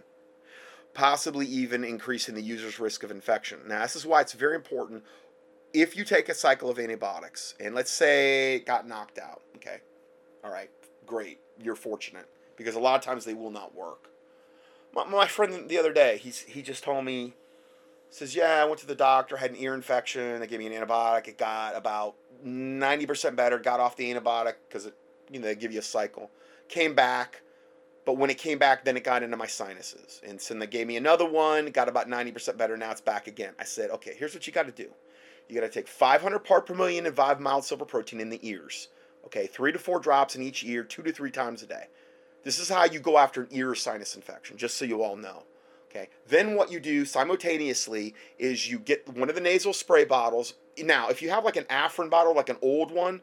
possibly 0.95 1.45
even 1.47 1.85
increasing 1.85 2.35
the 2.35 2.43
user's 2.43 2.79
risk 2.79 3.03
of 3.03 3.11
infection. 3.11 3.59
Now, 3.66 3.83
this 3.83 3.97
is 3.97 4.07
why 4.07 4.20
it's 4.20 4.33
very 4.33 4.55
important 4.55 5.03
if 5.75 5.97
you 5.97 6.05
take 6.05 6.29
a 6.29 6.35
cycle 6.35 6.70
of 6.70 6.79
antibiotics 6.79 7.55
and 7.61 7.75
let's 7.75 7.91
say 7.91 8.57
it 8.57 8.66
got 8.66 8.87
knocked 8.87 9.18
out, 9.18 9.43
okay? 9.57 9.79
All 10.45 10.51
right, 10.51 10.70
great. 11.05 11.41
You're 11.61 11.75
fortunate 11.75 12.29
because 12.57 12.77
a 12.77 12.81
lot 12.81 12.95
of 12.95 13.03
times 13.03 13.25
they 13.25 13.35
will 13.35 13.51
not 13.51 13.75
work. 13.75 14.09
My, 14.95 15.05
my 15.05 15.27
friend 15.27 15.68
the 15.68 15.79
other 15.79 15.93
day, 15.93 16.18
he's 16.18 16.41
he 16.41 16.62
just 16.62 16.85
told 16.85 17.05
me 17.05 17.35
says, 18.14 18.34
"Yeah, 18.34 18.62
I 18.62 18.64
went 18.64 18.78
to 18.80 18.86
the 18.86 18.94
doctor, 18.94 19.36
had 19.36 19.50
an 19.50 19.56
ear 19.58 19.74
infection. 19.74 20.40
They 20.40 20.46
gave 20.46 20.58
me 20.58 20.66
an 20.66 20.72
antibiotic. 20.72 21.28
It 21.28 21.38
got 21.38 21.76
about 21.76 22.14
90% 22.44 23.36
better. 23.36 23.58
Got 23.58 23.80
off 23.80 23.96
the 23.96 24.12
antibiotic 24.12 24.54
because 24.68 24.86
it, 24.86 24.94
you 25.30 25.40
know, 25.40 25.46
they 25.46 25.54
give 25.54 25.72
you 25.72 25.80
a 25.80 25.82
cycle. 25.82 26.30
Came 26.68 26.94
back, 26.94 27.42
but 28.04 28.16
when 28.16 28.30
it 28.30 28.38
came 28.38 28.58
back, 28.58 28.84
then 28.84 28.96
it 28.96 29.04
got 29.04 29.22
into 29.22 29.36
my 29.36 29.46
sinuses. 29.46 30.20
And 30.26 30.40
so 30.40 30.54
they 30.54 30.66
gave 30.66 30.86
me 30.86 30.96
another 30.96 31.28
one, 31.28 31.66
got 31.66 31.88
about 31.88 32.08
90% 32.08 32.56
better. 32.56 32.76
Now 32.76 32.90
it's 32.90 33.00
back 33.00 33.26
again. 33.26 33.54
I 33.58 33.64
said, 33.64 33.90
okay, 33.90 34.14
here's 34.16 34.34
what 34.34 34.46
you 34.46 34.52
got 34.52 34.66
to 34.66 34.72
do. 34.72 34.90
You 35.48 35.54
got 35.60 35.66
to 35.66 35.72
take 35.72 35.88
500 35.88 36.38
part 36.40 36.66
per 36.66 36.74
million 36.74 37.06
of 37.06 37.14
Vive 37.14 37.40
mild 37.40 37.64
silver 37.64 37.84
protein 37.84 38.20
in 38.20 38.30
the 38.30 38.40
ears. 38.46 38.88
Okay, 39.26 39.46
three 39.46 39.72
to 39.72 39.78
four 39.78 40.00
drops 40.00 40.36
in 40.36 40.42
each 40.42 40.64
ear, 40.64 40.84
two 40.84 41.02
to 41.02 41.12
three 41.12 41.30
times 41.30 41.62
a 41.62 41.66
day. 41.66 41.88
This 42.42 42.58
is 42.58 42.68
how 42.68 42.84
you 42.84 43.00
go 43.00 43.16
after 43.16 43.42
an 43.42 43.48
ear 43.50 43.74
sinus 43.74 44.16
infection, 44.16 44.58
just 44.58 44.76
so 44.76 44.84
you 44.84 45.02
all 45.02 45.16
know. 45.16 45.44
Okay, 45.95 46.09
then 46.26 46.57
what 46.57 46.72
you 46.72 46.80
do 46.80 47.05
simultaneously 47.05 48.14
is 48.36 48.68
you 48.68 48.80
get 48.80 49.09
one 49.16 49.28
of 49.28 49.36
the 49.36 49.40
nasal 49.40 49.72
spray 49.72 50.05
bottles. 50.05 50.55
Now, 50.82 51.09
if 51.09 51.22
you 51.22 51.30
have 51.30 51.45
like 51.45 51.57
an 51.57 51.64
Afrin 51.64 52.11
bottle, 52.11 52.34
like 52.34 52.49
an 52.49 52.57
old 52.62 52.90
one, 52.90 53.20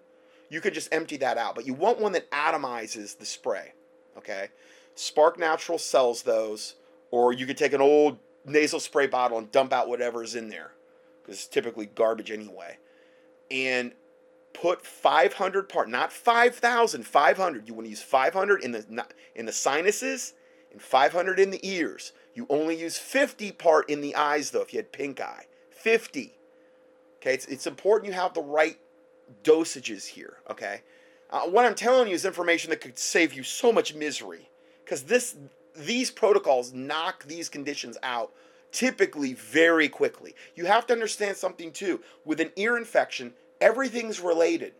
you 0.50 0.62
could 0.62 0.74
just 0.74 0.94
empty 0.94 1.18
that 1.18 1.38
out. 1.38 1.56
But 1.56 1.68
you 1.68 1.74
want 1.74 2.00
one 2.00 2.14
that 2.14 2.32
atomizes 2.32 3.18
the 3.18 3.26
spray. 3.26 3.74
Okay, 4.18 4.50
Spark 4.96 5.38
Natural 5.38 5.78
sells 5.78 6.24
those, 6.24 6.76
or 7.12 7.34
you 7.34 7.46
could 7.46 7.58
take 7.58 7.74
an 7.74 7.82
old 7.82 8.18
nasal 8.46 8.80
spray 8.80 9.08
bottle 9.08 9.38
and 9.38 9.52
dump 9.52 9.74
out 9.74 9.90
whatever's 9.90 10.36
in 10.36 10.48
there, 10.50 10.72
because 11.22 11.36
it's 11.40 11.48
typically 11.48 11.88
garbage 11.88 12.32
anyway, 12.32 12.78
and 13.50 13.94
put 14.54 14.86
500 14.86 15.70
part, 15.70 15.90
not 15.90 16.12
5,000, 16.12 17.06
500. 17.06 17.68
You 17.68 17.74
want 17.74 17.86
to 17.86 17.90
use 17.90 18.02
500 18.02 18.64
in 18.64 18.72
the 18.72 19.06
in 19.36 19.46
the 19.46 19.52
sinuses 19.52 20.34
and 20.72 20.82
500 20.82 21.40
in 21.40 21.52
the 21.52 21.66
ears. 21.68 22.14
You 22.34 22.46
only 22.50 22.76
use 22.76 22.98
50 22.98 23.52
part 23.54 23.90
in 23.90 24.02
the 24.02 24.16
eyes 24.16 24.52
though 24.52 24.62
if 24.62 24.74
you 24.74 24.78
had 24.78 24.92
pink 24.92 25.20
eye. 25.20 25.46
50. 25.72 26.34
Okay, 27.18 27.34
it's, 27.34 27.46
it's 27.46 27.68
important 27.68 28.08
you 28.08 28.14
have 28.14 28.34
the 28.34 28.42
right 28.42 28.80
dosages 29.44 30.08
here, 30.08 30.38
okay? 30.50 30.82
Uh, 31.30 31.42
what 31.42 31.66
I'm 31.66 31.76
telling 31.76 32.08
you 32.08 32.16
is 32.16 32.26
information 32.26 32.72
that 32.72 32.82
could 32.82 32.98
save 32.98 33.34
you 33.34 33.44
so 33.44 33.72
much 33.72 33.94
misery 33.94 34.50
because 34.84 35.04
this 35.04 35.36
these 35.76 36.12
protocols 36.12 36.74
knock 36.74 37.24
these 37.24 37.48
conditions 37.48 37.98
out 38.04 38.34
typically 38.72 39.34
very 39.34 39.88
quickly. 39.88 40.36
You 40.56 40.66
have 40.66 40.86
to 40.88 40.94
understand 40.94 41.38
something 41.38 41.72
too. 41.72 42.02
With 42.26 42.42
an 42.42 42.52
ear 42.58 42.78
infection, 42.78 43.34
everything's 43.62 44.20
related 44.20 44.74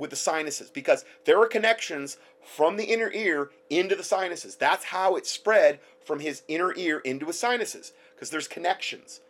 with 0.00 0.10
the 0.10 0.16
sinuses 0.16 0.70
because 0.70 1.04
there 1.26 1.40
are 1.40 1.46
connections 1.46 2.16
from 2.42 2.76
the 2.76 2.84
inner 2.84 3.12
ear 3.12 3.50
into 3.68 3.94
the 3.94 4.02
sinuses. 4.02 4.56
That's 4.56 4.86
how 4.86 5.14
it 5.16 5.26
spread 5.26 5.78
from 6.04 6.20
his 6.20 6.42
inner 6.48 6.74
ear 6.76 6.98
into 7.00 7.26
his 7.26 7.38
sinuses 7.38 7.92
because 8.14 8.30
there's 8.30 8.48
connections. 8.48 9.20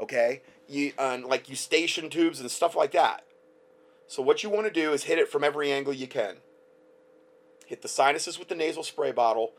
Okay? 0.00 0.42
You 0.68 0.92
uh, 0.98 1.18
like 1.24 1.48
eustachian 1.48 2.10
tubes 2.10 2.38
and 2.40 2.50
stuff 2.50 2.76
like 2.76 2.92
that. 2.92 3.24
So 4.06 4.22
what 4.22 4.42
you 4.42 4.50
want 4.50 4.66
to 4.66 4.72
do 4.72 4.92
is 4.92 5.04
hit 5.04 5.18
it 5.18 5.28
from 5.28 5.42
every 5.42 5.72
angle 5.72 5.92
you 5.92 6.06
can. 6.06 6.36
Hit 7.66 7.82
the 7.82 7.88
sinuses 7.88 8.38
with 8.38 8.48
the 8.48 8.54
nasal 8.54 8.82
spray 8.82 9.12
bottle 9.12 9.52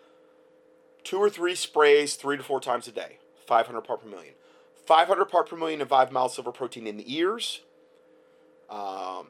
two 1.04 1.18
or 1.18 1.30
three 1.30 1.56
sprays 1.56 2.16
three 2.16 2.38
to 2.38 2.44
four 2.44 2.60
times 2.60 2.88
a 2.88 2.92
day, 2.92 3.18
500 3.48 3.82
part 3.82 4.04
per 4.04 4.10
million. 4.10 4.36
500 4.86 5.26
part 5.26 5.50
per 5.50 5.56
million 5.56 5.82
of 5.82 5.90
5 5.90 6.12
mild 6.12 6.32
silver 6.32 6.52
protein 6.52 6.88
in 6.88 6.98
the 6.98 7.16
ears, 7.16 7.62
um, 8.70 9.28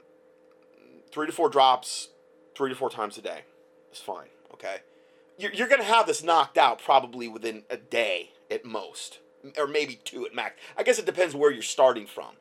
three 1.12 1.28
to 1.28 1.34
four 1.34 1.50
drops, 1.50 2.10
three 2.56 2.70
to 2.70 2.76
four 2.76 2.90
times 2.90 3.18
a 3.18 3.22
day. 3.22 3.42
It's 3.90 4.00
fine, 4.00 4.28
okay? 4.54 4.78
You're, 5.38 5.54
you're 5.54 5.68
to 5.68 5.84
have 5.84 6.08
this 6.08 6.24
knocked 6.24 6.58
out 6.58 6.82
probably 6.82 7.28
within 7.28 7.64
a 7.70 7.78
day 7.78 8.32
at 8.50 8.66
most, 8.66 9.20
or 9.58 9.68
maybe 9.68 10.00
two 10.04 10.26
at 10.26 10.36
max. 10.36 10.60
I 10.78 10.84
guess 10.84 11.00
it 11.00 11.06
depends 11.06 11.36
where 11.36 11.52
you're 11.52 11.62
starting 11.62 12.08
from. 12.08 12.36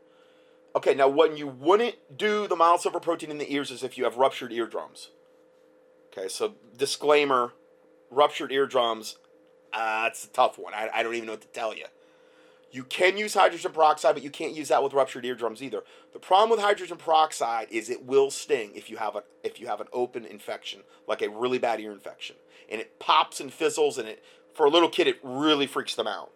Okay, 0.76 0.94
now 0.94 1.08
when 1.08 1.36
you 1.36 1.48
wouldn't 1.48 1.96
do 2.16 2.46
the 2.46 2.54
mild 2.54 2.80
silver 2.80 3.00
protein 3.00 3.30
in 3.30 3.38
the 3.38 3.52
ears 3.52 3.70
is 3.70 3.82
if 3.82 3.98
you 3.98 4.04
have 4.04 4.16
ruptured 4.16 4.52
eardrums. 4.52 5.10
Okay, 6.12 6.28
so 6.28 6.54
disclaimer 6.76 7.52
ruptured 8.10 8.52
eardrums, 8.52 9.16
uh, 9.72 10.04
that's 10.04 10.24
a 10.24 10.28
tough 10.28 10.58
one. 10.58 10.74
I, 10.74 10.88
I 10.92 11.02
don't 11.02 11.14
even 11.14 11.26
know 11.26 11.32
what 11.32 11.40
to 11.42 11.48
tell 11.48 11.74
you. 11.74 11.86
You 12.72 12.84
can 12.84 13.16
use 13.16 13.34
hydrogen 13.34 13.72
peroxide, 13.72 14.14
but 14.14 14.22
you 14.22 14.30
can't 14.30 14.54
use 14.54 14.68
that 14.68 14.82
with 14.82 14.92
ruptured 14.92 15.24
eardrums 15.24 15.62
either. 15.62 15.82
The 16.12 16.20
problem 16.20 16.50
with 16.50 16.60
hydrogen 16.60 16.98
peroxide 16.98 17.66
is 17.70 17.90
it 17.90 18.04
will 18.04 18.30
sting 18.30 18.72
if 18.74 18.88
you 18.88 18.98
have 18.98 19.16
a 19.16 19.24
if 19.42 19.60
you 19.60 19.66
have 19.66 19.80
an 19.80 19.88
open 19.92 20.24
infection, 20.24 20.82
like 21.08 21.20
a 21.22 21.28
really 21.30 21.58
bad 21.58 21.80
ear 21.80 21.90
infection, 21.90 22.36
and 22.70 22.80
it 22.80 23.00
pops 23.00 23.40
and 23.40 23.52
fizzles, 23.52 23.98
and 23.98 24.08
it 24.08 24.22
for 24.54 24.66
a 24.66 24.70
little 24.70 24.88
kid 24.88 25.08
it 25.08 25.18
really 25.22 25.66
freaks 25.66 25.94
them 25.94 26.06
out. 26.06 26.30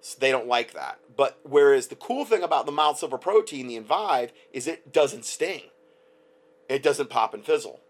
So 0.00 0.18
they 0.20 0.30
don't 0.30 0.46
like 0.46 0.74
that. 0.74 1.00
But 1.16 1.38
whereas 1.42 1.88
the 1.88 1.96
cool 1.96 2.24
thing 2.24 2.42
about 2.42 2.66
the 2.66 2.72
mild 2.72 2.98
silver 2.98 3.18
protein, 3.18 3.66
the 3.66 3.76
Envive, 3.76 4.32
is 4.52 4.66
it 4.66 4.92
doesn't 4.92 5.24
sting. 5.24 5.62
It 6.68 6.82
doesn't 6.82 7.10
pop 7.10 7.34
and 7.34 7.44
fizzle. 7.44 7.80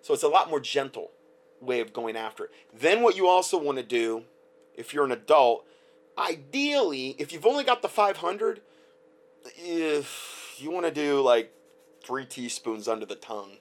So 0.00 0.14
it's 0.14 0.22
a 0.22 0.28
lot 0.28 0.48
more 0.48 0.60
gentle 0.60 1.10
way 1.60 1.80
of 1.80 1.92
going 1.92 2.16
after 2.16 2.44
it. 2.44 2.50
Then 2.72 3.02
what 3.02 3.16
you 3.16 3.26
also 3.26 3.58
want 3.58 3.78
to 3.78 3.84
do, 3.84 4.22
if 4.76 4.94
you're 4.94 5.04
an 5.04 5.12
adult, 5.12 5.66
ideally, 6.18 7.16
if 7.18 7.32
you've 7.32 7.46
only 7.46 7.64
got 7.64 7.82
the 7.82 7.88
500, 7.88 8.60
if 9.56 10.54
you 10.58 10.70
want 10.70 10.86
to 10.86 10.92
do 10.92 11.20
like 11.20 11.52
three 12.02 12.24
teaspoons 12.24 12.88
under 12.88 13.06
the 13.06 13.14
tongue, 13.14 13.58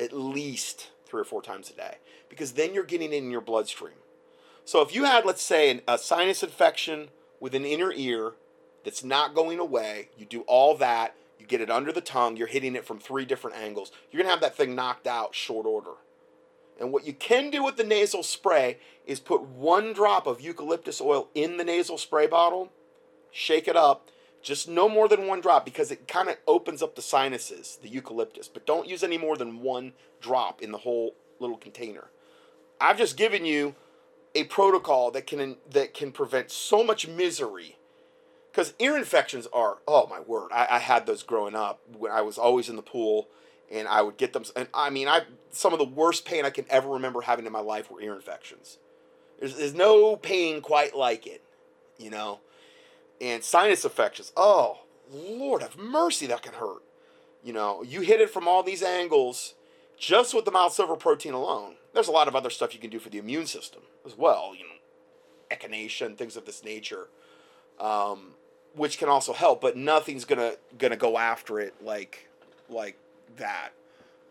at 0.00 0.12
least 0.12 0.90
three 1.06 1.20
or 1.20 1.24
four 1.24 1.42
times 1.42 1.70
a 1.70 1.74
day, 1.74 1.96
because 2.28 2.52
then 2.52 2.74
you're 2.74 2.84
getting 2.84 3.12
it 3.12 3.16
in 3.16 3.30
your 3.30 3.40
bloodstream. 3.40 3.94
So 4.64 4.82
if 4.82 4.94
you 4.94 5.04
had, 5.04 5.24
let's 5.24 5.42
say, 5.42 5.80
a 5.86 5.96
sinus 5.96 6.42
infection 6.42 7.08
with 7.38 7.54
an 7.54 7.64
inner 7.64 7.92
ear 7.92 8.32
that's 8.84 9.04
not 9.04 9.34
going 9.34 9.58
away, 9.58 10.08
you 10.18 10.26
do 10.26 10.40
all 10.42 10.76
that, 10.78 11.14
you 11.38 11.46
get 11.46 11.60
it 11.60 11.70
under 11.70 11.92
the 11.92 12.00
tongue, 12.00 12.36
you're 12.36 12.46
hitting 12.48 12.74
it 12.74 12.84
from 12.84 12.98
three 12.98 13.24
different 13.24 13.56
angles, 13.56 13.92
you're 14.10 14.18
going 14.18 14.26
to 14.26 14.30
have 14.30 14.40
that 14.40 14.56
thing 14.56 14.74
knocked 14.74 15.06
out 15.06 15.34
short 15.34 15.66
order. 15.66 15.92
And 16.78 16.92
what 16.92 17.06
you 17.06 17.12
can 17.12 17.50
do 17.50 17.64
with 17.64 17.76
the 17.76 17.84
nasal 17.84 18.22
spray 18.22 18.78
is 19.06 19.20
put 19.20 19.42
one 19.42 19.92
drop 19.92 20.26
of 20.26 20.40
eucalyptus 20.40 21.00
oil 21.00 21.28
in 21.34 21.56
the 21.56 21.64
nasal 21.64 21.98
spray 21.98 22.26
bottle, 22.26 22.70
shake 23.30 23.66
it 23.66 23.76
up, 23.76 24.10
just 24.42 24.68
no 24.68 24.88
more 24.88 25.08
than 25.08 25.26
one 25.26 25.40
drop 25.40 25.64
because 25.64 25.90
it 25.90 26.06
kind 26.06 26.28
of 26.28 26.36
opens 26.46 26.82
up 26.82 26.94
the 26.94 27.02
sinuses, 27.02 27.78
the 27.82 27.88
eucalyptus. 27.88 28.48
But 28.48 28.66
don't 28.66 28.86
use 28.86 29.02
any 29.02 29.18
more 29.18 29.36
than 29.36 29.62
one 29.62 29.92
drop 30.20 30.62
in 30.62 30.70
the 30.70 30.78
whole 30.78 31.14
little 31.40 31.56
container. 31.56 32.10
I've 32.80 32.98
just 32.98 33.16
given 33.16 33.44
you 33.44 33.74
a 34.34 34.44
protocol 34.44 35.10
that 35.12 35.26
can 35.26 35.56
that 35.70 35.94
can 35.94 36.12
prevent 36.12 36.50
so 36.50 36.84
much 36.84 37.08
misery. 37.08 37.76
Because 38.52 38.72
ear 38.78 38.96
infections 38.96 39.46
are, 39.52 39.78
oh 39.86 40.06
my 40.06 40.20
word, 40.20 40.50
I, 40.50 40.66
I 40.70 40.78
had 40.78 41.04
those 41.04 41.22
growing 41.22 41.54
up 41.54 41.80
when 41.98 42.10
I 42.10 42.22
was 42.22 42.38
always 42.38 42.70
in 42.70 42.76
the 42.76 42.82
pool 42.82 43.28
and 43.72 43.88
I 43.88 44.02
would 44.02 44.16
get 44.16 44.32
them. 44.32 44.44
And 44.54 44.68
I 44.74 44.90
mean, 44.90 45.08
I 45.08 45.22
some 45.50 45.72
of 45.72 45.78
the 45.78 45.84
worst 45.84 46.24
pain 46.24 46.44
I 46.44 46.50
can 46.50 46.66
ever 46.68 46.88
remember 46.88 47.22
having 47.22 47.46
in 47.46 47.52
my 47.52 47.60
life 47.60 47.90
were 47.90 48.00
ear 48.00 48.14
infections. 48.14 48.78
There's, 49.38 49.56
there's 49.56 49.74
no 49.74 50.16
pain 50.16 50.60
quite 50.60 50.96
like 50.96 51.26
it, 51.26 51.42
you 51.98 52.10
know. 52.10 52.40
And 53.20 53.42
sinus 53.42 53.84
infections, 53.84 54.32
oh 54.36 54.80
Lord 55.12 55.62
have 55.62 55.76
mercy, 55.76 56.26
that 56.26 56.42
can 56.42 56.54
hurt. 56.54 56.82
You 57.42 57.52
know, 57.52 57.82
you 57.82 58.00
hit 58.00 58.20
it 58.20 58.30
from 58.30 58.48
all 58.48 58.62
these 58.62 58.82
angles, 58.82 59.54
just 59.98 60.34
with 60.34 60.44
the 60.44 60.50
mild 60.50 60.72
silver 60.72 60.96
protein 60.96 61.32
alone. 61.32 61.76
There's 61.94 62.08
a 62.08 62.12
lot 62.12 62.28
of 62.28 62.36
other 62.36 62.50
stuff 62.50 62.74
you 62.74 62.80
can 62.80 62.90
do 62.90 62.98
for 62.98 63.08
the 63.08 63.18
immune 63.18 63.46
system 63.46 63.82
as 64.04 64.16
well. 64.16 64.52
You 64.56 64.64
know, 64.64 65.56
echinacea, 65.56 66.06
and 66.06 66.18
things 66.18 66.36
of 66.36 66.44
this 66.44 66.64
nature. 66.64 67.08
Um, 67.78 68.34
which 68.74 68.98
can 68.98 69.08
also 69.08 69.32
help, 69.32 69.60
but 69.60 69.76
nothing's 69.76 70.24
gonna 70.24 70.52
gonna 70.78 70.96
go 70.96 71.18
after 71.18 71.58
it 71.58 71.74
like 71.82 72.28
like 72.68 72.96
that, 73.36 73.70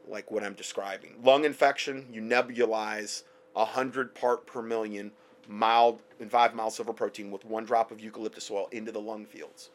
like 0.07 0.31
what 0.31 0.43
I'm 0.43 0.53
describing. 0.53 1.15
Lung 1.23 1.45
infection, 1.45 2.07
you 2.11 2.21
nebulize 2.21 3.23
a 3.55 3.65
hundred 3.65 4.13
part 4.15 4.45
per 4.45 4.61
million 4.61 5.11
mild 5.47 5.99
and 6.19 6.29
five 6.29 6.55
mild 6.55 6.73
silver 6.73 6.93
protein 6.93 7.31
with 7.31 7.45
one 7.45 7.65
drop 7.65 7.91
of 7.91 7.99
eucalyptus 7.99 8.49
oil 8.49 8.67
into 8.71 8.91
the 8.91 8.99
lung 8.99 9.25
fields. 9.25 9.69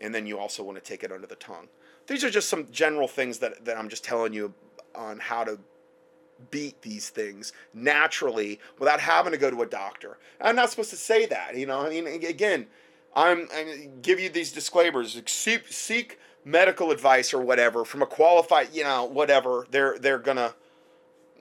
And 0.00 0.14
then 0.14 0.26
you 0.26 0.38
also 0.38 0.62
want 0.62 0.76
to 0.76 0.82
take 0.82 1.04
it 1.04 1.12
under 1.12 1.26
the 1.26 1.36
tongue. 1.36 1.68
These 2.06 2.24
are 2.24 2.30
just 2.30 2.48
some 2.48 2.66
general 2.70 3.08
things 3.08 3.38
that, 3.38 3.64
that 3.64 3.78
I'm 3.78 3.88
just 3.88 4.04
telling 4.04 4.32
you 4.32 4.52
on 4.94 5.18
how 5.18 5.44
to 5.44 5.58
beat 6.50 6.82
these 6.82 7.08
things 7.10 7.52
naturally 7.72 8.60
without 8.78 9.00
having 9.00 9.32
to 9.32 9.38
go 9.38 9.50
to 9.50 9.62
a 9.62 9.66
doctor. 9.66 10.18
I'm 10.40 10.56
not 10.56 10.70
supposed 10.70 10.90
to 10.90 10.96
say 10.96 11.26
that, 11.26 11.56
you 11.56 11.66
know. 11.66 11.80
I 11.80 11.90
mean, 11.90 12.06
again, 12.06 12.66
I'm 13.14 13.48
I 13.52 13.88
give 14.02 14.20
you 14.20 14.28
these 14.28 14.52
disclaimers. 14.52 15.20
Seek, 15.26 15.68
seek 15.68 16.18
medical 16.44 16.90
advice 16.90 17.32
or 17.32 17.40
whatever 17.40 17.84
from 17.84 18.02
a 18.02 18.06
qualified, 18.06 18.68
you 18.72 18.84
know, 18.84 19.04
whatever. 19.04 19.66
They're 19.70 19.98
they're 19.98 20.18
gonna, 20.18 20.54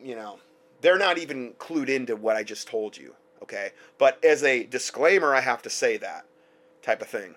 you 0.02 0.16
know, 0.16 0.40
they're 0.82 0.98
not 0.98 1.18
even 1.18 1.54
clued 1.54 1.90
into 1.90 2.16
what 2.16 2.36
I 2.36 2.44
just 2.44 2.68
told 2.68 2.98
you. 2.98 3.16
Okay, 3.42 3.72
but 3.98 4.24
as 4.24 4.44
a 4.44 4.64
disclaimer, 4.64 5.36
I 5.36 5.42
have 5.42 5.62
to 5.64 5.70
say 5.70 5.98
that 5.98 6.26
type 6.82 7.02
of 7.02 7.08
thing. 7.08 7.36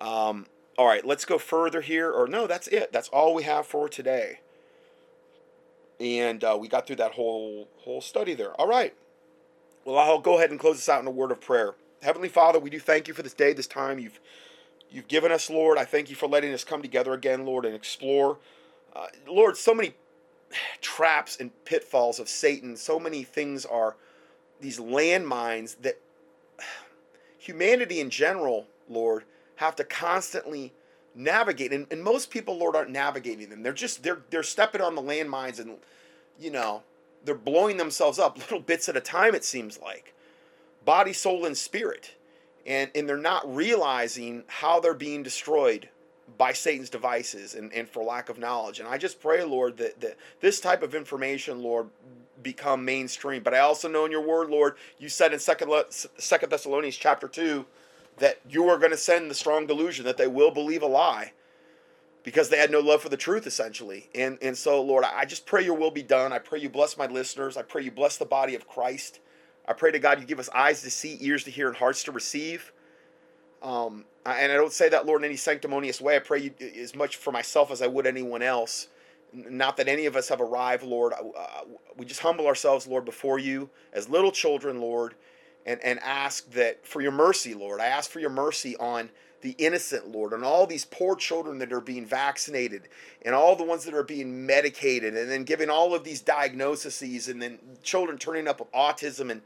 Um, 0.00 0.46
all 0.76 0.86
right, 0.86 1.04
let's 1.04 1.24
go 1.24 1.38
further 1.38 1.80
here. 1.80 2.10
Or 2.10 2.26
no, 2.26 2.46
that's 2.46 2.68
it. 2.68 2.92
That's 2.92 3.08
all 3.08 3.34
we 3.34 3.44
have 3.44 3.66
for 3.66 3.88
today. 3.88 4.40
And 6.00 6.44
uh, 6.44 6.56
we 6.60 6.68
got 6.68 6.86
through 6.86 6.96
that 6.96 7.12
whole 7.12 7.68
whole 7.78 8.00
study 8.00 8.34
there. 8.34 8.52
All 8.54 8.68
right. 8.68 8.94
Well, 9.84 9.98
I'll 9.98 10.20
go 10.20 10.36
ahead 10.36 10.50
and 10.50 10.60
close 10.60 10.76
this 10.76 10.88
out 10.88 11.00
in 11.00 11.06
a 11.06 11.10
word 11.10 11.30
of 11.30 11.40
prayer. 11.40 11.74
Heavenly 12.02 12.28
Father, 12.28 12.58
we 12.58 12.70
do 12.70 12.78
thank 12.78 13.08
you 13.08 13.14
for 13.14 13.22
this 13.22 13.32
day, 13.34 13.52
this 13.52 13.66
time 13.66 13.98
you've 13.98 14.20
you've 14.90 15.08
given 15.08 15.32
us, 15.32 15.50
Lord. 15.50 15.78
I 15.78 15.84
thank 15.84 16.10
you 16.10 16.16
for 16.16 16.28
letting 16.28 16.52
us 16.52 16.64
come 16.64 16.82
together 16.82 17.12
again, 17.12 17.44
Lord, 17.44 17.64
and 17.64 17.74
explore. 17.74 18.38
Uh, 18.94 19.06
Lord, 19.26 19.56
so 19.56 19.74
many 19.74 19.94
traps 20.80 21.36
and 21.38 21.50
pitfalls 21.64 22.18
of 22.18 22.28
Satan. 22.28 22.76
So 22.76 22.98
many 22.98 23.24
things 23.24 23.64
are 23.64 23.96
these 24.60 24.78
landmines 24.78 25.76
that 25.82 25.98
humanity 27.38 28.00
in 28.00 28.10
general, 28.10 28.66
Lord, 28.88 29.24
have 29.56 29.76
to 29.76 29.84
constantly 29.84 30.72
navigate. 31.14 31.72
And, 31.72 31.86
and 31.90 32.02
most 32.02 32.30
people, 32.30 32.56
Lord, 32.56 32.76
aren't 32.76 32.90
navigating 32.90 33.50
them. 33.50 33.62
They're 33.62 33.72
just 33.72 34.02
they're 34.02 34.20
they're 34.30 34.42
stepping 34.42 34.80
on 34.80 34.94
the 34.94 35.02
landmines 35.02 35.58
and 35.58 35.78
you 36.38 36.50
know 36.50 36.82
they're 37.24 37.34
blowing 37.34 37.76
themselves 37.76 38.18
up 38.18 38.38
little 38.38 38.60
bits 38.60 38.88
at 38.88 38.96
a 38.96 39.00
time. 39.00 39.34
It 39.34 39.44
seems 39.44 39.78
like 39.78 40.14
body, 40.84 41.12
soul, 41.12 41.44
and 41.44 41.56
spirit. 41.56 42.14
And, 42.68 42.90
and 42.94 43.08
they're 43.08 43.16
not 43.16 43.52
realizing 43.52 44.44
how 44.46 44.78
they're 44.78 44.94
being 44.94 45.24
destroyed 45.24 45.88
by 46.36 46.52
Satan's 46.52 46.90
devices 46.90 47.54
and, 47.54 47.72
and 47.72 47.88
for 47.88 48.04
lack 48.04 48.28
of 48.28 48.38
knowledge. 48.38 48.78
And 48.78 48.88
I 48.88 48.98
just 48.98 49.20
pray, 49.20 49.42
Lord, 49.42 49.78
that, 49.78 50.00
that 50.00 50.16
this 50.40 50.60
type 50.60 50.82
of 50.82 50.94
information, 50.94 51.62
Lord, 51.62 51.88
become 52.42 52.84
mainstream. 52.84 53.42
But 53.42 53.54
I 53.54 53.60
also 53.60 53.88
know 53.88 54.04
in 54.04 54.12
your 54.12 54.26
word, 54.26 54.50
Lord, 54.50 54.76
you 54.98 55.08
said 55.08 55.32
in 55.32 55.40
Second, 55.40 55.72
Second 55.90 56.50
Thessalonians 56.50 56.96
chapter 56.96 57.26
2 57.26 57.66
that 58.18 58.40
you 58.48 58.68
are 58.68 58.78
going 58.78 58.90
to 58.90 58.96
send 58.96 59.30
the 59.30 59.34
strong 59.34 59.66
delusion 59.66 60.04
that 60.04 60.16
they 60.16 60.26
will 60.26 60.50
believe 60.50 60.82
a 60.82 60.86
lie 60.86 61.32
because 62.22 62.48
they 62.48 62.58
had 62.58 62.70
no 62.70 62.80
love 62.80 63.00
for 63.00 63.08
the 63.08 63.16
truth 63.16 63.46
essentially 63.46 64.08
and 64.14 64.38
and 64.42 64.56
so 64.56 64.82
lord 64.82 65.04
i 65.04 65.24
just 65.24 65.46
pray 65.46 65.64
your 65.64 65.76
will 65.76 65.90
be 65.90 66.02
done 66.02 66.32
i 66.32 66.38
pray 66.38 66.58
you 66.58 66.68
bless 66.68 66.96
my 66.96 67.06
listeners 67.06 67.56
i 67.56 67.62
pray 67.62 67.82
you 67.82 67.90
bless 67.90 68.16
the 68.16 68.24
body 68.24 68.54
of 68.54 68.68
christ 68.68 69.20
I 69.68 69.74
pray 69.74 69.92
to 69.92 69.98
God 69.98 70.18
you 70.18 70.26
give 70.26 70.40
us 70.40 70.48
eyes 70.54 70.82
to 70.82 70.90
see, 70.90 71.18
ears 71.20 71.44
to 71.44 71.50
hear, 71.50 71.68
and 71.68 71.76
hearts 71.76 72.02
to 72.04 72.12
receive. 72.12 72.72
Um, 73.62 74.06
and 74.24 74.50
I 74.50 74.56
don't 74.56 74.72
say 74.72 74.88
that, 74.88 75.04
Lord, 75.04 75.20
in 75.20 75.26
any 75.26 75.36
sanctimonious 75.36 76.00
way. 76.00 76.16
I 76.16 76.20
pray 76.20 76.40
you 76.40 76.52
as 76.80 76.94
much 76.94 77.16
for 77.16 77.32
myself 77.32 77.70
as 77.70 77.82
I 77.82 77.86
would 77.86 78.06
anyone 78.06 78.42
else. 78.42 78.88
Not 79.32 79.76
that 79.76 79.88
any 79.88 80.06
of 80.06 80.16
us 80.16 80.28
have 80.30 80.40
arrived, 80.40 80.84
Lord. 80.84 81.12
Uh, 81.12 81.64
we 81.96 82.06
just 82.06 82.20
humble 82.20 82.46
ourselves, 82.46 82.86
Lord, 82.86 83.04
before 83.04 83.38
you 83.38 83.68
as 83.92 84.08
little 84.08 84.32
children, 84.32 84.80
Lord, 84.80 85.14
and, 85.66 85.82
and 85.84 85.98
ask 86.00 86.50
that 86.52 86.86
for 86.86 87.02
your 87.02 87.12
mercy, 87.12 87.52
Lord. 87.52 87.80
I 87.80 87.86
ask 87.86 88.10
for 88.10 88.20
your 88.20 88.30
mercy 88.30 88.74
on 88.78 89.10
the 89.40 89.54
innocent, 89.58 90.08
Lord, 90.08 90.32
and 90.32 90.44
all 90.44 90.66
these 90.66 90.84
poor 90.84 91.14
children 91.14 91.58
that 91.58 91.72
are 91.72 91.80
being 91.80 92.04
vaccinated, 92.04 92.88
and 93.22 93.34
all 93.34 93.56
the 93.56 93.64
ones 93.64 93.84
that 93.84 93.94
are 93.94 94.02
being 94.02 94.46
medicated, 94.46 95.16
and 95.16 95.30
then 95.30 95.44
giving 95.44 95.70
all 95.70 95.94
of 95.94 96.04
these 96.04 96.20
diagnoses, 96.20 97.28
and 97.28 97.40
then 97.40 97.58
children 97.82 98.18
turning 98.18 98.48
up 98.48 98.60
with 98.60 98.72
autism 98.72 99.30
and, 99.30 99.42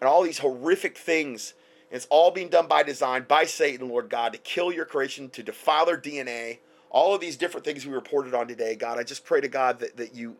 and 0.00 0.08
all 0.08 0.22
these 0.22 0.38
horrific 0.38 0.96
things. 0.98 1.54
And 1.90 1.96
it's 1.96 2.06
all 2.10 2.30
being 2.30 2.48
done 2.48 2.66
by 2.66 2.82
design, 2.82 3.24
by 3.28 3.44
Satan, 3.44 3.88
Lord 3.88 4.10
God, 4.10 4.32
to 4.32 4.38
kill 4.38 4.72
your 4.72 4.84
creation, 4.84 5.30
to 5.30 5.42
defile 5.42 5.86
their 5.86 5.98
DNA, 5.98 6.58
all 6.90 7.14
of 7.14 7.20
these 7.20 7.36
different 7.36 7.64
things 7.64 7.86
we 7.86 7.92
reported 7.92 8.34
on 8.34 8.48
today, 8.48 8.74
God. 8.74 8.98
I 8.98 9.04
just 9.04 9.24
pray 9.24 9.40
to 9.40 9.48
God 9.48 9.78
that, 9.80 9.96
that 9.96 10.14
you 10.14 10.36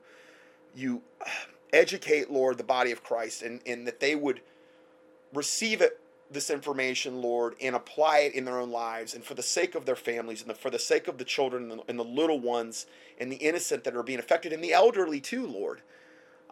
you 0.74 1.02
educate, 1.72 2.30
Lord, 2.30 2.58
the 2.58 2.64
body 2.64 2.92
of 2.92 3.02
Christ, 3.02 3.42
and, 3.42 3.60
and 3.66 3.86
that 3.86 4.00
they 4.00 4.14
would 4.14 4.40
receive 5.32 5.80
it 5.80 6.00
this 6.30 6.50
information, 6.50 7.22
Lord, 7.22 7.54
and 7.60 7.76
apply 7.76 8.20
it 8.20 8.34
in 8.34 8.44
their 8.44 8.58
own 8.58 8.70
lives, 8.70 9.14
and 9.14 9.24
for 9.24 9.34
the 9.34 9.42
sake 9.42 9.74
of 9.74 9.86
their 9.86 9.96
families, 9.96 10.40
and 10.40 10.50
the, 10.50 10.54
for 10.54 10.70
the 10.70 10.78
sake 10.78 11.08
of 11.08 11.18
the 11.18 11.24
children 11.24 11.70
and 11.70 11.80
the, 11.80 11.84
and 11.88 11.98
the, 11.98 12.04
little 12.04 12.40
ones, 12.40 12.86
and 13.18 13.30
the 13.30 13.36
innocent 13.36 13.84
that 13.84 13.94
are 13.94 14.02
being 14.02 14.18
affected, 14.18 14.52
and 14.52 14.62
the 14.62 14.72
elderly 14.72 15.20
too, 15.20 15.46
Lord. 15.46 15.82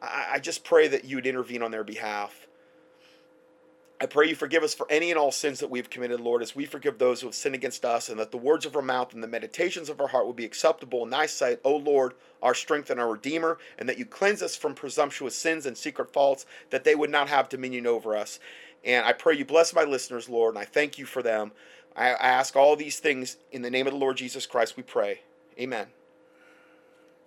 I, 0.00 0.26
I 0.34 0.38
just 0.38 0.64
pray 0.64 0.88
that 0.88 1.04
you 1.04 1.16
would 1.16 1.26
intervene 1.26 1.62
on 1.62 1.70
their 1.70 1.84
behalf. 1.84 2.46
I 4.00 4.06
pray 4.06 4.28
you 4.28 4.34
forgive 4.34 4.62
us 4.62 4.74
for 4.74 4.86
any 4.90 5.10
and 5.10 5.18
all 5.18 5.32
sins 5.32 5.60
that 5.60 5.70
we've 5.70 5.88
committed, 5.88 6.20
Lord, 6.20 6.42
as 6.42 6.54
we 6.54 6.66
forgive 6.66 6.98
those 6.98 7.20
who 7.20 7.28
have 7.28 7.34
sinned 7.34 7.54
against 7.54 7.84
us, 7.84 8.08
and 8.08 8.18
that 8.18 8.32
the 8.32 8.36
words 8.36 8.66
of 8.66 8.76
our 8.76 8.82
mouth 8.82 9.14
and 9.14 9.22
the 9.22 9.28
meditations 9.28 9.88
of 9.88 10.00
our 10.00 10.08
heart 10.08 10.26
will 10.26 10.32
be 10.32 10.44
acceptable 10.44 11.02
in 11.04 11.10
thy 11.10 11.26
sight, 11.26 11.60
O 11.64 11.76
Lord, 11.76 12.14
our 12.42 12.54
strength 12.54 12.90
and 12.90 13.00
our 13.00 13.12
Redeemer, 13.12 13.58
and 13.78 13.88
that 13.88 13.98
you 13.98 14.04
cleanse 14.04 14.42
us 14.42 14.56
from 14.56 14.74
presumptuous 14.74 15.36
sins 15.36 15.64
and 15.64 15.78
secret 15.78 16.12
faults, 16.12 16.44
that 16.70 16.84
they 16.84 16.94
would 16.94 17.08
not 17.08 17.28
have 17.28 17.48
dominion 17.48 17.86
over 17.86 18.14
us. 18.16 18.40
And 18.84 19.06
I 19.06 19.12
pray 19.12 19.36
you 19.36 19.44
bless 19.44 19.74
my 19.74 19.84
listeners, 19.84 20.28
Lord, 20.28 20.54
and 20.54 20.62
I 20.62 20.66
thank 20.66 20.98
you 20.98 21.06
for 21.06 21.22
them. 21.22 21.52
I, 21.96 22.08
ask 22.10 22.56
all 22.56 22.76
these 22.76 22.98
things 22.98 23.36
in 23.52 23.62
the 23.62 23.70
name 23.70 23.86
of 23.86 23.92
the 23.92 23.98
Lord 23.98 24.16
Jesus 24.16 24.46
Christ, 24.46 24.76
we 24.76 24.82
pray. 24.82 25.20
Amen. 25.58 25.86